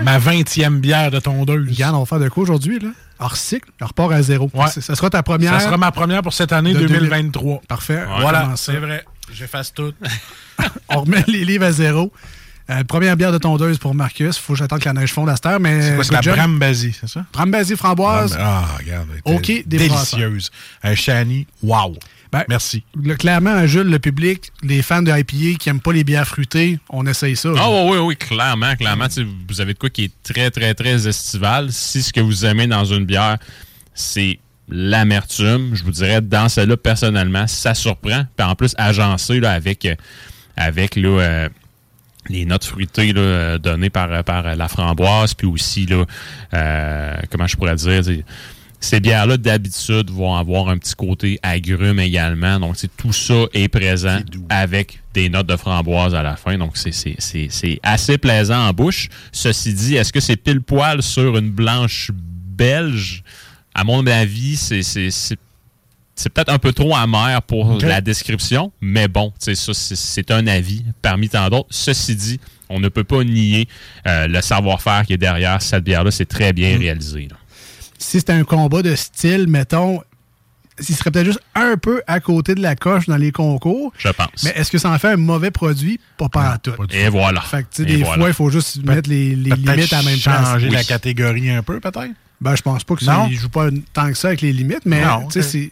ma 0.03 0.17
20e 0.19 0.79
bière 0.79 1.11
de 1.11 1.19
tondeuse. 1.19 1.69
Regarde, 1.69 1.95
on 1.95 1.99
va 1.99 2.05
faire 2.05 2.19
de 2.19 2.29
quoi 2.29 2.43
aujourd'hui, 2.43 2.79
là? 2.79 2.89
Hors 3.19 3.37
cycle, 3.37 3.69
on 3.81 3.85
repart 3.85 4.11
à 4.11 4.21
zéro. 4.21 4.51
Ouais. 4.53 4.67
Ça, 4.67 4.81
ça 4.81 4.95
sera 4.95 5.09
ta 5.09 5.23
première. 5.23 5.53
Ça 5.53 5.67
sera 5.67 5.77
ma 5.77 5.91
première 5.91 6.21
pour 6.21 6.33
cette 6.33 6.51
année 6.51 6.73
de 6.73 6.85
2023. 6.85 7.61
Parfait. 7.67 8.03
Voilà, 8.19 8.51
c'est 8.55 8.77
vrai. 8.77 9.05
J'efface 9.33 9.73
tout. 9.73 9.93
on 10.89 11.01
remet 11.01 11.23
les 11.27 11.45
livres 11.45 11.65
à 11.65 11.71
zéro. 11.71 12.11
Euh, 12.69 12.83
première 12.83 13.15
bière 13.15 13.31
de 13.31 13.37
tondeuse 13.37 13.77
pour 13.77 13.93
Marcus. 13.93 14.37
Faut 14.37 14.53
que 14.53 14.59
j'attende 14.59 14.79
que 14.79 14.85
la 14.85 14.93
neige 14.93 15.13
fonde 15.13 15.29
à 15.29 15.35
cette 15.35 15.45
heure. 15.45 15.59
Mais 15.59 15.81
C'est 15.81 15.95
quoi, 15.95 16.03
c'est 16.03 16.13
la. 16.25 16.35
Brambasie, 16.35 16.95
c'est 16.99 17.07
ça? 17.07 17.25
Brambasie 17.31 17.75
framboise. 17.75 18.35
Ah, 18.39 18.65
regarde. 18.79 19.07
OK, 19.25 19.45
des 19.47 19.63
Délicieuse. 19.63 20.49
Un 20.83 20.95
Shani, 20.95 21.45
wow. 21.61 21.95
Merci. 22.49 22.83
Le- 23.01 23.15
clairement, 23.15 23.65
Jules, 23.65 23.87
le 23.89 23.99
public, 23.99 24.51
les 24.61 24.81
fans 24.81 25.01
de 25.01 25.09
IPA 25.09 25.57
qui 25.57 25.69
n'aiment 25.69 25.79
pas 25.79 25.93
les 25.93 26.03
bières 26.03 26.27
fruitées, 26.27 26.79
on 26.89 27.05
essaye 27.05 27.35
ça. 27.37 27.49
Ah 27.57 27.69
oui, 27.69 27.91
oui, 27.91 27.97
oui, 27.99 28.17
clairement, 28.17 28.75
clairement. 28.75 29.05
Vous 29.47 29.61
avez 29.61 29.73
de 29.73 29.79
quoi 29.79 29.89
qui 29.89 30.05
est 30.05 30.11
très, 30.23 30.51
très, 30.51 30.73
très 30.73 31.07
estival. 31.07 31.71
Si 31.71 32.03
ce 32.03 32.11
que 32.11 32.19
vous 32.19 32.45
aimez 32.45 32.67
dans 32.67 32.83
une 32.83 33.05
bière, 33.05 33.37
c'est 33.93 34.39
l'amertume, 34.67 35.75
je 35.75 35.83
vous 35.83 35.91
dirais, 35.91 36.19
dans 36.19 36.49
celle-là, 36.49 36.75
personnellement, 36.75 37.47
ça 37.47 37.73
surprend. 37.73 38.25
Puis 38.35 38.45
en 38.47 38.55
plus, 38.55 38.73
agencé 38.77 39.39
là, 39.39 39.51
avec, 39.51 39.87
avec 40.57 40.95
là, 40.97 41.07
euh, 41.21 41.49
les 42.29 42.45
notes 42.45 42.65
fruitées 42.65 43.13
là, 43.13 43.21
euh, 43.21 43.57
données 43.57 43.89
par, 43.89 44.23
par 44.23 44.55
la 44.55 44.67
framboise, 44.67 45.33
puis 45.33 45.47
aussi, 45.47 45.85
là, 45.85 46.05
euh, 46.53 47.15
comment 47.31 47.47
je 47.47 47.55
pourrais 47.55 47.75
dire, 47.75 48.01
ces 48.79 48.99
bières-là, 48.99 49.37
d'habitude, 49.37 50.11
vont 50.11 50.35
avoir 50.35 50.69
un 50.69 50.77
petit 50.77 50.93
côté 50.93 51.39
agrume 51.41 51.99
également. 51.99 52.59
Donc, 52.59 52.75
tout 52.97 53.13
ça 53.13 53.45
est 53.53 53.67
présent 53.67 54.19
avec 54.49 55.01
des 55.13 55.29
notes 55.29 55.47
de 55.47 55.55
framboise 55.55 56.13
à 56.13 56.21
la 56.21 56.35
fin. 56.35 56.57
Donc, 56.57 56.77
c'est 56.77 57.79
assez 57.81 58.17
plaisant 58.17 58.67
en 58.67 58.73
bouche. 58.73 59.09
Ceci 59.31 59.73
dit, 59.73 59.95
est-ce 59.95 60.13
que 60.13 60.19
c'est 60.19 60.35
pile 60.35 60.61
poil 60.61 61.01
sur 61.01 61.37
une 61.37 61.49
blanche 61.49 62.11
belge? 62.13 63.23
À 63.73 63.83
mon 63.83 64.05
avis, 64.05 64.55
c'est 64.55 64.81
c'est- 66.15 66.29
peut-être 66.29 66.49
un 66.51 66.59
peu 66.59 66.71
trop 66.73 66.95
amer 66.95 67.41
pour 67.43 67.77
la 67.81 68.01
description, 68.01 68.71
mais 68.81 69.07
bon, 69.07 69.31
tu 69.39 69.53
sais, 69.53 69.55
ça, 69.55 69.73
c'est- 69.73 70.31
un 70.31 70.47
avis 70.47 70.83
parmi 71.01 71.29
tant 71.29 71.49
d'autres. 71.49 71.67
Ceci 71.69 72.15
dit, 72.15 72.39
on 72.69 72.79
ne 72.79 72.89
peut 72.89 73.03
pas 73.03 73.23
nier 73.23 73.67
euh, 74.07 74.27
le 74.27 74.41
savoir-faire 74.41 75.05
qui 75.05 75.13
est 75.13 75.17
derrière 75.17 75.61
cette 75.61 75.83
bière-là. 75.83 76.11
C'est 76.11 76.25
très 76.25 76.51
bien 76.53 76.77
réalisé. 76.77 77.27
là. 77.29 77.37
Si 77.97 78.19
c'était 78.19 78.33
un 78.33 78.43
combat 78.43 78.81
de 78.81 78.95
style, 78.95 79.47
mettons, 79.47 80.01
il 80.79 80.95
serait 80.95 81.11
peut-être 81.11 81.27
juste 81.27 81.41
un 81.55 81.77
peu 81.77 82.01
à 82.07 82.19
côté 82.19 82.53
de 82.55 82.61
la 82.61 82.75
coche 82.75 83.05
dans 83.07 83.15
les 83.17 83.31
concours. 83.31 83.93
Je 83.97 84.09
pense. 84.09 84.43
Mais 84.43 84.51
est-ce 84.55 84.69
que 84.71 84.77
ça 84.77 84.89
en 84.91 84.99
fait 84.99 85.09
un 85.09 85.17
mauvais 85.17 85.51
produit? 85.51 85.99
Pas 86.17 86.27
par 86.27 86.59
tout. 86.61 86.71
Et 86.91 87.07
voilà. 87.07 87.39
Fait 87.41 87.63
que, 87.63 87.67
tu 87.73 87.83
sais, 87.83 87.83
Et 87.83 87.97
des 87.97 88.03
voilà. 88.03 88.17
fois, 88.19 88.27
il 88.29 88.33
faut 88.33 88.49
juste 88.49 88.83
mettre 88.83 89.09
les, 89.09 89.35
limites 89.35 89.93
à 89.93 89.97
la 89.97 90.03
même 90.03 90.19
place. 90.19 90.45
changer 90.45 90.69
la 90.69 90.79
Oui. 90.79 90.85
catégorie 90.85 91.49
un 91.51 91.63
peu, 91.63 91.79
peut-être? 91.79 92.11
Ben, 92.41 92.55
je 92.55 92.61
pense 92.61 92.83
pas 92.83 92.95
que 92.95 93.05
Non? 93.05 93.23
ça. 93.23 93.27
Ils 93.29 93.37
jouent 93.37 93.47
pas 93.49 93.69
tant 93.93 94.07
que 94.09 94.15
ça 94.17 94.27
avec 94.29 94.41
les 94.41 94.51
limites, 94.51 94.85
mais 94.85 95.01
tu 95.31 95.41
sais, 95.41 95.41
c'est- 95.41 95.71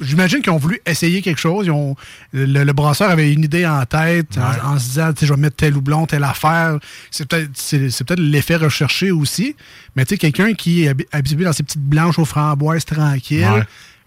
J'imagine 0.00 0.40
qu'ils 0.42 0.52
ont 0.52 0.56
voulu 0.58 0.80
essayer 0.86 1.22
quelque 1.22 1.38
chose. 1.40 1.66
Ils 1.66 1.70
ont, 1.70 1.94
le, 2.32 2.64
le 2.64 2.72
brasseur 2.72 3.10
avait 3.10 3.32
une 3.32 3.44
idée 3.44 3.66
en 3.66 3.84
tête 3.84 4.38
en- 4.38 4.72
en, 4.74 4.78
se 4.78 4.84
disant, 4.88 5.10
je 5.20 5.26
vais 5.32 5.40
mettre 5.40 5.56
tel 5.56 5.76
houblon, 5.76 6.06
telle 6.06 6.24
affaire. 6.24 6.78
C'est 7.10 7.26
peut-être 7.28 7.50
c'est, 7.54 7.90
c'est 7.90 8.04
peut-être 8.04 8.20
l'effet 8.20 8.56
recherché 8.56 9.10
aussi. 9.10 9.54
Mais 9.96 10.04
tu 10.04 10.14
sais, 10.14 10.18
quelqu'un 10.18 10.54
qui 10.54 10.84
est 10.84 10.90
habi- 10.94 11.06
habitué 11.12 11.44
dans 11.44 11.52
ses 11.52 11.62
petites 11.62 11.82
blanches 11.82 12.18
aux 12.18 12.24
framboises 12.24 12.84
tranquilles, 12.84 13.44
Ouais. 13.44 13.62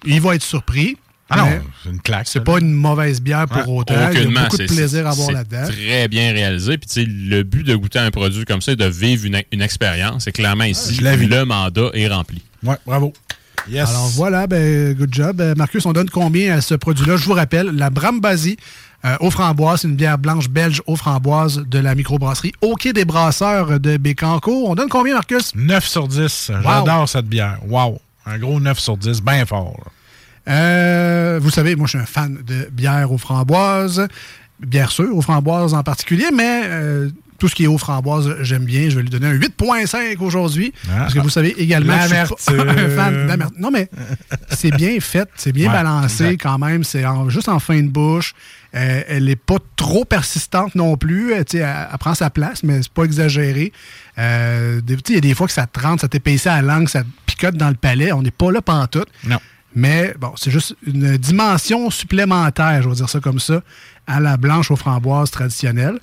il 0.06 0.20
va 0.22 0.36
être 0.36 0.44
surpris. 0.44 0.98
Ah 1.30 1.38
non, 1.38 1.62
c'est 1.84 1.90
une 1.90 2.02
claque. 2.02 2.28
C'est 2.28 2.44
pas 2.44 2.60
une 2.60 2.74
mauvaise 2.74 3.20
bière 3.22 3.48
pour 3.48 3.68
autant. 3.76 3.96
Il 4.12 4.20
y 4.20 4.38
a 4.38 4.44
beaucoup 4.44 4.58
de 4.58 4.68
C'est- 4.68 4.76
plaisir 4.76 5.08
à 5.08 5.14
c'est- 5.14 5.22
avoir 5.22 5.28
c'est 5.28 5.34
là-dedans. 5.56 5.72
Très 5.74 6.08
bien 6.08 6.32
réalisé. 6.32 6.78
Puis, 6.78 6.88
tu 6.88 6.94
sais, 7.02 7.06
le 7.10 7.42
but 7.44 7.64
de 7.66 7.76
goûter 7.76 7.98
un 7.98 8.12
produit 8.12 8.46
comme 8.46 8.62
ça 8.62 8.74
est 8.74 8.76
de 8.76 8.86
vivre 8.86 9.26
une, 9.26 9.42
une 9.52 9.62
expérience. 9.62 10.28
Et 10.28 10.32
clairement, 10.32 10.66
ici, 10.66 11.00
le 11.02 11.44
mandat 11.46 11.90
est 11.94 12.08
rempli. 12.08 12.42
Ouais, 12.62 12.76
bravo. 12.86 13.14
Yes. 13.70 13.90
Alors 13.90 14.08
voilà, 14.10 14.48
ben, 14.48 14.94
good 14.94 15.14
job. 15.14 15.42
Euh, 15.42 15.54
Marcus, 15.56 15.86
on 15.86 15.94
donne 15.94 16.10
combien 16.10 16.56
à 16.56 16.62
ce 16.62 16.76
produit-là? 16.76 17.18
Je 17.18 17.26
vous 17.26 17.34
rappelle, 17.34 17.68
la 17.68 17.90
Brambasie 17.90 18.58
euh, 19.06 19.18
aux 19.20 19.32
framboises, 19.32 19.82
c'est 19.82 19.88
une 19.90 19.96
bière 19.96 20.18
blanche 20.18 20.50
belge 20.50 20.82
aux 20.86 20.96
framboises 20.96 21.64
de 21.68 21.80
la 21.80 21.94
microbrasserie 21.94 22.54
au 22.62 22.76
Quai 22.76 22.94
des 22.94 23.04
brasseurs 23.04 23.80
de 23.80 23.98
Bécancourt. 23.98 24.70
On 24.70 24.76
donne 24.76 24.90
combien, 24.90 25.14
Marcus? 25.14 25.54
9 25.56 25.86
sur 25.86 26.08
10. 26.08 26.52
J'adore 26.62 27.10
cette 27.10 27.28
bière. 27.28 27.60
Wow. 27.68 28.00
Un 28.26 28.38
gros 28.38 28.60
9 28.60 28.80
sur 28.80 28.96
10, 28.96 29.22
bien 29.22 29.46
fort. 29.46 29.78
Euh, 30.48 31.40
vous 31.42 31.50
savez, 31.50 31.76
moi, 31.76 31.86
je 31.88 31.92
suis 31.92 32.00
un 32.00 32.06
fan 32.06 32.40
de 32.46 32.70
bière 32.72 33.12
aux 33.12 33.18
framboises, 33.18 34.08
bière 34.60 34.92
sûre 34.92 35.16
aux 35.16 35.22
framboises 35.22 35.74
en 35.74 35.84
particulier, 35.84 36.28
mais 36.34 36.62
euh, 36.66 37.10
tout 37.44 37.50
ce 37.50 37.56
qui 37.56 37.66
est 37.66 37.68
aux 37.68 37.78
framboises, 37.78 38.38
j'aime 38.40 38.64
bien. 38.64 38.90
Je 38.90 38.96
vais 38.96 39.02
lui 39.02 39.10
donner 39.10 39.28
un 39.28 39.34
8.5 39.34 40.18
aujourd'hui. 40.22 40.72
Ah. 40.88 41.00
parce 41.00 41.14
que 41.14 41.20
vous 41.20 41.28
savez 41.30 41.54
également, 41.62 42.00
je 42.00 42.08
suis 42.16 42.56
pas 42.56 42.64
un 42.72 42.90
fan 42.96 43.28
d'amertume. 43.28 43.60
Non, 43.60 43.70
mais 43.70 43.90
c'est 44.50 44.72
bien 44.72 44.98
fait, 45.02 45.28
c'est 45.36 45.52
bien 45.52 45.68
Ouais, 45.68 45.74
balancé 45.74 46.24
exact. 46.24 46.42
quand 46.44 46.58
même. 46.58 46.86
C'est 46.86 47.04
en- 47.06 47.28
juste 47.30 47.50
en 47.50 47.60
fin 47.60 47.82
de 47.82 47.90
bouche. 47.90 48.34
Euh, 48.76 49.02
elle 49.10 49.26
n'est 49.26 49.36
pas 49.36 49.58
trop 49.76 50.06
persistante 50.06 50.74
non 50.76 50.96
plus. 50.96 51.34
Euh, 51.34 51.44
elle, 51.54 51.60
elle 51.92 51.98
prend 52.00 52.14
sa 52.14 52.30
place, 52.30 52.64
mais 52.64 52.82
c'est 52.82 52.94
pas 52.94 53.04
exagéré. 53.04 53.74
Euh, 54.18 54.80
Il 54.88 55.14
y 55.16 55.18
a 55.18 55.20
des 55.20 55.36
fois 55.36 55.48
que 55.48 55.54
ça 55.54 55.68
te 55.68 55.82
rentre, 55.82 56.00
ça 56.00 56.08
t'épaissit 56.08 56.48
à 56.48 56.62
la 56.62 56.76
langue, 56.76 56.88
ça 56.88 57.04
te 57.04 57.08
picote 57.26 57.58
dans 57.58 57.68
le 57.68 57.76
palais. 57.76 58.14
On 58.14 58.22
n'est 58.22 58.32
pas 58.32 58.54
là 58.54 58.62
pantoute. 58.62 59.10
Non. 59.26 59.40
Mais 59.76 60.14
bon, 60.18 60.32
c'est 60.38 60.50
juste 60.52 60.78
une 60.88 61.18
dimension 61.18 61.90
supplémentaire, 61.90 62.82
je 62.84 62.88
vais 62.88 62.96
dire 62.96 63.10
ça 63.10 63.20
comme 63.20 63.40
ça, 63.40 63.62
à 64.08 64.22
la 64.22 64.38
blanche 64.38 64.72
aux 64.72 64.76
framboises 64.78 65.30
traditionnelle. 65.32 66.00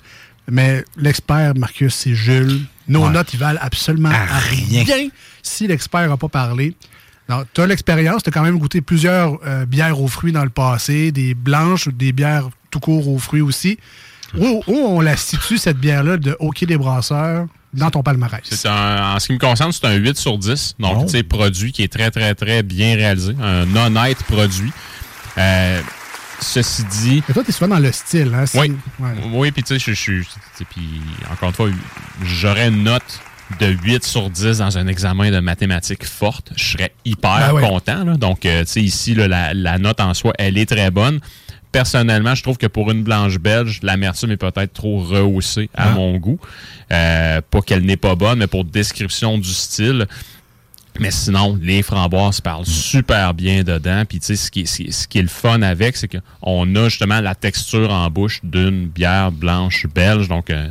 Mais 0.49 0.83
l'expert, 0.97 1.53
Marcus, 1.55 1.93
c'est 1.93 2.15
Jules. 2.15 2.61
Nos 2.87 3.05
Ouais. 3.05 3.11
notes, 3.11 3.33
ils 3.33 3.39
valent 3.39 3.59
absolument 3.61 4.09
À 4.09 4.39
rien. 4.39 4.83
rien 4.83 5.07
si 5.43 5.67
l'expert 5.67 6.07
n'a 6.09 6.17
pas 6.17 6.27
parlé. 6.29 6.75
Tu 7.53 7.61
as 7.61 7.65
l'expérience, 7.67 8.23
tu 8.23 8.29
as 8.29 8.31
quand 8.33 8.41
même 8.41 8.57
goûté 8.59 8.81
plusieurs 8.81 9.37
euh, 9.45 9.65
bières 9.65 10.01
aux 10.01 10.07
fruits 10.09 10.33
dans 10.33 10.43
le 10.43 10.49
passé, 10.49 11.13
des 11.13 11.33
blanches, 11.33 11.87
des 11.87 12.11
bières 12.11 12.49
tout 12.69 12.81
court 12.81 13.07
aux 13.07 13.19
fruits 13.19 13.41
aussi. 13.41 13.77
Où, 14.37 14.61
où 14.67 14.75
on 14.75 14.99
la 14.99 15.15
situe, 15.15 15.57
cette 15.57 15.77
bière-là, 15.77 16.17
de 16.17 16.35
Hockey 16.39 16.65
des 16.65 16.77
Brasseurs, 16.77 17.47
dans 17.73 17.89
ton 17.89 18.03
palmarès? 18.03 18.41
Un, 18.65 19.15
en 19.15 19.19
ce 19.19 19.27
qui 19.27 19.33
me 19.33 19.37
concerne, 19.39 19.71
c'est 19.71 19.85
un 19.85 19.93
8 19.95 20.17
sur 20.17 20.37
10. 20.37 20.75
Donc, 20.79 20.97
Oh. 20.99 21.03
tu 21.05 21.11
sais, 21.11 21.23
produit 21.23 21.71
qui 21.71 21.83
est 21.83 21.91
très, 21.91 22.11
très, 22.11 22.35
très 22.35 22.63
bien 22.63 22.95
réalisé. 22.95 23.33
Un 23.41 23.73
honnête 23.77 24.21
produit. 24.23 24.71
Euh, 25.37 25.81
ceci 26.41 26.83
dit. 26.85 27.23
Et 27.29 27.33
toi, 27.33 27.43
tu 27.43 27.49
es 27.49 27.53
souvent 27.53 27.75
dans 27.75 27.79
le 27.79 27.91
style. 27.91 28.31
Hein? 28.33 28.45
Oui. 28.55 28.73
ouais. 28.99 29.09
Oui, 29.33 29.51
puis 29.51 29.63
tu 29.63 29.79
sais, 29.79 29.93
je 29.93 29.93
sais, 30.23 30.65
puis 30.69 31.01
encore 31.31 31.49
une 31.49 31.55
fois, 31.55 31.69
j'aurais 32.23 32.67
une 32.67 32.83
note 32.83 33.19
de 33.59 33.67
8 33.67 34.03
sur 34.05 34.29
10 34.29 34.59
dans 34.59 34.77
un 34.77 34.87
examen 34.87 35.29
de 35.31 35.39
mathématiques 35.39 36.05
forte. 36.05 36.51
Je 36.55 36.63
serais 36.63 36.93
hyper 37.05 37.37
Ben 37.49 37.53
ouais. 37.53 37.67
content. 37.67 38.03
là. 38.05 38.15
Donc, 38.15 38.45
euh, 38.45 38.61
tu 38.61 38.71
sais, 38.71 38.81
ici, 38.81 39.13
là, 39.13 39.27
la, 39.27 39.53
la 39.53 39.77
note 39.77 39.99
en 39.99 40.13
soi, 40.13 40.33
elle 40.39 40.57
est 40.57 40.65
très 40.65 40.89
bonne. 40.89 41.19
Personnellement, 41.71 42.35
je 42.35 42.43
trouve 42.43 42.57
que 42.57 42.67
pour 42.67 42.91
une 42.91 43.03
blanche 43.03 43.37
belge, 43.39 43.79
l'amertume 43.81 44.31
est 44.31 44.37
peut-être 44.37 44.73
trop 44.73 44.99
rehaussée 44.99 45.69
à 45.73 45.89
Ah. 45.89 45.91
mon 45.91 46.17
goût. 46.17 46.39
Euh, 46.91 47.41
pas 47.49 47.61
qu'elle 47.61 47.83
n'est 47.85 47.97
pas 47.97 48.15
bonne, 48.15 48.39
mais 48.39 48.47
pour 48.47 48.65
description 48.65 49.37
du 49.37 49.49
style, 49.49 50.05
Mais 50.99 51.09
sinon, 51.11 51.57
les 51.61 51.81
framboises 51.83 52.41
parlent 52.41 52.65
super 52.65 53.33
bien 53.33 53.63
dedans. 53.63 54.03
Puis, 54.07 54.19
tu 54.19 54.25
sais, 54.27 54.35
ce 54.35 54.51
qui, 54.51 54.61
est- 54.61 54.65
ce 54.65 54.75
qui 54.77 54.83
est- 54.87 54.91
ce 54.91 55.07
qui 55.07 55.19
est 55.19 55.23
le 55.23 55.27
fun 55.29 55.61
avec, 55.61 55.95
c'est 55.97 56.09
qu'on 56.09 56.75
a 56.75 56.89
justement 56.89 57.21
la 57.21 57.33
texture 57.33 57.89
en 57.91 58.09
bouche 58.09 58.41
d'une 58.43 58.87
bière 58.87 59.31
blanche 59.31 59.87
belge. 59.93 60.27
Donc, 60.27 60.49
euh, 60.49 60.67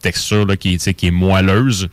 texture 0.00 0.46
là, 0.46 0.56
qui, 0.56 0.74
est, 0.74 0.78
tu 0.78 0.84
sais, 0.84 0.94
qui 0.94 1.08
est 1.08 1.10
moelleuse. 1.10 1.88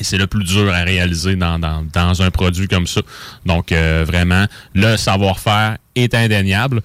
Et 0.00 0.04
c'est 0.04 0.16
le 0.16 0.26
plus 0.26 0.44
dur 0.44 0.72
à 0.72 0.82
réaliser 0.82 1.36
dans, 1.36 1.58
dans- 1.58 1.84
dans 1.92 2.22
un 2.22 2.30
produit 2.30 2.68
comme 2.68 2.86
ça. 2.86 3.02
Donc, 3.44 3.70
euh, 3.72 4.04
vraiment, 4.06 4.46
le 4.74 4.96
savoir-faire 4.96 5.76
est 5.94 6.14
indéniable. 6.14 6.80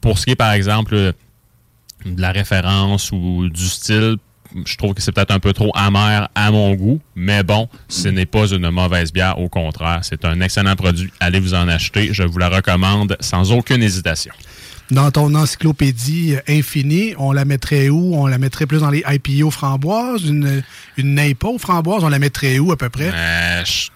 Pour 0.00 0.18
ce 0.18 0.24
qui 0.24 0.32
est, 0.32 0.36
par 0.36 0.52
exemple, 0.52 0.94
euh, 0.94 1.12
de 2.04 2.20
la 2.20 2.32
référence 2.32 3.10
ou 3.12 3.48
du 3.48 3.66
style, 3.68 4.16
je 4.64 4.76
trouve 4.76 4.94
que 4.94 5.02
c'est 5.02 5.12
peut-être 5.12 5.30
un 5.32 5.38
peu 5.40 5.52
trop 5.52 5.70
amer 5.74 6.28
à 6.34 6.50
mon 6.50 6.74
goût, 6.74 7.00
mais 7.14 7.42
bon, 7.42 7.68
ce 7.88 8.08
n'est 8.08 8.26
pas 8.26 8.46
une 8.48 8.70
mauvaise 8.70 9.12
bière, 9.12 9.38
au 9.38 9.48
contraire, 9.48 10.00
c'est 10.02 10.24
un 10.24 10.40
excellent 10.40 10.76
produit. 10.76 11.10
Allez 11.20 11.40
vous 11.40 11.54
en 11.54 11.68
acheter, 11.68 12.08
je 12.12 12.22
vous 12.22 12.38
la 12.38 12.48
recommande 12.48 13.16
sans 13.20 13.52
aucune 13.52 13.82
hésitation. 13.82 14.32
Dans 14.90 15.10
ton 15.10 15.34
encyclopédie 15.34 16.36
infinie, 16.48 17.14
on 17.18 17.32
la 17.32 17.44
mettrait 17.44 17.88
où? 17.88 18.14
On 18.14 18.26
la 18.26 18.38
mettrait 18.38 18.66
plus 18.66 18.78
dans 18.80 18.90
les 18.90 19.02
IPO 19.08 19.50
framboises? 19.50 20.24
Une, 20.24 20.62
une 20.96 21.14
NAPA 21.14 21.48
aux 21.48 21.58
framboises, 21.58 22.04
on 22.04 22.08
la 22.08 22.20
mettrait 22.20 22.58
où 22.60 22.70
à 22.70 22.76
peu 22.76 22.88
près? 22.88 23.10
Euh, 23.12 23.64
je- 23.64 23.88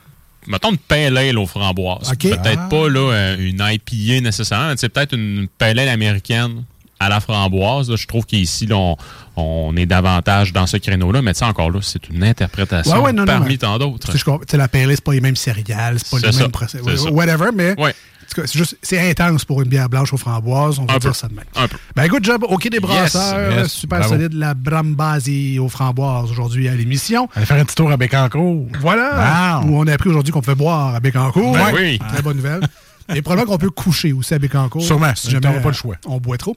mettons 0.50 0.72
une 0.72 0.78
pale 0.78 1.16
ale 1.16 1.38
aux 1.38 1.46
framboises. 1.46 2.11
Ok. 2.11 2.22
Peut-être 2.30 2.58
Ah. 2.64 2.68
pas 2.68 2.88
là, 2.88 3.12
euh, 3.12 3.36
une 3.38 3.61
IPA 3.64 4.20
nécessairement, 4.20 4.68
mais 4.70 4.74
c'est 4.78 4.88
peut-être 4.88 5.14
une 5.14 5.46
pale 5.58 5.78
ale 5.78 5.88
américaine 5.90 6.64
à 7.01 7.09
la 7.09 7.18
framboise. 7.20 7.90
là. 7.90 7.96
Je 7.96 8.07
trouve 8.07 8.24
qu'ici, 8.26 8.68
on, 8.72 8.96
on 9.36 9.74
est 9.76 9.86
davantage 9.86 10.53
dans 10.53 10.66
ce 10.66 10.76
créneau-là, 10.76 11.22
mais 11.22 11.32
tu 11.32 11.38
sais, 11.40 11.44
encore 11.46 11.70
là, 11.70 11.80
c'est 11.82 12.09
une 12.11 12.22
interprétation 12.22 12.92
Ouais, 12.96 13.01
ouais, 13.07 13.12
non, 13.12 13.22
non, 13.22 13.26
parmi 13.26 13.48
mais- 13.48 13.57
tant 13.57 13.78
d'autres. 13.78 14.12
Tu 14.46 14.57
la 14.57 14.68
PLA, 14.68 14.94
c'est 14.94 15.05
pas 15.05 15.12
les 15.14 15.20
mêmes 15.20 15.36
céréales, 15.36 15.98
c'est 15.98 16.11
pas 16.11 16.26
les 16.26 16.32
ça, 16.32 16.42
mêmes 16.42 16.51
procès. 16.53 16.78
ça. 16.96 17.11
Whatever, 17.11 17.46
mais 17.55 17.74
Ouais. 17.80 17.94
c'est 18.28 18.53
juste, 18.53 18.76
c'est 18.82 19.11
intense 19.11 19.44
pour 19.46 19.62
une 19.62 19.68
bière 19.68 19.88
blanche 19.88 20.12
aux 20.12 20.16
framboises, 20.18 20.78
on 20.78 20.84
va 20.84 20.94
Un 20.94 20.98
dire 20.98 21.11
peu. 21.11 21.14
ça 21.16 21.26
de 21.28 21.34
même. 21.34 21.44
Un 21.57 21.66
peu. 21.68 21.78
Ben, 21.96 22.07
good 22.07 22.22
job 22.24 22.44
au 22.46 22.57
Quai 22.59 22.68
des 22.70 22.80
Brasseurs. 22.80 23.51
yes, 23.53 23.72
super 23.72 24.01
bravo. 24.01 24.14
solide, 24.14 24.34
la 24.34 24.53
Brambasi 24.55 25.59
aux 25.59 25.68
framboises 25.68 26.30
aujourd'hui 26.30 26.68
à 26.68 26.74
l'émission. 26.74 27.28
Allez 27.34 27.46
faire 27.46 27.59
un 27.61 27.64
petit 27.64 27.74
tour 27.76 27.90
à 27.90 27.96
Bécancourt. 27.96 28.66
Voilà. 28.80 29.61
Wow. 29.62 29.70
Où 29.70 29.80
on 29.80 29.86
a 29.86 29.94
appris 29.94 30.11
aujourd'hui 30.11 30.32
qu'on 30.32 30.42
pouvait 30.42 30.55
boire 30.55 30.94
à 30.94 31.01
Bécancourt. 31.01 31.55
Ben 31.55 31.72
oui. 31.74 31.98
Très 32.12 32.22
bonne 32.22 32.36
nouvelle. 32.36 32.61
Et 33.14 33.22
probablement 33.22 33.52
qu'on 33.52 33.58
peut 33.58 33.70
coucher 33.70 34.12
aussi 34.12 34.34
à 34.34 34.38
Bécancourt. 34.38 34.82
Sûrement, 34.82 35.12
Si 35.14 35.30
jamais 35.30 35.40
t'auras 35.40 35.61
pas 35.61 35.68
euh, 35.68 35.72
le 35.72 35.76
choix. 35.76 35.96
On 36.06 36.18
boit 36.18 36.38
trop. 36.38 36.56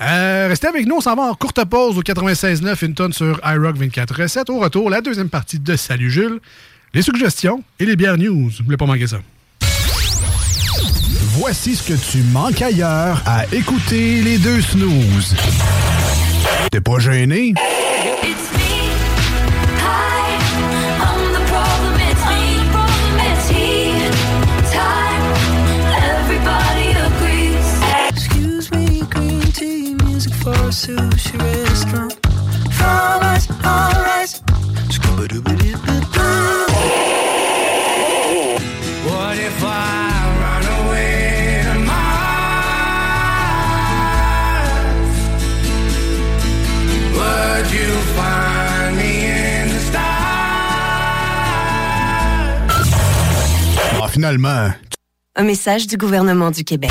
Euh, 0.00 0.46
restez 0.48 0.66
avec 0.66 0.86
nous, 0.86 0.96
on 0.96 1.00
s'en 1.00 1.14
va 1.14 1.22
en 1.22 1.34
courte 1.34 1.64
pause 1.64 1.98
au 1.98 2.02
96.9, 2.02 2.84
une 2.84 2.94
tonne 2.94 3.12
sur 3.12 3.40
iRock 3.44 3.76
24.7. 3.76 4.50
Au 4.50 4.58
retour, 4.60 4.90
la 4.90 5.00
deuxième 5.00 5.28
partie 5.28 5.58
de 5.58 5.76
Salut 5.76 6.10
Jules, 6.10 6.40
les 6.94 7.02
suggestions 7.02 7.62
et 7.78 7.86
les 7.86 7.96
bières 7.96 8.16
news. 8.18 8.50
Vous 8.58 8.64
voulez 8.64 8.76
pas 8.76 8.86
manquer 8.86 9.06
ça? 9.06 9.18
Voici 11.38 11.76
ce 11.76 11.82
que 11.92 11.94
tu 11.94 12.18
manques 12.32 12.60
ailleurs 12.60 13.22
à 13.26 13.44
écouter 13.52 14.22
les 14.22 14.38
deux 14.38 14.60
snooze. 14.60 15.36
T'es 16.70 16.80
pas 16.80 16.98
gêné? 16.98 17.54
Ah, 54.02 54.08
finalement. 54.08 54.70
Un 55.34 55.42
message 55.42 55.88
du 55.88 55.96
gouvernement 55.96 56.52
du 56.52 56.62
Québec. 56.62 56.90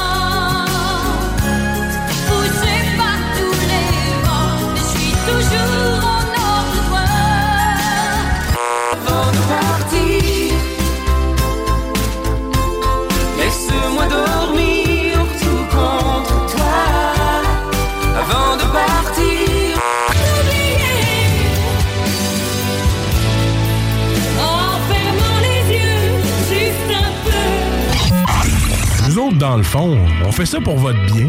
Dans 29.41 29.57
le 29.57 29.63
fond, 29.63 29.97
on 30.23 30.31
fait 30.31 30.45
ça 30.45 30.61
pour 30.61 30.77
votre 30.77 31.03
bien. 31.07 31.27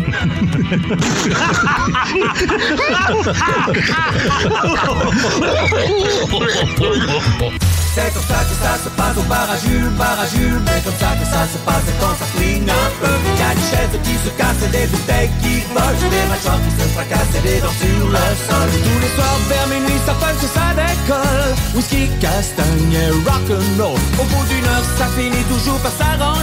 C'est 7.94 8.12
comme 8.12 8.22
ça 8.22 8.40
que 8.44 8.56
ça 8.56 8.76
se 8.84 8.88
passe 8.96 9.16
au 9.16 9.22
bar 9.22 9.48
à 9.50 9.56
Jules, 9.56 9.88
bar 9.98 10.16
à 10.20 10.26
Jules 10.26 10.60
Mais 10.64 10.80
comme 10.84 10.96
ça 11.00 11.12
que 11.16 11.24
ça 11.24 11.44
se 11.44 11.58
passe 11.64 11.84
quand 12.00 12.14
ça 12.18 12.24
flingue 12.36 12.68
un 12.68 12.90
peu. 13.00 13.16
Y'a 13.40 13.54
des 13.54 13.68
chaises 13.68 14.00
qui 14.04 14.14
se 14.16 14.30
cassent 14.36 14.70
des 14.70 14.86
bouteilles 14.88 15.30
qui 15.42 15.60
volent 15.72 16.10
Des 16.12 16.26
machins 16.28 16.60
qui 16.64 16.72
se 16.76 16.88
fracassent 16.92 17.36
et 17.36 17.42
des 17.48 17.60
dents 17.60 17.76
sur 17.80 18.08
le 18.08 18.26
sol. 18.48 18.68
Tous 18.84 19.00
les 19.00 19.12
soirs 19.16 19.40
vers 19.48 19.68
minuit 19.68 20.00
ça 20.04 20.14
punch 20.20 20.44
ça 20.52 20.72
décolle. 20.76 21.52
Whisky, 21.74 22.08
castagne 22.20 22.92
et 22.92 23.10
rock'n'roll. 23.24 24.00
Au 24.20 24.24
bout 24.24 24.44
d'une 24.48 24.64
heure 24.68 24.88
ça 24.96 25.06
finit 25.16 25.44
toujours 25.52 25.80
par 25.80 25.92
s'arranger 25.92 26.41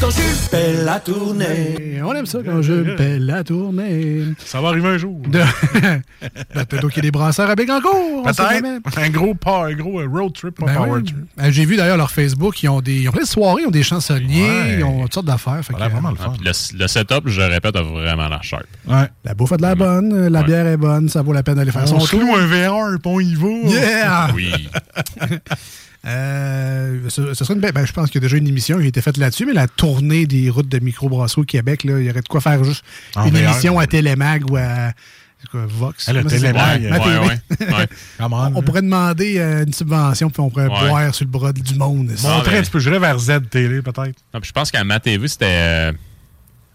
Quand 0.00 0.10
Jules 0.10 0.22
fait 0.50 0.84
la 0.84 1.00
tournée 1.00 1.76
Et 1.96 2.02
on 2.02 2.12
aime 2.14 2.26
ça 2.26 2.40
quand 2.44 2.60
je 2.60 2.96
paie 2.96 3.18
la 3.18 3.42
tournée. 3.44 4.24
Ça 4.44 4.60
va 4.60 4.68
arriver 4.68 4.88
un 4.88 4.98
jour. 4.98 5.18
De... 5.26 5.38
Ben, 5.80 6.64
Peut-être 6.66 6.84
au 6.84 6.88
Quai 6.88 7.00
des 7.00 7.10
Brasseurs 7.10 7.48
à 7.48 7.54
Bécancourt. 7.54 7.92
on. 7.94 8.22
Peut-être. 8.24 8.98
Un 8.98 9.08
gros, 9.10 9.34
pa- 9.34 9.66
un 9.68 9.72
gros 9.74 10.00
euh, 10.00 10.08
road 10.08 10.32
trip, 10.34 10.56
pas 10.58 10.66
Ben 10.66 10.74
power 10.74 10.90
oui. 10.96 11.04
trip. 11.04 11.16
Euh, 11.40 11.50
J'ai 11.50 11.64
vu 11.64 11.76
d'ailleurs 11.76 11.96
leur 11.96 12.10
Facebook, 12.10 12.62
ils 12.62 12.68
ont 12.68 12.80
des 12.82 13.02
ils 13.02 13.08
ont 13.08 13.12
plein 13.12 13.22
de 13.22 13.26
soirées, 13.28 13.62
ils 13.62 13.68
ont 13.68 13.70
des 13.70 13.82
chansonniers, 13.82 14.42
Ouais. 14.50 14.76
ils 14.78 14.84
ont 14.84 15.02
toutes 15.04 15.14
sortes 15.14 15.26
d'affaires. 15.26 15.60
vraiment 15.70 16.10
le 16.10 16.16
Ah, 16.20 16.24
fun. 16.24 16.34
le, 16.42 16.78
le 16.78 16.86
setup, 16.88 17.22
je 17.26 17.40
répète, 17.40 17.76
a 17.76 17.82
vraiment 17.82 18.28
la 18.28 18.42
sharp. 18.42 18.66
Ouais. 18.88 19.08
La 19.24 19.34
bouffe 19.34 19.52
a 19.52 19.56
de 19.56 19.62
la 19.62 19.74
bonne, 19.74 20.12
euh, 20.12 20.28
la 20.30 20.42
bière 20.42 20.66
est 20.66 20.76
bonne, 20.76 21.08
ça 21.08 21.22
vaut 21.22 21.32
la 21.32 21.42
peine 21.42 21.54
d'aller 21.54 21.70
faire 21.70 21.88
son 21.88 21.96
On 21.96 22.00
se 22.00 22.10
tour. 22.10 22.20
loue 22.20 22.34
un 22.34 22.46
VR, 22.46 22.98
puis 23.00 23.10
on 23.12 23.20
y 23.20 23.34
va. 23.34 23.48
Yeah! 23.70 24.28
Oui. 24.34 24.52
Euh, 26.04 26.98
ce, 27.08 27.32
ce 27.34 27.44
serait 27.44 27.54
une 27.54 27.60
belle- 27.60 27.72
ben, 27.72 27.86
je 27.86 27.92
pense 27.92 28.10
qu'il 28.10 28.20
y 28.20 28.24
a 28.24 28.26
déjà 28.26 28.36
une 28.36 28.48
émission 28.48 28.78
qui 28.78 28.84
a 28.84 28.88
été 28.88 29.00
faite 29.00 29.16
là-dessus, 29.18 29.46
mais 29.46 29.52
la 29.52 29.68
tournée 29.68 30.26
des 30.26 30.50
routes 30.50 30.68
de 30.68 30.78
microbrasserie 30.80 31.42
au 31.42 31.44
Québec, 31.44 31.84
là, 31.84 31.98
il 32.00 32.06
y 32.06 32.10
aurait 32.10 32.22
de 32.22 32.28
quoi 32.28 32.40
faire 32.40 32.62
juste 32.64 32.84
En 33.14 33.26
une 33.26 33.34
VR. 33.34 33.50
émission 33.50 33.78
à 33.78 33.86
Télémag 33.86 34.50
ou 34.50 34.56
à 34.56 34.92
quoi, 35.50 35.66
Vox. 35.66 36.06
Ah, 36.08 36.12
le 36.12 36.24
Télémag, 36.24 36.82
ouais, 36.82 36.90
ouais, 36.90 37.86
on. 38.20 38.52
On 38.56 38.62
pourrait 38.62 38.82
demander 38.82 39.38
euh, 39.38 39.64
une 39.64 39.72
subvention, 39.72 40.28
puis 40.30 40.40
on 40.40 40.50
pourrait 40.50 40.66
Ouais. 40.68 40.88
boire 40.88 41.14
sur 41.14 41.24
le 41.24 41.30
bras 41.30 41.52
du 41.52 41.74
monde. 41.76 42.10
Montrer 42.22 42.58
un 42.58 42.62
petit 42.62 42.70
peu, 42.70 42.80
j'irais 42.80 42.98
vers 42.98 43.18
Z 43.18 43.32
Télé, 43.50 43.80
peut-être. 43.82 44.18
Je 44.42 44.52
pense 44.52 44.70
qu'à 44.72 44.82
ma 44.84 44.98
TV, 44.98 45.28
c'était. 45.28 45.44
euh, 45.48 45.92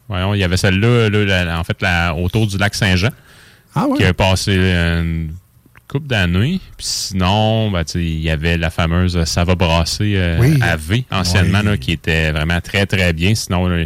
voyons, 0.07 0.33
il 0.35 0.39
y 0.39 0.43
avait 0.43 0.57
celle-là, 0.57 1.09
là, 1.09 1.59
en 1.59 1.63
fait, 1.65 1.81
la- 1.81 2.15
autour 2.15 2.47
du 2.47 2.57
lac 2.57 2.75
Saint-Jean, 2.75 3.09
Ah 3.75 3.87
ouais? 3.87 3.97
qui 3.97 4.05
a 4.05 4.13
passé 4.13 4.53
une 4.55 5.31
couple 5.87 6.07
d'années. 6.07 6.59
Puis 6.77 6.85
sinon, 6.85 7.71
ben, 7.71 7.83
il 7.95 8.19
y 8.19 8.29
avait 8.29 8.57
la 8.57 8.69
fameuse 8.69 9.23
Ça 9.25 9.43
va 9.43 9.55
brasser 9.55 10.13
euh, 10.15 10.37
Oui. 10.39 10.59
à 10.61 10.75
V, 10.75 11.05
anciennement, 11.11 11.59
Oui. 11.59 11.65
là, 11.65 11.77
qui 11.77 11.91
était 11.93 12.31
vraiment 12.31 12.59
très, 12.61 12.85
très 12.85 13.13
bien. 13.13 13.33
Sinon, 13.35 13.67
là, 13.67 13.85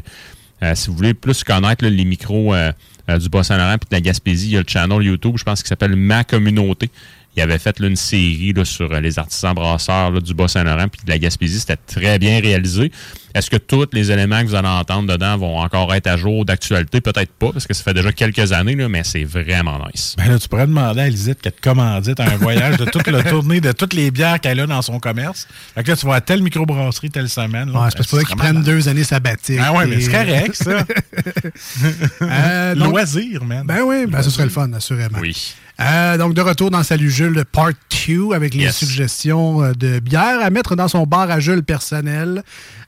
euh, 0.64 0.76
si 0.76 0.89
vous 0.89 0.95
voulez 0.95 1.14
plus 1.14 1.43
connaître 1.43 1.84
là, 1.84 1.89
les 1.89 2.06
micros 2.06 2.54
euh, 2.54 2.72
euh, 3.10 3.18
du 3.18 3.30
Bas-Saint-Laurent 3.30 3.78
puis 3.78 3.88
de 3.89 3.95
la 3.95 4.02
Gaspésie, 4.02 4.47
il 4.47 4.54
y 4.54 4.58
a 4.58 4.60
le 4.62 4.66
channel 4.68 5.02
YouTube, 5.04 5.36
je 5.38 5.43
pense, 5.43 5.62
qui 5.64 5.70
s'appelle 5.70 5.95
Ma 5.95 6.24
Communauté. 6.24 6.89
Il 7.36 7.42
avait 7.42 7.60
fait 7.60 7.80
là, 7.80 7.88
une 7.88 7.96
série 7.96 8.52
là, 8.54 8.66
sur 8.66 8.92
euh, 8.92 9.00
les 9.00 9.18
artisans 9.18 9.54
brasseurs 9.54 10.12
là, 10.12 10.20
du 10.20 10.34
Bas-Saint-Laurent 10.34 10.88
puis 10.90 11.02
de 11.06 11.10
la 11.10 11.18
Gaspésie. 11.18 11.60
C'était 11.62 11.78
très 11.78 12.20
bien 12.20 12.42
réalisé. 12.42 12.92
Est-ce 13.34 13.50
que 13.50 13.56
tous 13.56 13.88
les 13.94 14.12
éléments 14.12 14.42
que 14.42 14.48
vous 14.48 14.56
allez 14.56 14.68
entendre 14.68 15.08
dedans 15.14 15.38
vont 15.38 15.58
encore 15.60 15.94
être 15.94 16.08
à 16.08 16.18
jour 16.18 16.44
d'actualité? 16.44 17.00
Peut-être 17.00 17.32
pas, 17.32 17.54
parce 17.54 17.66
que 17.66 17.74
ça 17.74 17.82
fait 17.84 17.94
déjà 17.94 18.12
quelques 18.12 18.52
années, 18.52 18.76
là, 18.76 18.90
mais 18.90 19.04
c'est 19.06 19.24
vraiment 19.24 19.80
nice. 19.94 20.16
Ben 20.18 20.28
là, 20.30 20.38
tu 20.38 20.50
pourrais 20.50 20.68
demander 20.68 21.00
à 21.00 21.08
Elisette 21.08 21.40
qu'elle 21.42 21.54
te 21.54 21.62
commandite 21.62 22.20
un 22.20 22.36
voyage 22.36 22.76
de 22.76 22.84
toute 22.84 23.08
la 23.08 23.24
tournée 23.30 23.62
de 23.62 23.72
toutes 23.72 23.94
les 23.94 24.12
bières 24.12 24.42
qu'elle 24.42 24.60
a 24.60 24.68
dans 24.68 24.82
son 24.82 25.00
commerce. 25.00 25.48
Fait 25.74 25.84
que 25.84 25.92
là, 25.92 25.96
tu 25.96 26.06
vas 26.06 26.16
à 26.16 26.22
telle 26.22 26.44
microbrasserie 26.44 27.10
telle 27.10 27.30
semaine. 27.30 27.72
là. 27.72 27.80
Ouais, 27.84 27.88
c'est 27.92 27.96
qu'il 28.00 28.06
faudrait 28.08 28.26
qu'ils 28.26 28.36
prennent 28.36 28.64
deux 28.64 28.90
années 28.90 29.06
sabbatiques. 29.06 29.60
Ah 29.64 29.72
ouais, 29.72 29.88
mais 29.88 30.02
c'est 30.02 30.12
correct, 30.12 30.54
ça. 30.56 30.86
Euh, 32.22 32.76
donc- 32.76 32.90
Loisir, 32.92 33.44
man. 33.44 33.64
Ben 33.66 33.82
oui, 33.86 34.06
ben, 34.08 34.22
ce 34.22 34.30
serait 34.30 34.44
le 34.44 34.50
fun, 34.50 34.72
assurément. 34.74 35.18
Oui. 35.22 35.56
Euh, 35.82 36.18
donc, 36.18 36.34
de 36.36 36.42
retour 36.42 36.70
dans 36.70 36.84
Salut 36.84 37.10
Jules, 37.10 37.44
part 37.52 37.72
2, 38.08 38.34
avec 38.34 38.54
les 38.54 38.66
Yes. 38.66 38.78
suggestions 38.78 39.64
euh, 39.64 39.72
de 39.74 40.00
bière 40.00 40.40
à 40.42 40.50
mettre 40.52 40.76
dans 40.76 40.88
son 40.88 41.04
bar 41.04 41.32
à 41.32 41.40
Jules 41.40 41.64
personnel. 41.64 42.44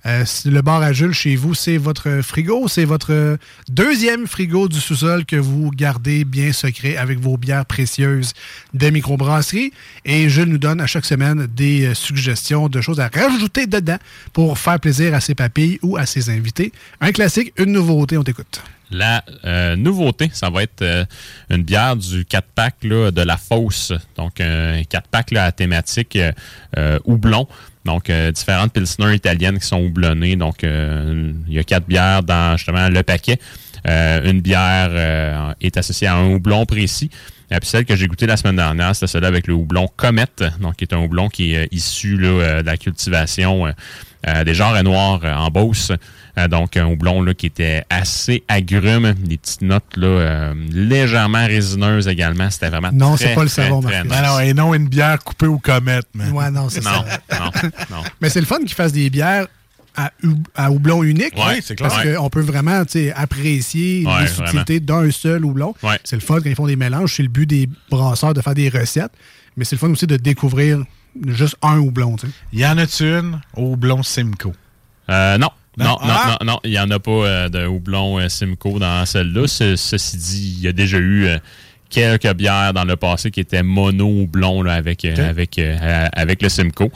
Euh, 0.06 0.26
le 0.46 0.62
bar 0.62 0.82
à 0.82 0.92
Jules 0.92 1.14
chez 1.14 1.36
vous, 1.36 1.54
c'est 1.54 1.78
votre 1.78 2.22
frigo, 2.22 2.68
c'est 2.68 2.84
votre 2.84 3.38
deuxième 3.70 4.28
frigo 4.28 4.68
du 4.68 4.80
sous-sol 4.80 5.26
que 5.26 5.38
vous 5.38 5.72
gardez 5.72 6.26
bien 6.26 6.52
secret 6.52 6.98
avec 6.98 7.20
vos 7.20 7.38
bières 7.38 7.66
précieuses 7.66 8.34
de 8.74 8.90
microbrasserie. 8.90 9.72
Et 10.04 10.28
Jules 10.28 10.50
nous 10.50 10.58
donne 10.58 10.82
à 10.82 10.88
chaque 10.88 11.06
semaine 11.06 11.48
des 11.48 11.86
euh, 11.86 11.94
suggestions 11.94 12.68
de 12.68 12.82
choses 12.82 13.00
à 13.00 13.10
rajouter 13.14 13.66
dedans 13.66 13.98
pour 14.34 14.58
faire 14.58 14.80
plaisir 14.80 15.14
à 15.14 15.22
ses 15.22 15.36
papilles 15.36 15.80
ou 15.82 15.96
à 15.96 16.06
ses 16.06 16.30
invités. 16.30 16.74
Un 17.00 17.14
classique, 17.14 17.54
une 17.58 17.72
nouveauté, 17.72 18.18
on 18.18 18.24
t'écoute. 18.24 18.62
La 18.92 19.24
euh, 19.46 19.76
nouveauté, 19.76 20.30
ça 20.34 20.50
va 20.50 20.64
être 20.64 21.08
une 21.50 21.64
bière 21.64 21.96
du 21.96 22.26
4-pack 22.26 22.76
là, 22.84 23.10
de 23.10 23.22
la 23.22 23.38
Fosse. 23.38 23.92
Donc, 24.18 24.40
un 24.40 24.82
4-pack 24.82 25.32
là, 25.32 25.46
à 25.46 25.52
thématique 25.52 26.20
houblon. 27.06 27.48
Donc, 27.86 28.10
euh, 28.10 28.32
différentes 28.32 28.74
pilsners 28.74 29.16
italiennes 29.16 29.60
qui 29.60 29.68
sont 29.68 29.82
houblonnées. 29.82 30.36
Donc, 30.36 30.64
euh, 30.64 31.34
il 31.48 31.54
y 31.54 31.60
a 31.60 31.64
quatre 31.64 31.86
bières 31.86 32.24
dans 32.24 32.58
justement 32.58 32.90
le 32.90 33.04
paquet. 33.04 33.40
Euh, 33.88 34.30
une 34.32 34.42
bière 34.42 34.90
euh, 34.92 35.54
est 35.60 35.76
associée 35.76 36.08
à 36.08 36.16
un 36.16 36.34
houblon 36.34 36.66
précis. 36.66 37.10
Et 37.52 37.60
puis 37.60 37.70
celle 37.70 37.86
que 37.86 37.96
j'ai 37.96 38.08
goûtée 38.08 38.26
la 38.26 38.38
semaine 38.38 38.56
dernière, 38.56 38.96
c'était 38.96 39.08
celle 39.08 39.26
avec 39.26 39.46
le 39.48 39.54
houblon 39.54 39.88
Comet, 39.96 40.26
donc 40.60 40.78
qui 40.78 40.86
est 40.86 40.94
un 40.94 41.00
houblon 41.00 41.30
qui 41.30 41.54
est 41.54 41.66
euh, 41.66 41.68
issu 41.72 42.18
là, 42.18 42.28
euh, 42.28 42.62
de 42.62 42.66
la 42.66 42.78
cultivation 42.78 43.68
euh, 43.68 43.72
euh, 44.28 44.44
des 44.44 44.54
genres 44.54 44.82
noirs 44.84 45.20
euh, 45.24 45.36
en 45.36 45.50
Beauce. 45.50 45.92
Euh, 46.38 46.48
donc 46.48 46.76
un 46.78 46.86
houblon 46.88 47.22
là, 47.22 47.34
qui 47.36 47.46
était 47.46 47.84
assez 47.92 48.44
agrume, 48.48 49.14
des 49.14 49.38
petites 49.38 49.62
notes 49.62 49.96
là, 49.98 50.08
euh, 50.08 50.54
légèrement 50.72 51.46
résineuses 51.46 52.08
également. 52.08 52.50
C'était 52.50 52.70
vraiment 52.70 52.90
Non, 52.92 53.16
très, 53.16 53.28
c'est 53.28 53.36
pas 53.36 53.44
le 53.44 53.50
savon, 53.50 53.82
très 53.82 54.04
Marcus. 54.04 54.12
nice. 54.12 54.22
Non, 54.32 54.40
et 54.40 54.54
non 54.56 54.74
une 54.74 54.88
bière 54.88 55.20
coupée 55.24 55.46
aux 55.46 55.60
comètes, 55.60 56.08
man. 56.16 56.32
Ouais, 56.32 56.50
non, 56.50 56.70
c'est 56.70 56.84
Non, 56.84 56.90
ça. 57.30 57.40
non, 57.40 57.52
non. 57.92 58.04
Mais 58.22 58.30
c'est 58.30 58.40
le 58.40 58.48
fun 58.48 58.58
qu'ils 58.60 58.70
fassent 58.74 58.94
des 58.94 59.12
bières 59.12 59.46
à, 59.96 60.12
hou- 60.24 60.42
à 60.56 60.72
houblon 60.72 61.04
unique. 61.04 61.36
Ouais, 61.38 61.60
c'est 61.62 61.76
clair. 61.76 61.90
Parce 61.92 62.04
Ouais. 62.04 62.16
qu'on 62.16 62.30
peut 62.32 62.42
vraiment 62.42 62.84
apprécier 63.16 64.06
Ouais, 64.06 64.22
les 64.22 64.28
subtilités 64.28 64.80
d'un 64.80 65.10
seul 65.12 65.46
houblon. 65.46 65.76
Ouais. 65.84 66.00
C'est 66.04 66.16
le 66.16 66.22
fun 66.22 66.40
quand 66.42 66.50
ils 66.50 66.56
font 66.56 66.68
des 66.68 66.76
mélanges. 66.76 67.14
C'est 67.16 67.24
le 67.24 67.30
but 67.30 67.46
des 67.48 67.70
brasseurs 67.90 68.34
de 68.34 68.42
faire 68.42 68.56
des 68.56 68.70
recettes. 68.70 69.12
Mais 69.56 69.66
c'est 69.66 69.76
le 69.76 69.80
fun 69.80 69.90
aussi 69.92 70.08
de 70.08 70.18
découvrir 70.18 70.80
juste 71.28 71.56
un 71.62 71.78
houblon. 71.78 72.18
sais. 72.18 72.28
Y 72.54 72.66
en 72.66 72.78
a-tu 72.80 73.04
une 73.04 73.40
au 73.56 73.74
houblon 73.74 74.02
Simcoe? 74.04 74.54
Euh, 75.10 75.38
non. 75.38 75.50
Non. 75.78 75.86
Non, 75.86 75.92
non, 75.92 75.98
Ah! 76.08 76.38
non, 76.42 76.54
non, 76.54 76.60
il 76.64 76.72
n'y 76.72 76.80
en 76.80 76.90
a 76.92 77.00
pas 77.00 77.12
euh, 77.12 77.50
de 77.50 77.66
houblon 77.66 78.20
euh, 78.20 78.30
Simcoe 78.30 78.80
dans 78.80 79.06
celle-là. 79.06 79.48
Ce- 79.48 79.76
ceci 79.76 80.18
dit, 80.18 80.56
il 80.58 80.62
y 80.64 80.68
a 80.68 80.72
déjà 80.72 80.98
eu 80.98 81.26
euh, 81.26 81.38
quelques 81.90 82.32
bières 82.34 82.74
dans 82.74 82.86
le 82.86 82.96
passé 82.96 83.32
qui 83.32 83.40
étaient 83.40 83.64
mono 83.64 84.08
houblon 84.08 84.62
là, 84.62 84.74
avec, 84.74 85.04
euh, 85.06 85.30
avec, 85.30 85.60
avec 85.60 86.42
le 86.42 86.50
Simcoe. 86.50 86.92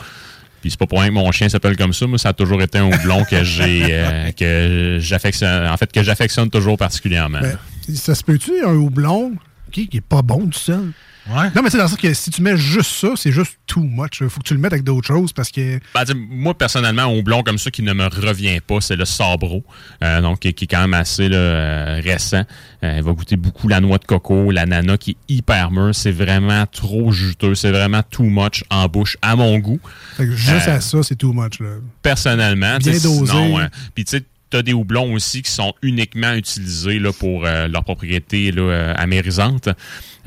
Puis 0.62 0.72
c'est 0.72 0.80
pas 0.80 0.88
pour 0.88 1.00
rien 1.00 1.10
que 1.10 1.14
mon 1.14 1.32
chien 1.32 1.50
s'appelle 1.50 1.78
comme 1.78 1.94
ça. 1.94 2.08
Moi, 2.08 2.18
ça 2.18 2.30
a 2.30 2.34
toujours 2.34 2.62
été 2.62 2.78
un 2.80 2.86
houblon 2.86 3.24
que 3.26 3.44
j'ai 3.44 4.04
que 4.38 4.98
j'affectionne. 5.00 5.68
En 5.68 5.78
fait, 5.78 5.92
que 5.92 6.02
j'affectionne 6.04 6.50
toujours 6.50 6.78
particulièrement. 6.78 7.40
Ben, 7.42 7.58
ça 7.96 8.16
se 8.16 8.24
peut-tu, 8.24 8.52
un 8.66 8.74
houblon? 8.76 9.34
Qui, 9.72 9.88
qui 9.88 9.98
est 9.98 10.02
pas 10.02 10.22
bon 10.24 10.48
tout 10.48 10.58
seul? 10.60 10.92
Ouais. 11.30 11.50
Non, 11.56 11.62
mais 11.62 11.70
c'est 11.70 11.78
dans 11.78 11.84
le 11.84 11.90
sens 11.90 11.98
que 11.98 12.14
si 12.14 12.32
tu 12.32 12.42
mets 12.42 12.56
juste 12.58 12.92
ça, 12.92 13.10
c'est 13.16 13.32
juste 13.32 13.58
too 13.68 13.82
much. 13.82 14.24
Faut 14.28 14.40
que 14.40 14.48
tu 14.48 14.54
le 14.54 14.60
mettes 14.60 14.72
avec 14.74 14.84
d'autres 14.84 15.08
choses 15.08 15.34
parce 15.34 15.52
que. 15.52 15.80
Ben, 15.94 16.04
moi, 16.30 16.54
personnellement, 16.58 17.04
un 17.04 17.18
houblon 17.18 17.44
comme 17.44 17.58
ça 17.58 17.70
qui 17.70 17.82
ne 17.84 17.94
me 17.94 18.06
revient 18.06 18.60
pas, 18.66 18.80
c'est 18.82 18.96
le 18.96 19.06
Sabro. 19.06 19.64
Euh, 20.04 20.22
donc, 20.22 20.40
qui, 20.40 20.54
qui 20.54 20.64
est 20.66 20.68
quand 20.68 20.82
même 20.82 20.94
assez 20.94 21.28
là, 21.28 21.38
euh, 21.38 22.02
récent. 22.04 22.44
Euh, 22.84 22.94
il 22.98 23.04
va 23.04 23.12
goûter 23.12 23.36
beaucoup 23.36 23.68
la 23.68 23.80
noix 23.82 23.98
de 23.98 24.06
coco, 24.06 24.52
l'ananas 24.52 24.98
qui 24.98 25.12
est 25.12 25.34
hyper 25.34 25.72
mûr. 25.72 25.94
C'est 25.94 26.12
vraiment 26.12 26.66
trop 26.68 27.12
juteux. 27.12 27.56
C'est 27.56 27.72
vraiment 27.72 28.04
too 28.04 28.24
much 28.24 28.64
en 28.70 28.88
bouche, 28.88 29.18
à 29.22 29.36
mon 29.36 29.58
goût. 29.60 29.80
Fait 30.16 30.26
que 30.26 30.36
juste 30.36 30.68
Euh, 30.68 30.78
à 30.78 30.82
ça, 30.82 31.04
c'est 31.04 31.16
too 31.16 31.34
much. 31.34 31.60
Là. 31.60 31.68
personnellement. 32.02 32.78
Bien 32.78 32.94
dosé. 32.94 33.26
Sinon, 33.26 33.60
puis 33.94 34.06
tu 34.06 34.18
sais, 34.18 34.24
t'as 34.50 34.62
des 34.62 34.74
houblons 34.74 35.14
aussi 35.14 35.42
qui 35.42 35.52
sont 35.52 35.74
uniquement 35.82 36.34
utilisés 36.34 37.00
là, 37.00 37.12
pour 37.12 37.46
euh, 37.46 37.68
leurs 37.68 37.84
propriétés 37.84 38.52
là, 38.52 38.62
euh, 38.62 38.94
amérisantes. 38.98 39.70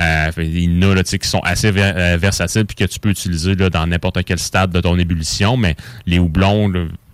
Euh, 0.00 0.32
fait, 0.32 0.46
il 0.46 0.82
y 0.82 0.86
en 0.86 0.96
a 0.96 1.02
tu 1.02 1.18
qui 1.18 1.28
sont 1.28 1.40
assez 1.40 1.72
euh, 1.76 2.16
versatiles 2.18 2.64
puis 2.64 2.76
que 2.76 2.84
tu 2.84 2.98
peux 2.98 3.10
utiliser 3.10 3.54
là, 3.54 3.70
dans 3.70 3.86
n'importe 3.86 4.24
quel 4.24 4.38
stade 4.38 4.70
de 4.70 4.80
ton 4.80 4.98
ébullition, 4.98 5.56
mais 5.56 5.76
les 6.06 6.18
houblons 6.18 6.72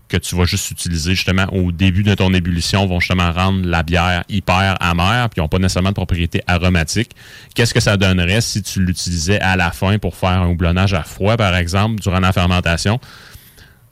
que 0.09 0.17
tu 0.17 0.37
vas 0.37 0.45
juste 0.45 0.71
utiliser 0.71 1.17
justement 1.17 1.47
au 1.53 1.73
début 1.73 2.05
de 2.05 2.15
ton 2.15 2.33
ébullition 2.33 2.87
vont 2.87 3.01
justement 3.01 3.33
rendre 3.33 3.67
la 3.67 3.83
bière 3.83 4.23
hyper 4.29 4.77
amère 4.81 5.29
puis 5.31 5.39
ils 5.39 5.43
n'ont 5.43 5.49
pas 5.49 5.59
nécessairement 5.59 5.89
de 5.89 5.95
propriété 5.95 6.43
aromatique. 6.47 7.11
Qu'est-ce 7.55 7.75
que 7.75 7.81
ça 7.81 7.97
donnerait 7.97 8.41
si 8.41 8.63
tu 8.63 8.85
l'utilisais 8.85 9.41
à 9.41 9.57
la 9.57 9.73
fin 9.73 9.99
pour 9.99 10.15
faire 10.15 10.43
un 10.43 10.49
houblonnage 10.49 10.95
à 10.95 11.03
froid, 11.03 11.37
par 11.37 11.57
exemple, 11.57 12.01
durant 12.01 12.21
la 12.21 12.33
fermentation? 12.33 13.01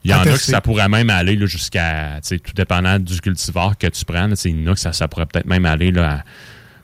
Il 0.05 0.11
y 0.11 0.15
en 0.15 0.21
a 0.21 0.25
que 0.25 0.37
ça 0.37 0.61
pourrait 0.61 0.89
même 0.89 1.11
aller 1.11 1.39
jusqu'à, 1.47 2.21
tout 2.27 2.53
dépendant 2.55 2.99
du 2.99 3.21
cultivar 3.21 3.77
que 3.79 3.87
tu 3.87 4.05
prends. 4.05 4.29
Il 4.45 4.63
y 4.63 4.69
en 4.69 4.73
a 4.73 4.75
que 4.75 4.81
ça, 4.81 4.93
ça 4.93 5.09
pourrait 5.09 5.27
peut-être 5.27 5.47
même 5.47 5.65
aller 5.65 5.91
là, 5.91 6.19
à 6.19 6.23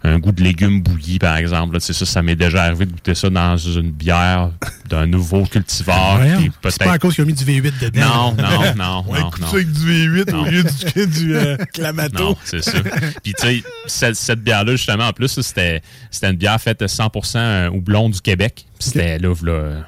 un 0.02 0.18
goût 0.18 0.32
de 0.32 0.42
légumes 0.42 0.80
bouillis, 0.80 1.18
par 1.18 1.36
exemple. 1.36 1.74
là. 1.74 1.80
Ça, 1.80 1.92
ça 1.92 2.22
m'est 2.22 2.36
déjà 2.36 2.64
arrivé 2.64 2.86
de 2.86 2.92
goûter 2.92 3.14
ça 3.14 3.28
dans 3.28 3.56
une 3.58 3.90
bière 3.90 4.50
d'un 4.88 5.06
nouveau 5.06 5.44
cultivar. 5.44 6.20
Qui 6.38 6.50
C'est 6.70 6.82
pas 6.82 6.92
à 6.92 6.98
cause 6.98 7.14
qu'ils 7.14 7.24
ont 7.24 7.26
mis 7.26 7.34
du 7.34 7.44
V8 7.44 7.72
dedans. 7.80 8.34
Non, 8.36 8.42
non, 8.42 8.74
non, 8.76 9.04
Ouais, 9.12 9.20
non, 9.20 9.28
écoute 9.28 9.40
non. 9.42 9.46
ça 9.48 9.56
avec 9.56 9.72
du 9.72 9.80
V8 9.80 10.34
au 10.34 10.44
lieu 10.46 10.64
du, 10.64 11.06
du 11.06 11.36
euh, 11.36 11.56
Clamato. 11.74 12.22
Non, 12.30 12.36
c'est 12.44 12.62
ça. 12.62 12.78
Puis 13.22 13.34
tu 13.34 13.46
sais, 13.46 13.62
cette, 13.86 14.16
cette 14.16 14.42
bière-là, 14.42 14.72
justement, 14.72 15.08
en 15.08 15.12
plus, 15.12 15.38
c'était 15.40 15.82
une 16.22 16.36
bière 16.36 16.60
faite 16.60 16.82
100% 16.82 17.68
houblon 17.68 18.08
du 18.08 18.20
Québec. 18.22 18.64
Puis 18.78 18.88
C'était 18.88 19.18
là, 19.18 19.34
là, 19.42 19.84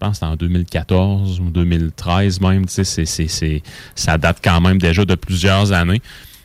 je 0.00 0.06
pense 0.06 0.20
que 0.20 0.24
en 0.24 0.36
2014 0.36 1.40
ou 1.40 1.50
2013 1.50 2.40
même. 2.40 2.66
Tu 2.66 2.84
sais, 2.84 3.04
c'est- 3.06 3.62
ça 3.94 4.16
date 4.18 4.38
quand 4.42 4.60
même 4.60 4.78
déjà 4.78 5.04
de 5.04 5.14
plusieurs 5.16 5.72
années. 5.72 6.00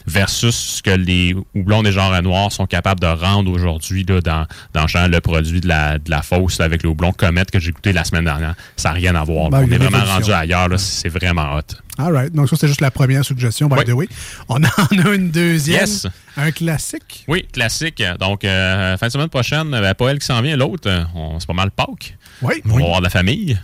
Versus 0.06 0.54
ce 0.54 0.84
que 0.84 0.90
les 0.92 1.34
houblons 1.56 1.82
des 1.82 1.94
genres 1.94 2.22
noirs 2.22 2.52
sont 2.52 2.66
capables 2.66 3.00
de 3.00 3.08
rendre 3.08 3.50
aujourd'hui 3.50 4.04
là, 4.04 4.20
dans, 4.20 4.46
dans 4.74 4.86
genre, 4.86 5.08
le 5.08 5.22
produit 5.22 5.62
de 5.62 5.68
la, 5.70 5.98
de 5.98 6.10
la 6.12 6.22
fausse 6.22 6.60
là, 6.60 6.66
avec 6.66 6.84
le 6.84 6.90
houblon 6.90 7.14
Comet 7.14 7.46
que 7.46 7.58
j'ai 7.58 7.72
goûté 7.72 7.94
la 7.94 8.04
semaine 8.04 8.26
dernière. 8.26 8.54
Ça 8.76 8.90
n'a 8.90 8.96
rien 8.96 9.16
à 9.16 9.24
voir. 9.24 9.50
Ben, 9.50 9.60
On 9.66 9.72
est 9.72 9.78
vraiment 9.78 10.04
rendu 10.04 10.30
ailleurs. 10.34 10.68
là. 10.68 10.78
C'est 10.78 11.08
vraiment 11.08 11.56
hot. 11.56 11.62
All 11.98 12.12
right. 12.14 12.34
Donc, 12.34 12.50
ça, 12.50 12.58
c'est 12.60 12.68
juste 12.68 12.82
la 12.82 12.92
première 12.92 13.24
suggestion, 13.24 13.70
by 13.70 13.76
Oui. 13.78 13.86
the 13.86 13.92
way. 13.94 14.10
On 14.50 14.58
en 14.62 15.06
a 15.06 15.14
une 15.16 15.30
deuxième. 15.32 15.80
Yes. 15.80 16.06
Un 16.36 16.52
classique. 16.52 17.24
Oui, 17.30 17.48
classique. 17.54 18.04
Donc, 18.20 18.44
euh, 18.44 18.98
fin 18.98 19.08
de 19.08 19.12
semaine 19.14 19.30
prochaine, 19.30 19.70
ben, 19.72 19.94
pas 19.94 20.10
elle 20.10 20.20
qui 20.20 20.26
s'en 20.26 20.42
vient, 20.42 20.58
l'autre, 20.58 20.90
on- 21.16 21.40
c'est 21.40 21.48
pas 21.48 21.54
mal 21.54 21.72
Pâques. 21.72 22.18
Oui. 22.42 22.56
On 22.66 22.70
va 22.78 22.86
voir 22.86 23.00
de 23.00 23.04
la 23.06 23.10
famille. 23.10 23.58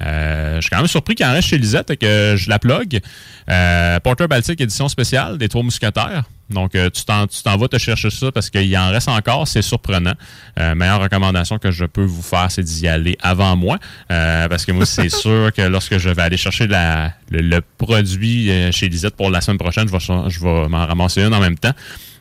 Euh, 0.00 0.56
je 0.56 0.60
suis 0.60 0.70
quand 0.70 0.76
même 0.76 0.86
surpris 0.86 1.16
qu'il 1.16 1.26
en 1.26 1.32
reste 1.32 1.48
chez 1.48 1.58
Lisette 1.58 1.90
et 1.90 1.96
que 1.96 2.34
je 2.36 2.48
la 2.48 2.58
plug. 2.60 3.00
Euh, 3.50 3.98
Porter 4.00 4.28
Baltic 4.28 4.60
édition 4.60 4.88
spéciale 4.88 5.38
des 5.38 5.48
Trois 5.48 5.62
Mousquetaires. 5.64 6.22
Donc, 6.50 6.76
euh, 6.76 6.88
tu 6.88 7.02
t'en 7.04 7.56
vas 7.56 7.68
te 7.68 7.78
chercher 7.78 8.08
ça 8.10 8.30
parce 8.30 8.48
qu'il 8.48 8.78
en 8.78 8.90
reste 8.90 9.08
encore. 9.08 9.48
C'est 9.48 9.60
surprenant. 9.60 10.14
Meilleure 10.56 11.00
recommandation 11.00 11.58
que 11.58 11.70
je 11.72 11.84
peux 11.84 12.04
vous 12.04 12.22
faire, 12.22 12.48
c'est 12.50 12.62
d'y 12.62 12.86
aller 12.86 13.18
avant 13.20 13.56
moi. 13.56 13.78
Parce 14.08 14.64
que 14.64 14.70
moi, 14.72 14.86
c'est 14.86 15.08
sûr 15.10 15.50
que 15.52 15.62
lorsque 15.62 15.98
je 15.98 16.10
vais 16.10 16.22
aller 16.22 16.36
chercher 16.36 16.68
la- 16.68 17.12
le, 17.30 17.40
le 17.40 17.60
produit 17.76 18.50
chez 18.72 18.88
Lisette 18.88 19.16
pour 19.16 19.30
la 19.30 19.40
semaine 19.40 19.58
prochaine, 19.58 19.88
je 19.88 19.92
vais, 19.92 20.30
je 20.30 20.40
vais 20.40 20.68
m'en 20.68 20.86
ramasser 20.86 21.22
une 21.22 21.34
en 21.34 21.40
même 21.40 21.58
temps. 21.58 21.72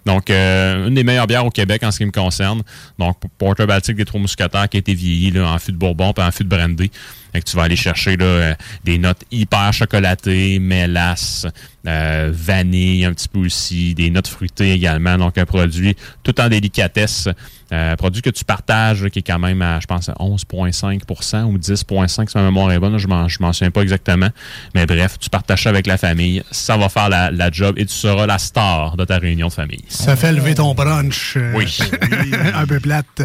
Donc, 0.08 0.30
euh, 0.30 0.88
une 0.88 0.94
des 0.94 1.04
meilleures 1.04 1.28
bières 1.28 1.46
au 1.46 1.50
Québec 1.50 1.84
en 1.84 1.92
ce 1.92 1.98
qui 1.98 2.06
me 2.06 2.12
concerne. 2.12 2.64
Donc, 2.98 3.18
Porter 3.38 3.66
Baltic 3.66 3.98
des 3.98 4.06
Trois 4.06 4.22
Mousquetaires 4.22 4.70
qui 4.70 4.78
a 4.78 4.80
été 4.80 4.94
vieilli 4.94 5.32
là, 5.32 5.52
en 5.52 5.60
fût 5.60 5.74
de 5.74 5.78
Bourbon 5.78 6.14
puis 6.14 6.24
en 6.24 6.32
fût 6.32 6.46
de 6.46 6.50
brandy. 6.50 6.90
Fait 7.34 7.42
que 7.42 7.46
tu 7.46 7.58
vas 7.58 7.64
aller 7.64 7.76
chercher 7.76 8.16
là, 8.16 8.26
euh, 8.26 8.56
des 8.86 9.00
notes 9.00 9.22
hyper 9.32 9.74
chocolatées, 9.74 10.60
mélasse, 10.60 11.46
euh, 11.86 12.32
vanille 12.34 13.04
un 13.04 13.12
petit 13.12 13.28
peu 13.28 13.40
aussi, 13.40 13.96
des 13.96 14.10
notes 14.10 14.30
fruitées 14.30 14.72
également. 14.72 15.18
Donc, 15.18 15.38
un 15.38 15.46
produit 15.46 15.98
tout 16.24 16.40
en 16.40 16.48
délicatesse. 16.48 17.28
Euh, 17.74 17.96
produit 17.98 18.22
que 18.22 18.30
tu 18.30 18.46
partages, 18.46 19.10
qui 19.10 19.20
est 19.20 19.24
quand 19.24 19.40
même 19.40 19.62
à, 19.62 19.80
je 19.82 19.88
pense, 19.88 20.08
à 20.08 20.14
11,5 20.14 21.44
ou 21.46 21.58
10,5 21.58 22.30
si 22.30 22.38
ma 22.38 22.44
mémoire 22.44 22.72
est 22.72 22.80
bonne. 22.80 22.94
là, 22.94 22.98
Je 22.98 23.08
m'en, 23.08 23.28
je 23.28 23.38
m'en 23.42 23.52
souviens 23.52 23.72
pas 23.72 23.82
exactement. 23.82 24.30
Mais 24.74 24.86
bref, 24.86 25.18
tu 25.20 25.30
partages 25.30 25.64
ça 25.64 25.70
avec 25.70 25.86
la 25.86 25.98
famille. 25.98 26.44
Ça 26.52 26.78
va 26.78 26.88
faire 26.90 27.10
la, 27.10 27.30
la 27.32 27.52
job 27.52 27.76
et 27.78 27.86
tu 27.86 27.94
seras 27.94 28.26
la 28.26 28.38
star 28.38 28.96
de 28.96 29.04
ta 29.04 29.18
réunion 29.18 29.48
de 29.50 29.54
famille. 29.54 29.84
Ça 29.90 30.16
fait 30.16 30.32
lever 30.32 30.56
ton 30.56 30.74
brunch. 30.74 31.34
euh, 31.36 31.54
Oui. 31.56 31.78
un 32.54 32.66
peu 32.66 32.80
plate. 32.80 33.22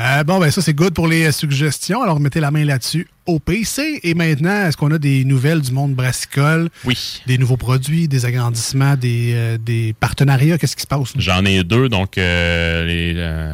Euh, 0.00 0.24
bon, 0.24 0.38
ben 0.38 0.50
ça, 0.50 0.62
c'est 0.62 0.72
good 0.72 0.94
pour 0.94 1.08
les 1.08 1.26
euh, 1.26 1.32
suggestions. 1.32 2.02
Alors, 2.02 2.20
mettez 2.20 2.40
la 2.40 2.50
main 2.50 2.64
là-dessus 2.64 3.06
au 3.26 3.38
PC. 3.38 4.00
Et 4.02 4.14
maintenant, 4.14 4.66
est-ce 4.66 4.76
qu'on 4.76 4.90
a 4.92 4.98
des 4.98 5.26
nouvelles 5.26 5.60
du 5.60 5.72
monde 5.72 5.94
brassicole? 5.94 6.70
Oui. 6.86 7.20
Des 7.26 7.36
nouveaux 7.36 7.58
produits, 7.58 8.08
des 8.08 8.24
agrandissements, 8.24 8.96
des, 8.96 9.32
euh, 9.34 9.58
des 9.58 9.94
partenariats? 10.00 10.56
Qu'est-ce 10.56 10.74
qui 10.74 10.82
se 10.82 10.86
passe? 10.86 11.12
J'en 11.16 11.44
ai 11.44 11.64
deux, 11.64 11.90
donc 11.90 12.16
euh, 12.16 12.86
les, 12.86 13.12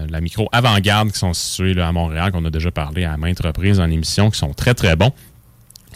la 0.09 0.21
micro 0.21 0.49
avant-garde 0.53 1.11
qui 1.11 1.19
sont 1.19 1.35
situés 1.35 1.75
là, 1.75 1.89
à 1.89 1.93
Montréal, 1.93 2.31
qu'on 2.31 2.45
a 2.45 2.51
déjà 2.51 2.71
parlé 2.71 3.05
à 3.05 3.17
maintes 3.17 3.41
reprises 3.41 3.81
en 3.81 3.91
émission, 3.91 4.31
qui 4.31 4.39
sont 4.39 4.55
très 4.55 4.75
très 4.75 4.95
bons. 4.95 5.13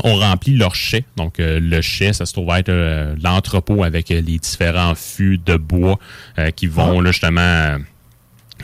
On 0.05 0.17
remplit 0.17 0.57
leur 0.57 0.75
chai. 0.75 1.05
Donc, 1.17 1.41
euh, 1.41 1.61
le 1.61 1.81
chai, 1.83 2.13
ça 2.13 2.27
se 2.27 2.33
trouve 2.33 2.51
être 2.55 2.69
euh, 2.69 3.15
l'entrepôt 3.23 3.85
avec 3.85 4.11
euh, 4.11 4.21
les 4.21 4.39
différents 4.39 4.95
fûts 4.95 5.39
de 5.39 5.57
bois 5.57 5.99
qui 6.57 6.67
vont 6.67 7.01
là, 7.01 7.11
justement 7.11 7.77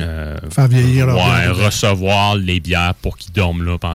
euh, 0.01 0.39
Faire 0.51 0.69
vieillir 0.69 1.07
leur 1.07 1.17
ouais, 1.17 1.23
bière. 1.53 1.57
recevoir 1.67 2.37
les 2.37 2.61
bières 2.61 2.95
pour 2.95 3.17
qu'ils 3.17 3.33
dorment 3.33 3.65
là 3.65 3.79
pendant 3.79 3.93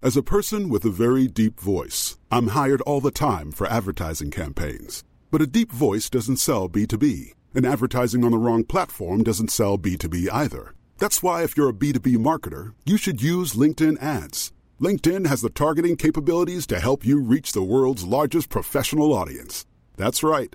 As 0.00 0.16
a 0.16 0.22
person 0.22 0.68
with 0.68 0.84
a 0.84 0.90
very 0.90 1.26
deep 1.26 1.60
voice, 1.60 2.16
I'm 2.30 2.48
hired 2.48 2.80
all 2.82 3.00
the 3.00 3.10
time 3.10 3.50
for 3.50 3.66
advertising 3.66 4.30
campaigns. 4.30 5.02
But 5.32 5.42
a 5.42 5.46
deep 5.46 5.72
voice 5.72 6.08
doesn't 6.08 6.36
sell 6.38 6.68
B2B, 6.68 7.32
and 7.54 7.66
advertising 7.66 8.24
on 8.24 8.30
the 8.30 8.38
wrong 8.38 8.62
platform 8.64 9.24
doesn't 9.24 9.50
sell 9.50 9.76
B2B 9.76 10.28
either. 10.32 10.72
That's 10.98 11.20
why 11.22 11.42
if 11.42 11.56
you're 11.56 11.68
a 11.70 11.72
B2B 11.74 12.16
marketer, 12.18 12.74
you 12.86 12.96
should 12.96 13.20
use 13.20 13.54
LinkedIn 13.54 14.00
ads. 14.00 14.52
LinkedIn 14.80 15.26
has 15.26 15.40
the 15.40 15.50
targeting 15.50 15.96
capabilities 15.96 16.64
to 16.68 16.78
help 16.78 17.04
you 17.04 17.20
reach 17.20 17.50
the 17.50 17.62
world's 17.62 18.04
largest 18.04 18.48
professional 18.50 19.12
audience. 19.12 19.66
That's 19.96 20.22
right, 20.22 20.54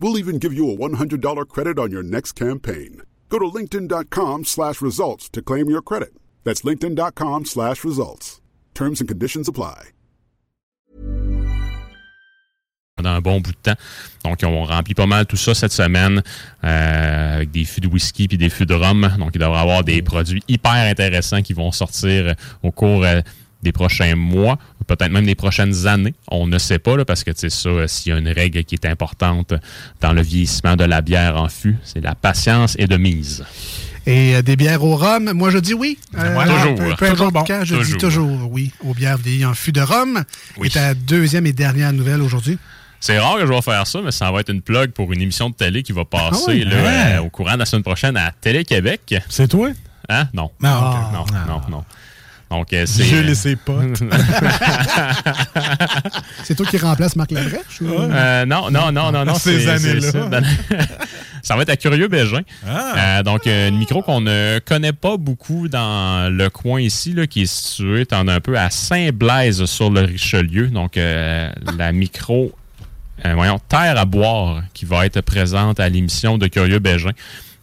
We'll 0.00 0.18
even 0.18 0.38
give 0.38 0.52
you 0.52 0.70
a 0.70 0.76
$100 0.76 1.48
credit 1.48 1.78
on 1.78 1.90
your 1.90 2.02
next 2.02 2.32
campaign. 2.32 3.02
Go 3.28 3.38
to 3.38 3.46
linkedin.com 3.46 4.44
slash 4.44 4.80
results 4.80 5.28
to 5.30 5.42
claim 5.42 5.68
your 5.68 5.82
credit. 5.82 6.14
That's 6.44 6.62
linkedin.com 6.62 7.44
slash 7.44 7.84
results. 7.84 8.40
Terms 8.74 9.00
and 9.00 9.08
conditions 9.08 9.48
apply. 9.48 9.90
pendant 12.96 13.10
un 13.10 13.20
bon 13.20 13.40
bout 13.40 13.52
de 13.52 13.56
temps. 13.56 13.78
Donc, 14.24 14.38
on 14.42 14.64
remplit 14.64 14.94
pas 14.94 15.06
mal 15.06 15.26
tout 15.26 15.36
ça 15.36 15.54
cette 15.54 15.72
semaine 15.72 16.22
euh, 16.64 17.36
avec 17.36 17.50
des 17.50 17.64
fûts 17.64 17.82
de 17.82 17.88
whisky 17.88 18.26
puis 18.26 18.38
des 18.38 18.48
fûts 18.48 18.64
de 18.64 18.74
rhum. 18.74 19.14
Donc, 19.18 19.32
il 19.34 19.38
devrait 19.38 19.58
y 19.58 19.60
avoir 19.60 19.84
des 19.84 20.00
produits 20.00 20.42
hyper 20.48 20.72
intéressants 20.72 21.42
qui 21.42 21.52
vont 21.52 21.70
sortir 21.72 22.34
au 22.62 22.70
cours 22.72 23.04
euh, 23.04 23.20
des 23.62 23.72
prochains 23.72 24.14
mois, 24.16 24.58
peut-être 24.86 25.10
même 25.10 25.26
des 25.26 25.34
prochaines 25.34 25.86
années. 25.86 26.14
On 26.30 26.46
ne 26.46 26.58
sait 26.58 26.78
pas, 26.78 26.96
là, 26.96 27.04
parce 27.04 27.24
que 27.24 27.30
tu 27.32 27.40
sais 27.40 27.50
ça, 27.50 27.68
euh, 27.68 27.86
s'il 27.88 28.12
y 28.12 28.14
a 28.14 28.18
une 28.18 28.28
règle 28.28 28.62
qui 28.64 28.74
est 28.76 28.86
importante 28.86 29.54
dans 30.00 30.12
le 30.12 30.22
vieillissement 30.22 30.76
de 30.76 30.84
la 30.84 31.00
bière 31.02 31.36
en 31.36 31.48
fût, 31.48 31.76
c'est 31.84 32.00
la 32.00 32.14
patience 32.14 32.76
et 32.78 32.86
de 32.86 32.96
mise. 32.96 33.44
Et 34.06 34.36
euh, 34.36 34.42
des 34.42 34.54
bières 34.54 34.84
au 34.84 34.94
rhum, 34.94 35.32
moi 35.32 35.50
je 35.50 35.58
dis 35.58 35.74
oui. 35.74 35.98
Euh, 36.16 36.36
Ouais, 36.36 36.44
toujours, 36.44 36.74
Peu, 36.76 36.84
peu 36.96 37.08
Toujours 37.10 37.26
importe 37.28 37.32
bon. 37.32 37.44
quand, 37.54 37.64
je 37.64 37.74
dis 37.76 37.96
Toujours. 37.96 38.48
oui 38.52 38.70
aux 38.84 38.94
bières 38.94 39.18
vieillies 39.18 39.44
en 39.44 39.54
fût 39.54 39.72
de 39.72 39.80
rhum. 39.80 40.22
Oui. 40.58 40.68
Et 40.68 40.70
ta 40.70 40.94
deuxième 40.94 41.46
et 41.46 41.52
dernière 41.52 41.92
nouvelle 41.92 42.22
aujourd'hui? 42.22 42.56
C'est 43.00 43.18
rare 43.18 43.34
que 43.36 43.46
je 43.46 43.52
vais 43.52 43.62
faire 43.62 43.86
ça, 43.86 44.00
mais 44.04 44.12
ça 44.12 44.30
va 44.30 44.40
être 44.40 44.50
une 44.52 44.62
plug 44.62 44.92
pour 44.92 45.12
une 45.12 45.20
émission 45.20 45.50
de 45.50 45.54
télé 45.54 45.82
qui 45.82 45.92
va 45.92 46.04
passer 46.04 46.44
Ah 46.46 46.50
ouais? 46.50 46.64
là, 46.64 46.76
Ouais. 46.76 47.16
euh, 47.16 47.22
au 47.22 47.30
courant 47.30 47.54
de 47.54 47.58
la 47.58 47.66
semaine 47.66 47.82
prochaine 47.82 48.16
à 48.16 48.30
Télé-Québec. 48.30 49.14
C'est 49.28 49.48
toi? 49.48 49.70
Hein? 50.08 50.28
Non. 50.32 50.50
Ah, 50.62 51.10
non, 51.12 51.24
non, 51.48 51.60
non. 51.68 51.84
Donc, 52.50 52.72
euh, 52.72 52.84
c'est... 52.86 53.04
Je 53.04 53.16
laissé 53.16 53.56
pas. 53.56 53.80
C'est 56.44 56.54
toi 56.54 56.66
qui 56.66 56.78
remplace 56.78 57.16
Marc 57.16 57.32
Labrèche? 57.32 57.80
ou- 57.80 57.86
Euh, 57.88 58.44
non, 58.46 58.70
non, 58.70 58.92
non, 58.92 59.10
non, 59.10 59.24
non. 59.24 59.34
Ces 59.34 59.68
années-là. 59.68 60.12
ça. 60.12 60.26
Ben, 60.28 60.44
ça 61.42 61.56
va 61.56 61.62
être 61.62 61.70
à 61.70 61.76
Curieux 61.76 62.06
Bégin. 62.08 62.42
Ah. 62.66 63.18
Euh, 63.18 63.22
donc, 63.24 63.46
euh, 63.46 63.68
une 63.68 63.78
micro 63.78 64.00
qu'on 64.02 64.20
ne 64.20 64.60
connaît 64.60 64.92
pas 64.92 65.16
beaucoup 65.16 65.68
dans 65.68 66.32
le 66.32 66.48
coin 66.48 66.80
ici, 66.80 67.12
là, 67.14 67.26
qui 67.26 67.42
est 67.42 67.46
situé 67.52 68.06
en 68.12 68.28
un 68.28 68.40
peu 68.40 68.56
à 68.58 68.70
Saint-Blaise 68.70 69.64
sur 69.64 69.90
le 69.90 70.02
Richelieu. 70.02 70.68
Donc, 70.68 70.96
euh, 70.96 71.50
la 71.76 71.90
micro, 71.92 72.52
euh, 73.24 73.34
voyons, 73.34 73.58
Terre 73.68 73.98
à 73.98 74.04
boire, 74.04 74.62
qui 74.72 74.84
va 74.84 75.04
être 75.04 75.20
présente 75.20 75.80
à 75.80 75.88
l'émission 75.88 76.38
de 76.38 76.46
Curieux 76.46 76.78
Bégin. 76.78 77.10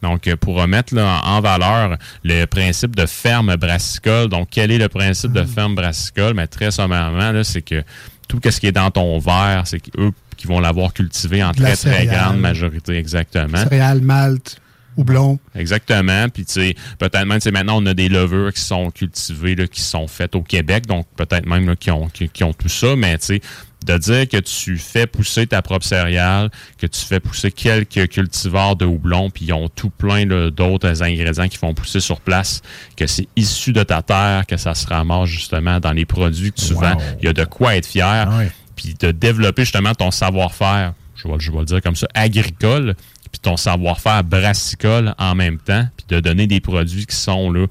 Donc, 0.04 0.28
euh, 0.28 0.36
pour 0.36 0.56
remettre 0.56 0.94
là, 0.94 1.22
en 1.24 1.42
valeur 1.42 1.98
le 2.24 2.46
principe 2.46 2.96
de 2.96 3.06
ferme 3.08 3.56
brassicole. 3.56 4.28
Donc, 4.28 4.50
quel 4.52 4.70
est 4.70 4.78
le 4.78 4.90
principe 4.90 5.32
de 5.32 5.44
ferme 5.44 5.74
brassicole? 5.74 6.36
Mais 6.36 6.46
très 6.46 6.70
sommairement, 6.70 7.42
c'est 7.44 7.64
que 7.64 7.84
tout 8.28 8.40
ce 8.44 8.60
qui 8.60 8.68
est 8.68 8.72
dans 8.72 8.92
ton 8.92 9.18
verre, 9.18 9.64
c'est 9.66 9.82
eux 9.98 10.12
qui 10.38 10.48
vont 10.48 10.60
l'avoir 10.60 10.94
cultivé 10.94 11.44
en 11.44 11.52
De 11.52 11.58
très, 11.58 11.76
très 11.76 12.06
grande 12.06 12.40
majorité, 12.40 12.98
exactement. 12.98 13.58
Céréales, 13.58 14.02
malt, 14.02 14.60
houblon. 14.98 15.40
Exactement. 15.56 16.28
Puis, 16.30 16.46
tu 16.46 16.54
sais, 16.54 16.76
peut-être 17.00 17.26
même, 17.26 17.40
maintenant, 17.52 17.82
on 17.82 17.86
a 17.86 17.94
des 17.94 18.10
levures 18.10 18.52
qui 18.54 18.62
sont 18.62 18.92
cultivées, 18.92 19.56
là, 19.56 19.68
qui 19.68 19.82
sont 19.82 20.08
faites 20.08 20.36
au 20.36 20.42
Québec. 20.42 20.86
Donc, 20.86 21.08
peut-être 21.16 21.46
même 21.46 21.68
là, 21.68 21.76
qui, 21.76 21.92
ont, 21.92 22.08
qui, 22.08 22.28
qui 22.28 22.44
ont 22.44 22.54
tout 22.54 22.70
ça. 22.70 22.96
Mais, 22.96 23.18
tu 23.20 23.26
sais, 23.26 23.42
de 23.84 23.98
dire 23.98 24.28
que 24.28 24.38
tu 24.38 24.78
fais 24.78 25.08
pousser 25.08 25.48
ta 25.48 25.62
propre 25.62 25.86
céréale, 25.86 26.50
que 26.78 26.88
tu 26.88 27.00
fais 27.02 27.20
pousser 27.20 27.52
quelques 27.52 28.08
cultivars 28.10 28.76
de 28.76 28.86
houblon, 28.86 29.30
puis 29.30 29.46
ils 29.46 29.54
ont 29.54 29.70
tout 29.70 29.90
plein 29.90 30.26
d'autres 30.50 31.04
ingrédients 31.04 31.48
qui 31.48 31.58
font 31.58 31.74
pousser 31.74 32.00
sur 32.00 32.20
place, 32.22 32.62
que 32.96 33.08
c'est 33.08 33.28
issu 33.36 33.74
de 33.74 33.84
ta 33.84 34.02
terre, 34.02 34.46
que 34.48 34.58
ça 34.58 34.74
se 34.74 34.88
ramasse 34.88 35.30
justement 35.30 35.80
dans 35.80 35.92
les 35.94 36.06
produits 36.06 36.52
que 36.52 36.60
tu 36.62 36.74
Wow. 36.74 36.80
vends. 36.82 36.98
Il 37.22 37.26
y 37.26 37.28
a 37.28 37.34
de 37.34 37.44
quoi 37.46 37.76
être 37.76 37.86
fier. 37.88 38.28
Puis 38.76 38.96
de 39.00 39.12
développer 39.12 39.64
justement 39.64 39.94
ton 39.94 40.10
savoir-faire, 40.12 40.94
je 41.16 41.28
vais, 41.28 41.36
je 41.40 41.52
vais 41.52 41.60
le 41.60 41.66
dire 41.66 41.82
comme 41.82 41.96
ça, 41.96 42.08
agricole, 42.14 42.96
puis 43.34 43.40
ton 43.42 43.58
savoir-faire 43.58 44.24
brassicole 44.24 45.14
en 45.18 45.34
même 45.36 45.58
temps, 45.58 45.86
puis 45.98 46.06
de 46.08 46.22
donner 46.22 46.48
des 46.48 46.62
produits 46.62 47.06
qui 47.06 47.16
sont 47.16 47.52
là. 47.52 47.66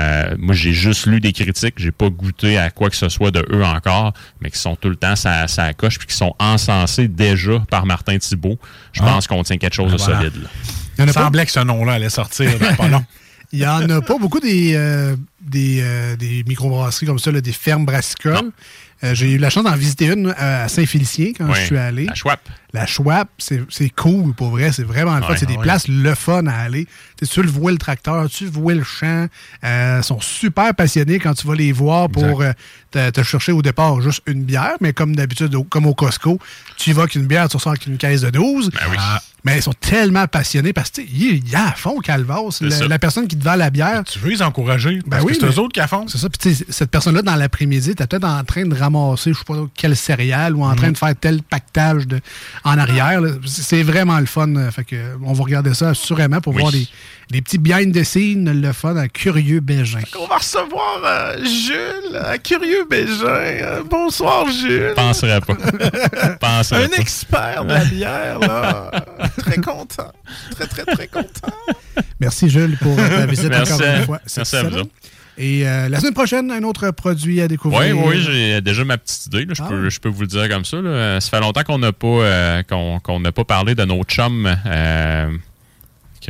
euh, 0.00 0.36
moi, 0.38 0.54
j'ai 0.54 0.72
juste 0.74 1.06
lu 1.06 1.20
des 1.20 1.32
critiques, 1.32 1.74
j'ai 1.78 1.90
pas 1.90 2.10
goûté 2.10 2.58
à 2.58 2.70
quoi 2.70 2.90
que 2.90 2.96
ce 2.96 3.08
soit 3.08 3.30
de 3.32 3.44
eux 3.50 3.64
encore, 3.64 4.12
mais 4.40 4.50
qui 4.50 4.58
sont 4.58 4.76
tout 4.76 4.90
le 4.90 4.96
temps 4.96 5.16
ça, 5.16 5.48
ça 5.48 5.72
coche, 5.72 5.98
puis 5.98 6.06
qui 6.06 6.14
sont 6.14 6.34
encensés 6.38 7.08
déjà 7.08 7.58
par 7.70 7.86
Martin 7.86 8.18
Thibault. 8.18 8.58
Je 8.92 9.00
Ah. 9.02 9.06
pense 9.06 9.26
qu'on 9.26 9.42
tient 9.42 9.56
quelque 9.56 9.74
chose 9.74 9.90
Ah, 9.94 9.96
de 9.96 10.02
voilà. 10.02 10.18
solide. 10.20 10.42
Là. 10.42 10.48
Il 10.98 11.00
y 11.00 11.04
en 11.04 11.08
a 11.08 11.12
pas- 11.12 11.22
semblait 11.24 11.46
que 11.46 11.52
ce 11.52 11.60
nom-là 11.60 11.94
allait 11.94 12.10
sortir 12.10 12.58
dans 12.58 12.74
pas 12.74 12.88
long. 12.88 13.04
Il 13.52 13.60
y 13.60 13.66
en 13.66 13.88
a 13.88 14.00
pas 14.02 14.18
beaucoup 14.18 14.40
des, 14.40 14.74
euh, 14.74 15.14
des, 15.40 15.78
euh, 15.80 16.16
des 16.16 16.42
microbrasseries 16.46 17.06
comme 17.06 17.18
ça, 17.20 17.30
là, 17.30 17.40
des 17.40 17.52
fermes 17.52 17.86
brassicoles. 17.86 18.50
Euh, 19.04 19.14
J'ai 19.14 19.30
eu 19.32 19.38
la 19.38 19.50
chance 19.50 19.62
d'en 19.64 19.76
visiter 19.76 20.06
une 20.06 20.34
à 20.36 20.66
Saint-Félicien 20.68 21.32
quand 21.38 21.52
je 21.54 21.60
suis 21.60 21.76
allé. 21.76 22.06
la 22.06 22.14
Schwab. 22.14 22.38
La 22.72 22.84
Schwab, 22.86 23.28
c'est 23.38 23.90
cool 23.96 24.34
pour 24.34 24.50
vrai, 24.50 24.72
c'est 24.72 24.82
vraiment 24.82 25.14
le 25.16 25.22
fun. 25.22 25.28
Ouais, 25.30 25.36
c'est 25.38 25.46
des 25.46 25.54
ouais. 25.56 25.62
places 25.62 25.88
le 25.88 26.14
fun 26.14 26.46
à 26.46 26.56
aller. 26.56 26.86
Tu 27.30 27.42
le 27.42 27.48
vois 27.48 27.70
le 27.72 27.78
tracteur, 27.78 28.28
tu 28.28 28.46
vois 28.46 28.74
le 28.74 28.82
champ. 28.84 29.26
Euh, 29.64 29.98
ils 30.00 30.04
sont 30.04 30.20
super 30.20 30.74
passionnés 30.74 31.18
quand 31.18 31.32
tu 31.34 31.46
vas 31.46 31.54
les 31.54 31.72
voir 31.72 32.08
pour 32.10 32.42
euh, 32.42 32.52
te, 32.90 33.10
te 33.10 33.22
chercher 33.22 33.52
au 33.52 33.62
départ 33.62 34.00
juste 34.02 34.22
une 34.26 34.42
bière, 34.44 34.74
mais 34.80 34.92
comme 34.92 35.16
d'habitude, 35.16 35.56
comme 35.70 35.86
au 35.86 35.94
Costco, 35.94 36.38
tu 36.76 36.90
y 36.90 36.92
vas 36.92 37.06
qu'une 37.06 37.26
bière, 37.26 37.48
tu 37.48 37.56
ressors 37.56 37.72
avec 37.72 37.86
une 37.86 37.96
caisse 37.98 38.20
de 38.22 38.30
12. 38.30 38.70
Ah, 38.98 39.20
mais 39.44 39.58
ils 39.58 39.62
sont 39.62 39.72
tellement 39.74 40.26
passionnés 40.26 40.72
parce 40.72 40.90
que 40.90 41.02
sais, 41.02 41.08
ils 41.08 41.36
ils 41.46 41.54
à 41.56 41.72
fond, 41.76 42.00
Calvas. 42.00 42.58
La, 42.60 42.88
la 42.88 42.98
personne 42.98 43.28
qui 43.28 43.36
te 43.38 43.44
vend 43.44 43.54
la 43.54 43.70
bière. 43.70 44.02
Tu 44.04 44.18
veux 44.18 44.30
les 44.30 44.42
encourager? 44.42 44.98
Ben 45.06 45.20
oui, 45.22 45.36
c'est 45.38 45.46
eux 45.46 45.58
autres 45.60 45.80
qui 45.80 45.88
font. 45.88 46.08
C'est 46.08 46.18
ça. 46.18 46.28
Puis 46.28 46.64
cette 46.68 46.90
personne-là, 46.90 47.22
dans 47.22 47.36
l'après-midi, 47.36 47.94
t'es 47.94 48.06
peut-être 48.08 48.24
en 48.24 48.42
train 48.42 48.66
de 48.66 48.74
ramasser, 48.74 49.32
je 49.32 49.38
sais 49.38 49.44
pas 49.44 49.54
quelle 49.74 49.96
céréale 49.96 50.56
ou 50.56 50.64
en 50.64 50.70
Mhm. 50.70 50.76
train 50.76 50.90
de 50.90 50.98
faire 50.98 51.14
tel 51.14 51.42
pactage 51.42 52.08
de, 52.08 52.20
en 52.64 52.78
arrière. 52.78 53.20
là. 53.20 53.30
C'est 53.46 53.82
vraiment 53.82 54.18
le 54.18 54.26
fun. 54.26 54.54
euh, 54.56 54.70
Fait 54.70 54.84
que, 54.84 54.96
on 55.24 55.32
va 55.32 55.44
regarder 55.44 55.74
ça 55.74 55.90
assurément 55.90 56.40
pour 56.40 56.54
Oui. 56.54 56.60
voir 56.60 56.72
des, 56.72 56.86
des 57.30 57.42
petits 57.42 57.58
behind 57.58 57.94
the 57.94 58.04
scenes, 58.04 58.60
le 58.60 58.72
fun 58.72 58.96
à 58.96 59.08
Curieux 59.08 59.60
Bégin. 59.60 60.00
On 60.18 60.26
va 60.26 60.36
recevoir 60.38 61.00
euh, 61.04 61.36
Jules 61.44 62.16
à 62.16 62.38
Curieux 62.38 62.86
Bégin. 62.88 63.26
Euh, 63.26 63.82
bonsoir, 63.88 64.50
Jules. 64.50 64.92
Penserais 64.96 65.40
pas. 65.40 65.54
Penserais 66.40 66.84
Un 66.84 66.88
pas. 66.88 66.96
expert 66.98 67.64
de 67.64 67.72
la 67.72 67.84
bière, 67.84 68.38
là. 68.40 68.90
très 69.38 69.56
content. 69.58 70.12
Très, 70.52 70.66
très, 70.66 70.84
très 70.84 71.06
content. 71.08 71.52
Merci, 72.20 72.48
Jules, 72.48 72.76
pour 72.78 72.96
ta 72.96 73.26
visite 73.26 73.48
Merci. 73.50 73.72
encore 73.74 73.86
une 73.86 74.04
fois. 74.04 74.20
Merci 74.36 74.56
à 74.56 74.62
vous. 74.64 74.82
Et 75.38 75.66
euh, 75.68 75.88
la 75.88 76.00
semaine 76.00 76.14
prochaine, 76.14 76.50
un 76.50 76.62
autre 76.62 76.90
produit 76.92 77.40
à 77.42 77.48
découvrir. 77.48 77.96
Oui, 77.96 78.02
oui, 78.06 78.22
j'ai 78.22 78.60
déjà 78.60 78.84
ma 78.84 78.96
petite 78.96 79.26
idée. 79.26 79.44
là. 79.44 79.54
Je, 79.54 79.62
Ah. 79.62 79.66
peux, 79.68 79.90
je 79.90 80.00
peux 80.00 80.08
vous 80.08 80.22
le 80.22 80.26
dire 80.26 80.48
comme 80.48 80.64
ça. 80.64 80.80
là. 80.80 81.20
Ça 81.20 81.30
fait 81.30 81.40
longtemps 81.40 81.62
qu'on 81.62 81.78
n'a 81.78 81.92
pas, 81.92 82.06
euh, 82.06 82.62
qu'on, 82.62 83.20
n'a 83.20 83.32
pas 83.32 83.44
parlé 83.44 83.74
de 83.74 83.84
nos 83.84 84.02
chums 84.04 84.56
euh, 84.66 85.28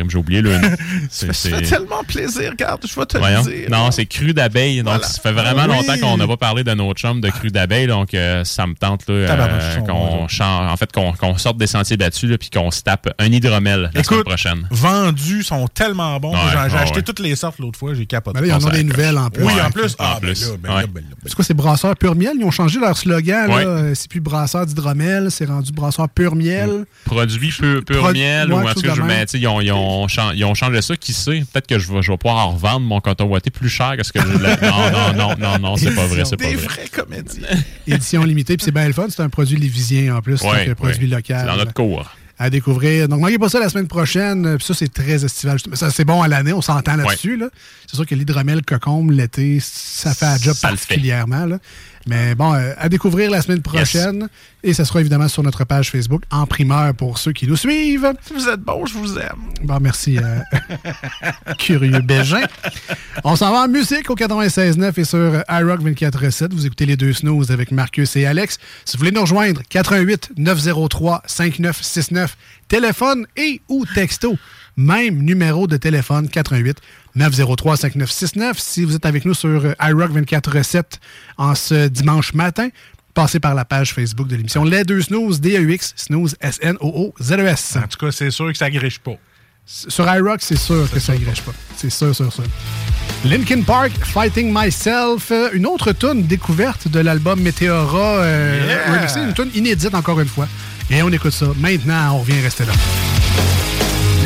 j'ai 0.09 0.19
oublié 0.19 0.43
le 0.43 0.57
nom. 0.59 0.69
Ça 1.11 1.33
fait 1.33 1.63
tellement 1.63 2.03
plaisir, 2.07 2.51
regarde, 2.51 2.85
je 2.89 2.95
vais 2.99 3.07
te 3.07 3.19
Voyons. 3.19 3.43
le 3.45 3.51
dire. 3.53 3.71
Non, 3.71 3.91
c'est 3.91 4.07
cru 4.07 4.33
d'abeille. 4.33 4.79
Donc, 4.79 4.87
Voilà. 4.95 5.07
ça 5.07 5.21
fait 5.21 5.33
vraiment 5.33 5.63
Ah 5.65 5.67
oui. 5.71 5.77
longtemps 5.77 5.99
qu'on 6.01 6.17
n'a 6.17 6.27
pas 6.27 6.37
parlé 6.37 6.65
de 6.65 6.73
notre 6.75 7.01
chum 7.01 7.21
de 7.21 7.29
cru 7.31 7.51
d'abeille. 7.51 7.87
Donc, 7.87 8.15
euh, 8.15 8.45
ça 8.45 8.67
me 8.67 8.75
tente 8.75 9.09
là, 9.09 9.15
euh, 9.15 9.77
qu'on 9.81 10.29
change, 10.29 10.71
en 10.73 10.77
fait, 10.77 10.91
qu'on 10.93 11.13
qu'on 11.13 11.37
sorte 11.39 11.57
des 11.59 11.67
sentiers 11.67 11.97
battus 11.97 12.29
là, 12.31 12.39
puis 12.39 12.51
qu'on 12.51 12.71
se 12.71 12.83
tape 12.83 13.09
un 13.19 13.27
hydromel 13.27 13.91
la 13.95 14.03
semaine 14.05 14.25
prochaine. 14.25 14.67
vendus 14.71 15.43
sont 15.43 15.67
tellement 15.69 16.19
bons. 16.21 16.33
Ouais, 16.33 16.39
J'ai 16.51 16.57
ouais, 16.75 16.83
acheté 16.83 16.97
ouais. 16.97 17.03
toutes 17.03 17.21
les 17.21 17.37
sortes 17.37 17.59
l'autre 17.59 17.79
fois, 17.79 17.95
j'ai 17.95 18.07
capoté. 18.07 18.41
Là, 18.41 18.47
ils 18.47 18.53
en 18.53 18.61
Ça 18.61 18.71
des 18.71 18.85
nouvelles 18.85 19.19
en 19.19 19.31
plus. 19.31 19.45
Oui, 19.45 19.53
en 19.65 19.71
plus. 19.71 19.93
En 19.99 20.05
Ah, 20.05 20.19
ben 20.21 20.29
là, 20.29 20.35
ben 20.63 20.69
là, 20.69 20.75
ben 20.75 20.75
là, 20.77 20.87
ben 20.93 21.03
C'est 21.27 21.35
quoi, 21.35 21.45
c'est 21.45 21.55
Brasseur 21.55 21.97
Pur 21.97 22.15
Miel? 22.15 22.33
Ils 22.39 22.45
ont 22.45 22.51
changé 22.51 22.79
leur 22.81 22.97
slogan. 22.97 23.51
Euh, 23.51 23.93
C'est 23.95 24.09
plus 24.11 24.21
Brasseur 24.21 24.67
d'hydromel, 24.67 25.31
c'est 25.31 25.47
rendu 25.47 25.73
Brasseur 25.73 26.09
Pur 26.09 26.35
Miel. 26.35 26.85
Produit 27.05 27.51
pur, 27.87 28.13
miel, 28.13 28.53
ouais, 28.53 28.63
ou 28.63 28.69
en 28.69 28.73
tout 28.75 28.81
cas, 28.83 28.95
ils, 29.35 29.47
ont, 29.47 29.61
ont, 29.87 30.07
ils 30.35 30.45
ont 30.45 30.55
changé 30.55 30.83
ça. 30.83 30.97
Qui 30.97 31.13
sait? 31.13 31.45
Peut-être 31.53 31.67
que 31.67 31.79
je 31.79 31.93
vais, 31.93 32.03
je 32.03 32.11
vais 32.13 32.19
pouvoir 32.19 32.47
en 32.47 32.53
revendre 32.53 32.81
mon 32.81 33.01
coton 33.01 33.25
ouaté 33.27 33.51
plus 33.51 33.69
cher 33.69 33.97
que 33.97 34.03
ce 34.05 34.13
que 34.13 34.21
je. 34.21 34.27
Non, 34.27 35.13
non, 35.13 35.13
non, 35.15 35.37
non, 35.39 35.59
non, 35.59 35.77
c'est 35.77 35.95
pas 35.95 36.07
vrai, 36.07 36.25
c'est 36.25 36.37
pas 36.37 36.49
Des 36.49 36.57
vrai. 36.57 36.67
vrais 36.67 36.89
comédiens. 36.89 37.49
Édition 37.87 38.25
limitée, 38.25 38.57
puis 38.57 38.65
c'est 38.65 38.73
bien 38.73 38.87
le 38.87 38.93
fun. 38.93 39.07
C'est 39.09 39.23
un 39.23 39.29
produit 39.29 39.57
lévisien 39.57 40.17
en 40.17 40.21
plus. 40.23 40.41
Ouais, 40.43 40.65
c'est 40.65 40.71
un 40.71 40.75
produit 40.75 41.09
ouais. 41.09 41.17
local. 41.17 41.41
C'est 41.41 41.47
dans 41.53 41.57
notre 41.57 41.73
cours. 41.75 42.11
à 42.39 42.51
découvrir. 42.51 43.09
Donc, 43.09 43.21
manquez 43.21 43.39
pas 43.39 43.49
ça 43.49 43.59
la 43.61 43.69
semaine 43.69 43.89
prochaine. 43.89 44.57
Puis 44.59 44.67
ça, 44.67 44.75
c'est 44.75 44.93
très 44.93 45.25
estival. 45.25 45.59
Ça, 45.73 45.91
c'est 45.91 46.05
bon 46.05 46.21
à 46.23 46.29
l'année, 46.29 46.53
on 46.53 46.61
s'entend 46.63 46.97
là-dessus. 46.97 47.37
Là. 47.37 47.49
C'est 47.87 47.97
sûr 47.97 48.05
que 48.07 48.15
l'hydromel 48.15 48.63
cocombe 48.63 49.11
l'été, 49.11 49.59
ça 49.61 50.13
fait 50.15 50.27
un 50.27 50.37
job 50.39 50.55
Ça 50.55 50.71
le 50.71 50.77
fait. 50.77 50.87
particulièrement. 50.87 51.47
là. 51.47 51.59
Mais 52.07 52.37
bon, 52.37 52.55
euh, 52.55 52.73
à 52.79 52.89
découvrir 52.89 53.31
la 53.31 53.43
semaine 53.43 53.63
prochaine. 53.63 54.29
Et 54.63 54.75
ça 54.75 54.85
sera 54.85 55.01
évidemment 55.01 55.29
sur 55.29 55.43
notre 55.43 55.65
page 55.65 55.91
Facebook 55.91 56.23
en 56.31 56.47
primeur 56.47 56.95
pour 56.95 57.19
ceux 57.19 57.33
qui 57.33 57.47
nous 57.47 57.57
suivent. 57.57 58.13
Vous 58.33 58.49
êtes 58.49 58.61
bon, 58.61 58.87
je 58.87 58.95
vous 58.95 59.19
aime. 59.19 59.39
Bon, 59.63 59.79
merci, 59.81 60.19
euh, 60.19 60.39
curieux 61.59 62.01
Bégin. 62.01 62.43
On 63.25 63.35
s'en 63.35 63.51
va 63.51 63.65
en 63.65 63.69
musique 63.69 64.09
au 64.09 64.15
96.9 64.15 65.01
et 65.01 65.05
sur 65.05 65.43
iRock 65.49 65.83
24.7. 65.83 66.53
Vous 66.53 66.67
écoutez 66.67 66.87
les 66.87 66.97
deux 66.97 67.13
snooze 67.13 67.51
avec 67.51 67.73
Marcus 67.73 68.15
et 68.17 68.25
Alex. 68.27 68.59
Si 68.85 68.97
vous 68.97 69.01
voulez 69.01 69.13
nous 69.13 69.23
rejoindre, 69.23 69.63
88 69.69 70.33
903 70.37 71.23
5969, 71.27 72.37
téléphone 72.69 73.27
et 73.37 73.61
ou 73.69 73.85
texto. 73.85 74.37
Même 74.77 75.23
numéro 75.23 75.67
de 75.67 75.79
téléphone, 75.79 76.29
88 76.29 76.77
903 77.17 77.77
5969. 77.77 78.59
Si 78.59 78.85
vous 78.85 78.95
êtes 78.95 79.07
avec 79.07 79.25
nous 79.25 79.35
sur 79.35 79.49
euh, 79.49 79.75
iRock 79.83 80.13
24.7 80.13 80.83
en 81.39 81.55
ce 81.55 81.89
dimanche 81.89 82.35
matin, 82.35 82.69
passez 83.15 83.41
par 83.41 83.55
la 83.55 83.65
page 83.65 83.95
Facebook 83.95 84.29
de 84.29 84.37
l'émission 84.37 84.63
Les 84.65 84.85
deux 84.85 85.03
snooze, 85.03 85.41
D-A-U-X, 85.41 85.95
snooze, 85.97 86.37
S-N-O-O-Z-E-S. 86.41 87.79
En 87.83 87.89
tout 87.89 88.07
cas, 88.07 88.13
c'est 88.13 88.31
sûr 88.31 88.53
que 88.53 88.59
ça 88.59 88.71
griche 88.71 88.99
pas. 89.01 89.17
Sur 89.65 90.07
iRock, 90.15 90.43
c'est 90.43 90.57
sûr 90.59 90.89
que 90.93 91.01
ça 91.01 91.15
ne 91.15 91.19
pas. 91.19 91.53
C'est 91.77 91.91
sûr, 91.91 92.15
sûr, 92.15 92.33
sûr. 92.33 92.45
Linkin 93.25 93.63
Park, 93.63 93.91
Fighting 94.05 94.55
Myself, 94.55 95.33
euh, 95.33 95.49
une 95.53 95.67
autre 95.67 95.91
tune 95.93 96.23
découverte 96.23 96.87
de 96.87 97.01
l'album 97.01 97.41
Meteora, 97.41 98.19
euh, 98.19 98.61
Yeah! 98.65 99.27
une 99.27 99.35
tune 99.35 99.51
inédite 99.55 99.95
encore 99.95 100.21
une 100.21 100.29
fois. 100.29 100.47
Et 100.89 101.03
on 101.03 101.11
écoute 101.11 101.33
ça. 101.33 101.47
Maintenant, 101.59 102.13
on 102.15 102.19
revient 102.21 102.41
rester 102.43 102.65
là. 102.65 102.73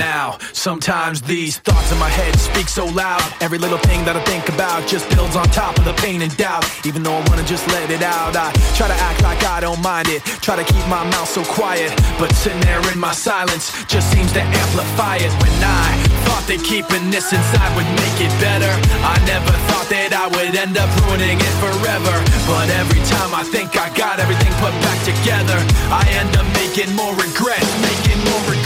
Now, 0.00 0.38
sometimes 0.56 1.20
these 1.20 1.58
thoughts 1.60 1.92
in 1.92 1.98
my 1.98 2.08
head 2.08 2.32
speak 2.40 2.72
so 2.72 2.86
loud. 2.86 3.20
Every 3.44 3.58
little 3.58 3.76
thing 3.84 4.00
that 4.08 4.16
I 4.16 4.24
think 4.24 4.48
about 4.48 4.88
just 4.88 5.04
builds 5.12 5.36
on 5.36 5.44
top 5.52 5.76
of 5.76 5.84
the 5.84 5.92
pain 6.00 6.24
and 6.24 6.32
doubt. 6.40 6.64
Even 6.88 7.02
though 7.04 7.12
I 7.12 7.22
wanna 7.28 7.44
just 7.44 7.68
let 7.68 7.90
it 7.92 8.00
out, 8.00 8.32
I 8.32 8.48
try 8.80 8.88
to 8.88 8.96
act 8.96 9.20
like 9.20 9.44
I 9.44 9.60
don't 9.60 9.82
mind 9.84 10.08
it. 10.08 10.24
Try 10.40 10.56
to 10.56 10.64
keep 10.64 10.80
my 10.88 11.04
mouth 11.12 11.28
so 11.28 11.44
quiet, 11.44 11.92
but 12.16 12.32
sitting 12.32 12.64
there 12.64 12.80
in 12.88 12.98
my 12.98 13.12
silence 13.12 13.76
just 13.92 14.08
seems 14.08 14.32
to 14.32 14.40
amplify 14.40 15.20
it. 15.20 15.28
When 15.36 15.52
I 15.60 15.92
thought 16.24 16.48
that 16.48 16.64
keeping 16.64 17.12
this 17.12 17.28
inside 17.36 17.70
would 17.76 17.90
make 18.00 18.24
it 18.24 18.32
better, 18.40 18.72
I 19.04 19.20
never 19.28 19.52
thought 19.68 19.88
that 19.92 20.16
I 20.16 20.32
would 20.32 20.56
end 20.56 20.80
up 20.80 20.88
ruining 21.04 21.36
it 21.36 21.54
forever. 21.60 22.16
But 22.48 22.72
every 22.80 23.04
time 23.12 23.36
I 23.36 23.44
think 23.44 23.76
I 23.76 23.92
got 23.92 24.16
everything 24.16 24.52
put 24.64 24.72
back 24.80 24.96
together, 25.04 25.60
I 25.92 26.08
end 26.16 26.32
up 26.40 26.48
making 26.56 26.88
more 26.96 27.12
regrets, 27.20 27.68
making 27.84 28.16
more 28.24 28.40
regrets. 28.48 28.59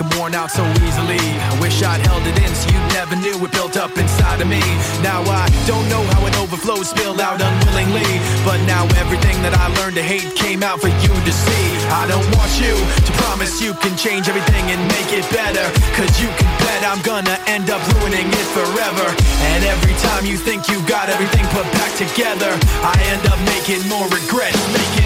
I'm 0.00 0.10
worn 0.18 0.34
out 0.34 0.50
so 0.50 0.62
easily. 0.86 1.18
I 1.18 1.58
wish 1.60 1.82
I'd 1.82 2.02
held 2.06 2.22
it 2.26 2.36
in 2.38 2.50
so 2.54 2.70
you 2.70 2.78
never 2.94 3.16
knew 3.16 3.34
it 3.44 3.52
built 3.52 3.76
up 3.76 3.96
inside 3.98 4.40
of 4.40 4.48
me. 4.48 4.60
Now 5.02 5.22
I 5.26 5.46
don't 5.66 5.86
know 5.88 6.02
how 6.14 6.26
it 6.26 6.34
overflowed, 6.38 6.86
spilled 6.86 7.20
out 7.20 7.40
unwillingly. 7.40 8.06
But 8.44 8.58
now 8.66 8.86
everything 8.98 9.38
that 9.46 9.54
I 9.54 9.70
learned 9.78 9.96
to 9.96 10.02
hate 10.02 10.34
came 10.34 10.62
out 10.62 10.80
for 10.80 10.90
you 10.90 11.12
to 11.14 11.32
see. 11.32 11.66
I 11.94 12.06
don't 12.10 12.26
want 12.34 12.50
you 12.58 12.74
to 12.74 13.12
promise 13.22 13.62
you 13.62 13.74
can 13.78 13.94
change 13.96 14.28
everything 14.28 14.64
and 14.70 14.80
make 14.98 15.10
it 15.14 15.26
better. 15.30 15.62
Cause 15.94 16.10
you 16.18 16.28
can 16.34 16.50
bet 16.62 16.82
I'm 16.82 17.02
gonna 17.06 17.38
end 17.46 17.70
up 17.70 17.82
ruining 17.98 18.26
it 18.26 18.48
forever. 18.50 19.06
And 19.54 19.62
every 19.62 19.94
time 20.02 20.26
you 20.26 20.36
think 20.36 20.66
you 20.66 20.82
got 20.90 21.06
everything 21.06 21.46
put 21.54 21.66
back 21.78 21.94
together, 21.94 22.50
I 22.82 22.98
end 23.14 23.24
up 23.30 23.38
making 23.54 23.86
more 23.86 24.06
regrets, 24.10 24.58
making 24.74 24.97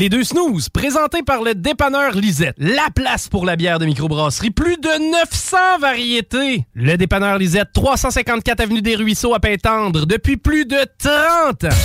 Les 0.00 0.08
deux 0.08 0.24
snooze, 0.24 0.70
présentés 0.70 1.22
par 1.22 1.42
le 1.42 1.54
dépanneur 1.54 2.12
Lisette. 2.12 2.54
La 2.56 2.88
place 2.94 3.28
pour 3.28 3.44
la 3.44 3.56
bière 3.56 3.78
de 3.78 3.84
microbrasserie. 3.84 4.50
Plus 4.50 4.78
de 4.78 4.88
900 5.10 5.56
variétés. 5.78 6.64
Le 6.72 6.96
dépanneur 6.96 7.36
Lisette, 7.36 7.68
354 7.74 8.60
Avenue 8.60 8.80
des 8.80 8.96
Ruisseaux 8.96 9.34
à 9.34 9.40
Pintendre, 9.40 10.06
depuis 10.06 10.38
plus 10.38 10.64
de 10.64 10.78
30 10.96 11.64
ans. 11.64 11.76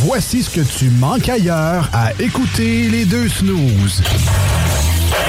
Voici 0.00 0.42
ce 0.42 0.50
que 0.50 0.78
tu 0.78 0.90
manques 0.90 1.28
ailleurs 1.28 1.88
à 1.92 2.10
écouter 2.20 2.88
les 2.88 3.04
deux 3.04 3.28
snooze. 3.28 4.02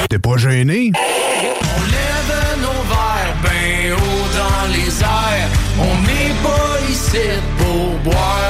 T'es 0.09 0.17
pas 0.17 0.38
gêné? 0.38 0.91
On 0.95 1.82
lève 1.84 2.57
nos 2.59 2.82
verres 2.89 3.36
ben 3.43 3.93
haut 3.93 4.27
dans 4.36 4.73
les 4.73 5.03
airs. 5.03 5.49
On 5.77 6.07
n'est 6.07 6.30
pour 7.59 7.99
boire. 7.99 8.49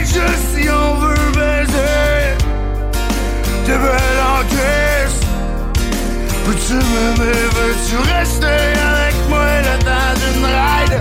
Juste 0.00 0.56
si 0.56 0.68
on 0.68 0.94
veut 0.94 1.32
baiser 1.34 2.34
T'es 3.66 3.78
belle 3.78 4.20
en 4.24 4.42
caisse 4.48 5.20
Peux-tu 6.46 6.74
m'aimer, 6.74 7.32
veux-tu 7.54 7.96
rester 8.14 8.46
avec 8.46 9.14
moi 9.28 9.44
Le 9.60 9.78
temps 9.84 10.14
d'une 10.16 10.44
ride? 10.44 11.00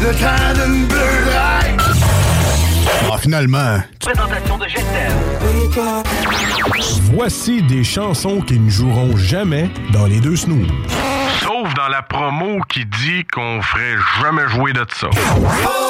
Le 0.00 0.12
temps 0.14 0.64
d'une 0.64 0.86
bleu 0.86 0.98
ride 0.98 1.82
ah, 3.12 3.18
finalement. 3.18 3.78
Présentation 4.00 4.56
de 4.56 4.66
Jester. 4.66 5.08
Voici 7.12 7.62
des 7.62 7.84
chansons 7.84 8.40
qui 8.40 8.58
ne 8.58 8.70
joueront 8.70 9.16
jamais 9.16 9.70
dans 9.92 10.06
les 10.06 10.18
deux 10.20 10.36
snooze. 10.36 10.68
Sauf 11.40 11.74
dans 11.74 11.88
la 11.88 12.00
promo 12.00 12.60
qui 12.70 12.86
dit 12.86 13.24
qu'on 13.30 13.60
ferait 13.60 13.96
jamais 14.22 14.48
jouer 14.48 14.72
de 14.72 14.86
ça. 14.94 15.08
Oh! 15.36 15.82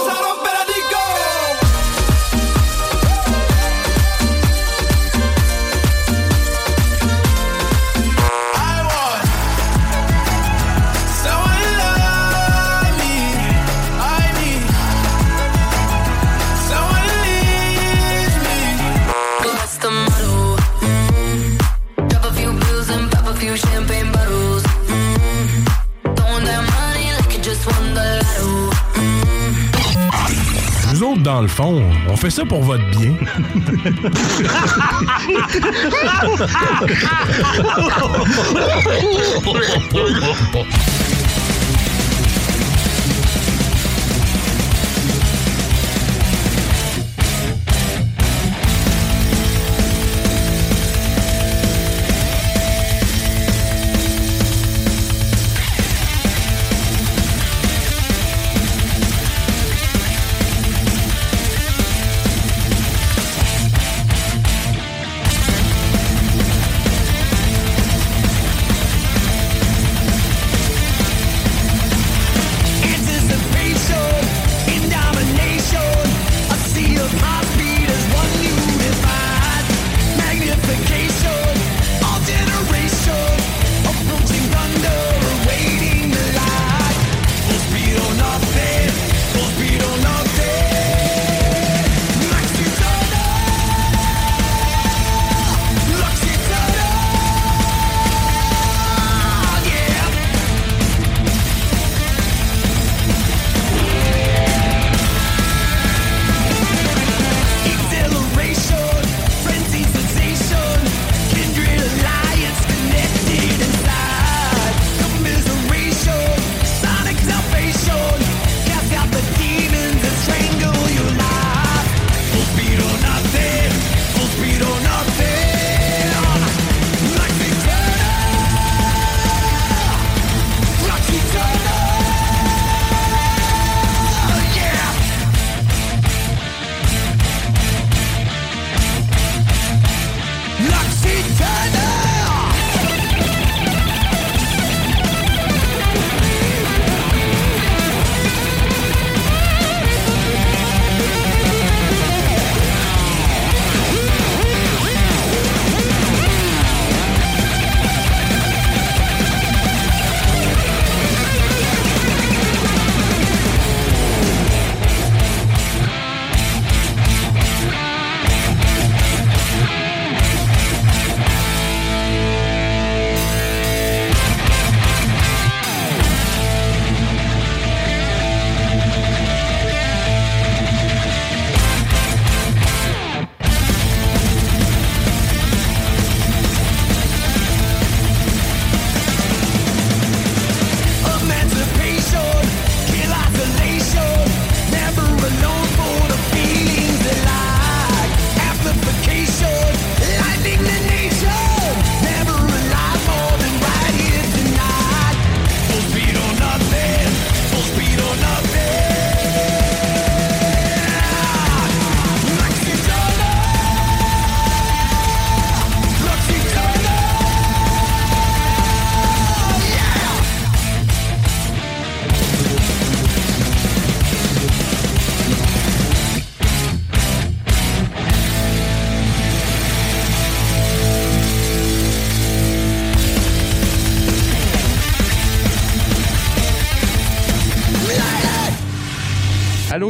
fait 32.23 32.31
ça 32.31 32.45
pour 32.45 32.63
votre 32.63 32.89
bien. 32.91 33.17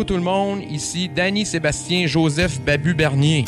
Allô 0.03 0.09
tout 0.09 0.17
le 0.17 0.21
monde, 0.21 0.63
ici 0.69 1.09
Danny 1.09 1.47
Sébastien 1.47 2.09
Joseph 2.09 2.61
Babu 2.63 2.93
Bernier. 2.93 3.45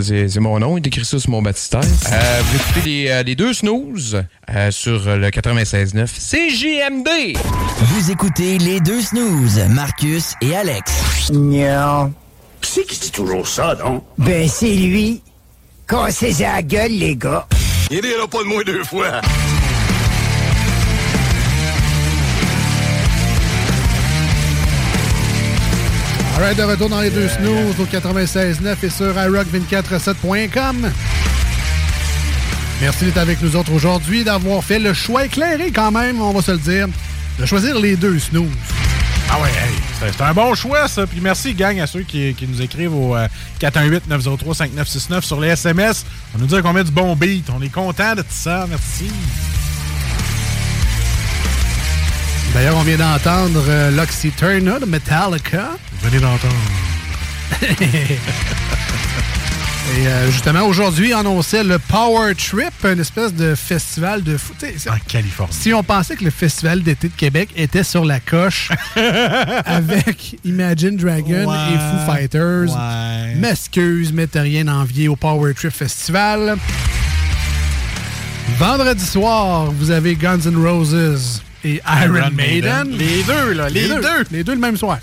C'est 0.00 0.38
mon 0.38 0.60
nom, 0.60 0.78
il 0.78 0.84
est 0.84 0.86
écrit 0.86 1.04
ça 1.04 1.18
sur 1.18 1.28
mon 1.28 1.42
baptistère. 1.42 1.80
Euh, 1.80 2.42
vous 2.44 2.56
écoutez 2.56 2.88
les, 2.88 3.08
euh, 3.08 3.22
les 3.24 3.34
deux 3.34 3.52
snooze 3.52 4.22
euh, 4.48 4.70
sur 4.70 5.16
le 5.16 5.28
96.9 5.28 6.06
CGMD. 6.06 7.36
Vous 7.80 8.12
écoutez 8.12 8.58
les 8.58 8.78
deux 8.78 9.00
snooze, 9.00 9.58
Marcus 9.70 10.34
et 10.40 10.54
Alex. 10.54 11.32
Non. 11.32 12.12
Qui 12.60 12.70
c'est 12.70 12.86
qui 12.86 13.00
dit 13.00 13.10
toujours 13.10 13.48
ça, 13.48 13.74
non? 13.74 14.04
Ben, 14.18 14.48
c'est 14.48 14.72
lui. 14.72 15.20
Cassez 15.88 16.44
à 16.44 16.56
la 16.56 16.62
gueule, 16.62 16.92
les 16.92 17.16
gars. 17.16 17.48
Il 17.90 17.98
est 17.98 18.16
là 18.16 18.28
pas 18.30 18.38
de 18.38 18.44
moins 18.44 18.62
deux 18.62 18.84
fois. 18.84 19.20
De 26.40 26.62
retour 26.64 26.88
dans 26.88 27.00
les 27.02 27.10
deux 27.10 27.28
snooze 27.28 27.78
au 27.78 27.84
96.9 27.84 28.74
et 28.82 28.88
sur 28.90 29.14
iRock247.com. 29.14 30.90
Merci 32.80 33.04
d'être 33.04 33.18
avec 33.18 33.42
nous 33.42 33.54
autres 33.56 33.72
aujourd'hui, 33.72 34.24
d'avoir 34.24 34.64
fait 34.64 34.78
le 34.78 34.94
choix 34.94 35.26
éclairé 35.26 35.70
quand 35.70 35.90
même, 35.92 36.20
on 36.20 36.32
va 36.32 36.40
se 36.42 36.50
le 36.52 36.58
dire, 36.58 36.86
de 37.38 37.44
choisir 37.46 37.78
les 37.78 37.94
deux 37.94 38.18
snooze. 38.18 38.48
Ah 39.30 39.38
ouais, 39.40 39.48
hey, 39.48 39.74
c'est- 40.16 40.22
un 40.24 40.32
bon 40.32 40.54
choix, 40.54 40.88
ça. 40.88 41.06
Puis 41.06 41.20
merci, 41.20 41.52
gang, 41.54 41.78
à 41.78 41.86
ceux 41.86 42.02
qui, 42.02 42.34
qui 42.34 42.46
nous 42.48 42.60
écrivent 42.62 42.94
au 42.94 43.14
euh, 43.16 43.28
418-903-5969 43.60 45.20
sur 45.22 45.38
les 45.40 45.48
SMS. 45.50 46.04
On 46.34 46.38
nous 46.38 46.46
dit 46.46 46.60
qu'on 46.62 46.72
met 46.72 46.84
du 46.84 46.90
bon 46.90 47.14
beat. 47.16 47.48
On 47.56 47.60
est 47.62 47.68
content 47.68 48.14
de 48.14 48.22
tout 48.22 48.28
ça. 48.30 48.66
Merci. 48.68 49.10
D'ailleurs, 52.54 52.76
on 52.76 52.82
vient 52.82 52.96
d'entendre 52.96 53.62
euh, 53.68 53.90
de 53.90 54.86
Metallica. 54.86 55.70
Venez 56.02 56.18
d'entendre. 56.18 56.54
Et 59.96 60.06
euh, 60.06 60.30
justement, 60.30 60.62
aujourd'hui, 60.66 61.12
on 61.14 61.18
annonçait 61.20 61.64
le 61.64 61.78
Power 61.78 62.34
Trip, 62.34 62.72
une 62.84 63.00
espèce 63.00 63.34
de 63.34 63.54
festival 63.54 64.22
de 64.22 64.36
foot. 64.36 64.56
En 64.88 64.98
Californie. 65.08 65.52
Si 65.52 65.72
on 65.74 65.82
pensait 65.82 66.16
que 66.16 66.24
le 66.24 66.30
festival 66.30 66.82
d'été 66.82 67.08
de 67.08 67.14
Québec 67.14 67.50
était 67.56 67.82
sur 67.82 68.04
la 68.04 68.20
coche 68.20 68.70
avec 69.64 70.36
Imagine 70.44 70.96
Dragon 70.96 71.48
Ouais, 71.48 71.74
et 71.74 71.78
Foo 71.78 72.12
Fighters, 72.12 72.68
ouais. 72.70 73.34
m'excuse, 73.36 74.12
mais 74.12 74.26
t'as 74.26 74.42
rien 74.42 74.68
envié 74.68 75.08
au 75.08 75.16
Power 75.16 75.54
Trip 75.54 75.72
Festival. 75.72 76.56
Vendredi 78.58 79.04
soir, 79.04 79.70
vous 79.72 79.90
avez 79.90 80.14
Guns 80.14 80.40
N' 80.46 80.56
Roses 80.56 81.42
et 81.64 81.80
Iron, 82.02 82.16
Iron 82.16 82.30
Maiden. 82.30 82.88
Maiden. 82.88 82.98
Les 82.98 83.22
deux, 83.22 83.52
là, 83.52 83.68
les 83.68 83.88
deux. 83.88 84.24
Les 84.30 84.44
deux 84.44 84.54
le 84.54 84.60
même 84.60 84.76
soir. 84.76 84.98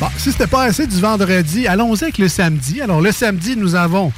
Bon, 0.00 0.08
si 0.18 0.30
c'était 0.30 0.46
pas 0.46 0.64
assez 0.64 0.86
du 0.86 1.00
vendredi, 1.00 1.66
allons-y 1.66 2.04
avec 2.04 2.18
le 2.18 2.28
samedi. 2.28 2.82
Alors, 2.82 3.00
le 3.00 3.12
samedi, 3.12 3.56
nous 3.56 3.74
avons 3.74 4.12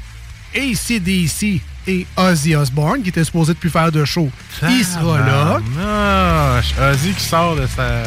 ACDC 0.54 1.60
et 1.86 2.06
Ozzy 2.16 2.56
Osbourne, 2.56 3.02
qui 3.02 3.10
était 3.10 3.24
supposé 3.24 3.54
de 3.54 3.58
plus 3.58 3.70
faire 3.70 3.92
de 3.92 4.04
show. 4.04 4.28
Il 4.62 4.84
sera 4.84 5.18
là. 5.20 6.60
Ozzy 6.90 7.12
qui 7.12 7.24
sort 7.24 7.56
de 7.56 7.66
sa, 7.66 8.02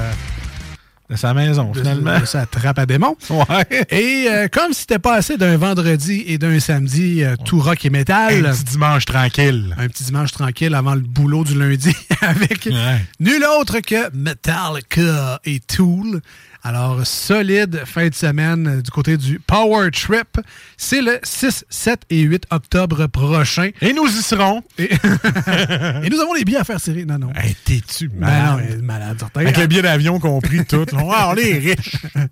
de 1.11 1.17
sa 1.17 1.33
maison, 1.33 1.73
finalement. 1.73 2.19
de 2.19 2.25
sa 2.25 2.45
trappe 2.45 2.79
à 2.79 2.85
démons. 2.85 3.15
Ouais. 3.31 3.85
Et 3.89 4.27
euh, 4.29 4.47
comme 4.49 4.71
si 4.73 4.81
c'était 4.81 4.99
pas 4.99 5.15
assez 5.15 5.35
d'un 5.37 5.57
vendredi 5.57 6.23
et 6.27 6.37
d'un 6.37 6.59
samedi, 6.59 7.23
euh, 7.23 7.35
tout 7.43 7.59
rock 7.59 7.83
et 7.85 7.89
métal. 7.89 8.45
Un 8.45 8.51
petit 8.51 8.63
dimanche 8.65 9.05
tranquille. 9.05 9.75
Un 9.79 9.87
petit 9.87 10.03
dimanche 10.03 10.31
tranquille 10.31 10.75
avant 10.75 10.93
le 10.93 11.01
boulot 11.01 11.43
du 11.43 11.57
lundi 11.57 11.95
avec 12.21 12.69
nul 13.19 13.43
autre 13.59 13.79
que 13.79 14.15
Metallica 14.15 15.39
et 15.45 15.59
Tool. 15.59 16.21
Alors, 16.63 17.05
solide 17.07 17.81
fin 17.85 18.07
de 18.07 18.13
semaine 18.13 18.67
euh, 18.67 18.81
du 18.81 18.91
côté 18.91 19.17
du 19.17 19.39
Power 19.39 19.89
Trip. 19.91 20.39
C'est 20.77 21.01
le 21.01 21.19
6, 21.23 21.65
7 21.69 22.01
et 22.11 22.21
8 22.21 22.43
octobre 22.51 23.07
prochain. 23.07 23.69
Et 23.81 23.93
nous 23.93 24.05
y 24.05 24.21
serons. 24.21 24.61
Et, 24.77 24.83
et 26.03 26.09
nous 26.09 26.19
avons 26.19 26.33
les 26.35 26.45
billets 26.45 26.59
à 26.59 26.63
faire 26.63 26.79
tirer. 26.79 27.05
Non, 27.05 27.17
non. 27.17 27.31
Hey, 27.35 27.55
T'es-tu 27.65 28.09
Ben 28.09 28.19
malade? 28.27 28.77
non, 28.77 28.83
malade, 28.83 29.17
certain. 29.19 29.41
Avec 29.41 29.57
le 29.57 29.65
billet 29.67 29.81
d'avion 29.81 30.19
compris, 30.19 30.63
tout. 30.69 30.85
Ah, 30.95 31.31
on 31.33 31.35
est 31.37 31.53
riches. 31.57 31.95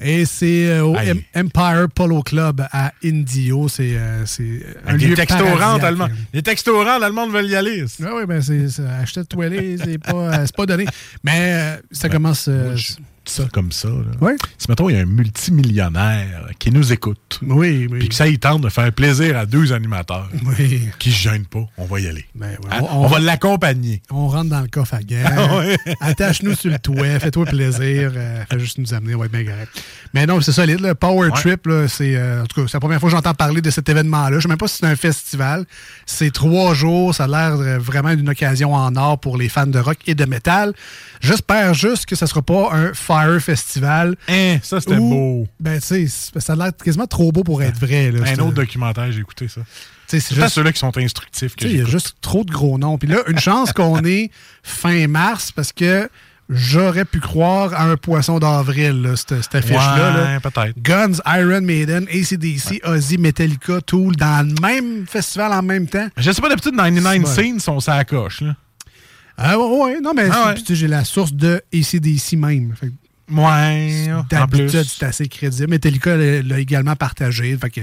Et 0.00 0.24
c'est 0.26 0.66
euh, 0.70 0.84
au 0.84 0.96
Empire 1.36 1.86
Polo 1.94 2.22
Club 2.22 2.66
à 2.72 2.92
Indio. 3.04 3.68
C'est 3.68 3.92
euh, 3.94 4.24
un 4.86 4.94
lieu 4.94 5.10
les 5.10 5.14
textorants 5.14 5.76
allemands. 5.76 6.08
Les 6.32 6.42
textorants 6.42 7.00
allemands 7.00 7.28
veulent 7.28 7.48
y 7.48 7.54
aller. 7.54 7.84
Oui, 8.00 8.06
oui, 8.12 8.26
ben 8.26 8.42
c'est 8.42 8.66
acheter 9.00 9.20
de 9.20 9.78
c'est 9.82 9.98
pas, 9.98 10.12
euh, 10.12 10.42
c'est 10.46 10.56
pas 10.56 10.66
donné. 10.66 10.86
Mais 11.22 11.78
ça 11.92 12.08
commence. 12.08 12.48
euh, 12.48 12.76
Ça, 13.26 13.44
comme 13.52 13.72
ça. 13.72 13.88
Là. 13.88 13.94
Ouais. 14.20 14.36
Si, 14.58 14.66
mettons, 14.68 14.88
il 14.90 14.96
y 14.96 14.98
a 14.98 15.02
un 15.02 15.06
multimillionnaire 15.06 16.48
qui 16.58 16.70
nous 16.70 16.92
écoute. 16.92 17.38
Oui, 17.42 17.88
oui. 17.90 17.98
Puis 18.00 18.08
que 18.10 18.14
ça, 18.14 18.26
il 18.28 18.38
tente 18.38 18.62
de 18.62 18.68
faire 18.68 18.92
plaisir 18.92 19.36
à 19.38 19.46
deux 19.46 19.72
animateurs. 19.72 20.28
Oui. 20.46 20.88
Qui 20.98 21.10
se 21.10 21.16
gênent 21.28 21.46
pas. 21.46 21.64
On 21.78 21.84
va 21.86 22.00
y 22.00 22.06
aller. 22.08 22.24
Ben 22.34 22.50
ouais, 22.50 22.56
Hein? 22.70 22.80
on- 22.82 23.04
on, 23.04 23.06
va 23.06 23.18
l'accompagner. 23.18 24.02
On 24.10 24.28
rentre 24.28 24.50
dans 24.50 24.60
le 24.60 24.68
coffre 24.68 24.94
à 24.94 25.02
guerre. 25.02 25.62
Attache-nous 26.00 26.54
sur 26.54 26.70
le 26.70 26.78
toit. 26.78 27.18
Fais-toi 27.18 27.46
plaisir. 27.46 28.12
euh, 28.14 28.42
fais 28.50 28.58
juste 28.58 28.78
nous 28.78 28.92
amener. 28.94 29.14
On 29.14 29.18
va 29.20 29.26
être 29.26 29.32
bien 29.32 29.44
correct. 29.44 29.82
Mais 30.12 30.26
non, 30.26 30.40
c'est 30.40 30.52
solide. 30.52 30.80
Le 30.80 30.94
Power 30.94 31.14
Ouais. 31.30 31.30
Trip, 31.40 31.68
c'est. 31.88 32.16
euh, 32.16 32.42
en 32.42 32.46
tout 32.46 32.60
cas, 32.60 32.66
c'est 32.68 32.74
la 32.76 32.80
première 32.80 33.00
fois 33.00 33.08
que 33.08 33.16
j'entends 33.16 33.34
parler 33.34 33.60
de 33.62 33.70
cet 33.70 33.88
événement-là. 33.88 34.36
Je 34.36 34.42
sais 34.42 34.48
même 34.48 34.58
pas 34.58 34.68
si 34.68 34.76
c'est 34.78 34.86
un 34.86 34.96
festival. 34.96 35.64
C'est 36.06 36.32
trois 36.32 36.74
jours. 36.74 37.14
Ça 37.14 37.24
a 37.24 37.26
l'air 37.26 37.54
euh, 37.58 37.78
vraiment 37.78 38.14
d'une 38.14 38.28
occasion 38.28 38.74
en 38.74 38.94
or 38.96 39.18
pour 39.18 39.36
les 39.38 39.48
fans 39.48 39.66
de 39.66 39.78
rock 39.78 39.98
et 40.06 40.14
de 40.14 40.24
métal. 40.24 40.74
J'espère 41.20 41.72
juste 41.74 42.06
que 42.06 42.16
ça 42.16 42.26
sera 42.26 42.42
pas 42.42 42.70
un 42.72 42.92
Fire 43.14 43.40
Festival. 43.40 44.16
Hein, 44.28 44.58
ça, 44.62 44.80
c'était 44.80 44.96
beau. 44.96 45.46
Ben, 45.60 45.80
tu 45.80 46.08
sais, 46.08 46.30
ça 46.38 46.52
a 46.52 46.56
l'air 46.56 46.72
quasiment 46.76 47.06
trop 47.06 47.30
beau 47.32 47.42
pour 47.44 47.62
être 47.62 47.78
vrai. 47.78 48.10
Là, 48.10 48.24
Un 48.28 48.38
autre 48.40 48.52
documentaire, 48.54 49.10
j'ai 49.12 49.20
écouté 49.20 49.48
ça. 49.48 49.60
c'est 50.06 50.20
juste- 50.34 50.48
ceux-là 50.48 50.72
qui 50.72 50.78
sont 50.78 50.96
instructifs. 50.98 51.54
il 51.62 51.76
y 51.76 51.80
a 51.80 51.84
juste 51.84 52.16
trop 52.20 52.44
de 52.44 52.50
gros 52.52 52.78
noms. 52.78 52.98
Puis 52.98 53.08
là, 53.08 53.18
une 53.28 53.38
chance 53.38 53.72
qu'on 53.72 54.04
est 54.04 54.30
fin 54.62 55.06
mars 55.08 55.50
parce 55.52 55.72
que 55.72 56.08
j'aurais 56.50 57.04
pu 57.06 57.20
croire 57.20 57.72
à 57.72 57.84
un 57.84 57.96
poisson 57.96 58.38
d'avril, 58.38 59.12
cette, 59.16 59.42
cette 59.42 59.54
affiche-là. 59.54 60.24
Ouais, 60.34 60.40
peut-être. 60.40 60.78
Guns, 60.78 61.18
Iron 61.26 61.62
Maiden, 61.62 62.06
ACDC, 62.12 62.80
Ozzy, 62.84 63.16
Metallica, 63.18 63.80
Tool, 63.80 64.14
dans 64.16 64.46
le 64.46 64.54
même 64.60 65.06
festival 65.06 65.52
en 65.52 65.62
même 65.62 65.86
temps. 65.88 66.06
Je 66.18 66.30
sais 66.30 66.42
pas, 66.42 66.48
d'habitude, 66.50 66.76
99 66.76 67.12
C'est 67.12 67.18
bon. 67.20 67.26
Scenes 67.26 67.60
sont 67.60 67.80
sa 67.80 68.04
coche. 68.04 68.42
Là. 68.42 68.54
Ah 69.36 69.58
ouais, 69.58 69.78
ouais, 69.84 70.00
non, 70.00 70.12
mais 70.14 70.28
Ah 70.30 70.54
ouais. 70.54 70.62
j'ai 70.68 70.86
la 70.86 71.04
source 71.04 71.32
de 71.32 71.62
ACDC 71.72 72.36
même. 72.36 72.74
Fait 72.78 72.92
Ouais, 73.30 74.06
D'habitude, 74.30 74.84
c'est 74.86 75.04
assez 75.06 75.28
crédible. 75.28 75.70
Metallica 75.70 76.16
l'a 76.16 76.42
l'a 76.42 76.58
également 76.58 76.96
partagé. 76.96 77.56
Fait 77.56 77.70
que, 77.70 77.80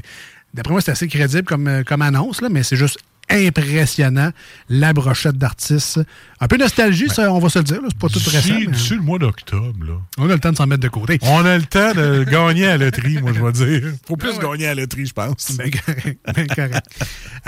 d'après 0.54 0.72
moi, 0.72 0.82
c'est 0.82 0.92
assez 0.92 1.08
crédible 1.08 1.44
comme, 1.44 1.68
euh, 1.68 1.84
comme 1.84 2.02
annonce, 2.02 2.42
là, 2.42 2.50
mais 2.50 2.64
c'est 2.64 2.76
juste 2.76 3.00
impressionnant. 3.30 4.32
La 4.70 4.94
brochette 4.94 5.38
d'artistes. 5.38 6.00
Un 6.40 6.48
peu 6.48 6.58
nostalgie, 6.58 7.08
ça, 7.10 7.32
on 7.32 7.40
va 7.40 7.50
se 7.50 7.60
le 7.60 7.64
dire. 7.64 7.80
C'est 7.88 7.98
pas 7.98 8.08
tout 8.10 8.20
récent. 8.26 8.54
Mais- 8.54 8.96
le 8.98 9.02
mois 9.02 9.20
d'octobre, 9.20 9.86
là. 9.86 9.94
On 10.18 10.30
a 10.30 10.34
le 10.34 10.40
temps 10.40 10.52
de 10.52 10.58
s'en 10.58 10.68
mettre 10.68 10.82
de 10.82 10.90
côté. 10.90 11.18
On 11.22 11.46
a 11.46 11.58
le 11.58 11.64
temps 11.64 11.94
de 11.94 12.24
gagner 12.30 12.68
à 12.68 12.78
la 12.78 12.86
loterie, 12.86 13.22
moi, 13.22 13.32
je 13.34 13.42
vais 13.42 13.80
dire. 13.80 13.94
Faut 14.06 14.18
plus 14.18 14.38
gagner 14.38 14.66
à 14.68 14.76
la 14.76 14.82
loterie, 14.82 15.06
je 15.06 15.14
pense. 15.14 15.54
Ben 15.58 15.72
correct. 15.72 16.20
ben 16.36 16.48
correct. 16.48 16.86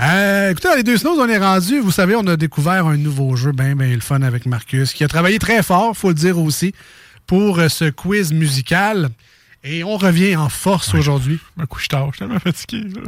Euh, 0.00 0.50
écoutez, 0.50 0.68
dans 0.68 0.74
les 0.74 0.82
deux 0.82 0.96
snows, 0.96 1.18
on 1.18 1.28
est 1.28 1.38
rendu. 1.38 1.80
Vous 1.80 1.90
savez, 1.92 2.16
on 2.16 2.26
a 2.26 2.36
découvert 2.36 2.86
un 2.86 2.96
nouveau 2.96 3.36
jeu, 3.36 3.52
ben, 3.52 3.74
ben, 3.76 3.92
le 3.92 4.00
fun 4.00 4.22
avec 4.22 4.46
Marcus, 4.46 4.92
qui 4.92 5.04
a 5.04 5.08
travaillé 5.08 5.38
très 5.38 5.62
fort, 5.62 5.96
faut 5.96 6.08
le 6.08 6.14
dire 6.14 6.38
aussi, 6.38 6.74
pour 7.26 7.58
euh, 7.58 7.68
ce 7.68 7.86
quiz 7.90 8.32
musical. 8.32 9.08
Et 9.62 9.82
on 9.84 9.96
revient 9.96 10.36
en 10.36 10.48
force 10.50 10.92
aujourd'hui. 10.94 11.38
Un 11.58 11.66
coup, 11.66 11.78
je 11.80 11.88
tard, 11.88 12.06
je 12.10 12.16
suis 12.16 12.18
tellement 12.18 12.38
fatigué. 12.38 12.82
là. 12.94 13.00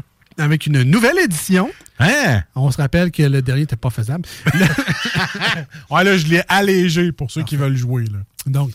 Avec 0.45 0.67
une 0.67 0.83
nouvelle 0.83 1.19
édition. 1.19 1.71
Hein? 1.99 2.43
On 2.55 2.71
se 2.71 2.77
rappelle 2.77 3.11
que 3.11 3.23
le 3.23 3.41
dernier 3.43 3.63
n'était 3.63 3.77
pas 3.77 3.91
faisable. 3.91 4.25
Ouais, 5.91 6.05
là, 6.05 6.17
je 6.17 6.27
l'ai 6.27 6.43
allégé 6.49 7.11
pour 7.13 7.31
ceux 7.31 7.43
qui 7.43 7.57
veulent 7.57 7.77
jouer. 7.77 8.05
Là. 8.05 8.19
Donc, 8.47 8.71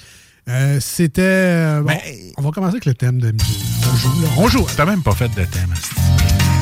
euh, 0.50 0.80
c'était. 0.80 1.22
euh, 1.22 1.82
Ben, 1.84 1.98
on 2.38 2.42
va 2.42 2.50
commencer 2.52 2.74
avec 2.76 2.86
le 2.86 2.94
thème 2.96 3.20
de 3.20 3.32
musique. 3.32 3.64
On 3.92 3.96
joue, 3.96 4.22
là. 4.22 4.28
On 4.38 4.48
joue. 4.48 4.66
T'as 4.76 4.86
même 4.86 5.04
pas 5.04 5.14
fait 5.14 5.30
de 5.30 5.36
thème. 5.46 5.70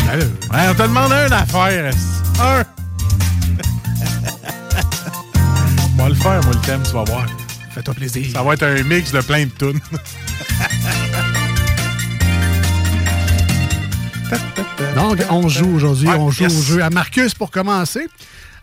Ben, 0.06 0.20
Ouais, 0.52 0.68
on 0.70 0.74
t'a 0.76 0.88
demandé 0.88 1.14
une 1.28 1.34
affaire, 1.34 1.86
esti. 1.86 2.02
Un! 2.42 2.66
On 5.94 6.04
va 6.04 6.10
le 6.10 6.16
faire, 6.16 6.42
moi, 6.44 6.54
le 6.54 6.62
thème, 6.66 6.82
tu 6.84 6.92
vas 6.94 7.04
voir. 7.04 7.26
Fais-toi 7.72 7.94
plaisir. 7.94 8.26
Ça 8.32 8.44
va 8.44 8.54
être 8.54 8.64
un 8.64 8.84
mix 8.84 9.12
de 9.12 9.22
plein 9.22 9.46
de 9.46 9.52
tunes. 9.52 9.80
Donc, 14.96 15.20
on 15.30 15.48
joue 15.48 15.76
aujourd'hui. 15.76 16.08
Ouais, 16.08 16.16
on 16.16 16.32
joue 16.32 16.44
yes. 16.44 16.58
au 16.58 16.62
jeu 16.62 16.84
à 16.84 16.90
Marcus 16.90 17.34
pour 17.34 17.52
commencer. 17.52 18.08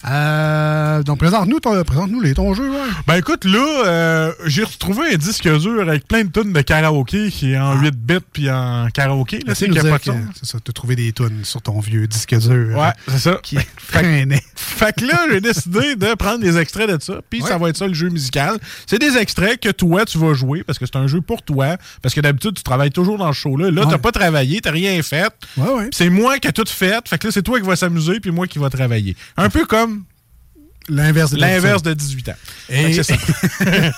Euh, 0.08 1.02
donc, 1.02 1.18
présente-nous 1.18 1.60
ton, 1.60 1.82
présente-nous 1.84 2.20
les, 2.20 2.34
ton 2.34 2.54
jeu. 2.54 2.70
Ouais. 2.70 2.76
Ben 3.06 3.14
écoute, 3.16 3.44
là, 3.44 3.82
euh, 3.86 4.32
j'ai 4.46 4.64
retrouvé 4.64 5.12
un 5.12 5.16
disque 5.16 5.48
dur 5.58 5.80
avec 5.82 6.06
plein 6.06 6.24
de 6.24 6.30
tunes 6.30 6.52
de 6.52 6.60
karaoké 6.60 7.30
qui 7.30 7.52
est 7.52 7.58
en 7.58 7.80
8 7.80 7.94
bits 7.96 8.14
puis 8.32 8.50
en 8.50 8.88
karaoké. 8.92 9.40
Là, 9.46 9.54
c'est 9.54 9.68
nous. 9.68 9.74
C'est 9.76 10.46
ça, 10.46 10.58
tu 10.64 10.70
as 10.70 10.72
trouvé 10.72 10.96
des 10.96 11.12
tunes 11.12 11.44
sur 11.44 11.62
ton 11.62 11.80
vieux 11.80 12.06
disque 12.06 12.36
dur. 12.38 12.76
Ouais, 12.78 12.86
euh, 12.86 12.90
c'est 13.08 13.18
ça. 13.18 13.38
Qui 13.42 13.58
traînait. 13.88 14.42
Fait 14.56 14.94
que 14.94 15.04
là, 15.06 15.22
j'ai 15.30 15.40
décidé 15.40 15.96
de 15.96 16.14
prendre 16.14 16.40
des 16.40 16.58
extraits 16.58 16.88
de 16.90 17.02
ça, 17.02 17.14
puis 17.30 17.40
ça 17.42 17.56
va 17.58 17.70
être 17.70 17.76
ça 17.76 17.86
le 17.86 17.94
jeu 17.94 18.08
musical. 18.10 18.58
C'est 18.86 18.98
des 18.98 19.16
extraits 19.16 19.58
que 19.60 19.70
toi, 19.70 20.04
tu 20.04 20.18
vas 20.18 20.34
jouer, 20.34 20.62
parce 20.64 20.78
que 20.78 20.84
c'est 20.86 20.96
un 20.96 21.06
jeu 21.06 21.20
pour 21.20 21.42
toi, 21.42 21.76
parce 22.02 22.14
que 22.14 22.20
d'habitude, 22.20 22.54
tu 22.54 22.62
travailles 22.62 22.90
toujours 22.90 23.16
dans 23.18 23.32
ce 23.32 23.38
show-là. 23.40 23.70
Là, 23.70 23.82
t'as 23.84 23.92
Ouais. 23.92 23.98
pas 23.98 24.12
travaillé, 24.12 24.60
t'as 24.60 24.70
rien 24.70 25.02
fait. 25.02 25.32
Ouais, 25.56 25.68
ouais. 25.68 25.82
Puis 25.84 25.90
C'est 25.94 26.10
moi 26.10 26.38
qui 26.38 26.48
ai 26.48 26.52
tout 26.52 26.64
fait, 26.68 27.08
fait 27.08 27.16
que 27.18 27.26
là, 27.28 27.32
c'est 27.32 27.42
toi 27.42 27.58
qui 27.58 27.66
vas 27.66 27.76
s'amuser, 27.76 28.20
puis 28.20 28.30
moi 28.30 28.46
qui 28.46 28.58
va 28.58 28.68
travailler. 28.68 29.16
Un 29.36 29.48
peu 29.48 29.64
comme 29.64 29.95
L'inverse 30.88 31.32
de 31.32 31.38
l'inverse 31.38 31.82
de 31.82 31.94
18 31.94 32.28
ans. 32.28 32.34
Et- 32.68 32.92
c'est 32.92 33.02
ça. 33.02 33.16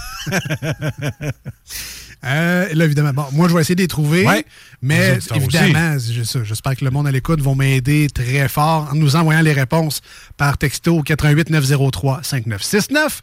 Euh, 2.25 2.75
là, 2.75 2.85
évidemment, 2.85 3.13
bon, 3.13 3.27
moi, 3.33 3.49
je 3.49 3.55
vais 3.55 3.61
essayer 3.61 3.77
de 3.77 3.81
les 3.81 3.87
trouver. 3.87 4.27
Ouais. 4.27 4.45
Mais 4.83 5.19
évidemment, 5.37 5.97
j'espère 5.99 6.75
que 6.75 6.85
le 6.85 6.91
monde 6.91 7.07
à 7.07 7.13
l'écoute 7.13 7.41
vont 7.41 7.55
m'aider 7.55 8.09
très 8.13 8.49
fort 8.49 8.89
en 8.91 8.97
nous 8.97 9.15
envoyant 9.15 9.41
les 9.41 9.53
réponses 9.53 10.01
par 10.37 10.59
texto 10.59 10.99
au 10.99 11.03
88 11.03 11.51
903 11.51 12.21
5969 12.25 13.23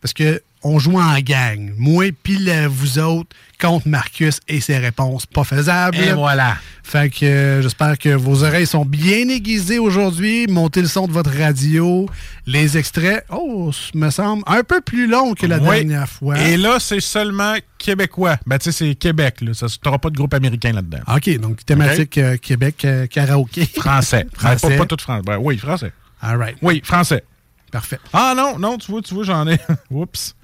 parce 0.00 0.14
que 0.14 0.40
on 0.66 0.78
joue 0.80 0.98
en 0.98 1.18
gang. 1.20 1.72
Moi, 1.78 2.10
puis 2.22 2.38
vous 2.68 2.98
autres, 2.98 3.34
contre 3.60 3.88
Marcus 3.88 4.40
et 4.48 4.60
ses 4.60 4.78
réponses 4.78 5.24
pas 5.24 5.44
faisables. 5.44 5.96
Et 5.96 6.12
voilà. 6.12 6.56
Fait 6.82 7.08
que 7.08 7.24
euh, 7.24 7.62
j'espère 7.62 7.98
que 7.98 8.08
vos 8.10 8.42
oreilles 8.44 8.66
sont 8.66 8.84
bien 8.84 9.28
aiguisées 9.28 9.78
aujourd'hui. 9.78 10.46
Montez 10.48 10.82
le 10.82 10.88
son 10.88 11.06
de 11.06 11.12
votre 11.12 11.30
radio. 11.30 12.08
Les 12.46 12.76
extraits, 12.76 13.24
oh, 13.30 13.70
ça 13.72 13.90
me 13.94 14.10
semble 14.10 14.42
un 14.46 14.62
peu 14.62 14.80
plus 14.80 15.06
long 15.06 15.34
que 15.34 15.46
la 15.46 15.58
Oui. 15.58 15.78
dernière 15.78 16.08
fois. 16.08 16.38
Et 16.38 16.56
là, 16.56 16.78
c'est 16.80 17.00
seulement 17.00 17.54
québécois. 17.78 18.36
Ben, 18.46 18.58
tu 18.58 18.64
sais, 18.64 18.72
c'est 18.72 18.94
Québec, 18.96 19.40
là. 19.40 19.54
Ça, 19.54 19.66
t'auras 19.80 19.98
pas 19.98 20.10
de 20.10 20.16
groupe 20.16 20.34
américain 20.34 20.72
là-dedans. 20.72 21.00
OK, 21.14 21.38
donc 21.38 21.64
thématique 21.64 22.18
euh, 22.18 22.36
Québec 22.36 22.84
euh, 22.84 23.06
karaoké. 23.06 23.66
Français. 23.76 24.26
Français. 24.34 24.68
Pas, 24.76 24.76
pas 24.78 24.86
tout 24.86 24.96
français. 25.00 25.22
Ben, 25.24 25.38
oui, 25.40 25.58
français. 25.58 25.92
All 26.20 26.36
right. 26.38 26.56
Oui, 26.60 26.80
français. 26.84 27.22
Parfait. 27.70 27.98
Ah 28.12 28.34
non, 28.36 28.58
non, 28.58 28.78
tu 28.78 28.90
vois, 28.90 29.02
tu 29.02 29.14
vois, 29.14 29.24
j'en 29.24 29.46
ai. 29.48 29.58
Oups. 29.90 30.34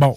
Bon. 0.00 0.16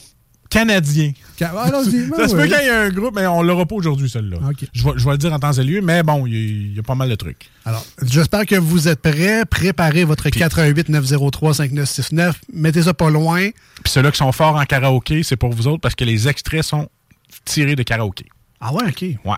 Canadien. 0.49 1.11
Ca- 1.37 1.49
Allons-y, 1.59 2.07
ben 2.09 2.15
ça 2.17 2.27
se 2.27 2.35
ouais. 2.35 2.43
peut 2.47 2.55
qu'il 2.55 2.63
y 2.65 2.67
ait 2.67 2.69
un 2.69 2.89
groupe, 2.89 3.15
mais 3.15 3.25
on 3.25 3.41
l'aura 3.41 3.65
pas 3.65 3.75
aujourd'hui, 3.75 4.07
celle-là. 4.07 4.37
OK. 4.49 4.65
Je, 4.71 4.83
vais, 4.83 4.91
je 4.97 5.03
vais 5.05 5.11
le 5.11 5.17
dire 5.17 5.33
en 5.33 5.39
temps 5.39 5.51
et 5.51 5.63
lieu, 5.63 5.81
mais 5.81 6.03
bon, 6.03 6.25
il 6.27 6.33
y, 6.33 6.35
a- 6.37 6.39
il 6.69 6.75
y 6.75 6.79
a 6.79 6.83
pas 6.83 6.93
mal 6.95 7.09
de 7.09 7.15
trucs. 7.15 7.49
Alors, 7.65 7.83
j'espère 8.03 8.45
que 8.45 8.55
vous 8.55 8.87
êtes 8.87 9.01
prêts. 9.01 9.43
Préparez 9.45 10.03
votre 10.03 10.29
88 10.29 10.89
903 10.89 11.53
5969. 11.55 12.39
Mettez 12.53 12.83
ça 12.83 12.93
pas 12.93 13.09
loin. 13.09 13.49
Puis 13.83 13.91
ceux-là 13.91 14.11
qui 14.11 14.17
sont 14.19 14.31
forts 14.31 14.55
en 14.55 14.63
karaoké, 14.65 15.23
c'est 15.23 15.35
pour 15.37 15.51
vous 15.51 15.67
autres 15.67 15.81
parce 15.81 15.95
que 15.95 16.03
les 16.05 16.27
extraits 16.27 16.63
sont 16.63 16.87
tirés 17.45 17.75
de 17.75 17.83
karaoké. 17.83 18.25
Ah 18.61 18.71
ouais, 18.73 18.83
OK. 18.87 19.01
Ouais. 19.01 19.35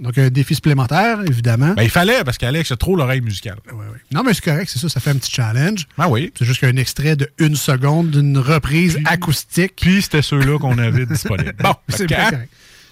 Donc, 0.00 0.18
un 0.18 0.28
défi 0.28 0.54
supplémentaire, 0.54 1.20
évidemment. 1.26 1.74
Ben, 1.74 1.82
il 1.82 1.90
fallait 1.90 2.24
parce 2.24 2.38
qu'Alex 2.38 2.72
a 2.72 2.76
trop 2.76 2.96
l'oreille 2.96 3.20
musicale. 3.20 3.58
Non, 4.12 4.22
mais 4.24 4.34
c'est 4.34 4.44
correct, 4.44 4.70
c'est 4.72 4.78
ça, 4.78 4.88
ça 4.88 5.00
fait 5.00 5.10
un 5.10 5.16
petit 5.16 5.30
challenge. 5.30 5.86
Ah 5.98 6.08
oui. 6.08 6.32
C'est 6.38 6.44
juste 6.44 6.60
qu'un 6.60 6.76
extrait 6.76 7.16
de 7.16 7.28
une 7.38 7.56
seconde 7.56 8.10
d'une 8.10 8.38
reprise 8.38 8.98
acoustique. 9.04 9.74
Puis 9.80 10.02
c'était 10.02 10.22
ceux-là 10.22 10.58
qu'on 10.58 10.78
avait 10.78 11.06
disponibles. 11.06 11.54
Bon, 11.62 11.74
c'est 11.88 12.06
bien 12.06 12.18
hein? 12.26 12.30
correct. 12.30 12.50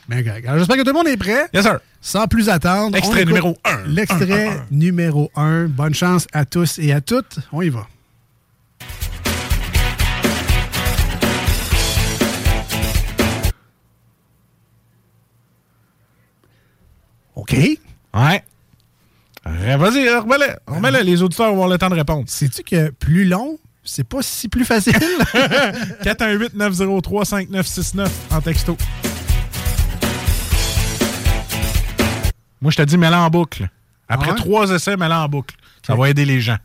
Bien 0.08 0.22
correct. 0.22 0.46
Alors, 0.46 0.58
j'espère 0.58 0.76
que 0.76 0.82
tout 0.82 0.88
le 0.88 0.94
monde 0.94 1.08
est 1.08 1.16
prêt. 1.16 1.46
Yes, 1.52 1.64
sir. 1.64 1.78
Sans 2.00 2.26
plus 2.26 2.48
attendre. 2.48 2.96
Extrait 2.96 3.24
numéro 3.24 3.56
un. 3.64 3.86
L'extrait 3.86 4.50
numéro 4.70 5.30
1. 5.36 5.66
Bonne 5.66 5.94
chance 5.94 6.26
à 6.32 6.44
tous 6.44 6.78
et 6.78 6.92
à 6.92 7.00
toutes. 7.00 7.38
On 7.52 7.62
y 7.62 7.68
va. 7.68 7.86
OK. 17.34 17.52
Ouais. 18.14 18.44
Euh, 19.46 19.76
Vas-y, 19.76 20.08
remets-le. 20.08 20.54
Remets-le. 20.66 21.00
Les 21.02 21.22
auditeurs 21.22 21.46
vont 21.48 21.54
avoir 21.54 21.68
le 21.68 21.78
temps 21.78 21.90
de 21.90 21.94
répondre. 21.94 22.24
Sais-tu 22.28 22.62
que 22.62 22.90
plus 22.90 23.24
long, 23.24 23.58
c'est 23.84 24.04
pas 24.06 24.22
si 24.22 24.48
plus 24.48 24.64
facile? 24.64 24.94
418-903-5969 26.04 28.08
en 28.30 28.40
texto. 28.40 28.76
Moi, 32.60 32.70
je 32.70 32.76
te 32.76 32.82
dis, 32.82 32.96
mets-le 32.96 33.16
en 33.16 33.28
boucle. 33.30 33.68
Après 34.08 34.28
Ah 34.30 34.34
ouais? 34.34 34.38
trois 34.38 34.70
essais, 34.70 34.96
mets-le 34.96 35.14
en 35.14 35.28
boucle. 35.28 35.56
Ça 35.84 35.96
va 35.96 36.08
aider 36.10 36.24
les 36.24 36.40
gens. 36.40 36.58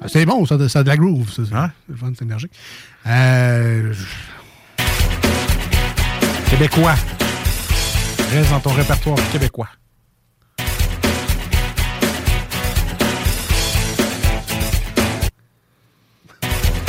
Ah, 0.00 0.08
c'est 0.08 0.26
bon, 0.26 0.44
ça, 0.44 0.68
ça 0.68 0.80
a 0.80 0.82
de 0.82 0.88
la 0.88 0.96
groove. 0.96 1.30
Ça, 1.32 1.42
Hein? 1.52 1.70
C'est 1.86 1.92
le 1.92 1.96
fun, 1.98 2.12
c'est 2.18 2.24
énergique. 2.24 2.52
Euh, 3.06 3.92
Québécois. 6.50 6.94
Reste 8.32 8.50
dans 8.50 8.60
ton 8.60 8.70
répertoire 8.72 9.18
québécois. 9.30 9.68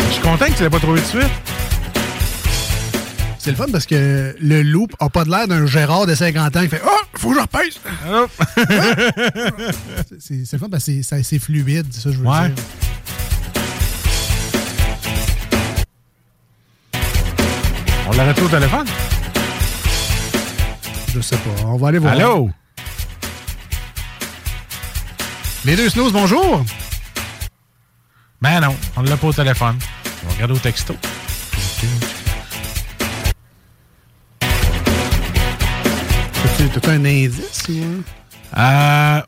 Je 0.07 0.13
suis 0.13 0.21
content 0.21 0.45
que 0.45 0.53
tu 0.53 0.63
l'aies 0.63 0.69
pas 0.69 0.79
trouvé 0.79 1.01
de 1.01 1.05
suite. 1.05 1.23
c'est 3.39 3.51
le 3.51 3.57
fun 3.57 3.65
parce 3.71 3.85
que 3.85 4.35
le 4.39 4.61
loop 4.63 4.95
a 4.99 5.09
pas 5.09 5.23
de 5.23 5.29
l'air 5.29 5.47
d'un 5.47 5.65
Gérard 5.65 6.05
de 6.07 6.15
50 6.15 6.55
ans 6.57 6.61
qui 6.61 6.67
fait 6.69 6.81
Oh, 6.85 6.89
faut 7.15 7.29
que 7.31 7.35
je 7.35 7.41
repèse! 7.41 7.79
c'est 10.19 10.45
c'est 10.45 10.53
le 10.53 10.59
fun 10.59 10.69
parce 10.69 10.85
que 10.85 11.01
c'est- 11.01 11.39
fluide, 11.39 11.87
ça 11.93 12.11
je 12.11 12.17
veux 12.17 12.25
Ouais. 12.27 12.49
dire. 12.49 12.63
On 18.15 18.17
l'arrête 18.17 18.41
au 18.41 18.47
téléphone? 18.47 18.87
Je 21.13 21.19
sais 21.21 21.37
pas. 21.37 21.65
On 21.65 21.77
va 21.77 21.89
aller 21.89 21.97
voir. 21.99 22.13
Allô? 22.13 22.49
Les 25.65 25.75
deux 25.75 25.89
snooze, 25.89 26.13
bonjour! 26.13 26.63
Ben 28.41 28.59
non, 28.61 28.75
on 28.95 29.01
l'a 29.01 29.17
pas 29.17 29.27
au 29.27 29.33
téléphone. 29.33 29.77
On 30.23 30.27
va 30.27 30.33
regarder 30.35 30.53
au 30.53 30.57
texto. 30.59 30.95
T'as-tu 36.73 36.89
un 36.89 37.05
indice? 37.05 37.63
ou- 37.69 38.03
Euh, 38.57 39.21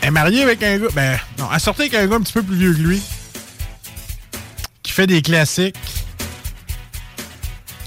elle 0.00 0.08
est 0.08 0.10
mariée 0.10 0.42
avec 0.42 0.62
un 0.62 0.78
gars. 0.78 0.88
Ben, 0.94 1.18
non, 1.38 1.48
elle 1.52 1.60
sortait 1.60 1.82
avec 1.82 1.94
un 1.94 2.06
gars 2.06 2.16
un 2.16 2.20
petit 2.20 2.32
peu 2.32 2.42
plus 2.42 2.56
vieux 2.56 2.72
que 2.74 2.78
lui. 2.80 3.02
Qui 4.82 4.92
fait 4.92 5.06
des 5.06 5.22
classiques. 5.22 5.76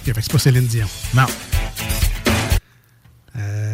Ok, 0.01 0.05
fait 0.07 0.13
que 0.13 0.21
c'est 0.21 0.31
pas 0.31 0.39
Céline 0.39 0.65
Dion. 0.67 0.87
Non. 1.13 1.25
Euh, 3.37 3.73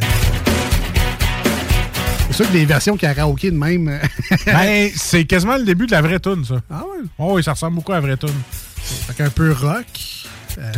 C'est 2.29 2.33
sûr 2.35 2.47
que 2.49 2.53
les 2.53 2.65
versions 2.65 2.97
karaoké 2.97 3.49
de 3.51 3.57
même. 3.57 3.87
euh, 3.87 3.99
ben, 4.45 4.91
c'est 4.95 5.25
quasiment 5.25 5.57
le 5.57 5.63
début 5.63 5.87
de 5.87 5.91
la 5.91 6.01
vraie 6.01 6.19
tune, 6.19 6.43
ça. 6.45 6.55
Ah 6.69 6.81
ouais? 6.81 7.05
Oh, 7.17 7.33
oui, 7.35 7.43
ça 7.43 7.51
ressemble 7.53 7.75
beaucoup 7.77 7.93
à 7.93 7.95
la 7.95 8.01
vraie 8.01 8.17
tune. 8.17 8.29
fait 9.07 9.13
qu'un 9.15 9.29
peu 9.29 9.51
rock. 9.53 9.85
Euh, 10.59 10.71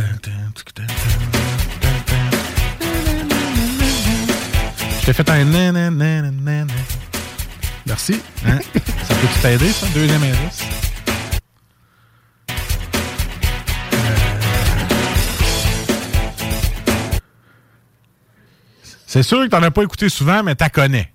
Je 5.00 5.06
t'ai 5.06 5.12
fait 5.12 5.30
un 5.30 5.44
nananana. 5.44 6.66
Merci. 7.86 8.20
Hein? 8.46 8.58
Ça 9.08 9.14
peut-tu 9.14 9.38
t'aider, 9.42 9.70
ça? 9.70 9.86
Deuxième 9.94 10.22
indice. 10.22 10.60
C'est 19.12 19.24
sûr 19.24 19.38
que 19.42 19.48
t'en 19.48 19.60
as 19.64 19.72
pas 19.72 19.82
écouté 19.82 20.08
souvent, 20.08 20.44
mais 20.44 20.54
t'as 20.54 20.68
connais. 20.68 21.12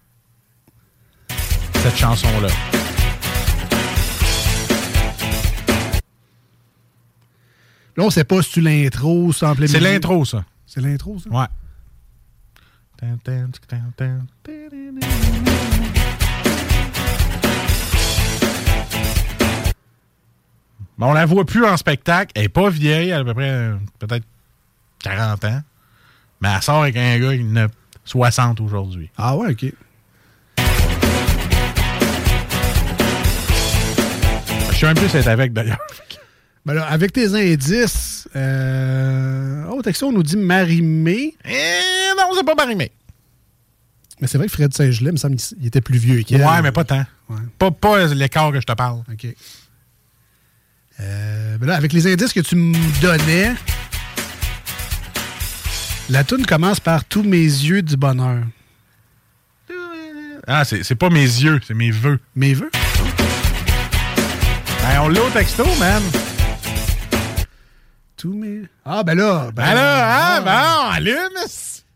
Cette 1.76 1.96
chanson-là. 1.96 2.50
Là, 7.96 8.04
on 8.04 8.10
sait 8.10 8.26
pas 8.26 8.42
si 8.42 8.52
tu 8.52 8.60
l'intro, 8.60 9.32
si 9.32 9.46
en 9.46 9.56
plein 9.56 9.68
C'est 9.68 9.80
l'intro, 9.80 10.26
ça. 10.26 10.44
C'est 10.66 10.82
l'intro, 10.82 11.20
ça? 11.20 11.30
Ouais. 11.30 11.46
Bon, 20.98 21.12
on 21.12 21.14
la 21.14 21.26
voit 21.26 21.46
plus 21.46 21.64
en 21.64 21.78
spectacle. 21.78 22.34
Elle 22.36 22.44
est 22.44 22.50
pas 22.50 22.70
vieille, 22.70 23.12
elle 23.12 23.20
a 23.20 23.20
à 23.20 23.24
peu 23.24 23.34
près 23.34 23.50
euh, 23.50 23.78
peut-être 24.00 24.26
40 25.02 25.46
ans. 25.46 25.62
Mais 26.42 26.50
elle 26.54 26.62
sort 26.62 26.82
avec 26.82 26.98
un 26.98 27.18
gars 27.20 27.38
qui 27.38 27.44
en 27.44 27.56
a 27.56 27.68
60 28.06 28.62
aujourd'hui. 28.62 29.10
Ah 29.18 29.36
ouais, 29.36 29.52
OK. 29.52 29.66
Je 34.72 34.94
plus 34.94 35.10
si 35.10 35.18
elle 35.18 35.24
est 35.24 35.28
avec 35.28 35.54
d'ailleurs. 35.54 35.80
Ben 36.66 36.74
là, 36.74 36.86
avec 36.86 37.14
tes 37.14 37.34
indices, 37.34 38.28
euh... 38.36 39.66
oh, 39.70 39.82
on 40.04 40.12
nous 40.12 40.24
dit 40.24 40.38
Marie-Mé. 40.38 41.36
Eh 41.46 42.18
non, 42.18 42.30
c'est 42.36 42.46
pas 42.46 42.56
Marimé. 42.56 42.92
Mais 44.20 44.28
c'est 44.28 44.38
vrai 44.38 44.48
que 44.48 44.54
Fred 44.54 44.74
Saint-Gelais, 44.74 45.10
il 45.10 45.14
me 45.14 45.18
semble 45.18 45.36
qu'il 45.36 45.66
était 45.66 45.82
plus 45.82 45.98
vieux 45.98 46.24
qu'elle. 46.24 46.42
Ouais, 46.42 46.62
mais 46.62 46.72
pas 46.72 46.84
tant. 46.84 47.04
Pas, 47.58 47.72
pas 47.72 48.08
l'écart 48.08 48.52
que 48.52 48.60
je 48.60 48.66
te 48.66 48.74
parle. 48.74 49.04
OK. 49.12 49.28
Euh, 51.02 51.58
ben 51.58 51.68
là, 51.68 51.76
avec 51.76 51.92
les 51.92 52.12
indices 52.12 52.32
que 52.32 52.40
tu 52.40 52.56
me 52.56 53.02
donnais, 53.02 53.54
la 56.10 56.24
tune 56.24 56.46
commence 56.46 56.80
par 56.80 57.06
Tous 57.06 57.24
mes 57.24 57.38
yeux 57.38 57.82
du 57.82 57.98
bonheur. 57.98 58.44
Ah, 60.48 60.64
c'est 60.64 60.84
c'est 60.84 60.96
pas 60.96 61.10
mes 61.10 61.24
yeux, 61.24 61.60
c'est 61.66 61.74
mes 61.74 61.90
vœux. 61.90 62.20
Mes 62.36 62.54
vœux? 62.54 62.70
Ben, 64.84 65.02
on 65.02 65.08
l'a 65.10 65.24
au 65.24 65.30
texto, 65.32 65.66
man. 65.80 66.04
Tous 68.16 68.34
mes. 68.34 68.62
Ah, 68.86 69.04
ben 69.04 69.16
là. 69.16 69.50
Ben 69.56 69.74
là, 69.74 70.38
hein, 70.38 70.42
bon, 70.42 70.92
allume. 70.92 71.16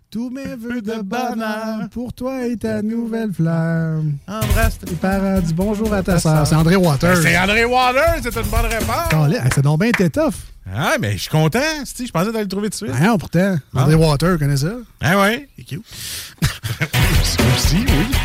Tous 0.10 0.32
mes 0.32 0.56
vœux 0.56 0.82
de 0.82 1.04
bonheur 1.04 1.88
pour 1.92 2.12
toi 2.14 2.48
et 2.48 2.58
ta 2.58 2.82
nouvelle 2.82 3.32
fleur. 3.32 4.02
Embrasse 4.28 4.80
tes 4.80 4.96
parents, 4.96 5.40
dis 5.40 5.54
bonjour 5.54 5.94
à 5.94 6.02
ta 6.02 6.18
soeur. 6.18 6.48
C'est 6.48 6.56
André 6.56 6.76
Waters. 6.76 7.18
Ben, 7.18 7.22
c'est 7.22 7.38
André 7.38 7.64
Waters, 7.66 8.16
c'est 8.24 8.36
une 8.36 8.50
bonne 8.50 8.66
réponse. 8.66 9.32
Hey, 9.32 9.40
C'est 9.54 9.62
donc 9.62 9.80
bien 9.80 9.90
été 9.90 10.10
tough. 10.10 10.34
Ah, 10.72 10.98
mais 11.00 11.14
je 11.14 11.18
suis 11.24 11.30
content, 11.30 11.60
je 11.84 12.12
pensais 12.12 12.32
d'aller 12.32 12.44
le 12.44 12.48
trouver 12.48 12.70
tout 12.70 12.86
de 12.86 12.90
suite. 12.92 13.02
Non, 13.02 13.18
pourtant. 13.18 13.58
Ah. 13.76 13.82
André 13.84 13.96
Waters, 13.96 14.38
connais 14.38 14.58
ça? 14.58 14.74
Ah 15.02 15.20
ouais? 15.20 15.50
C'est 15.58 15.64
cute. 15.66 15.82
Aussi, 17.56 17.78
oui. 17.78 18.16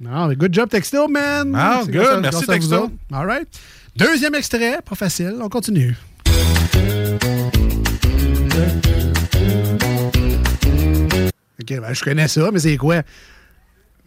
Non, 0.00 0.28
mais 0.28 0.36
good 0.36 0.52
job, 0.52 0.68
Texto, 0.68 1.08
man. 1.08 1.54
Ah, 1.56 1.80
good. 1.84 1.92
grâce 1.94 2.08
à- 2.08 2.20
Merci, 2.20 2.44
grâce 2.44 2.58
Texto. 2.58 2.90
All 3.12 3.26
right. 3.26 3.48
Deuxième 3.96 4.34
extrait, 4.34 4.80
pas 4.84 4.94
facile. 4.96 5.36
On 5.40 5.48
continue. 5.48 5.96
OK, 11.60 11.80
ben, 11.80 11.92
je 11.94 12.02
connais 12.04 12.28
ça, 12.28 12.50
mais 12.52 12.58
c'est 12.58 12.76
quoi? 12.76 13.02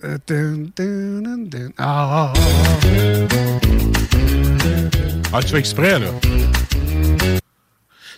Euh, 0.04 0.18
dun. 0.28 1.72
Ah, 1.78 2.32
ah, 2.32 2.34
ah, 2.36 3.67
Ah, 5.34 5.42
tu 5.42 5.50
fais 5.50 5.60
exprès, 5.60 6.00
là? 6.00 6.08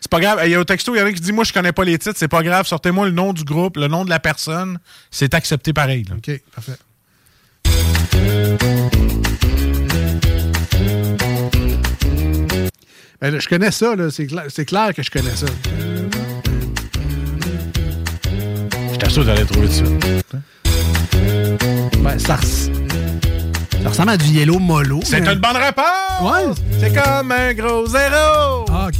C'est 0.01 0.09
pas 0.09 0.19
grave. 0.19 0.39
Il 0.45 0.51
y 0.51 0.55
a 0.55 0.59
au 0.59 0.63
texto, 0.63 0.95
il 0.95 0.99
y 0.99 1.01
en 1.01 1.05
a 1.05 1.11
qui 1.11 1.21
dit 1.21 1.31
Moi, 1.31 1.43
je 1.43 1.53
connais 1.53 1.71
pas 1.71 1.83
les 1.83 1.97
titres, 1.97 2.17
c'est 2.17 2.27
pas 2.27 2.43
grave. 2.43 2.65
Sortez-moi 2.65 3.05
le 3.05 3.11
nom 3.11 3.33
du 3.33 3.43
groupe, 3.43 3.77
le 3.77 3.87
nom 3.87 4.05
de 4.05 4.09
la 4.09 4.19
personne. 4.19 4.79
C'est 5.11 5.33
accepté 5.33 5.73
pareil. 5.73 6.05
là. 6.09 6.15
OK, 6.15 6.41
parfait. 6.55 6.77
Ben, 13.21 13.31
là, 13.31 13.39
je 13.39 13.49
connais 13.49 13.71
ça, 13.71 13.95
là. 13.95 14.09
C'est 14.09 14.27
clair, 14.27 14.45
c'est 14.47 14.65
clair 14.65 14.93
que 14.93 15.03
je 15.03 15.11
connais 15.11 15.35
ça. 15.35 15.47
J'étais 18.91 19.09
sûr 19.09 19.25
d'aller 19.25 19.45
trouver 19.45 19.67
tout 19.67 19.83
de 19.83 19.89
suite. 19.89 20.35
Ben, 22.01 22.17
ça, 22.17 22.37
ça 23.83 23.89
ressemble 23.89 24.09
à 24.11 24.17
du 24.17 24.25
yellow 24.27 24.59
mollo. 24.59 24.99
C'est 25.03 25.21
mais- 25.21 25.33
une 25.33 25.39
bonne 25.39 25.55
réponse! 25.57 26.21
Ouais. 26.21 26.53
C'est 26.79 26.93
comme 26.93 27.31
un 27.31 27.53
gros 27.53 27.85
zéro! 27.87 28.65
Ah, 28.71 28.87
OK. 28.89 28.99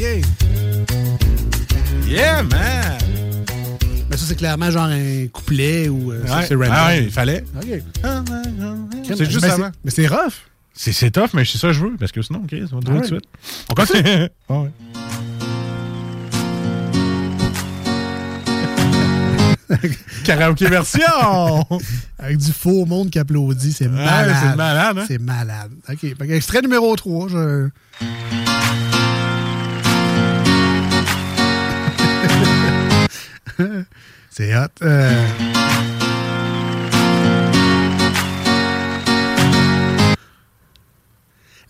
Yeah, 2.07 2.43
man! 2.43 2.97
Mais 4.09 4.17
ça, 4.17 4.25
c'est 4.27 4.35
clairement 4.35 4.71
genre 4.71 4.85
un 4.85 5.27
couplet 5.31 5.87
ou. 5.89 6.11
euh, 6.11 6.21
Ouais. 6.23 6.45
c'est 6.47 6.55
random. 6.55 6.71
Ah 6.73 6.87
ouais, 6.87 7.03
il 7.03 7.11
fallait. 7.11 7.43
OK. 7.55 7.67
C'est 9.15 9.29
juste 9.29 9.43
avant. 9.43 9.69
Mais 9.83 9.91
c'est 9.91 10.07
rough. 10.07 10.33
C'est 10.73 11.11
tough, 11.11 11.29
mais 11.33 11.43
c'est 11.45 11.57
ça 11.57 11.67
que 11.67 11.73
je 11.73 11.81
veux, 11.81 11.95
parce 11.99 12.11
que 12.11 12.21
sinon, 12.21 12.39
OK, 12.43 12.51
ça 12.51 12.75
va 12.75 12.81
tout 12.81 12.99
de 12.99 13.05
suite. 13.05 13.25
On 13.69 13.73
continue. 13.75 14.01
Ah 14.49 14.53
ouais. 14.61 14.69
Karaoké 20.23 20.67
version! 20.67 21.65
Avec 22.19 22.37
du 22.37 22.51
faux 22.51 22.85
monde 22.85 23.09
qui 23.09 23.19
applaudit, 23.19 23.73
c'est 23.73 23.87
malade. 23.87 24.35
c'est 24.41 24.55
malade, 24.55 24.97
hein? 24.97 25.05
C'est 25.07 25.19
malade. 25.19 25.71
OK. 25.89 26.05
Extrait 26.29 26.61
numéro 26.61 26.95
3, 26.95 27.27
je... 27.29 27.69
c'est 34.29 34.55
hot. 34.55 34.67
Euh, 34.83 35.25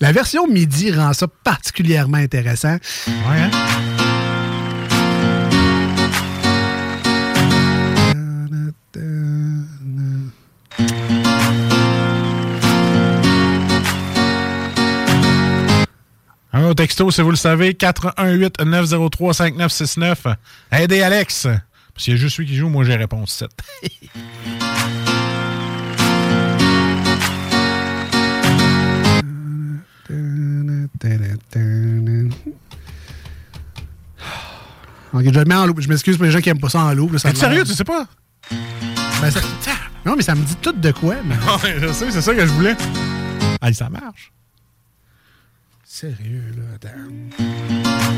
La 0.01 0.13
version 0.13 0.47
MIDI 0.47 0.91
rend 0.93 1.11
ça 1.11 1.27
particulièrement 1.27 2.17
intéressant. 2.17 2.77
Ouais, 3.07 3.41
hein? 3.41 3.98
Texto, 16.73 17.11
si 17.11 17.21
vous 17.21 17.31
le 17.31 17.35
savez, 17.37 17.71
418-903-5969. 17.73 20.35
Aidez 20.71 21.01
Alex. 21.01 21.47
Parce 21.93 22.05
qu'il 22.05 22.13
y 22.13 22.17
a 22.17 22.19
juste 22.19 22.37
lui 22.37 22.45
qui 22.45 22.55
joue, 22.55 22.69
moi 22.69 22.85
j'ai 22.85 22.95
réponse 22.95 23.33
7. 23.33 23.49
Ok, 35.13 35.23
je 35.25 35.39
le 35.39 35.45
mets 35.45 35.55
en 35.55 35.65
loop. 35.65 35.81
Je 35.81 35.89
m'excuse 35.89 36.17
pour 36.17 36.25
les 36.25 36.31
gens 36.31 36.39
qui 36.41 36.49
aiment 36.49 36.59
pas 36.59 36.69
ça 36.69 36.81
en 36.81 36.93
loop. 36.93 37.13
là, 37.13 37.19
ça 37.19 37.33
sérieux, 37.33 37.63
tu 37.63 37.73
sais 37.73 37.83
pas? 37.83 38.05
Ben, 39.21 39.31
ça- 39.31 39.39
Non, 40.05 40.15
mais 40.15 40.21
ça 40.21 40.35
me 40.35 40.43
dit 40.43 40.55
tout 40.61 40.71
de 40.71 40.91
quoi. 40.91 41.15
Mais... 41.25 41.35
Je 41.81 41.91
sais, 41.91 42.11
c'est 42.11 42.21
ça 42.21 42.33
que 42.33 42.41
je 42.45 42.51
voulais. 42.51 42.75
Ah, 43.61 43.73
ça 43.73 43.89
marche. 43.89 44.31
Sérieux, 45.99 46.53
là, 46.55 46.63
attends. 46.75 48.09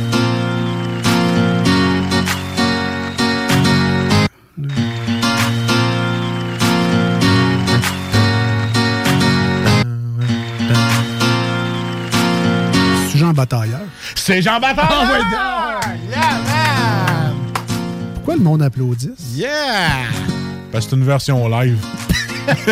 C'est 13.09 13.17
Jean 13.17 13.33
Batailleur. 13.33 13.79
C'est 14.15 14.41
Jean 14.41 14.59
Batailleur! 14.59 14.89
Ah, 14.91 15.79
ouais, 15.87 15.99
Yeah, 16.09 16.19
man! 16.45 17.35
Pourquoi 18.15 18.35
le 18.35 18.41
monde 18.41 18.61
applaudit? 18.61 19.11
Yeah! 19.33 19.49
Parce 20.71 20.85
que 20.85 20.91
c'est 20.91 20.95
une 20.97 21.03
version 21.05 21.47
live. 21.49 21.77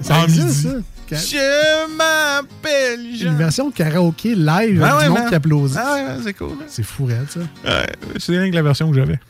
Ça 0.00 0.18
En 0.18 0.24
existe, 0.24 0.46
midi. 0.46 0.62
ça? 0.62 0.93
Je 1.10 1.96
m'appelle 1.96 3.16
Jean. 3.16 3.30
Une 3.32 3.36
version 3.38 3.70
karaoké 3.70 4.34
live 4.34 4.82
Ah 4.82 4.86
avec 4.86 4.98
ouais, 4.98 5.04
du 5.04 5.08
monde 5.10 5.18
man. 5.20 5.28
qui 5.28 5.34
applaudit. 5.34 5.74
Ah 5.78 5.94
ouais, 5.94 6.22
c'est 6.24 6.34
cool. 6.34 6.48
hein? 6.52 6.64
C'est 6.68 6.82
fou, 6.82 7.08
ça. 7.28 7.40
Ouais, 7.40 7.86
c'est 8.18 8.32
rien 8.38 8.50
que 8.50 8.54
la 8.56 8.62
version 8.62 8.90
que 8.90 8.96
j'avais. 8.96 9.20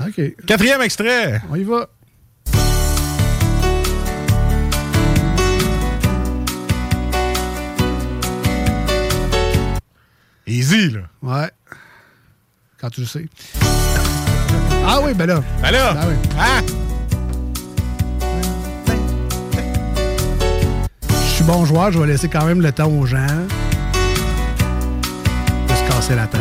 OK. 0.00 0.20
Quatrième 0.46 0.80
extrait. 0.82 1.42
On 1.50 1.56
y 1.56 1.64
va. 1.64 1.88
Easy, 10.46 10.90
là. 10.90 11.00
Ouais. 11.22 11.50
Quand 12.80 12.90
tu 12.90 13.02
le 13.02 13.06
sais. 13.06 13.26
Ah 14.84 15.00
oui, 15.02 15.12
ben 15.14 15.26
là. 15.26 15.42
Ben 15.62 15.70
là! 15.70 15.92
Ben 15.94 16.08
oui. 16.08 16.14
Hein? 16.38 16.60
Suis 21.42 21.50
bon 21.50 21.64
joueur, 21.64 21.90
je 21.90 21.98
vais 21.98 22.06
laisser 22.06 22.28
quand 22.28 22.44
même 22.44 22.60
le 22.60 22.70
temps 22.70 22.88
aux 22.88 23.06
gens 23.06 23.16
de 25.68 25.74
se 25.74 25.88
casser 25.88 26.14
la 26.14 26.26
tête. 26.26 26.40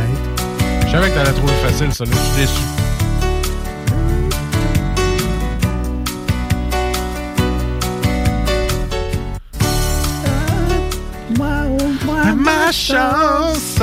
Je 0.86 0.92
savais 0.92 1.10
que 1.10 1.16
t'allais 1.16 1.32
trouver 1.32 1.54
facile, 1.66 1.94
ça, 1.94 2.04
là. 2.04 2.12
Je 2.12 2.18
suis 2.18 2.42
déçu. 2.42 2.62
Ma 12.36 12.72
chance! 12.72 13.80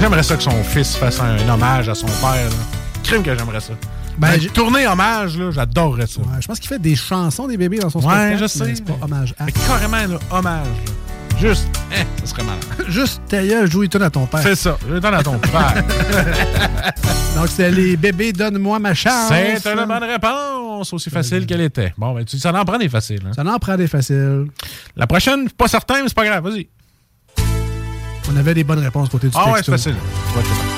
J'aimerais 0.00 0.22
ça 0.22 0.36
que 0.36 0.42
son 0.42 0.62
fils 0.62 0.96
fasse 0.96 1.20
un 1.20 1.48
hommage 1.48 1.88
à 1.88 1.94
son 1.94 2.06
père. 2.06 2.34
Là. 2.34 2.56
Crime 3.02 3.22
que 3.22 3.36
j'aimerais 3.36 3.60
ça. 3.60 3.72
Ben, 4.18 4.36
Ben, 4.36 4.48
tourner 4.50 4.86
hommage, 4.86 5.38
là, 5.38 5.50
j'adorerais 5.52 6.06
ça. 6.06 6.20
Ouais, 6.20 6.26
je 6.40 6.46
pense 6.48 6.58
qu'il 6.58 6.68
fait 6.68 6.78
des 6.80 6.96
chansons 6.96 7.46
des 7.46 7.56
bébés 7.56 7.78
dans 7.78 7.88
son 7.90 8.00
Ouais, 8.00 8.14
spectacle. 8.34 8.38
je 8.42 8.46
sais, 8.46 8.74
C'est 8.74 8.84
pas 8.84 8.98
hommage 9.00 9.34
à. 9.38 9.44
Mais 9.44 9.52
carrément, 9.52 9.96
là, 10.14 10.18
hommage. 10.30 10.66
là. 10.66 10.92
Juste, 11.40 11.68
eh, 11.92 12.02
ça 12.20 12.26
serait 12.26 12.42
malade. 12.42 12.64
Juste 12.88 13.22
ta 13.28 13.46
gueule, 13.46 13.70
joue 13.70 13.84
et 13.84 13.88
à 14.02 14.10
ton 14.10 14.26
père. 14.26 14.40
C'est 14.42 14.56
ça, 14.56 14.76
donne 14.88 15.14
à 15.14 15.22
ton 15.22 15.38
père. 15.38 15.84
Donc, 17.36 17.46
c'est 17.48 17.70
les 17.70 17.96
bébés, 17.96 18.32
donne-moi 18.32 18.80
ma 18.80 18.92
chance. 18.92 19.28
C'est 19.28 19.72
une 19.72 19.84
bonne 19.86 20.02
réponse, 20.02 20.92
aussi 20.92 21.10
facile 21.10 21.46
qu'elle 21.46 21.60
était. 21.60 21.94
Bon, 21.96 22.12
ben, 22.12 22.24
tu, 22.24 22.38
ça 22.40 22.52
en 22.52 22.64
prend 22.64 22.78
des 22.78 22.88
faciles. 22.88 23.22
hein. 23.24 23.30
Ça 23.36 23.44
en 23.44 23.58
prend 23.60 23.76
des 23.76 23.86
faciles. 23.86 24.46
La 24.96 25.06
prochaine, 25.06 25.48
pas 25.50 25.68
certain, 25.68 26.02
mais 26.02 26.08
c'est 26.08 26.14
pas 26.16 26.24
grave, 26.26 26.42
vas-y. 26.42 26.66
On 28.32 28.36
avait 28.36 28.54
des 28.54 28.64
bonnes 28.64 28.80
réponses 28.80 29.08
côté 29.08 29.28
du 29.28 29.34
Ah 29.38 29.46
ouais, 29.52 29.62
texto. 29.62 29.76
c'est 29.76 29.92
facile. 29.92 30.77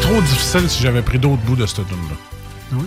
Trop 0.00 0.20
difficile 0.20 0.68
si 0.68 0.82
j'avais 0.82 1.02
pris 1.02 1.18
d'autres 1.18 1.42
bouts 1.42 1.56
de 1.56 1.66
cette 1.66 1.86
tune-là. 1.86 2.16
Oui? 2.72 2.86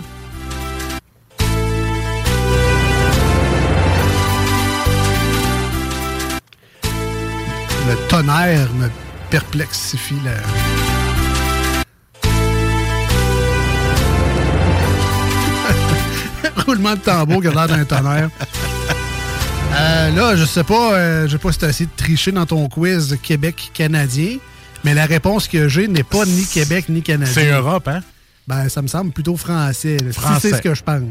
Le 7.88 8.08
tonnerre 8.08 8.72
me 8.74 8.88
perplexifie. 9.30 10.16
La... 10.24 10.32
Roulement 16.64 16.94
de 16.94 17.00
tambour 17.00 17.42
qui 17.42 17.48
a 17.48 17.52
l'air 17.52 17.68
d'un 17.68 17.84
tonnerre. 17.84 18.30
Euh, 19.78 20.10
là, 20.10 20.36
je 20.36 20.44
sais 20.44 20.64
pas, 20.64 20.94
euh, 20.94 21.26
je 21.26 21.32
sais 21.32 21.38
pas 21.38 21.52
si 21.52 21.58
tu 21.58 21.64
as 21.64 21.68
essayé 21.68 21.86
de 21.86 21.96
tricher 21.96 22.32
dans 22.32 22.46
ton 22.46 22.68
quiz 22.68 23.18
Québec-Canadien, 23.22 24.38
mais 24.84 24.94
la 24.94 25.06
réponse 25.06 25.48
que 25.48 25.68
j'ai 25.68 25.88
n'est 25.88 26.02
pas 26.04 26.24
ni 26.24 26.44
Québec 26.46 26.86
ni 26.88 27.02
Canadien. 27.02 27.32
C'est 27.34 27.50
Europe, 27.50 27.88
hein? 27.88 28.00
Ben, 28.46 28.68
ça 28.68 28.80
me 28.82 28.86
semble 28.88 29.10
plutôt 29.12 29.36
français. 29.36 29.96
là, 29.96 30.12
si 30.12 30.18
Français. 30.20 30.50
C'est 30.50 30.56
ce 30.56 30.62
que 30.62 30.74
je 30.74 30.82
pense. 30.82 31.02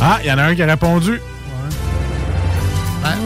Ah, 0.00 0.18
il 0.22 0.28
y 0.28 0.32
en 0.32 0.38
a 0.38 0.44
un 0.44 0.54
qui 0.54 0.62
a 0.62 0.66
répondu. 0.66 1.20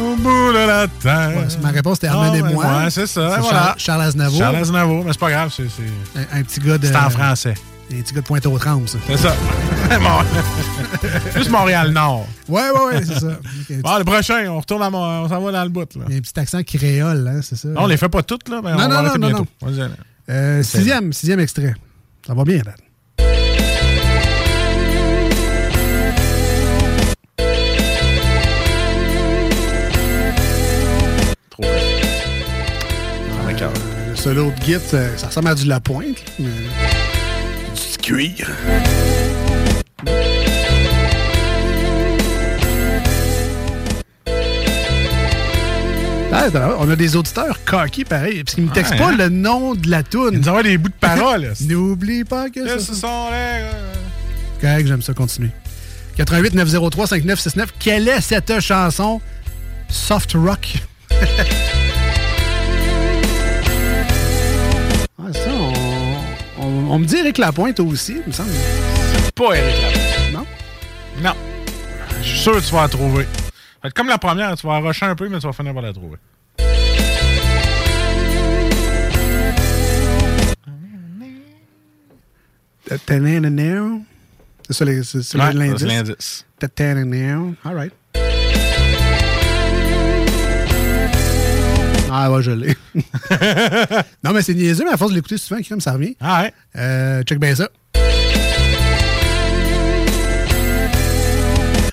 Au 0.01 0.17
bout 0.17 0.53
de 0.53 0.67
la 0.67 0.87
terre. 0.87 1.29
Ouais, 1.37 1.47
ma 1.63 1.71
réponse 1.71 1.97
était 1.99 2.07
Ah, 2.09 2.15
Armenez-moi. 2.15 2.65
ouais, 2.65 2.91
c'est 2.91 3.07
ça, 3.07 3.39
voilà. 3.41 3.75
Charles, 3.79 4.03
Aznavour. 4.03 4.39
Charles 4.39 4.57
Aznavour, 4.57 5.05
mais 5.05 5.13
c'est 5.13 5.19
pas 5.21 5.31
grave, 5.31 5.53
c'est... 5.55 5.65
c'est- 5.69 6.19
Un, 6.37 6.41
un 6.41 6.43
petit 6.45 6.61
gars 6.61 6.79
de. 6.79 6.87
C'est 6.87 6.97
en 6.97 7.11
français. 7.11 7.55
Un 7.99 8.03
petit 8.03 8.15
gars 8.15 8.21
de 8.21 8.27
Pointe-aux-Trembles. 8.27 8.89
ça. 8.89 8.99
C'est 9.07 9.17
ça. 9.17 9.35
Bon. 9.93 11.09
Plus 11.35 11.49
Montréal-Nord. 11.51 12.27
Ouais, 12.49 12.63
ouais, 12.71 12.85
ouais, 12.95 13.05
c'est 13.05 13.19
ça. 13.21 13.39
Bon, 13.83 13.99
le 13.99 14.05
prochain, 14.05 14.47
on 14.49 14.59
retourne 14.61 14.83
à 14.83 14.89
Mon- 14.91 15.25
on 15.25 15.29
s'en 15.29 15.41
va 15.41 15.53
dans 15.53 15.63
le 15.65 15.69
bout, 15.69 15.95
là. 15.97 16.05
Il 16.09 16.13
y 16.13 16.15
a 16.15 16.19
un 16.19 16.21
petit 16.23 16.39
accent 16.41 16.63
créole, 16.63 17.29
hein, 17.29 17.41
c'est 17.43 17.57
ça? 17.57 17.69
Non, 17.69 17.83
on 17.83 17.87
les 17.87 17.97
fait 17.99 18.09
pas 18.09 18.23
toutes, 18.23 18.49
là, 18.49 18.61
mais 18.65 18.71
Non, 18.73 18.77
on 18.77 18.81
non, 18.83 18.89
va 18.89 18.89
non, 18.89 18.95
arrêter 19.09 19.19
non, 19.19 19.27
bientôt. 19.29 19.47
non. 19.67 19.91
Euh, 20.31 20.63
sixième, 20.63 21.13
sixième 21.13 21.41
extrait. 21.41 21.75
Ça 22.27 22.33
va 22.33 22.45
bien, 22.45 22.59
Dan. 22.65 22.75
Trop 31.51 31.63
m'écoeure. 33.47 33.73
Le 34.11 34.17
solo 34.17 34.51
de 34.51 34.63
Git, 34.65 34.79
ça, 34.81 35.17
ça 35.17 35.27
ressemble 35.29 35.49
à 35.49 35.55
du 35.55 35.65
Lapointe, 35.67 36.23
mais... 36.39 36.47
Du 38.03 38.13
cuir. 38.13 38.49
Ah, 46.35 46.49
on 46.79 46.91
a 46.91 46.97
des 46.97 47.15
auditeurs 47.15 47.59
coqués 47.65 48.05
pareil, 48.05 48.43
parce 48.43 48.55
qu'ils 48.55 48.65
ne 48.65 48.71
me 48.71 48.75
textent 48.75 48.93
Ouais, 48.93 48.99
pas 48.99 49.11
hein? 49.11 49.17
le 49.17 49.29
nom 49.29 49.75
de 49.75 49.91
la 49.91 50.03
toune. 50.03 50.39
Ils 50.43 50.51
ont 50.51 50.61
des 50.63 50.79
bouts 50.79 50.89
de 50.89 50.95
paroles. 50.95 51.53
N'oublie 51.61 52.25
pas 52.25 52.51
que 52.51 52.67
ça... 52.67 52.79
Ce 52.79 52.95
sont 52.95 53.29
les... 53.31 53.67
Correct, 54.61 54.87
j'aime 54.87 55.03
ça, 55.03 55.13
continuer. 55.13 55.51
88 56.17 56.55
903 56.55 57.07
5969. 57.07 57.75
Quelle 57.79 58.09
est 58.09 58.21
cette 58.21 58.61
chanson? 58.61 59.21
Soft 59.89 60.33
rock. 60.35 60.79
on- 66.93 66.99
me 66.99 67.05
dit 67.07 67.17
Eric 67.17 67.39
Lapointe 67.39 67.81
aussi, 67.81 68.17
il 68.21 68.27
me 68.27 68.33
semble. 68.33 68.51
Pas 69.35 69.55
Eric 69.55 69.83
Lapointe. 69.83 70.33
Non? 70.33 70.47
Non. 71.23 71.35
Je 72.23 72.29
suis 72.29 72.39
sûr 72.39 72.53
que 72.55 72.61
tu 72.61 72.73
vas 72.73 72.83
la 72.83 72.89
trouver. 72.89 73.27
Comme 73.95 74.09
la 74.09 74.19
première, 74.19 74.55
tu 74.57 74.67
vas 74.67 74.79
rusher 74.79 75.07
un 75.07 75.17
peu, 75.17 75.29
mais 75.29 75.39
tu 75.39 75.47
vas 75.47 75.53
finir 75.53 75.75
par 75.75 75.83
la 75.83 75.93
trouver. 75.93 76.17
C'est 84.69 85.39
ça 85.39 85.53
l'indice? 85.53 85.81
c'est 85.81 85.87
l'indice. 85.87 86.47
All 87.65 87.75
right. 87.75 87.93
Ah 92.15 92.31
ouais, 92.31 92.43
je 92.43 92.51
l'ai. 92.51 92.77
non, 94.23 94.35
mais 94.35 94.43
c'est 94.43 94.53
niaiseux, 94.53 94.85
mais 94.85 94.93
à 94.93 94.99
force 94.99 95.13
de 95.13 95.17
l'écouter 95.17 95.39
souvent, 95.39 95.63
crème, 95.63 95.81
ça 95.81 95.93
revient. 95.93 96.15
Ah 96.21 96.43
ouais? 96.43 96.53
Euh, 96.77 97.23
check 97.23 97.41
bien 97.41 97.55
ça. 97.55 97.71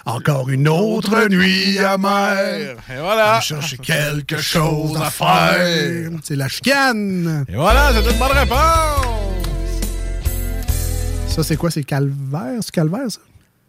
Encore 0.06 0.50
une 0.50 0.68
autre 0.68 1.30
nuit 1.30 1.80
amère. 1.80 2.76
Et 2.90 3.00
voilà. 3.00 3.40
Je 3.40 3.48
cherche 3.48 3.78
quelque 3.78 4.40
chose 4.40 5.00
à 5.02 5.10
faire. 5.10 6.12
C'est 6.22 6.36
la 6.36 6.50
chicane. 6.50 7.46
Et 7.48 7.56
voilà, 7.56 7.94
c'est 7.94 8.12
une 8.12 8.20
bonne 8.20 8.38
réponse. 8.38 9.06
Ça, 11.30 11.44
c'est 11.44 11.56
quoi? 11.56 11.72
C'est 11.72 11.86
calvaire? 11.86 12.60
C'est 12.60 12.72
calvaire, 12.72 13.10
ça? 13.10 13.22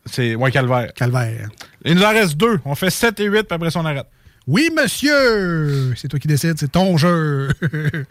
C'est, 0.04 0.34
ouais, 0.34 0.50
calvaire. 0.50 0.92
Calvaire. 0.94 1.48
Il 1.84 1.94
nous 1.94 2.02
en 2.02 2.10
reste 2.10 2.36
deux. 2.36 2.58
On 2.64 2.74
fait 2.74 2.90
7 2.90 3.20
et 3.20 3.26
8, 3.26 3.42
puis 3.44 3.54
après 3.54 3.70
ça, 3.70 3.78
on 3.78 3.84
arrête. 3.84 4.08
Oui, 4.46 4.70
monsieur! 4.76 5.94
C'est 5.96 6.08
toi 6.08 6.18
qui 6.18 6.28
décides, 6.28 6.56
c'est 6.58 6.72
ton 6.72 6.96
jeu. 6.96 7.48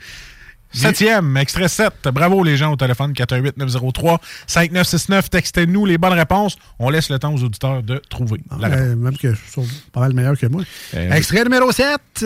Septième, 0.72 1.36
extrait 1.38 1.68
7. 1.68 1.94
Bravo 2.14 2.44
les 2.44 2.56
gens 2.56 2.72
au 2.72 2.76
téléphone 2.76 3.12
418-903-5969. 3.14 5.30
Textez-nous 5.30 5.84
les 5.86 5.98
bonnes 5.98 6.14
réponses. 6.14 6.58
On 6.78 6.92
laisse 6.92 7.10
le 7.10 7.18
temps 7.18 7.34
aux 7.34 7.44
auditeurs 7.44 7.82
de 7.82 8.00
trouver 8.10 8.40
la 8.52 8.58
réponse. 8.68 8.80
Euh, 8.80 8.96
même 8.96 9.18
que 9.18 9.34
je 9.34 9.36
suis 9.36 9.62
pas 9.92 10.02
mal 10.02 10.14
meilleur 10.14 10.38
que 10.38 10.46
moi. 10.46 10.62
Eh 10.96 11.10
Extrait 11.12 11.44
numéro 11.44 11.72
7. 11.72 12.00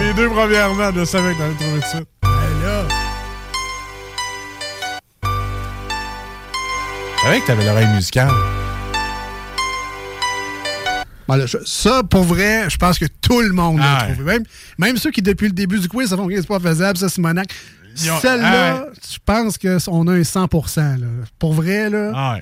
Les 0.00 0.14
deux 0.14 0.28
premièrement, 0.28 0.90
je 0.94 1.04
savais 1.04 1.34
que 1.34 1.38
t'allais 1.38 1.54
trouver 1.54 1.80
ça. 1.80 2.00
Je 7.16 7.22
savais 7.22 7.40
que 7.40 7.46
t'avais 7.46 7.64
l'oreille 7.64 7.88
musicale. 7.88 8.30
Je- 11.46 11.58
ça, 11.66 12.02
pour 12.02 12.24
vrai, 12.24 12.70
je 12.70 12.76
pense 12.76 12.98
que 12.98 13.04
tout 13.20 13.40
le 13.40 13.52
monde 13.52 13.78
l'a 13.78 13.98
Ah 14.00 14.04
trouvé. 14.12 14.24
Même, 14.24 14.44
même 14.78 14.96
ceux 14.96 15.10
qui, 15.10 15.20
depuis 15.22 15.48
le 15.48 15.52
début 15.52 15.78
du 15.78 15.88
quiz, 15.88 16.08
ça 16.08 16.16
font 16.16 16.26
que 16.26 16.34
c'est 16.36 16.46
pas 16.46 16.58
faisable, 16.60 16.96
ça, 16.98 17.08
Simonac. 17.08 17.48
Celle-là, 17.94 18.84
ah 18.86 18.92
je 19.10 19.18
pense 19.26 19.58
qu'on 19.58 20.06
a 20.06 20.12
un 20.12 20.24
100 20.24 20.48
là. 20.76 21.06
Pour 21.38 21.52
vrai, 21.52 21.90
là. 21.90 22.12
Ah. 22.14 22.38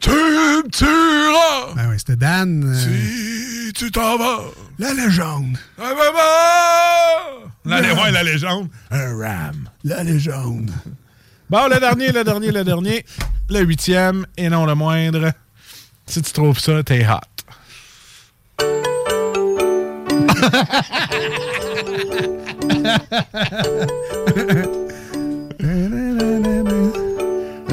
Tu 0.00 0.10
me 0.10 0.68
tueras 0.70 1.74
Ben 1.74 1.88
oui, 1.90 1.96
c'était 1.98 2.16
Dan. 2.16 2.62
euh, 2.64 2.74
si 2.74 3.72
tu 3.72 3.90
t'en 3.90 4.16
vas. 4.18 4.40
la 4.78 4.94
légende. 4.94 5.58
Ah, 5.78 5.90
maman! 5.90 7.50
La, 7.64 7.80
ouais, 8.02 8.12
la 8.12 8.22
légende. 8.22 8.68
Un 8.90 9.16
ram. 9.18 9.68
La 9.84 10.02
légende. 10.04 10.70
Bon, 11.48 11.68
le 11.68 11.78
dernier, 11.78 12.10
le 12.10 12.24
dernier, 12.24 12.50
le 12.50 12.64
dernier. 12.64 13.04
Le 13.48 13.60
huitième, 13.60 14.26
et 14.36 14.48
non 14.48 14.66
le 14.66 14.74
moindre. 14.74 15.30
Si 16.06 16.20
tu 16.20 16.32
trouves 16.32 16.58
ça, 16.58 16.82
t'es 16.82 17.06
hot. 17.06 17.20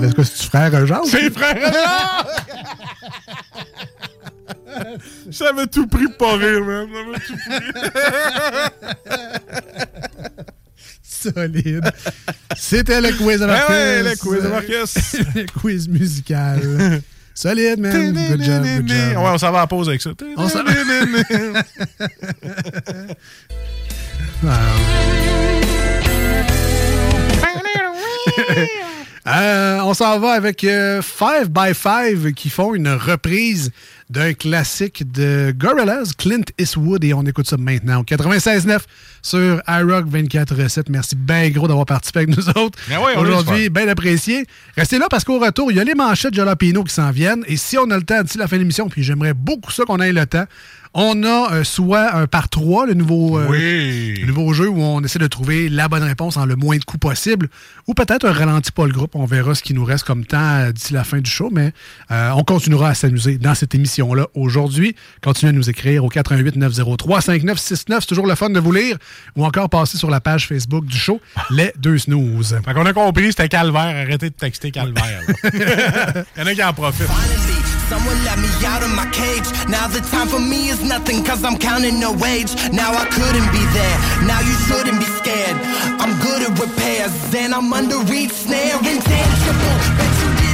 Est-ce 0.04 0.14
que 0.14 0.24
c'est 0.24 0.44
frère 0.46 0.86
Jean? 0.86 1.04
C'est 1.06 1.32
frère 1.32 1.74
Jean! 1.74 2.28
J'avais 5.30 5.66
tout 5.68 5.88
pris 5.88 6.08
pour 6.20 6.34
rire, 6.34 6.64
même. 6.64 6.90
J'avais 6.92 7.20
tout 7.20 7.38
pris. 7.48 7.72
Solide. 11.24 11.92
C'était 12.58 13.02
le 13.02 13.10
quiz 13.12 13.40
de 13.40 13.46
Ben 13.46 13.48
Marcus. 13.48 13.70
ouais, 13.70 14.04
le 14.04 14.16
quiz 14.16 14.44
de 14.44 14.48
Marcus. 14.48 14.96
le 15.36 15.46
quiz 15.60 15.88
musical. 15.88 17.02
Solide, 17.36 17.80
man. 17.80 18.14
Good 18.14 18.44
job, 18.44 18.64
good 18.64 18.88
job. 18.88 19.18
Ouais, 19.18 19.30
on 19.34 19.38
s'en 19.38 19.52
va 19.52 19.62
à 19.62 19.68
pause 19.68 19.90
avec 19.90 20.02
ça. 20.02 20.12
On 20.38 20.50
s'en- 20.50 20.64
Euh, 29.26 29.80
on 29.84 29.94
s'en 29.94 30.20
va 30.20 30.32
avec 30.34 30.66
euh, 30.66 31.02
Five 31.02 31.50
by 31.50 31.74
Five 31.74 32.34
qui 32.34 32.50
font 32.50 32.74
une 32.76 32.90
reprise 32.90 33.72
d'un 34.14 34.34
classique 34.34 35.12
de 35.12 35.52
Gorillaz, 35.58 36.12
Clint 36.16 36.44
Eastwood, 36.60 37.04
et 37.04 37.16
on 37.16 37.24
écoute 37.24 37.50
ça 37.50 37.58
maintenant 37.58 38.02
au 38.02 38.04
96.9 38.04 38.82
sur 39.24 39.60
iRock 39.68 40.06
24.7. 40.06 40.84
Merci 40.90 41.16
bien 41.16 41.50
gros 41.50 41.68
d'avoir 41.68 41.88
participé 41.88 42.20
avec 42.20 42.38
nous 42.38 42.48
autres 42.50 42.78
Ben 42.88 43.00
aujourd'hui, 43.18 43.70
bien 43.70 43.88
apprécié. 43.88 44.46
Restez 44.78 45.00
là 45.00 45.08
parce 45.10 45.24
qu'au 45.24 45.40
retour, 45.40 45.72
il 45.72 45.78
y 45.78 45.80
a 45.80 45.84
les 45.84 45.96
manchettes 45.96 46.36
Jalapino 46.36 46.84
qui 46.84 46.94
s'en 46.94 47.10
viennent, 47.10 47.44
et 47.48 47.58
si 47.58 47.76
on 47.80 47.90
a 47.90 47.98
le 47.98 48.04
temps 48.04 48.22
d'ici 48.22 48.38
la 48.38 48.48
fin 48.48 48.58
de 48.58 48.62
l'émission, 48.62 48.88
puis 48.88 49.02
j'aimerais 49.02 49.34
beaucoup 49.34 49.72
ça 49.72 49.84
qu'on 49.84 50.00
ait 50.00 50.14
le 50.14 50.28
temps, 50.28 50.46
On 50.96 51.24
a 51.24 51.52
euh, 51.54 51.64
soit 51.64 52.14
un 52.16 52.28
par 52.28 52.50
trois, 52.50 52.86
le 52.86 52.94
nouveau, 52.94 53.40
euh, 53.40 53.48
Oui. 53.50 54.16
le 54.22 54.28
nouveau 54.28 54.54
jeu 54.54 54.68
où 54.70 54.80
on 54.82 55.02
essaie 55.04 55.18
de 55.18 55.26
trouver 55.28 55.68
la 55.70 55.88
bonne 55.88 56.04
réponse 56.04 56.38
en 56.38 56.46
le 56.46 56.56
moins 56.56 56.78
de 56.78 56.84
coups 56.84 57.00
possible, 57.02 57.50
ou 57.88 57.96
peut-être 57.96 58.26
un 58.28 58.32
ralenti 58.32 58.72
pas 58.72 58.86
le 58.86 58.92
groupe. 58.94 59.16
On 59.16 59.26
verra 59.26 59.56
ce 59.56 59.64
qui 59.64 59.74
nous 59.74 59.84
reste 59.86 60.04
comme 60.06 60.24
temps 60.26 60.38
euh, 60.40 60.72
d'ici 60.72 60.94
la 60.94 61.04
fin 61.04 61.20
du 61.20 61.30
show, 61.30 61.50
mais 61.52 61.74
euh, 62.12 62.30
on 62.36 62.44
continuera 62.44 62.90
à 62.90 62.94
s'amuser 62.94 63.38
dans 63.40 63.56
cette 63.56 63.74
émission-là 63.74 64.28
aujourd'hui. 64.36 64.96
Continuez 65.24 65.50
à 65.50 65.54
nous 65.54 65.70
écrire 65.70 66.04
au 66.06 66.10
88 66.10 66.58
903 66.58 67.22
5969. 67.22 68.00
C'est 68.02 68.08
toujours 68.08 68.28
le 68.28 68.36
fun 68.36 68.50
de 68.52 68.60
vous 68.60 68.72
lire, 68.72 68.98
ou 69.36 69.46
encore 69.46 69.70
passer 69.70 69.98
sur 69.98 70.12
la 70.12 70.22
page 70.22 70.48
Facebook 70.48 70.86
du 70.86 70.98
show, 70.98 71.20
Les 71.50 71.74
Deux 71.80 71.98
Snooze. 71.98 72.60
Fait 72.64 72.74
qu'on 72.74 72.86
a 72.86 72.94
compris, 72.94 73.30
c'était 73.30 73.50
calvaire. 73.50 74.06
Arrêtez 74.06 74.30
de 74.30 74.36
texter 74.36 74.70
calvaire. 74.70 75.22
là. 75.44 75.44
Il 76.38 76.40
y 76.40 76.44
en 76.44 76.46
a 76.48 76.54
qui 76.54 76.64
en 76.64 76.74
profitent. 76.74 77.08
Someone 77.90 78.18
let 78.24 78.40
me 78.40 78.50
out 78.66 78.84
of 78.84 78.92
my 78.96 79.08
cage. 79.12 79.48
Now 79.68 79.88
the 79.88 80.02
time 80.14 80.28
for 80.28 80.40
me 80.40 80.70
is 80.70 80.82
nothing 80.84 81.24
cause 81.24 81.44
I'm 81.44 81.58
counting 81.58 82.00
no 82.00 82.12
wage. 82.14 82.52
Now 82.72 82.92
I 82.94 83.06
couldn't 83.06 83.50
be 83.52 83.64
there. 83.78 83.98
Now 84.26 84.40
you 84.40 84.56
shouldn't 84.66 85.00
be 85.00 85.10
scared. 85.20 85.58
I'm 86.02 86.14
good 86.22 86.42
at 86.48 86.54
repairs 86.60 87.14
and 87.36 87.54
I'm 87.54 87.72
under 87.74 88.00
each 88.14 88.32
snare. 88.32 88.78
Intangible. 88.78 89.78
Bet 89.98 90.14
you 90.22 90.30
didn't 90.40 90.53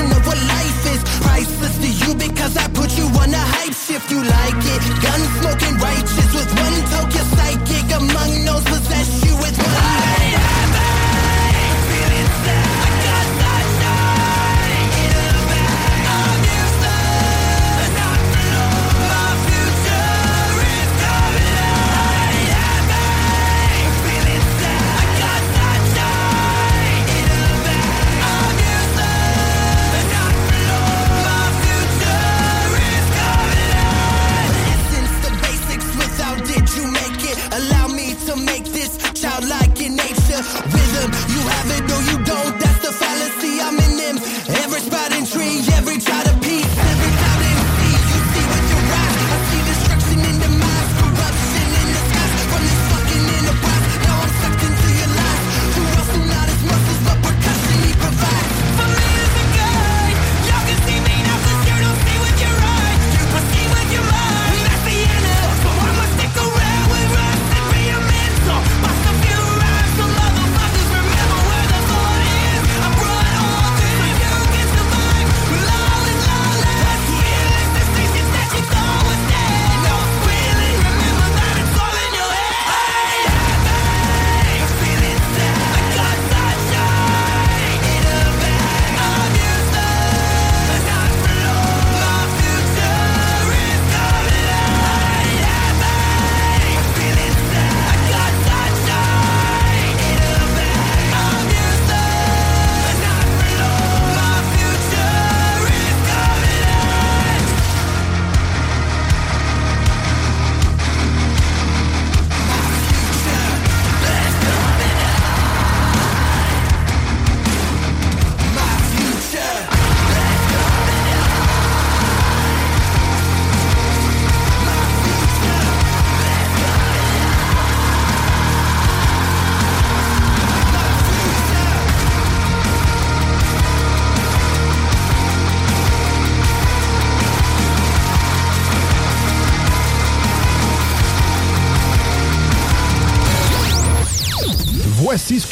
of 0.00 0.26
what 0.26 0.38
life 0.48 0.86
is. 0.94 1.02
Priceless 1.20 1.76
to 1.78 1.88
you 1.88 2.14
because 2.14 2.56
I 2.56 2.68
put 2.68 2.96
you 2.96 3.04
on 3.20 3.30
a 3.30 3.44
hype 3.54 3.74
shift. 3.74 4.10
You 4.10 4.22
like 4.24 4.62
it, 4.74 4.82
gun 5.04 5.20
smoking 5.40 5.76
righteous 5.78 6.28
with 6.34 6.50
one 6.56 6.76
toke. 6.90 7.31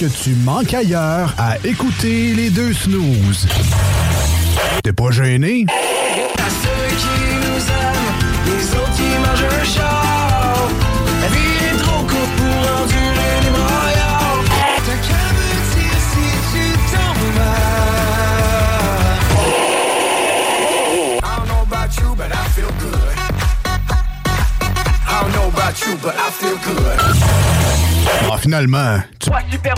Que 0.00 0.06
tu 0.06 0.30
manques 0.30 0.72
ailleurs 0.72 1.34
à 1.36 1.58
écouter 1.62 2.32
les 2.32 2.48
deux 2.48 2.72
snooze. 2.72 3.46
T'es 4.82 4.94
pas 4.94 5.10
gêné? 5.10 5.66
À 5.68 6.48
ceux 6.48 6.88
qui 6.96 7.36
nous 7.36 7.60
aiment, 7.68 8.16
les 8.46 8.64
autres 8.78 8.94
qui 8.96 9.02
mangent 9.18 9.44
un 9.60 9.64
char. 9.64 10.70
La 11.20 11.28
vie 11.28 11.54
est 11.66 11.76
trop 11.82 12.00
courte 12.04 12.32
pour 12.38 12.60
endurer 12.80 13.40
les 13.44 13.50
broyards. 13.50 14.42
T'as 14.86 15.00
qu'à 15.06 15.22
me 15.36 15.48
dire 15.74 16.00
si 16.10 16.26
tu 16.50 16.64
tombes 16.90 17.32
mal. 17.36 17.60
I 21.18 21.28
don't 21.36 21.46
know 21.46 21.60
about 21.60 21.92
you, 22.00 22.08
but 22.16 22.30
I 22.32 22.48
feel 22.54 22.72
good. 22.80 23.14
I 25.06 25.20
don't 25.20 25.32
know 25.34 25.48
about 25.48 25.76
you, 25.84 25.92
but 26.02 26.14
I 26.16 26.30
feel 26.30 26.56
good. 26.64 26.98
Ah, 28.32 28.38
finalement, 28.38 29.02
tu 29.18 29.28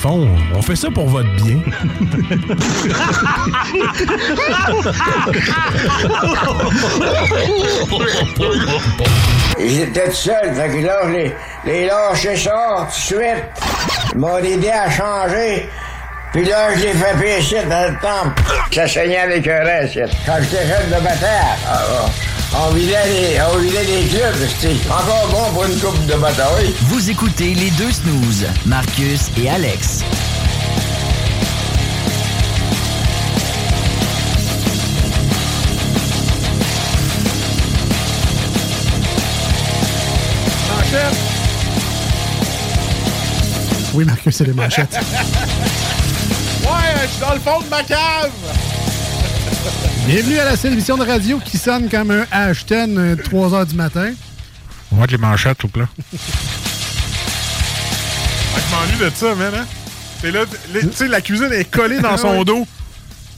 Fond, 0.00 0.26
on 0.54 0.62
fait 0.62 0.76
ça 0.76 0.88
pour 0.90 1.06
votre 1.08 1.28
bien. 1.36 1.58
Ils 9.58 9.80
étaient 9.82 10.08
tout 10.08 10.14
seuls, 10.14 10.54
fait 10.54 10.70
que 10.70 10.86
là, 10.86 11.00
je 11.04 11.10
les, 11.10 11.34
les 11.66 11.86
lâchais 11.86 12.36
ça 12.36 12.86
tout 12.86 12.86
de 12.86 12.92
suite. 12.92 13.44
Ils 14.14 14.18
m'ont 14.18 14.38
aidé 14.38 14.70
à 14.70 14.90
changer. 14.90 15.68
Puis 16.32 16.44
là, 16.44 16.74
je 16.74 16.80
l'ai 16.82 16.94
fait 16.94 17.18
pécher 17.18 17.62
dans 17.64 17.90
le 17.90 17.98
temple. 18.00 18.42
Ça 18.72 18.88
saignait 18.88 19.18
avec 19.18 19.46
un 19.46 19.64
reste. 19.64 19.98
Quand 20.24 20.36
j'étais 20.40 20.66
jeune 20.66 20.86
de 20.86 21.04
bataille, 21.04 21.58
ah, 21.68 21.78
ah, 21.90 22.08
on 22.54 22.70
vidait 22.74 23.06
les, 23.06 23.40
on 23.40 23.58
vidait 23.58 23.84
les 23.84 24.08
clubs. 24.08 24.48
C'était 24.48 24.76
encore 24.90 25.28
bon 25.30 25.52
pour 25.54 25.64
une 25.64 25.78
coupe 25.78 26.06
de 26.06 26.14
bataille. 26.14 26.74
Vous 26.88 27.10
écoutez 27.10 27.54
les 27.54 27.70
deux 27.72 27.92
snooze, 27.92 28.46
Marcus 28.66 29.30
et 29.36 29.48
Alex. 29.48 30.04
Oui, 43.92 44.04
Marcus, 44.04 44.36
c'est 44.36 44.44
les 44.44 44.52
manchettes. 44.52 44.98
Ouais, 46.62 46.94
je 47.02 47.08
suis 47.08 47.20
dans 47.20 47.34
le 47.34 47.40
fond 47.40 47.60
de 47.60 47.68
ma 47.68 47.82
cave! 47.82 48.30
Bienvenue 50.06 50.38
à 50.38 50.44
la 50.44 50.54
émission 50.70 50.96
de 50.96 51.04
radio 51.04 51.38
qui 51.38 51.56
sonne 51.58 51.88
comme 51.88 52.10
un 52.10 52.26
Ashton 52.32 53.16
3 53.24 53.48
h 53.50 53.66
du 53.68 53.74
matin. 53.76 54.12
On 54.90 54.96
va 54.96 55.02
mettre 55.02 55.12
les 55.12 55.18
manchettes 55.18 55.64
au 55.64 55.68
plat. 55.68 55.88
Ah, 55.92 56.16
je 58.58 58.74
m'ennuie 58.74 58.98
de 59.10 59.14
ça, 59.14 59.34
man. 59.34 59.52
Hein? 59.54 59.66
Là, 60.30 60.44
les- 60.74 60.80
tu 60.80 60.92
sais, 60.92 61.08
la 61.08 61.20
cuisine 61.20 61.52
est 61.52 61.70
collée 61.70 62.00
dans 62.00 62.16
son 62.16 62.38
Ouais. 62.38 62.44
dos. 62.44 62.66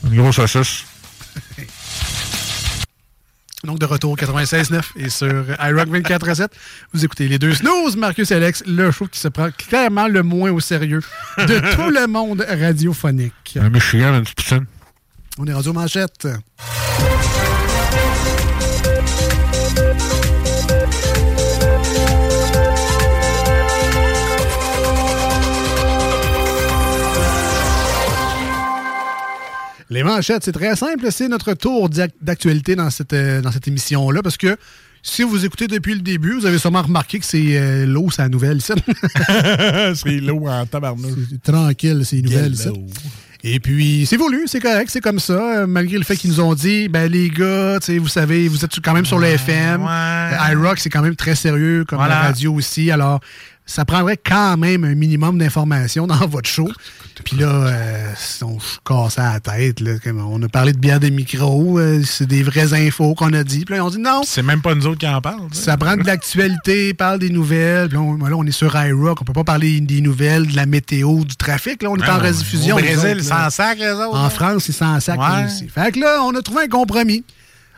Une 0.09 0.21
grosse 0.21 0.35
saucisse. 0.37 0.83
Donc, 3.63 3.79
de 3.79 3.85
retour 3.85 4.11
au 4.11 4.15
96.9 4.17 4.81
et 4.97 5.09
sur 5.09 5.27
iRock 5.27 5.87
24.7. 5.89 6.47
Vous 6.93 7.05
écoutez 7.05 7.27
les 7.29 7.39
deux 7.39 7.53
snooze, 7.53 7.95
Marcus 7.95 8.29
et 8.31 8.35
Alex, 8.35 8.63
le 8.67 8.91
show 8.91 9.07
qui 9.07 9.19
se 9.19 9.27
prend 9.29 9.49
clairement 9.51 10.07
le 10.07 10.21
moins 10.23 10.51
au 10.51 10.59
sérieux 10.59 10.99
de 11.37 11.59
tout 11.75 11.89
le 11.89 12.07
monde 12.07 12.45
radiophonique. 12.49 13.57
Un 13.61 13.69
Michigan, 13.69 14.15
une 14.17 14.23
petite. 14.23 14.55
On 15.37 15.45
est 15.47 15.53
radio 15.53 15.73
manchette. 15.73 16.27
Les 29.89 30.01
manchettes, 30.03 30.43
c'est 30.43 30.51
très 30.53 30.75
simple. 30.75 31.07
C'est 31.11 31.27
notre 31.27 31.53
tour 31.53 31.89
d'ac- 31.89 32.13
d'actualité 32.21 32.75
dans 32.75 32.89
cette, 32.89 33.13
euh, 33.13 33.41
dans 33.41 33.51
cette 33.51 33.67
émission-là 33.67 34.21
parce 34.23 34.37
que 34.37 34.57
si 35.03 35.21
vous 35.21 35.45
écoutez 35.45 35.67
depuis 35.67 35.93
le 35.93 35.99
début, 36.01 36.33
vous 36.39 36.45
avez 36.45 36.57
sûrement 36.57 36.81
remarqué 36.81 37.19
que 37.19 37.25
c'est 37.25 37.57
euh, 37.57 37.85
l'eau, 37.85 38.09
c'est 38.09 38.21
la 38.23 38.29
nouvelle, 38.29 38.61
ça. 38.61 38.73
c'est 39.95 40.19
l'eau 40.19 40.47
en 40.47 40.65
tabarnouche. 40.65 41.19
Tranquille, 41.43 42.01
c'est 42.05 42.21
nouvelle, 42.21 42.55
ça. 42.55 42.69
Et 43.45 43.59
puis, 43.59 44.05
c'est 44.05 44.15
voulu, 44.15 44.43
c'est 44.45 44.61
correct, 44.61 44.89
c'est 44.89 45.01
comme 45.01 45.19
ça. 45.19 45.33
euh, 45.33 45.67
malgré 45.67 45.97
le 45.97 46.05
fait 46.05 46.15
qu'ils 46.15 46.29
nous 46.29 46.39
ont 46.39 46.53
dit, 46.53 46.87
ben 46.87 47.11
les 47.11 47.29
gars, 47.29 47.77
tu 47.81 47.87
sais, 47.87 47.97
vous 47.97 48.07
savez, 48.07 48.47
vous 48.47 48.63
êtes 48.63 48.79
quand 48.81 48.93
même 48.93 49.05
sur 49.05 49.19
le 49.19 49.27
FM. 49.27 49.85
Euh, 49.85 50.31
iRock, 50.51 50.79
c'est 50.79 50.89
quand 50.89 51.01
même 51.01 51.17
très 51.17 51.35
sérieux, 51.35 51.83
comme 51.85 51.97
Voilà. 51.99 52.15
la 52.15 52.21
radio 52.21 52.53
aussi. 52.53 52.89
Alors, 52.89 53.19
ça 53.65 53.85
prendrait 53.85 54.17
quand 54.17 54.57
même 54.57 54.83
un 54.83 54.93
minimum 54.93 55.37
d'informations 55.37 56.05
dans 56.05 56.27
votre 56.27 56.49
show. 56.49 56.69
Puis 57.23 57.37
là, 57.37 57.47
euh, 57.47 58.13
on 58.41 58.59
se 58.59 58.77
cassait 58.85 59.21
la 59.21 59.39
tête. 59.39 59.79
Là, 59.79 59.93
comme 60.03 60.19
on 60.19 60.41
a 60.41 60.49
parlé 60.49 60.73
de 60.73 60.79
bière 60.79 60.99
de 60.99 61.09
micro, 61.09 61.79
euh, 61.79 62.01
c'est 62.03 62.25
des 62.25 62.43
vraies 62.43 62.73
infos 62.73 63.13
qu'on 63.15 63.31
a 63.33 63.43
dit. 63.43 63.63
Puis 63.65 63.75
là, 63.75 63.85
on 63.85 63.89
dit 63.89 63.99
non. 63.99 64.21
C'est 64.25 64.41
même 64.41 64.61
pas 64.61 64.75
nous 64.75 64.85
autres 64.87 64.97
qui 64.97 65.07
en 65.07 65.21
parlent. 65.21 65.47
Ça 65.53 65.77
prend 65.77 65.95
de 65.95 66.03
l'actualité, 66.05 66.93
parle 66.95 67.19
des 67.19 67.29
nouvelles. 67.29 67.87
Puis 67.89 67.97
là, 67.97 68.03
on, 68.03 68.17
là, 68.17 68.35
on 68.35 68.43
est 68.45 68.51
sur 68.51 68.75
iRock. 68.75 69.21
On 69.21 69.25
peut 69.25 69.33
pas 69.33 69.43
parler 69.43 69.79
des 69.79 70.01
nouvelles, 70.01 70.47
de 70.47 70.55
la 70.55 70.65
météo, 70.65 71.23
du 71.23 71.35
trafic. 71.35 71.83
Là, 71.83 71.89
on 71.91 71.95
est 71.97 72.09
en 72.09 72.17
rediffusion. 72.19 72.75
Au 72.75 72.79
Brésil, 72.79 73.23
sans 73.23 73.49
sac, 73.49 73.77
les 73.77 73.91
autres. 73.91 74.15
En? 74.17 74.29
France, 74.29 74.63
c'est 74.65 74.71
sans 74.73 74.99
sac 74.99 75.19
Ouais. 75.19 75.45
aussi. 75.45 75.69
Fait 75.69 75.91
que 75.93 75.99
là, 75.99 76.21
on 76.23 76.35
a 76.35 76.41
trouvé 76.41 76.63
un 76.63 76.67
compromis. 76.67 77.23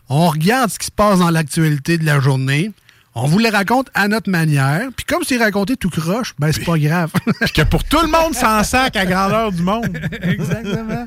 On 0.10 0.28
regarde 0.30 0.72
ce 0.72 0.80
qui 0.80 0.86
se 0.88 0.92
passe 0.92 1.20
dans 1.20 1.30
l'actualité 1.30 1.98
de 1.98 2.06
la 2.06 2.20
journée. 2.20 2.72
On 3.18 3.28
vous 3.28 3.40
le 3.40 3.50
raconte 3.50 3.88
à 3.94 4.08
notre 4.10 4.30
manière. 4.30 4.90
Puis 4.96 5.06
comme 5.06 5.24
c'est 5.26 5.38
raconté 5.38 5.78
tout 5.78 5.90
croche, 5.90 6.34
ben 6.38 6.52
c'est 6.52 6.66
pas 6.66 6.78
grave. 6.78 7.12
Puis 7.42 7.52
que 7.54 7.62
pour 7.62 7.84
tout 7.86 8.02
le 8.02 8.08
monde, 8.08 8.36
sans 8.36 8.62
sac 8.64 8.96
à 8.98 9.06
grandeur 9.06 9.52
du 9.54 9.62
monde. 9.64 9.98
Exactement. 10.22 11.06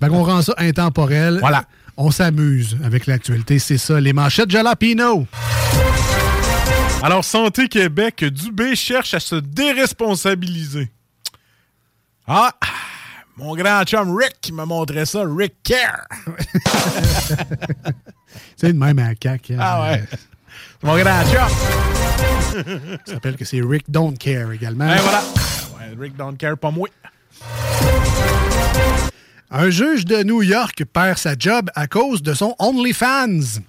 Fait 0.00 0.08
qu'on 0.08 0.24
rend 0.24 0.40
ça 0.40 0.54
intemporel. 0.56 1.38
Voilà. 1.40 1.64
On 1.98 2.10
s'amuse 2.10 2.78
avec 2.82 3.06
l'actualité, 3.06 3.58
c'est 3.58 3.76
ça. 3.76 4.00
Les 4.00 4.14
manchettes 4.14 4.50
Jalapino. 4.50 5.26
Alors, 7.02 7.24
Santé 7.24 7.68
Québec, 7.68 8.24
Dubé 8.24 8.74
cherche 8.74 9.12
à 9.12 9.20
se 9.20 9.34
déresponsabiliser. 9.36 10.90
Ah, 12.26 12.52
mon 13.36 13.54
grand 13.56 13.82
chum 13.84 14.16
Rick 14.16 14.36
qui 14.40 14.52
me 14.52 14.64
montrait 14.64 15.04
ça, 15.06 15.22
Rick 15.26 15.54
Care. 15.62 16.06
C'est 18.56 18.72
de 18.72 18.78
même 18.78 18.98
à 18.98 19.08
la 19.08 19.14
CAQ. 19.20 19.54
hein. 19.54 19.58
Ah 19.60 19.82
ouais. 19.82 20.04
Mon 20.82 20.96
grand 20.96 21.24
chum. 21.24 21.48
Ça 23.06 23.12
s'appelle 23.14 23.36
que 23.36 23.44
c'est 23.44 23.60
Rick 23.62 23.84
Don't 23.90 24.16
Care 24.18 24.50
également. 24.52 24.92
Et 24.92 24.98
voilà. 24.98 25.22
Ouais, 25.78 25.94
Rick 25.98 26.16
don't 26.16 26.36
care, 26.36 26.56
pas 26.56 26.70
moi. 26.70 26.88
Un 29.50 29.70
juge 29.70 30.04
de 30.04 30.22
New 30.22 30.42
York 30.42 30.84
perd 30.92 31.18
sa 31.18 31.34
job 31.38 31.70
à 31.74 31.86
cause 31.86 32.22
de 32.22 32.34
son 32.34 32.54
OnlyFans. 32.58 33.60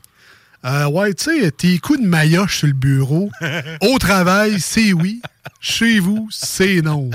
Euh, 0.63 0.85
ouais, 0.87 1.13
tu 1.13 1.41
sais, 1.41 1.51
tes 1.51 1.79
coups 1.79 1.99
de 2.01 2.05
maillotche 2.05 2.59
sur 2.59 2.67
le 2.67 2.73
bureau, 2.73 3.29
au 3.81 3.97
travail, 3.97 4.59
c'est 4.59 4.93
oui. 4.93 5.21
Chez 5.59 5.99
vous, 5.99 6.27
c'est 6.31 6.81
non. 6.81 7.09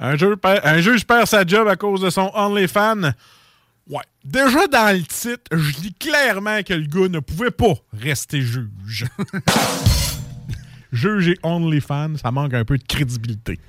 Un, 0.00 0.16
juge 0.16 0.34
perd- 0.36 0.60
un 0.64 0.80
juge 0.80 1.04
perd 1.06 1.26
sa 1.26 1.44
job 1.46 1.68
à 1.68 1.76
cause 1.76 2.00
de 2.00 2.10
son 2.10 2.30
OnlyFans. 2.34 3.12
Ouais. 3.88 4.02
Déjà 4.24 4.66
dans 4.66 4.96
le 4.96 5.02
titre, 5.02 5.50
je 5.52 5.82
lis 5.82 5.94
clairement 5.94 6.62
que 6.62 6.72
le 6.72 6.86
gars 6.86 7.08
ne 7.08 7.20
pouvait 7.20 7.50
pas 7.50 7.74
rester 7.92 8.40
juge. 8.40 9.04
juge 10.92 11.28
et 11.28 11.38
OnlyFans, 11.42 12.16
ça 12.22 12.30
manque 12.30 12.54
un 12.54 12.64
peu 12.64 12.78
de 12.78 12.84
crédibilité. 12.84 13.60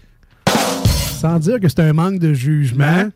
Sans 1.20 1.38
dire 1.40 1.60
que 1.60 1.68
c'est 1.68 1.82
un 1.82 1.92
manque 1.94 2.20
de 2.20 2.34
jugement. 2.34 2.86
Hein? 2.86 3.12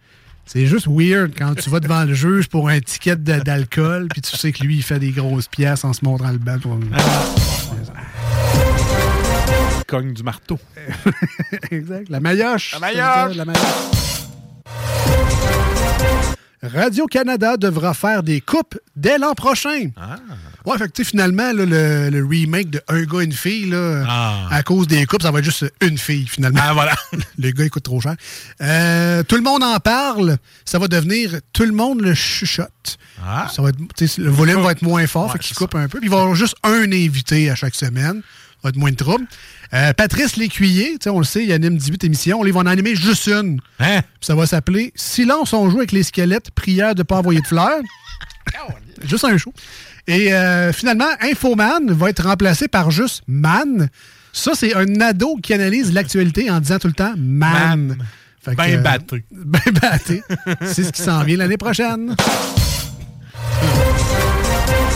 C'est 0.46 0.66
juste 0.66 0.88
weird 0.88 1.34
quand 1.38 1.54
tu 1.56 1.70
vas 1.70 1.80
devant 1.80 2.04
le 2.04 2.14
juge 2.14 2.50
pour 2.50 2.70
un 2.70 2.80
ticket 2.80 3.16
d'alcool, 3.16 4.08
puis 4.10 4.22
tu 4.22 4.36
sais 4.36 4.52
que 4.52 4.64
lui, 4.64 4.78
il 4.78 4.84
fait 4.84 5.00
des 5.00 5.12
grosses 5.12 5.48
pièces 5.48 5.86
en 5.86 5.94
se 5.94 6.04
montrant 6.04 6.32
le 6.32 6.40
bas. 6.40 6.58
Pour... 6.58 6.78
Cogne 9.88 10.14
du 10.14 10.24
marteau. 10.24 10.60
exact. 11.72 12.10
La 12.10 12.20
maillotche. 12.20 12.74
La 12.74 12.80
maillotche. 12.80 13.38
Radio-Canada 16.62 17.58
devra 17.58 17.94
faire 17.94 18.22
des 18.24 18.42
coupes 18.42 18.78
dès 18.96 19.18
l'an 19.18 19.34
prochain. 19.34 19.90
Ah. 19.98 20.18
Ouais, 20.66 20.78
fait 20.78 20.92
que 20.92 21.04
finalement, 21.04 21.52
là, 21.54 21.66
le, 21.66 22.10
le 22.10 22.26
remake 22.26 22.70
de 22.70 22.82
Un 22.90 23.04
gars, 23.04 23.22
une 23.22 23.32
fille, 23.32 23.70
là, 23.70 24.04
Ah. 24.08 24.48
à 24.52 24.62
cause 24.64 24.88
des 24.88 25.06
coupes, 25.06 25.22
ça 25.22 25.32
va 25.32 25.40
être 25.40 25.46
juste 25.46 25.66
une 25.82 25.98
fille, 25.98 26.28
finalement. 26.28 26.60
Ah, 26.62 26.74
voilà. 26.74 26.96
le 27.38 27.52
gars, 27.52 27.64
il 27.64 27.70
coûte 27.70 27.84
trop 27.84 28.02
cher. 28.02 28.16
Euh, 28.62 29.24
tout 29.24 29.36
le 29.36 29.42
monde 29.42 29.64
en 29.64 29.80
parle. 29.80 30.38
Ça 30.66 30.80
va 30.80 30.88
devenir 30.88 31.40
tout 31.54 31.64
le 31.64 31.72
monde 31.72 32.02
le 32.02 32.14
chuchote. 32.14 32.98
Ah. 33.26 33.48
Ça 33.54 33.62
va 33.62 33.70
être, 33.70 34.18
le 34.18 34.30
volume 34.30 34.62
va 34.62 34.72
être 34.74 34.82
moins 34.82 35.08
fort, 35.08 35.28
Ouais, 35.28 35.34
fait 35.34 35.40
qu'il 35.40 35.56
coupe 35.56 35.76
un 35.76 35.88
peu. 35.88 36.00
Puis 36.00 36.08
il 36.08 36.12
va 36.12 36.18
y 36.18 36.20
avoir 36.20 36.36
juste 36.36 36.56
un 36.64 36.92
invité 36.92 37.50
à 37.50 37.56
chaque 37.56 37.76
semaine. 37.76 38.22
Ça 38.22 38.58
va 38.64 38.70
être 38.70 38.76
moins 38.78 38.92
de 38.92 38.96
trouble. 38.98 39.26
Euh, 39.74 39.94
Patrice 39.94 40.36
Lécuyer, 40.36 40.94
tu 40.94 40.98
sais, 41.04 41.10
on 41.10 41.20
le 41.20 41.26
sait, 41.26 41.44
il 41.44 41.52
anime 41.52 41.78
18 41.78 42.04
émissions. 42.04 42.42
Là, 42.42 42.50
il 42.50 42.54
va 42.54 42.62
en 42.62 42.66
animer 42.66 42.96
juste 42.96 43.28
une. 43.28 43.60
Hein? 43.80 44.02
Puis 44.02 44.26
ça 44.26 44.36
va 44.36 44.46
s'appeler 44.48 44.92
Silence, 44.96 45.54
on 45.54 45.70
joue 45.70 45.78
avec 45.78 45.92
les 45.92 46.04
squelettes, 46.04 46.52
prière 46.52 46.96
de 46.96 47.04
pas 47.04 47.18
envoyer 47.18 47.42
de 47.42 47.48
fleurs. 47.48 47.82
juste 49.04 49.26
un 49.26 49.38
show. 49.38 49.54
Et 50.08 50.34
euh, 50.34 50.74
finalement, 50.74 51.10
Infoman 51.22 51.92
va 51.92 52.10
être 52.10 52.24
remplacé 52.24 52.68
par 52.68 52.90
juste 52.90 53.22
Man. 53.28 53.90
Ça, 54.34 54.54
c'est 54.56 54.76
un 54.76 55.02
ado 55.02 55.38
qui 55.42 55.54
analyse 55.54 55.94
l'actualité 55.94 56.50
en 56.50 56.60
disant 56.60 56.80
tout 56.80 56.88
le 56.88 56.94
temps 56.94 57.14
Man. 57.16 57.98
Ben 58.46 58.56
euh, 58.58 58.78
batté. 58.78 59.24
Ben 59.32 59.62
batté. 59.80 60.24
c'est 60.64 60.84
ce 60.84 60.92
qui 60.92 61.02
s'en 61.02 61.24
vient 61.24 61.38
l'année 61.38 61.58
prochaine. 61.58 62.16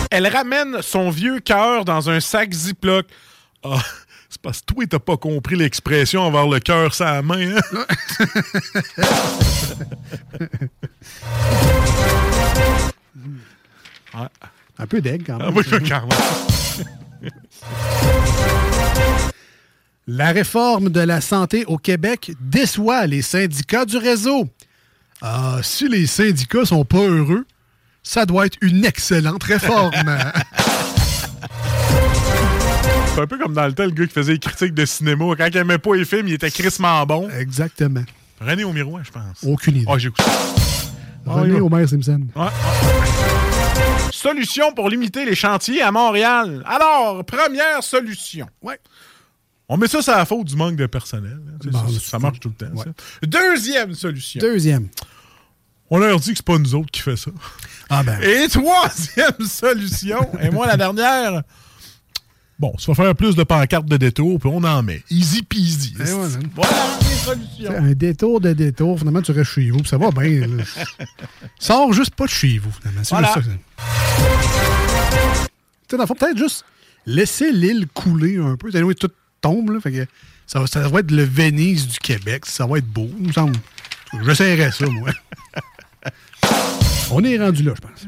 Elle 0.09 0.27
ramène 0.27 0.81
son 0.81 1.09
vieux 1.09 1.39
cœur 1.39 1.85
dans 1.85 2.09
un 2.09 2.19
sac 2.19 2.51
Ziploc. 2.51 3.05
Ah, 3.63 3.81
c'est 4.33 4.41
parce 4.41 4.61
que 4.61 4.65
toi, 4.73 4.83
t'as 4.89 4.97
pas 4.99 5.15
compris 5.15 5.55
l'expression 5.55 6.25
avoir 6.25 6.47
le 6.47 6.59
cœur 6.59 6.95
sans 6.95 7.05
la 7.05 7.21
main. 7.21 7.55
Hein? 7.55 7.85
Ouais. 14.15 14.27
Un 14.77 14.85
peu 14.85 15.01
d'aigle 15.01 15.23
quand 15.25 15.39
même. 15.39 15.47
Ah, 15.49 15.53
oui, 15.55 15.63
quand 15.67 15.79
même. 15.79 16.07
La 20.07 20.31
réforme 20.31 20.89
de 20.89 20.99
la 20.99 21.19
santé 21.19 21.65
au 21.65 21.77
Québec 21.77 22.31
déçoit 22.39 23.07
les 23.07 23.23
syndicats 23.23 23.85
du 23.85 23.97
réseau. 23.97 24.47
Ah, 25.21 25.61
si 25.63 25.87
les 25.87 26.05
syndicats 26.05 26.65
sont 26.65 26.85
pas 26.85 26.99
heureux, 26.99 27.47
ça 28.03 28.27
doit 28.27 28.45
être 28.45 28.57
une 28.61 28.85
excellente 28.85 29.43
réforme. 29.43 29.93
C'est 33.15 33.21
un 33.21 33.27
peu 33.27 33.37
comme 33.37 33.53
dans 33.53 33.65
le 33.67 33.73
temps, 33.73 33.83
le 33.83 33.91
gars 33.91 34.07
qui 34.07 34.13
faisait 34.13 34.33
les 34.33 34.39
critiques 34.39 34.73
de 34.73 34.85
cinéma. 34.85 35.25
Quand 35.37 35.45
il 35.45 35.57
aimait 35.57 35.77
pas 35.77 35.95
les 35.95 36.05
films, 36.05 36.27
il 36.27 36.33
était 36.33 36.49
crissement 36.49 37.05
bon. 37.05 37.29
Exactement. 37.29 38.03
René 38.41 38.63
au 38.63 38.73
miroir, 38.73 39.03
je 39.05 39.11
pense. 39.11 39.43
Aucune 39.43 39.77
idée. 39.77 39.85
Ah, 39.87 39.97
j'ai 39.97 40.07
écouté. 40.07 40.23
René 41.25 41.61
Homer 41.61 41.87
Simpson. 41.87 42.21
Ouais. 42.35 42.47
Solution 44.11 44.73
pour 44.73 44.89
limiter 44.89 45.25
les 45.25 45.35
chantiers 45.35 45.81
à 45.81 45.91
Montréal. 45.91 46.63
Alors, 46.65 47.23
première 47.23 47.83
solution. 47.83 48.47
Ouais. 48.61 48.79
On 49.69 49.77
met 49.77 49.87
ça 49.87 50.01
sur 50.01 50.11
la 50.13 50.25
faute 50.25 50.45
du 50.47 50.55
manque 50.55 50.75
de 50.75 50.85
personnel. 50.87 51.39
hein. 51.47 51.57
Bon, 51.71 51.87
ça, 51.89 51.99
ça 51.99 52.19
marche 52.19 52.39
tout 52.39 52.51
le 52.57 52.67
temps. 52.67 52.75
ça. 52.83 52.89
Deuxième 53.25 53.93
solution. 53.93 54.39
Deuxième. 54.41 54.87
On 55.89 55.99
leur 55.99 56.19
dit 56.19 56.31
que 56.31 56.37
c'est 56.37 56.45
pas 56.45 56.57
nous 56.57 56.75
autres 56.75 56.91
qui 56.91 57.01
fait 57.01 57.15
ça. 57.15 57.31
Ah 57.89 58.03
ben. 58.03 58.19
Et 58.21 58.47
troisième 58.49 59.39
solution, 59.47 60.27
et 60.41 60.49
moi 60.49 60.65
la 60.67 60.75
dernière, 60.77 61.43
bon, 62.59 62.73
ça 62.77 62.91
va 62.93 63.03
faire 63.03 63.15
plus 63.15 63.35
de 63.35 63.43
pancartes 63.43 63.85
de 63.87 63.97
détour, 63.97 64.39
puis 64.39 64.49
on 64.51 64.63
en 64.63 64.83
met. 64.83 65.03
Easy 65.09 65.43
peasy. 65.43 65.93
Eh 65.99 66.03
ouais. 66.13 66.27
Voilà 66.55 66.97
les 67.01 67.15
solutions. 67.15 67.71
Un 67.77 67.91
détour 67.93 68.39
de 68.41 68.53
détour, 68.53 68.97
finalement, 68.99 69.21
tu 69.21 69.31
restes 69.31 69.51
chez 69.51 69.69
vous, 69.69 69.79
puis 69.79 69.87
ça 69.89 69.97
va 69.97 70.11
bien. 70.11 70.47
Sors 71.59 71.91
juste 71.93 72.15
pas 72.15 72.25
de 72.25 72.29
chez 72.29 72.57
vous, 72.59 72.71
finalement. 72.71 73.01
C'est 73.03 73.15
Voilà. 73.15 73.33
juste 73.35 73.47
ça. 73.47 73.53
que- 73.53 73.57
Tu 75.43 75.89
sais, 75.91 75.97
dans 75.97 76.03
le 76.03 76.07
fond, 76.07 76.15
peut-être 76.15 76.37
juste 76.37 76.65
laisser 77.05 77.51
l'île 77.51 77.87
couler 77.93 78.37
un 78.37 78.55
peu. 78.55 78.69
Anyway, 78.73 78.95
tout 78.95 79.09
tombe, 79.41 79.71
là. 79.71 79.79
Fait 79.81 79.91
que 79.91 80.05
ça, 80.47 80.59
va- 80.59 80.67
ça 80.67 80.87
va 80.87 80.99
être 81.01 81.11
le 81.11 81.23
Venise 81.23 81.87
du 81.87 81.99
Québec. 81.99 82.45
Ça 82.45 82.65
va 82.65 82.77
être 82.77 82.87
beau, 82.87 83.09
il 83.19 83.27
me 83.27 83.33
semble. 83.33 83.55
J'essaierais 84.25 84.71
ça, 84.71 84.85
moi. 84.87 85.09
On 87.11 87.23
est 87.23 87.37
rendu 87.37 87.63
là, 87.63 87.73
je 87.75 87.81
pense. 87.81 88.07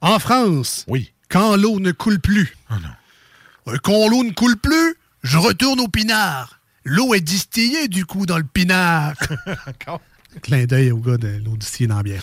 En 0.00 0.18
France, 0.18 0.84
oui. 0.88 1.12
Quand 1.34 1.56
l'eau 1.56 1.80
ne 1.80 1.90
coule 1.90 2.20
plus. 2.20 2.56
Oh 2.70 2.74
Euh, 3.66 3.76
Quand 3.82 4.08
l'eau 4.08 4.22
ne 4.22 4.30
coule 4.30 4.56
plus, 4.56 4.94
je 5.24 5.36
retourne 5.36 5.80
au 5.80 5.88
pinard. 5.88 6.60
L'eau 6.84 7.12
est 7.12 7.20
distillée, 7.20 7.88
du 7.88 8.06
coup, 8.06 8.24
dans 8.24 8.38
le 8.38 8.44
pinard. 8.44 9.14
Encore. 9.66 10.00
Clin 10.42 10.64
d'œil 10.66 10.92
au 10.92 10.98
gars 10.98 11.16
de 11.16 11.40
l'eau 11.44 11.56
distillée 11.56 11.88
dans 11.88 11.96
la 11.96 12.02
bière. 12.04 12.22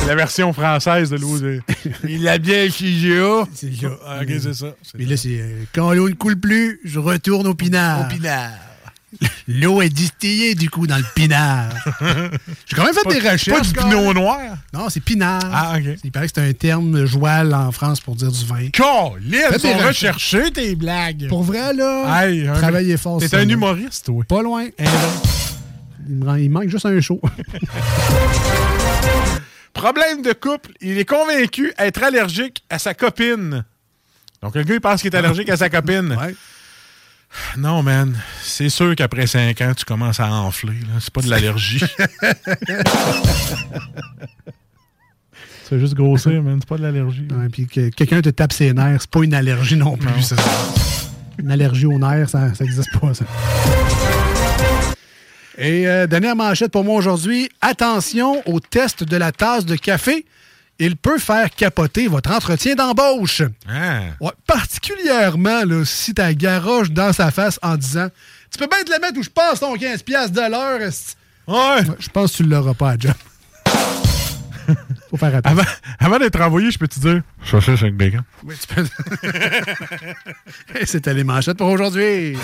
C'est 0.00 0.06
la 0.06 0.14
version 0.14 0.52
française 0.52 1.08
de 1.10 1.16
l'eau. 1.16 1.38
de- 1.38 1.62
Il 2.08 2.22
l'a 2.24 2.36
bien 2.38 2.68
chez. 2.68 2.92
C'est 3.54 3.74
ça. 3.74 3.88
Ah, 4.06 4.18
ok, 4.22 4.28
c'est 4.40 4.54
ça. 4.54 4.74
Puis 4.94 5.06
là, 5.06 5.16
c'est 5.16 5.40
euh, 5.40 5.62
quand 5.74 5.92
l'eau 5.94 6.08
ne 6.10 6.14
coule 6.14 6.38
plus, 6.38 6.78
je 6.84 6.98
retourne 6.98 7.46
au 7.46 7.54
pinard. 7.54 8.06
Au 8.06 8.08
pinard. 8.14 8.52
L'eau 9.48 9.80
est 9.80 9.88
distillée, 9.88 10.54
du 10.54 10.68
coup, 10.68 10.86
dans 10.86 10.98
le 10.98 11.04
pinard. 11.14 11.70
J'ai 12.66 12.76
quand 12.76 12.84
même 12.84 12.92
fait 12.92 13.02
Pas- 13.04 13.14
des 13.14 13.20
recherches. 13.30 13.58
pas 13.58 13.60
du 13.62 13.72
pinot 13.72 14.12
noir? 14.12 14.38
Non, 14.74 14.90
c'est 14.90 15.00
pinard. 15.00 15.40
Ah, 15.50 15.76
OK. 15.78 15.98
Il 16.04 16.12
paraît 16.12 16.26
que 16.28 16.32
c'est 16.34 16.46
un 16.46 16.52
terme 16.52 17.06
joual 17.06 17.54
en 17.54 17.72
France 17.72 18.00
pour 18.00 18.16
dire 18.16 18.30
du 18.30 18.44
vin. 18.44 18.68
Sont 19.58 19.68
recherches. 19.68 19.86
recherchés, 19.86 20.50
tes 20.52 20.74
blagues. 20.76 21.26
Pour 21.28 21.42
vrai, 21.42 21.72
là, 21.72 22.20
un- 22.22 22.52
travaillez 22.54 22.98
fort. 22.98 23.18
T'es 23.20 23.34
un 23.34 23.48
humoriste, 23.48 24.06
toi. 24.06 24.22
Pas 24.28 24.42
loin. 24.42 24.66
Il, 26.08 26.14
me 26.16 26.26
rend- 26.26 26.34
il 26.36 26.50
manque 26.50 26.68
juste 26.68 26.86
un 26.86 27.00
show. 27.00 27.20
Problème 29.72 30.22
de 30.22 30.32
couple, 30.32 30.70
il 30.80 30.98
est 30.98 31.04
convaincu 31.04 31.72
être 31.78 32.02
allergique 32.02 32.64
à 32.68 32.78
sa 32.78 32.94
copine. 32.94 33.64
Donc, 34.42 34.54
le 34.56 34.62
gars, 34.64 34.74
il 34.74 34.80
pense 34.80 35.02
qu'il 35.02 35.14
est 35.14 35.16
allergique 35.16 35.48
à 35.50 35.56
sa 35.56 35.70
copine. 35.70 36.16
Non, 37.56 37.82
man. 37.82 38.16
C'est 38.42 38.68
sûr 38.68 38.94
qu'après 38.96 39.26
5 39.26 39.60
ans, 39.60 39.72
tu 39.76 39.84
commences 39.84 40.20
à 40.20 40.32
enfler. 40.32 40.74
C'est 41.00 41.12
pas 41.12 41.20
de 41.20 41.30
l'allergie. 41.30 41.82
C'est 45.68 45.78
juste 45.78 45.94
grossir, 45.94 46.42
man. 46.42 46.58
C'est 46.60 46.68
pas 46.68 46.78
de 46.78 46.82
l'allergie. 46.82 47.28
Ouais, 47.30 47.48
puis 47.50 47.66
que 47.66 47.90
quelqu'un 47.90 48.22
te 48.22 48.30
tape 48.30 48.54
ses 48.54 48.72
nerfs, 48.72 49.02
c'est 49.02 49.10
pas 49.10 49.22
une 49.22 49.34
allergie 49.34 49.76
non 49.76 49.98
plus. 49.98 50.08
Non. 50.08 50.22
ça. 50.22 50.36
Une 51.38 51.50
allergie 51.50 51.84
aux 51.84 51.98
nerfs, 51.98 52.30
ça 52.30 52.50
n'existe 52.58 52.98
pas, 52.98 53.12
ça. 53.12 53.26
Et 55.58 55.86
euh, 55.86 56.06
dernière 56.06 56.36
manchette 56.36 56.72
pour 56.72 56.84
moi 56.84 56.94
aujourd'hui. 56.94 57.50
Attention 57.60 58.42
au 58.46 58.60
test 58.60 59.04
de 59.04 59.16
la 59.16 59.30
tasse 59.30 59.66
de 59.66 59.76
café. 59.76 60.24
Il 60.80 60.96
peut 60.96 61.18
faire 61.18 61.50
capoter 61.50 62.06
votre 62.06 62.30
entretien 62.30 62.76
d'embauche. 62.76 63.42
Ah. 63.68 64.02
Ouais, 64.20 64.30
particulièrement 64.46 65.64
là, 65.64 65.84
si 65.84 66.14
ta 66.14 66.32
garoche 66.34 66.90
dans 66.90 67.12
sa 67.12 67.32
face 67.32 67.58
en 67.62 67.76
disant 67.76 68.08
Tu 68.52 68.58
peux 68.58 68.68
bien 68.68 68.84
te 68.84 68.90
la 68.90 69.00
mettre 69.00 69.18
où 69.18 69.22
je 69.22 69.30
passe 69.30 69.58
ton 69.60 69.74
15$ 69.76 70.04
piastres 70.04 70.34
de 70.34 70.50
l'heure. 70.50 70.90
Ouais. 71.48 71.96
Je 71.98 72.08
pense 72.08 72.32
que 72.32 72.36
tu 72.36 72.42
l'auras 72.44 72.74
pas 72.74 72.90
à 72.90 72.98
job. 72.98 73.14
Faut 75.10 75.16
faire 75.16 75.34
attention. 75.34 75.58
Avant, 75.58 75.70
avant 75.98 76.18
d'être 76.18 76.40
envoyé, 76.40 76.70
je 76.70 76.78
peux 76.78 76.86
te 76.86 77.00
dire 77.00 77.22
Saucisse 77.44 77.82
avec 77.82 77.96
bacon. 77.96 78.22
Oui, 78.44 78.54
tu 78.60 78.74
peux. 78.74 78.86
C'était 80.84 81.14
les 81.14 81.24
manchettes 81.24 81.56
pour 81.56 81.68
aujourd'hui. 81.68 82.36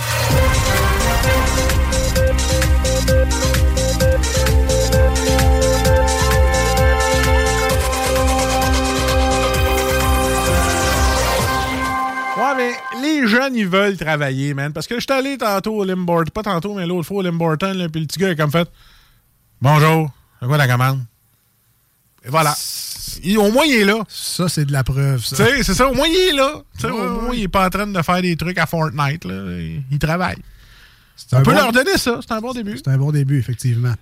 Les 13.03 13.27
jeunes, 13.27 13.55
ils 13.57 13.69
veulent 13.69 13.97
travailler, 13.97 14.55
man. 14.55 14.73
Parce 14.73 14.87
que 14.87 14.95
je 14.97 15.01
suis 15.01 15.13
allé 15.13 15.37
tantôt 15.39 15.75
au 15.77 15.85
Limborton, 15.85 16.31
pas 16.33 16.43
tantôt, 16.43 16.75
mais 16.75 16.87
l'autre 16.87 17.07
fois 17.07 17.19
au 17.19 17.23
Limborton, 17.23 17.73
puis 17.93 18.01
le 18.03 18.07
petit 18.07 18.19
gars, 18.19 18.29
a 18.31 18.35
comme 18.35 18.51
fait 18.51 18.69
Bonjour, 19.61 20.11
c'est 20.41 20.47
quoi 20.47 20.57
la 20.57 20.69
commande? 20.69 21.01
Et 22.25 22.29
voilà. 22.31 22.55
Il- 23.23 23.39
au 23.39 23.51
moins, 23.51 23.65
il 23.65 23.75
est 23.75 23.85
là. 23.85 23.99
Ça, 24.09 24.49
c'est 24.49 24.65
de 24.65 24.73
la 24.73 24.83
preuve, 24.83 25.21
Tu 25.23 25.35
ça. 25.35 25.37
sais, 25.37 25.63
c'est 25.63 25.75
ça, 25.75 25.89
au 25.89 25.95
moins, 25.95 26.07
il 26.07 26.15
est 26.31 26.33
là. 26.33 26.63
Ouais, 26.83 26.91
au 26.91 26.97
moins, 27.21 27.29
ouais. 27.31 27.39
il 27.39 27.43
est 27.45 27.49
pas 27.49 27.67
en 27.67 27.71
train 27.71 27.87
de 27.87 28.03
faire 28.03 28.23
des 28.23 28.37
trucs 28.37 28.59
à 28.59 28.67
Fortnite, 28.67 29.25
là. 29.25 29.35
Il, 29.59 29.83
il 29.91 29.99
travaille. 29.99 30.37
On 31.33 31.37
peut 31.43 31.53
bon- 31.53 31.57
leur 31.59 31.73
donner 31.73 31.97
ça, 31.97 32.19
c'est 32.27 32.33
un 32.35 32.41
bon 32.41 32.53
début. 32.53 32.77
C'est 32.77 32.89
un 32.89 32.99
bon 32.99 33.13
début, 33.13 33.39
effectivement. 33.39 33.95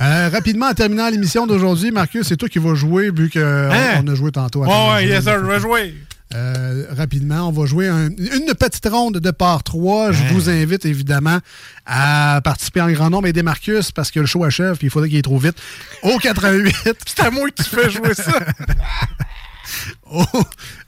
Euh, 0.00 0.28
rapidement, 0.28 0.66
en 0.66 0.74
terminant 0.74 1.08
l'émission 1.08 1.46
d'aujourd'hui, 1.46 1.90
Marcus, 1.90 2.26
c'est 2.28 2.36
toi 2.36 2.48
qui 2.48 2.58
vas 2.58 2.74
jouer, 2.74 3.10
vu 3.10 3.30
qu'on 3.30 3.40
Hein? 3.40 4.02
on 4.04 4.06
a 4.08 4.14
joué 4.14 4.30
tantôt. 4.30 4.62
à 4.62 4.66
ton 4.66 4.92
ouais, 4.94 5.06
yes, 5.06 5.24
sir, 5.24 5.40
je 5.40 5.46
vais 5.46 5.58
jouer. 5.60 5.94
Euh, 6.34 6.84
rapidement, 6.90 7.48
on 7.48 7.52
va 7.52 7.64
jouer 7.64 7.88
un- 7.88 8.10
une 8.10 8.52
petite 8.58 8.86
ronde 8.86 9.16
de 9.18 9.30
part 9.30 9.62
3. 9.62 10.12
Je 10.12 10.22
Hein? 10.22 10.26
vous 10.32 10.50
invite 10.50 10.84
évidemment 10.84 11.38
à 11.86 12.40
participer 12.44 12.82
en 12.82 12.90
grand 12.90 13.08
nombre 13.08 13.26
et 13.26 13.30
aider 13.30 13.42
Marcus 13.42 13.92
parce 13.92 14.10
que 14.10 14.20
le 14.20 14.26
show 14.26 14.44
achève 14.44 14.76
puis 14.76 14.88
il 14.88 14.90
faudrait 14.90 15.08
qu'il 15.08 15.16
aille 15.16 15.22
trop 15.22 15.38
vite. 15.38 15.56
Au 16.02 16.18
88. 16.18 16.74
C'est 17.06 17.20
à 17.20 17.30
moi 17.30 17.48
que 17.50 17.62
tu 17.62 17.68
fais 17.70 17.88
jouer 17.88 18.12
ça. 18.14 18.40
au, 20.10 20.24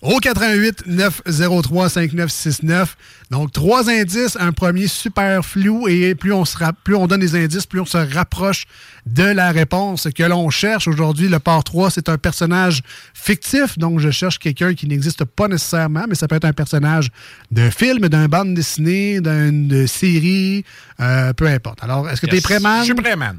au 0.02 0.18
88 0.18 0.86
903 0.86 1.88
5969. 1.88 2.96
Donc, 3.30 3.52
trois 3.52 3.88
indices, 3.88 4.36
un 4.40 4.52
premier 4.52 4.88
super 4.88 5.44
flou, 5.44 5.86
et 5.86 6.14
plus 6.14 6.32
on, 6.32 6.44
se 6.44 6.56
plus 6.82 6.96
on 6.96 7.06
donne 7.06 7.20
des 7.20 7.36
indices, 7.36 7.66
plus 7.66 7.80
on 7.80 7.86
se 7.86 7.98
rapproche 7.98 8.64
de 9.06 9.22
la 9.22 9.52
réponse 9.52 10.08
que 10.14 10.22
l'on 10.24 10.50
cherche. 10.50 10.88
Aujourd'hui, 10.88 11.28
le 11.28 11.38
part 11.38 11.62
3, 11.62 11.90
c'est 11.90 12.08
un 12.08 12.18
personnage 12.18 12.82
fictif, 13.14 13.78
donc 13.78 14.00
je 14.00 14.10
cherche 14.10 14.38
quelqu'un 14.38 14.74
qui 14.74 14.86
n'existe 14.86 15.24
pas 15.24 15.46
nécessairement, 15.46 16.04
mais 16.08 16.16
ça 16.16 16.26
peut 16.26 16.36
être 16.36 16.44
un 16.44 16.52
personnage 16.52 17.10
d'un 17.50 17.70
film, 17.70 18.08
d'un 18.08 18.26
bande 18.26 18.54
dessinée, 18.54 19.20
d'une 19.20 19.86
série, 19.86 20.64
euh, 21.00 21.32
peu 21.32 21.46
importe. 21.46 21.82
Alors, 21.84 22.08
est-ce 22.10 22.20
que 22.20 22.26
tu 22.26 22.36
es 22.36 22.40
prêt, 22.40 22.58
man? 22.58 22.80
Je 22.80 22.86
suis 22.86 22.94
prêt, 22.94 23.16
man. 23.16 23.38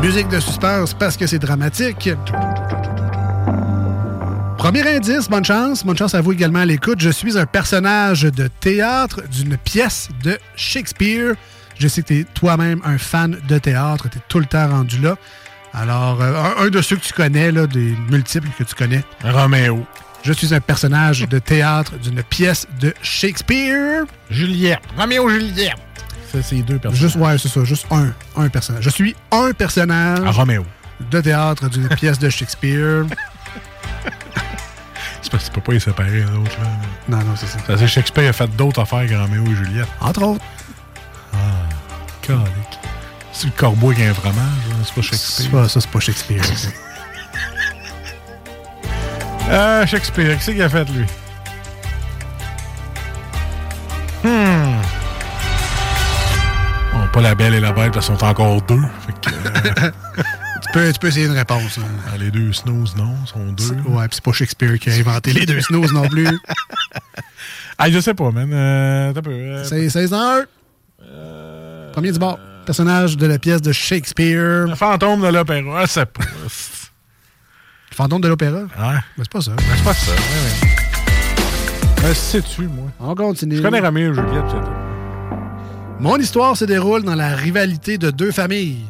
Musique 0.00 0.28
de 0.28 0.40
suspense 0.40 0.94
parce 0.94 1.16
que 1.16 1.26
c'est 1.26 1.40
dramatique. 1.40 2.08
Premier 4.70 4.96
indice, 4.96 5.30
bonne 5.30 5.46
chance. 5.46 5.82
Bonne 5.82 5.96
chance 5.96 6.14
à 6.14 6.20
vous 6.20 6.32
également 6.32 6.58
à 6.58 6.66
l'écoute. 6.66 7.00
Je 7.00 7.08
suis 7.08 7.38
un 7.38 7.46
personnage 7.46 8.20
de 8.24 8.48
théâtre 8.60 9.22
d'une 9.32 9.56
pièce 9.56 10.10
de 10.22 10.38
Shakespeare. 10.56 11.36
Je 11.78 11.88
sais 11.88 12.02
que 12.02 12.08
tu 12.08 12.18
es 12.20 12.24
toi-même 12.34 12.82
un 12.84 12.98
fan 12.98 13.38
de 13.48 13.56
théâtre. 13.58 14.10
Tu 14.10 14.18
es 14.18 14.20
tout 14.28 14.40
le 14.40 14.44
temps 14.44 14.68
rendu 14.68 14.98
là. 14.98 15.16
Alors, 15.72 16.20
euh, 16.20 16.34
un, 16.58 16.66
un 16.66 16.68
de 16.68 16.82
ceux 16.82 16.96
que 16.96 17.00
tu 17.02 17.14
connais, 17.14 17.50
là, 17.50 17.66
des 17.66 17.94
multiples 18.10 18.48
que 18.58 18.64
tu 18.64 18.74
connais. 18.74 19.02
Roméo. 19.24 19.86
Je 20.22 20.34
suis 20.34 20.52
un 20.54 20.60
personnage 20.60 21.26
de 21.26 21.38
théâtre 21.38 21.94
d'une 22.02 22.22
pièce 22.22 22.66
de 22.78 22.92
Shakespeare. 23.00 24.04
Juliette. 24.28 24.80
Roméo 24.98 25.30
Juliette. 25.30 25.76
Ça, 26.30 26.42
c'est 26.42 26.56
deux 26.56 26.78
personnes. 26.78 27.00
Juste, 27.00 27.16
ouais, 27.16 27.38
c'est 27.38 27.48
ça, 27.48 27.64
juste 27.64 27.86
un, 27.90 28.12
un 28.36 28.48
personnage. 28.50 28.84
Je 28.84 28.90
suis 28.90 29.16
un 29.32 29.52
personnage 29.52 30.20
Ah, 30.26 30.30
Roméo. 30.30 30.66
de 31.10 31.20
théâtre 31.22 31.70
d'une 31.70 31.88
pièce 31.88 32.18
de 32.18 32.28
Shakespeare. 32.28 33.06
C'est 35.22 35.30
parce 35.30 35.44
que 35.44 35.48
tu 35.48 35.54
peux 35.54 35.60
pas 35.60 35.72
les 35.72 35.80
séparer 35.80 36.20
l'autre, 36.20 36.56
là. 36.60 36.68
Non, 37.08 37.18
non, 37.18 37.36
c'est 37.36 37.46
ça. 37.46 37.58
Parce 37.66 37.80
que 37.80 37.86
Shakespeare 37.86 38.28
a 38.28 38.32
fait 38.32 38.48
d'autres 38.56 38.80
affaires 38.80 39.06
que 39.06 39.12
et 39.12 39.54
Juliette. 39.54 39.88
Entre 40.00 40.22
autres. 40.22 40.44
Ah, 41.32 41.36
calique. 42.22 42.78
C'est 43.32 43.46
le 43.46 43.52
corbeau 43.52 43.92
qui 43.92 44.02
a 44.02 44.10
un 44.10 44.14
fromage, 44.14 44.34
c'est 44.84 44.94
pas 44.94 45.02
Shakespeare. 45.02 45.50
Pas, 45.50 45.68
ça, 45.68 45.80
c'est 45.80 45.90
pas 45.90 46.00
Shakespeare. 46.00 46.42
ah, 49.50 49.86
Shakespeare, 49.86 50.36
qu'est-ce 50.36 50.50
qu'il 50.50 50.62
a 50.62 50.68
fait, 50.68 50.88
lui? 50.90 51.06
Hmm. 54.24 54.80
Bon, 56.92 57.08
pas 57.12 57.20
la 57.20 57.34
belle 57.34 57.54
et 57.54 57.60
la 57.60 57.72
bête, 57.72 57.92
parce 57.92 58.06
qu'ils 58.06 58.18
sont 58.18 58.24
encore 58.24 58.60
deux. 58.62 58.82
Fait 59.06 59.12
que. 59.20 59.86
Euh, 59.86 59.90
Tu 60.68 60.78
peux, 60.78 60.92
tu 60.92 60.98
peux 60.98 61.08
essayer 61.08 61.26
une 61.26 61.32
réponse. 61.32 61.78
hein. 61.78 61.82
ah, 62.12 62.18
les 62.18 62.30
deux 62.30 62.52
snooze, 62.52 62.94
non, 62.96 63.14
sont 63.26 63.52
deux. 63.52 63.74
Ouais, 63.88 64.06
puis 64.08 64.16
c'est 64.16 64.22
pas 64.24 64.32
Shakespeare 64.32 64.78
qui 64.78 64.90
a 64.90 64.94
inventé 64.94 65.32
les 65.32 65.46
deux 65.46 65.60
snooze 65.60 65.92
non 65.92 66.08
plus. 66.08 66.26
Ah, 67.80 67.88
je 67.92 68.00
sais 68.00 68.12
pas, 68.12 68.32
man. 68.32 68.50
Euh, 68.52 69.12
peu, 69.12 69.30
euh, 69.30 69.62
C'est 69.62 69.88
16 69.88 70.12
heures. 70.12 70.46
Premier 71.92 72.10
du 72.10 72.18
bord. 72.18 72.36
Personnage 72.66 73.16
de 73.16 73.24
la 73.24 73.38
pièce 73.38 73.62
de 73.62 73.70
Shakespeare. 73.70 74.66
Le 74.66 74.74
fantôme 74.74 75.22
de 75.22 75.28
l'opéra, 75.28 75.86
c'est 75.86 76.06
pas. 76.06 76.24
Le 76.24 77.94
fantôme 77.94 78.20
de 78.20 78.26
l'opéra? 78.26 78.62
Ouais. 78.62 78.98
Mais 79.16 79.22
c'est 79.22 79.30
pas 79.30 79.40
ça. 79.42 79.52
C'est 79.76 79.84
pas 79.84 79.94
ça. 79.94 80.10
Ouais, 80.10 80.18
ouais. 80.18 82.02
Ben, 82.02 82.14
sais-tu, 82.14 82.62
moi? 82.62 82.90
On 82.98 83.14
continue. 83.14 83.56
Je 83.58 83.62
connais 83.62 83.78
Ramiro 83.78 84.10
et 84.12 84.14
Juliette, 84.16 84.44
c'est 84.48 84.56
tout. 84.60 84.72
Mon 86.00 86.16
histoire 86.16 86.56
se 86.56 86.64
déroule 86.64 87.04
dans 87.04 87.14
la 87.14 87.36
rivalité 87.36 87.96
de 87.96 88.10
deux 88.10 88.32
familles. 88.32 88.84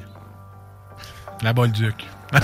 La 1.42 1.52
Bolduc. 1.52 2.06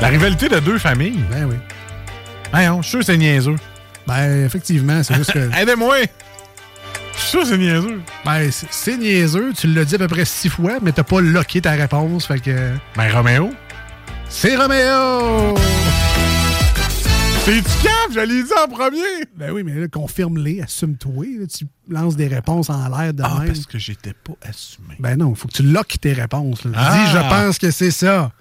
La 0.00 0.08
rivalité 0.08 0.48
de 0.48 0.58
deux 0.60 0.78
familles. 0.78 1.24
Ben 1.30 1.44
oui. 1.46 1.56
Ben 2.52 2.68
non, 2.70 2.82
je 2.82 2.88
suis 2.88 2.90
sûr 2.90 2.98
que 3.00 3.04
c'est 3.06 3.16
niaiseux. 3.16 3.56
Ben, 4.06 4.44
effectivement, 4.46 5.02
c'est 5.02 5.14
juste 5.14 5.32
que. 5.32 5.50
Aidez-moi! 5.60 5.96
Je 7.14 7.18
suis 7.20 7.28
sûr 7.30 7.40
que 7.40 7.46
c'est 7.48 7.58
niaiseux. 7.58 8.00
Ben, 8.24 8.48
c'est- 8.52 8.96
niaiseux. 8.96 9.52
Tu 9.58 9.66
l'as 9.66 9.84
dit 9.84 9.96
à 9.96 9.98
peu 9.98 10.06
près 10.08 10.24
six 10.24 10.48
fois, 10.48 10.74
mais 10.80 10.92
t'as 10.92 11.02
pas 11.02 11.20
locké 11.20 11.60
ta 11.60 11.72
réponse. 11.72 12.26
Fait 12.26 12.38
que. 12.40 12.72
Ben, 12.96 13.12
Roméo. 13.12 13.50
C'est 14.28 14.56
Roméo! 14.56 15.56
C'est 17.48 17.62
du 17.62 17.82
cap, 17.82 18.12
je 18.12 18.20
l'ai 18.20 18.42
dit 18.42 18.50
en 18.62 18.68
premier! 18.68 19.24
Ben 19.34 19.50
oui, 19.52 19.62
mais 19.64 19.72
là, 19.72 19.88
confirme-les, 19.88 20.60
assume-toi. 20.60 21.24
Tu 21.50 21.64
lances 21.88 22.14
des 22.14 22.26
réponses 22.28 22.68
en 22.68 22.86
l'air 22.94 23.14
de 23.14 23.22
Ah, 23.24 23.38
même. 23.38 23.46
parce 23.48 23.64
que 23.64 23.78
j'étais 23.78 24.12
pas 24.12 24.34
assumé. 24.46 24.96
Ben 24.98 25.16
non, 25.16 25.34
faut 25.34 25.48
que 25.48 25.54
tu 25.54 25.62
lockes 25.62 25.98
tes 25.98 26.12
réponses. 26.12 26.64
là. 26.64 26.72
Ah. 26.74 26.92
Dis, 27.06 27.10
je 27.12 27.18
pense 27.18 27.58
que 27.58 27.70
c'est 27.70 27.90
ça. 27.90 28.32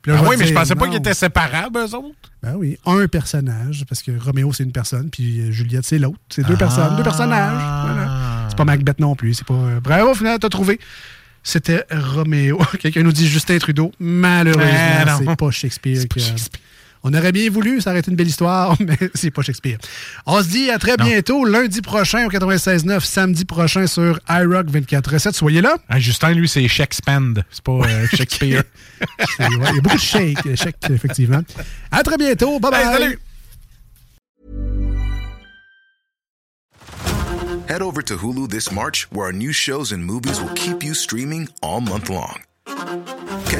Puis 0.00 0.12
là, 0.12 0.18
Ah 0.18 0.24
je 0.24 0.28
oui, 0.30 0.36
mais 0.38 0.44
je 0.46 0.50
dire 0.52 0.58
pensais 0.60 0.74
pas 0.76 0.86
qu'ils 0.86 0.96
étaient 0.96 1.12
séparables, 1.12 1.78
eux 1.78 1.94
autres. 1.94 2.14
Ben 2.42 2.54
oui, 2.56 2.78
un 2.86 3.06
personnage, 3.06 3.84
parce 3.86 4.02
que 4.02 4.12
Roméo, 4.18 4.50
c'est 4.54 4.64
une 4.64 4.72
personne, 4.72 5.10
puis 5.10 5.40
euh, 5.40 5.50
Juliette, 5.50 5.84
c'est 5.84 5.98
l'autre. 5.98 6.18
C'est 6.30 6.46
deux 6.46 6.56
personnes, 6.56 6.96
deux 6.96 7.02
personnages. 7.02 7.60
Voilà. 7.86 8.46
C'est 8.48 8.56
pas 8.56 8.64
Macbeth 8.64 8.98
non 8.98 9.14
plus. 9.14 9.34
C'est 9.34 9.46
pas. 9.46 9.52
euh, 9.54 9.80
Bravo, 9.80 10.12
au 10.12 10.14
final, 10.14 10.38
t'as 10.38 10.48
trouvé. 10.48 10.80
C'était 11.42 11.84
Roméo. 11.90 12.58
Quelqu'un 12.80 13.02
nous 13.02 13.12
dit 13.12 13.28
Justin 13.28 13.58
Trudeau. 13.58 13.92
Malheureusement, 14.00 14.64
Ben 15.04 15.04
non. 15.06 15.18
c'est 15.18 15.36
pas 15.36 15.50
Shakespeare. 15.50 16.00
On 17.06 17.12
aurait 17.12 17.32
bien 17.32 17.50
voulu, 17.50 17.82
ça 17.82 17.90
aurait 17.90 18.00
été 18.00 18.10
une 18.10 18.16
belle 18.16 18.28
histoire, 18.28 18.76
mais 18.80 18.96
c'est 19.14 19.30
pas 19.30 19.42
Shakespeare. 19.42 19.76
On 20.24 20.42
se 20.42 20.48
dit 20.48 20.70
à 20.70 20.78
très 20.78 20.96
bientôt, 20.96 21.44
lundi 21.44 21.82
prochain 21.82 22.26
au 22.26 22.30
96.9, 22.30 23.00
samedi 23.04 23.44
prochain 23.44 23.86
sur 23.86 24.18
iRock 24.28 24.68
24.7. 24.68 25.34
Soyez 25.34 25.60
là. 25.60 25.76
Ah, 25.90 26.00
Justin, 26.00 26.32
lui, 26.32 26.48
c'est 26.48 26.66
Shakespeare. 26.66 27.20
C'est 27.50 27.62
pas 27.62 27.72
euh, 27.72 28.06
Shakespeare. 28.14 28.64
Ouais, 29.38 29.46
Il 29.50 29.74
y 29.76 29.78
a 29.78 29.80
beaucoup 29.82 29.96
de 29.96 30.00
shakes, 30.00 30.46
euh, 30.46 30.56
shakes, 30.56 30.76
effectivement. 30.88 31.42
À 31.90 32.02
très 32.02 32.16
bientôt. 32.16 32.58
Bye 32.58 32.70
bye. 32.70 32.80
Hey, 32.80 32.98
salut. 32.98 33.18
Head 37.68 37.82
over 37.82 38.02
to 38.02 38.16
Hulu 38.16 38.48
this 38.48 38.72
March, 38.72 39.06
where 39.10 39.26
our 39.26 39.32
new 39.32 39.52
shows 39.52 39.92
and 39.92 40.04
movies 40.04 40.40
will 40.40 40.52
keep 40.54 40.82
you 40.82 40.94
streaming 40.94 41.48
all 41.62 41.80
month 41.80 42.08
long. 42.08 42.40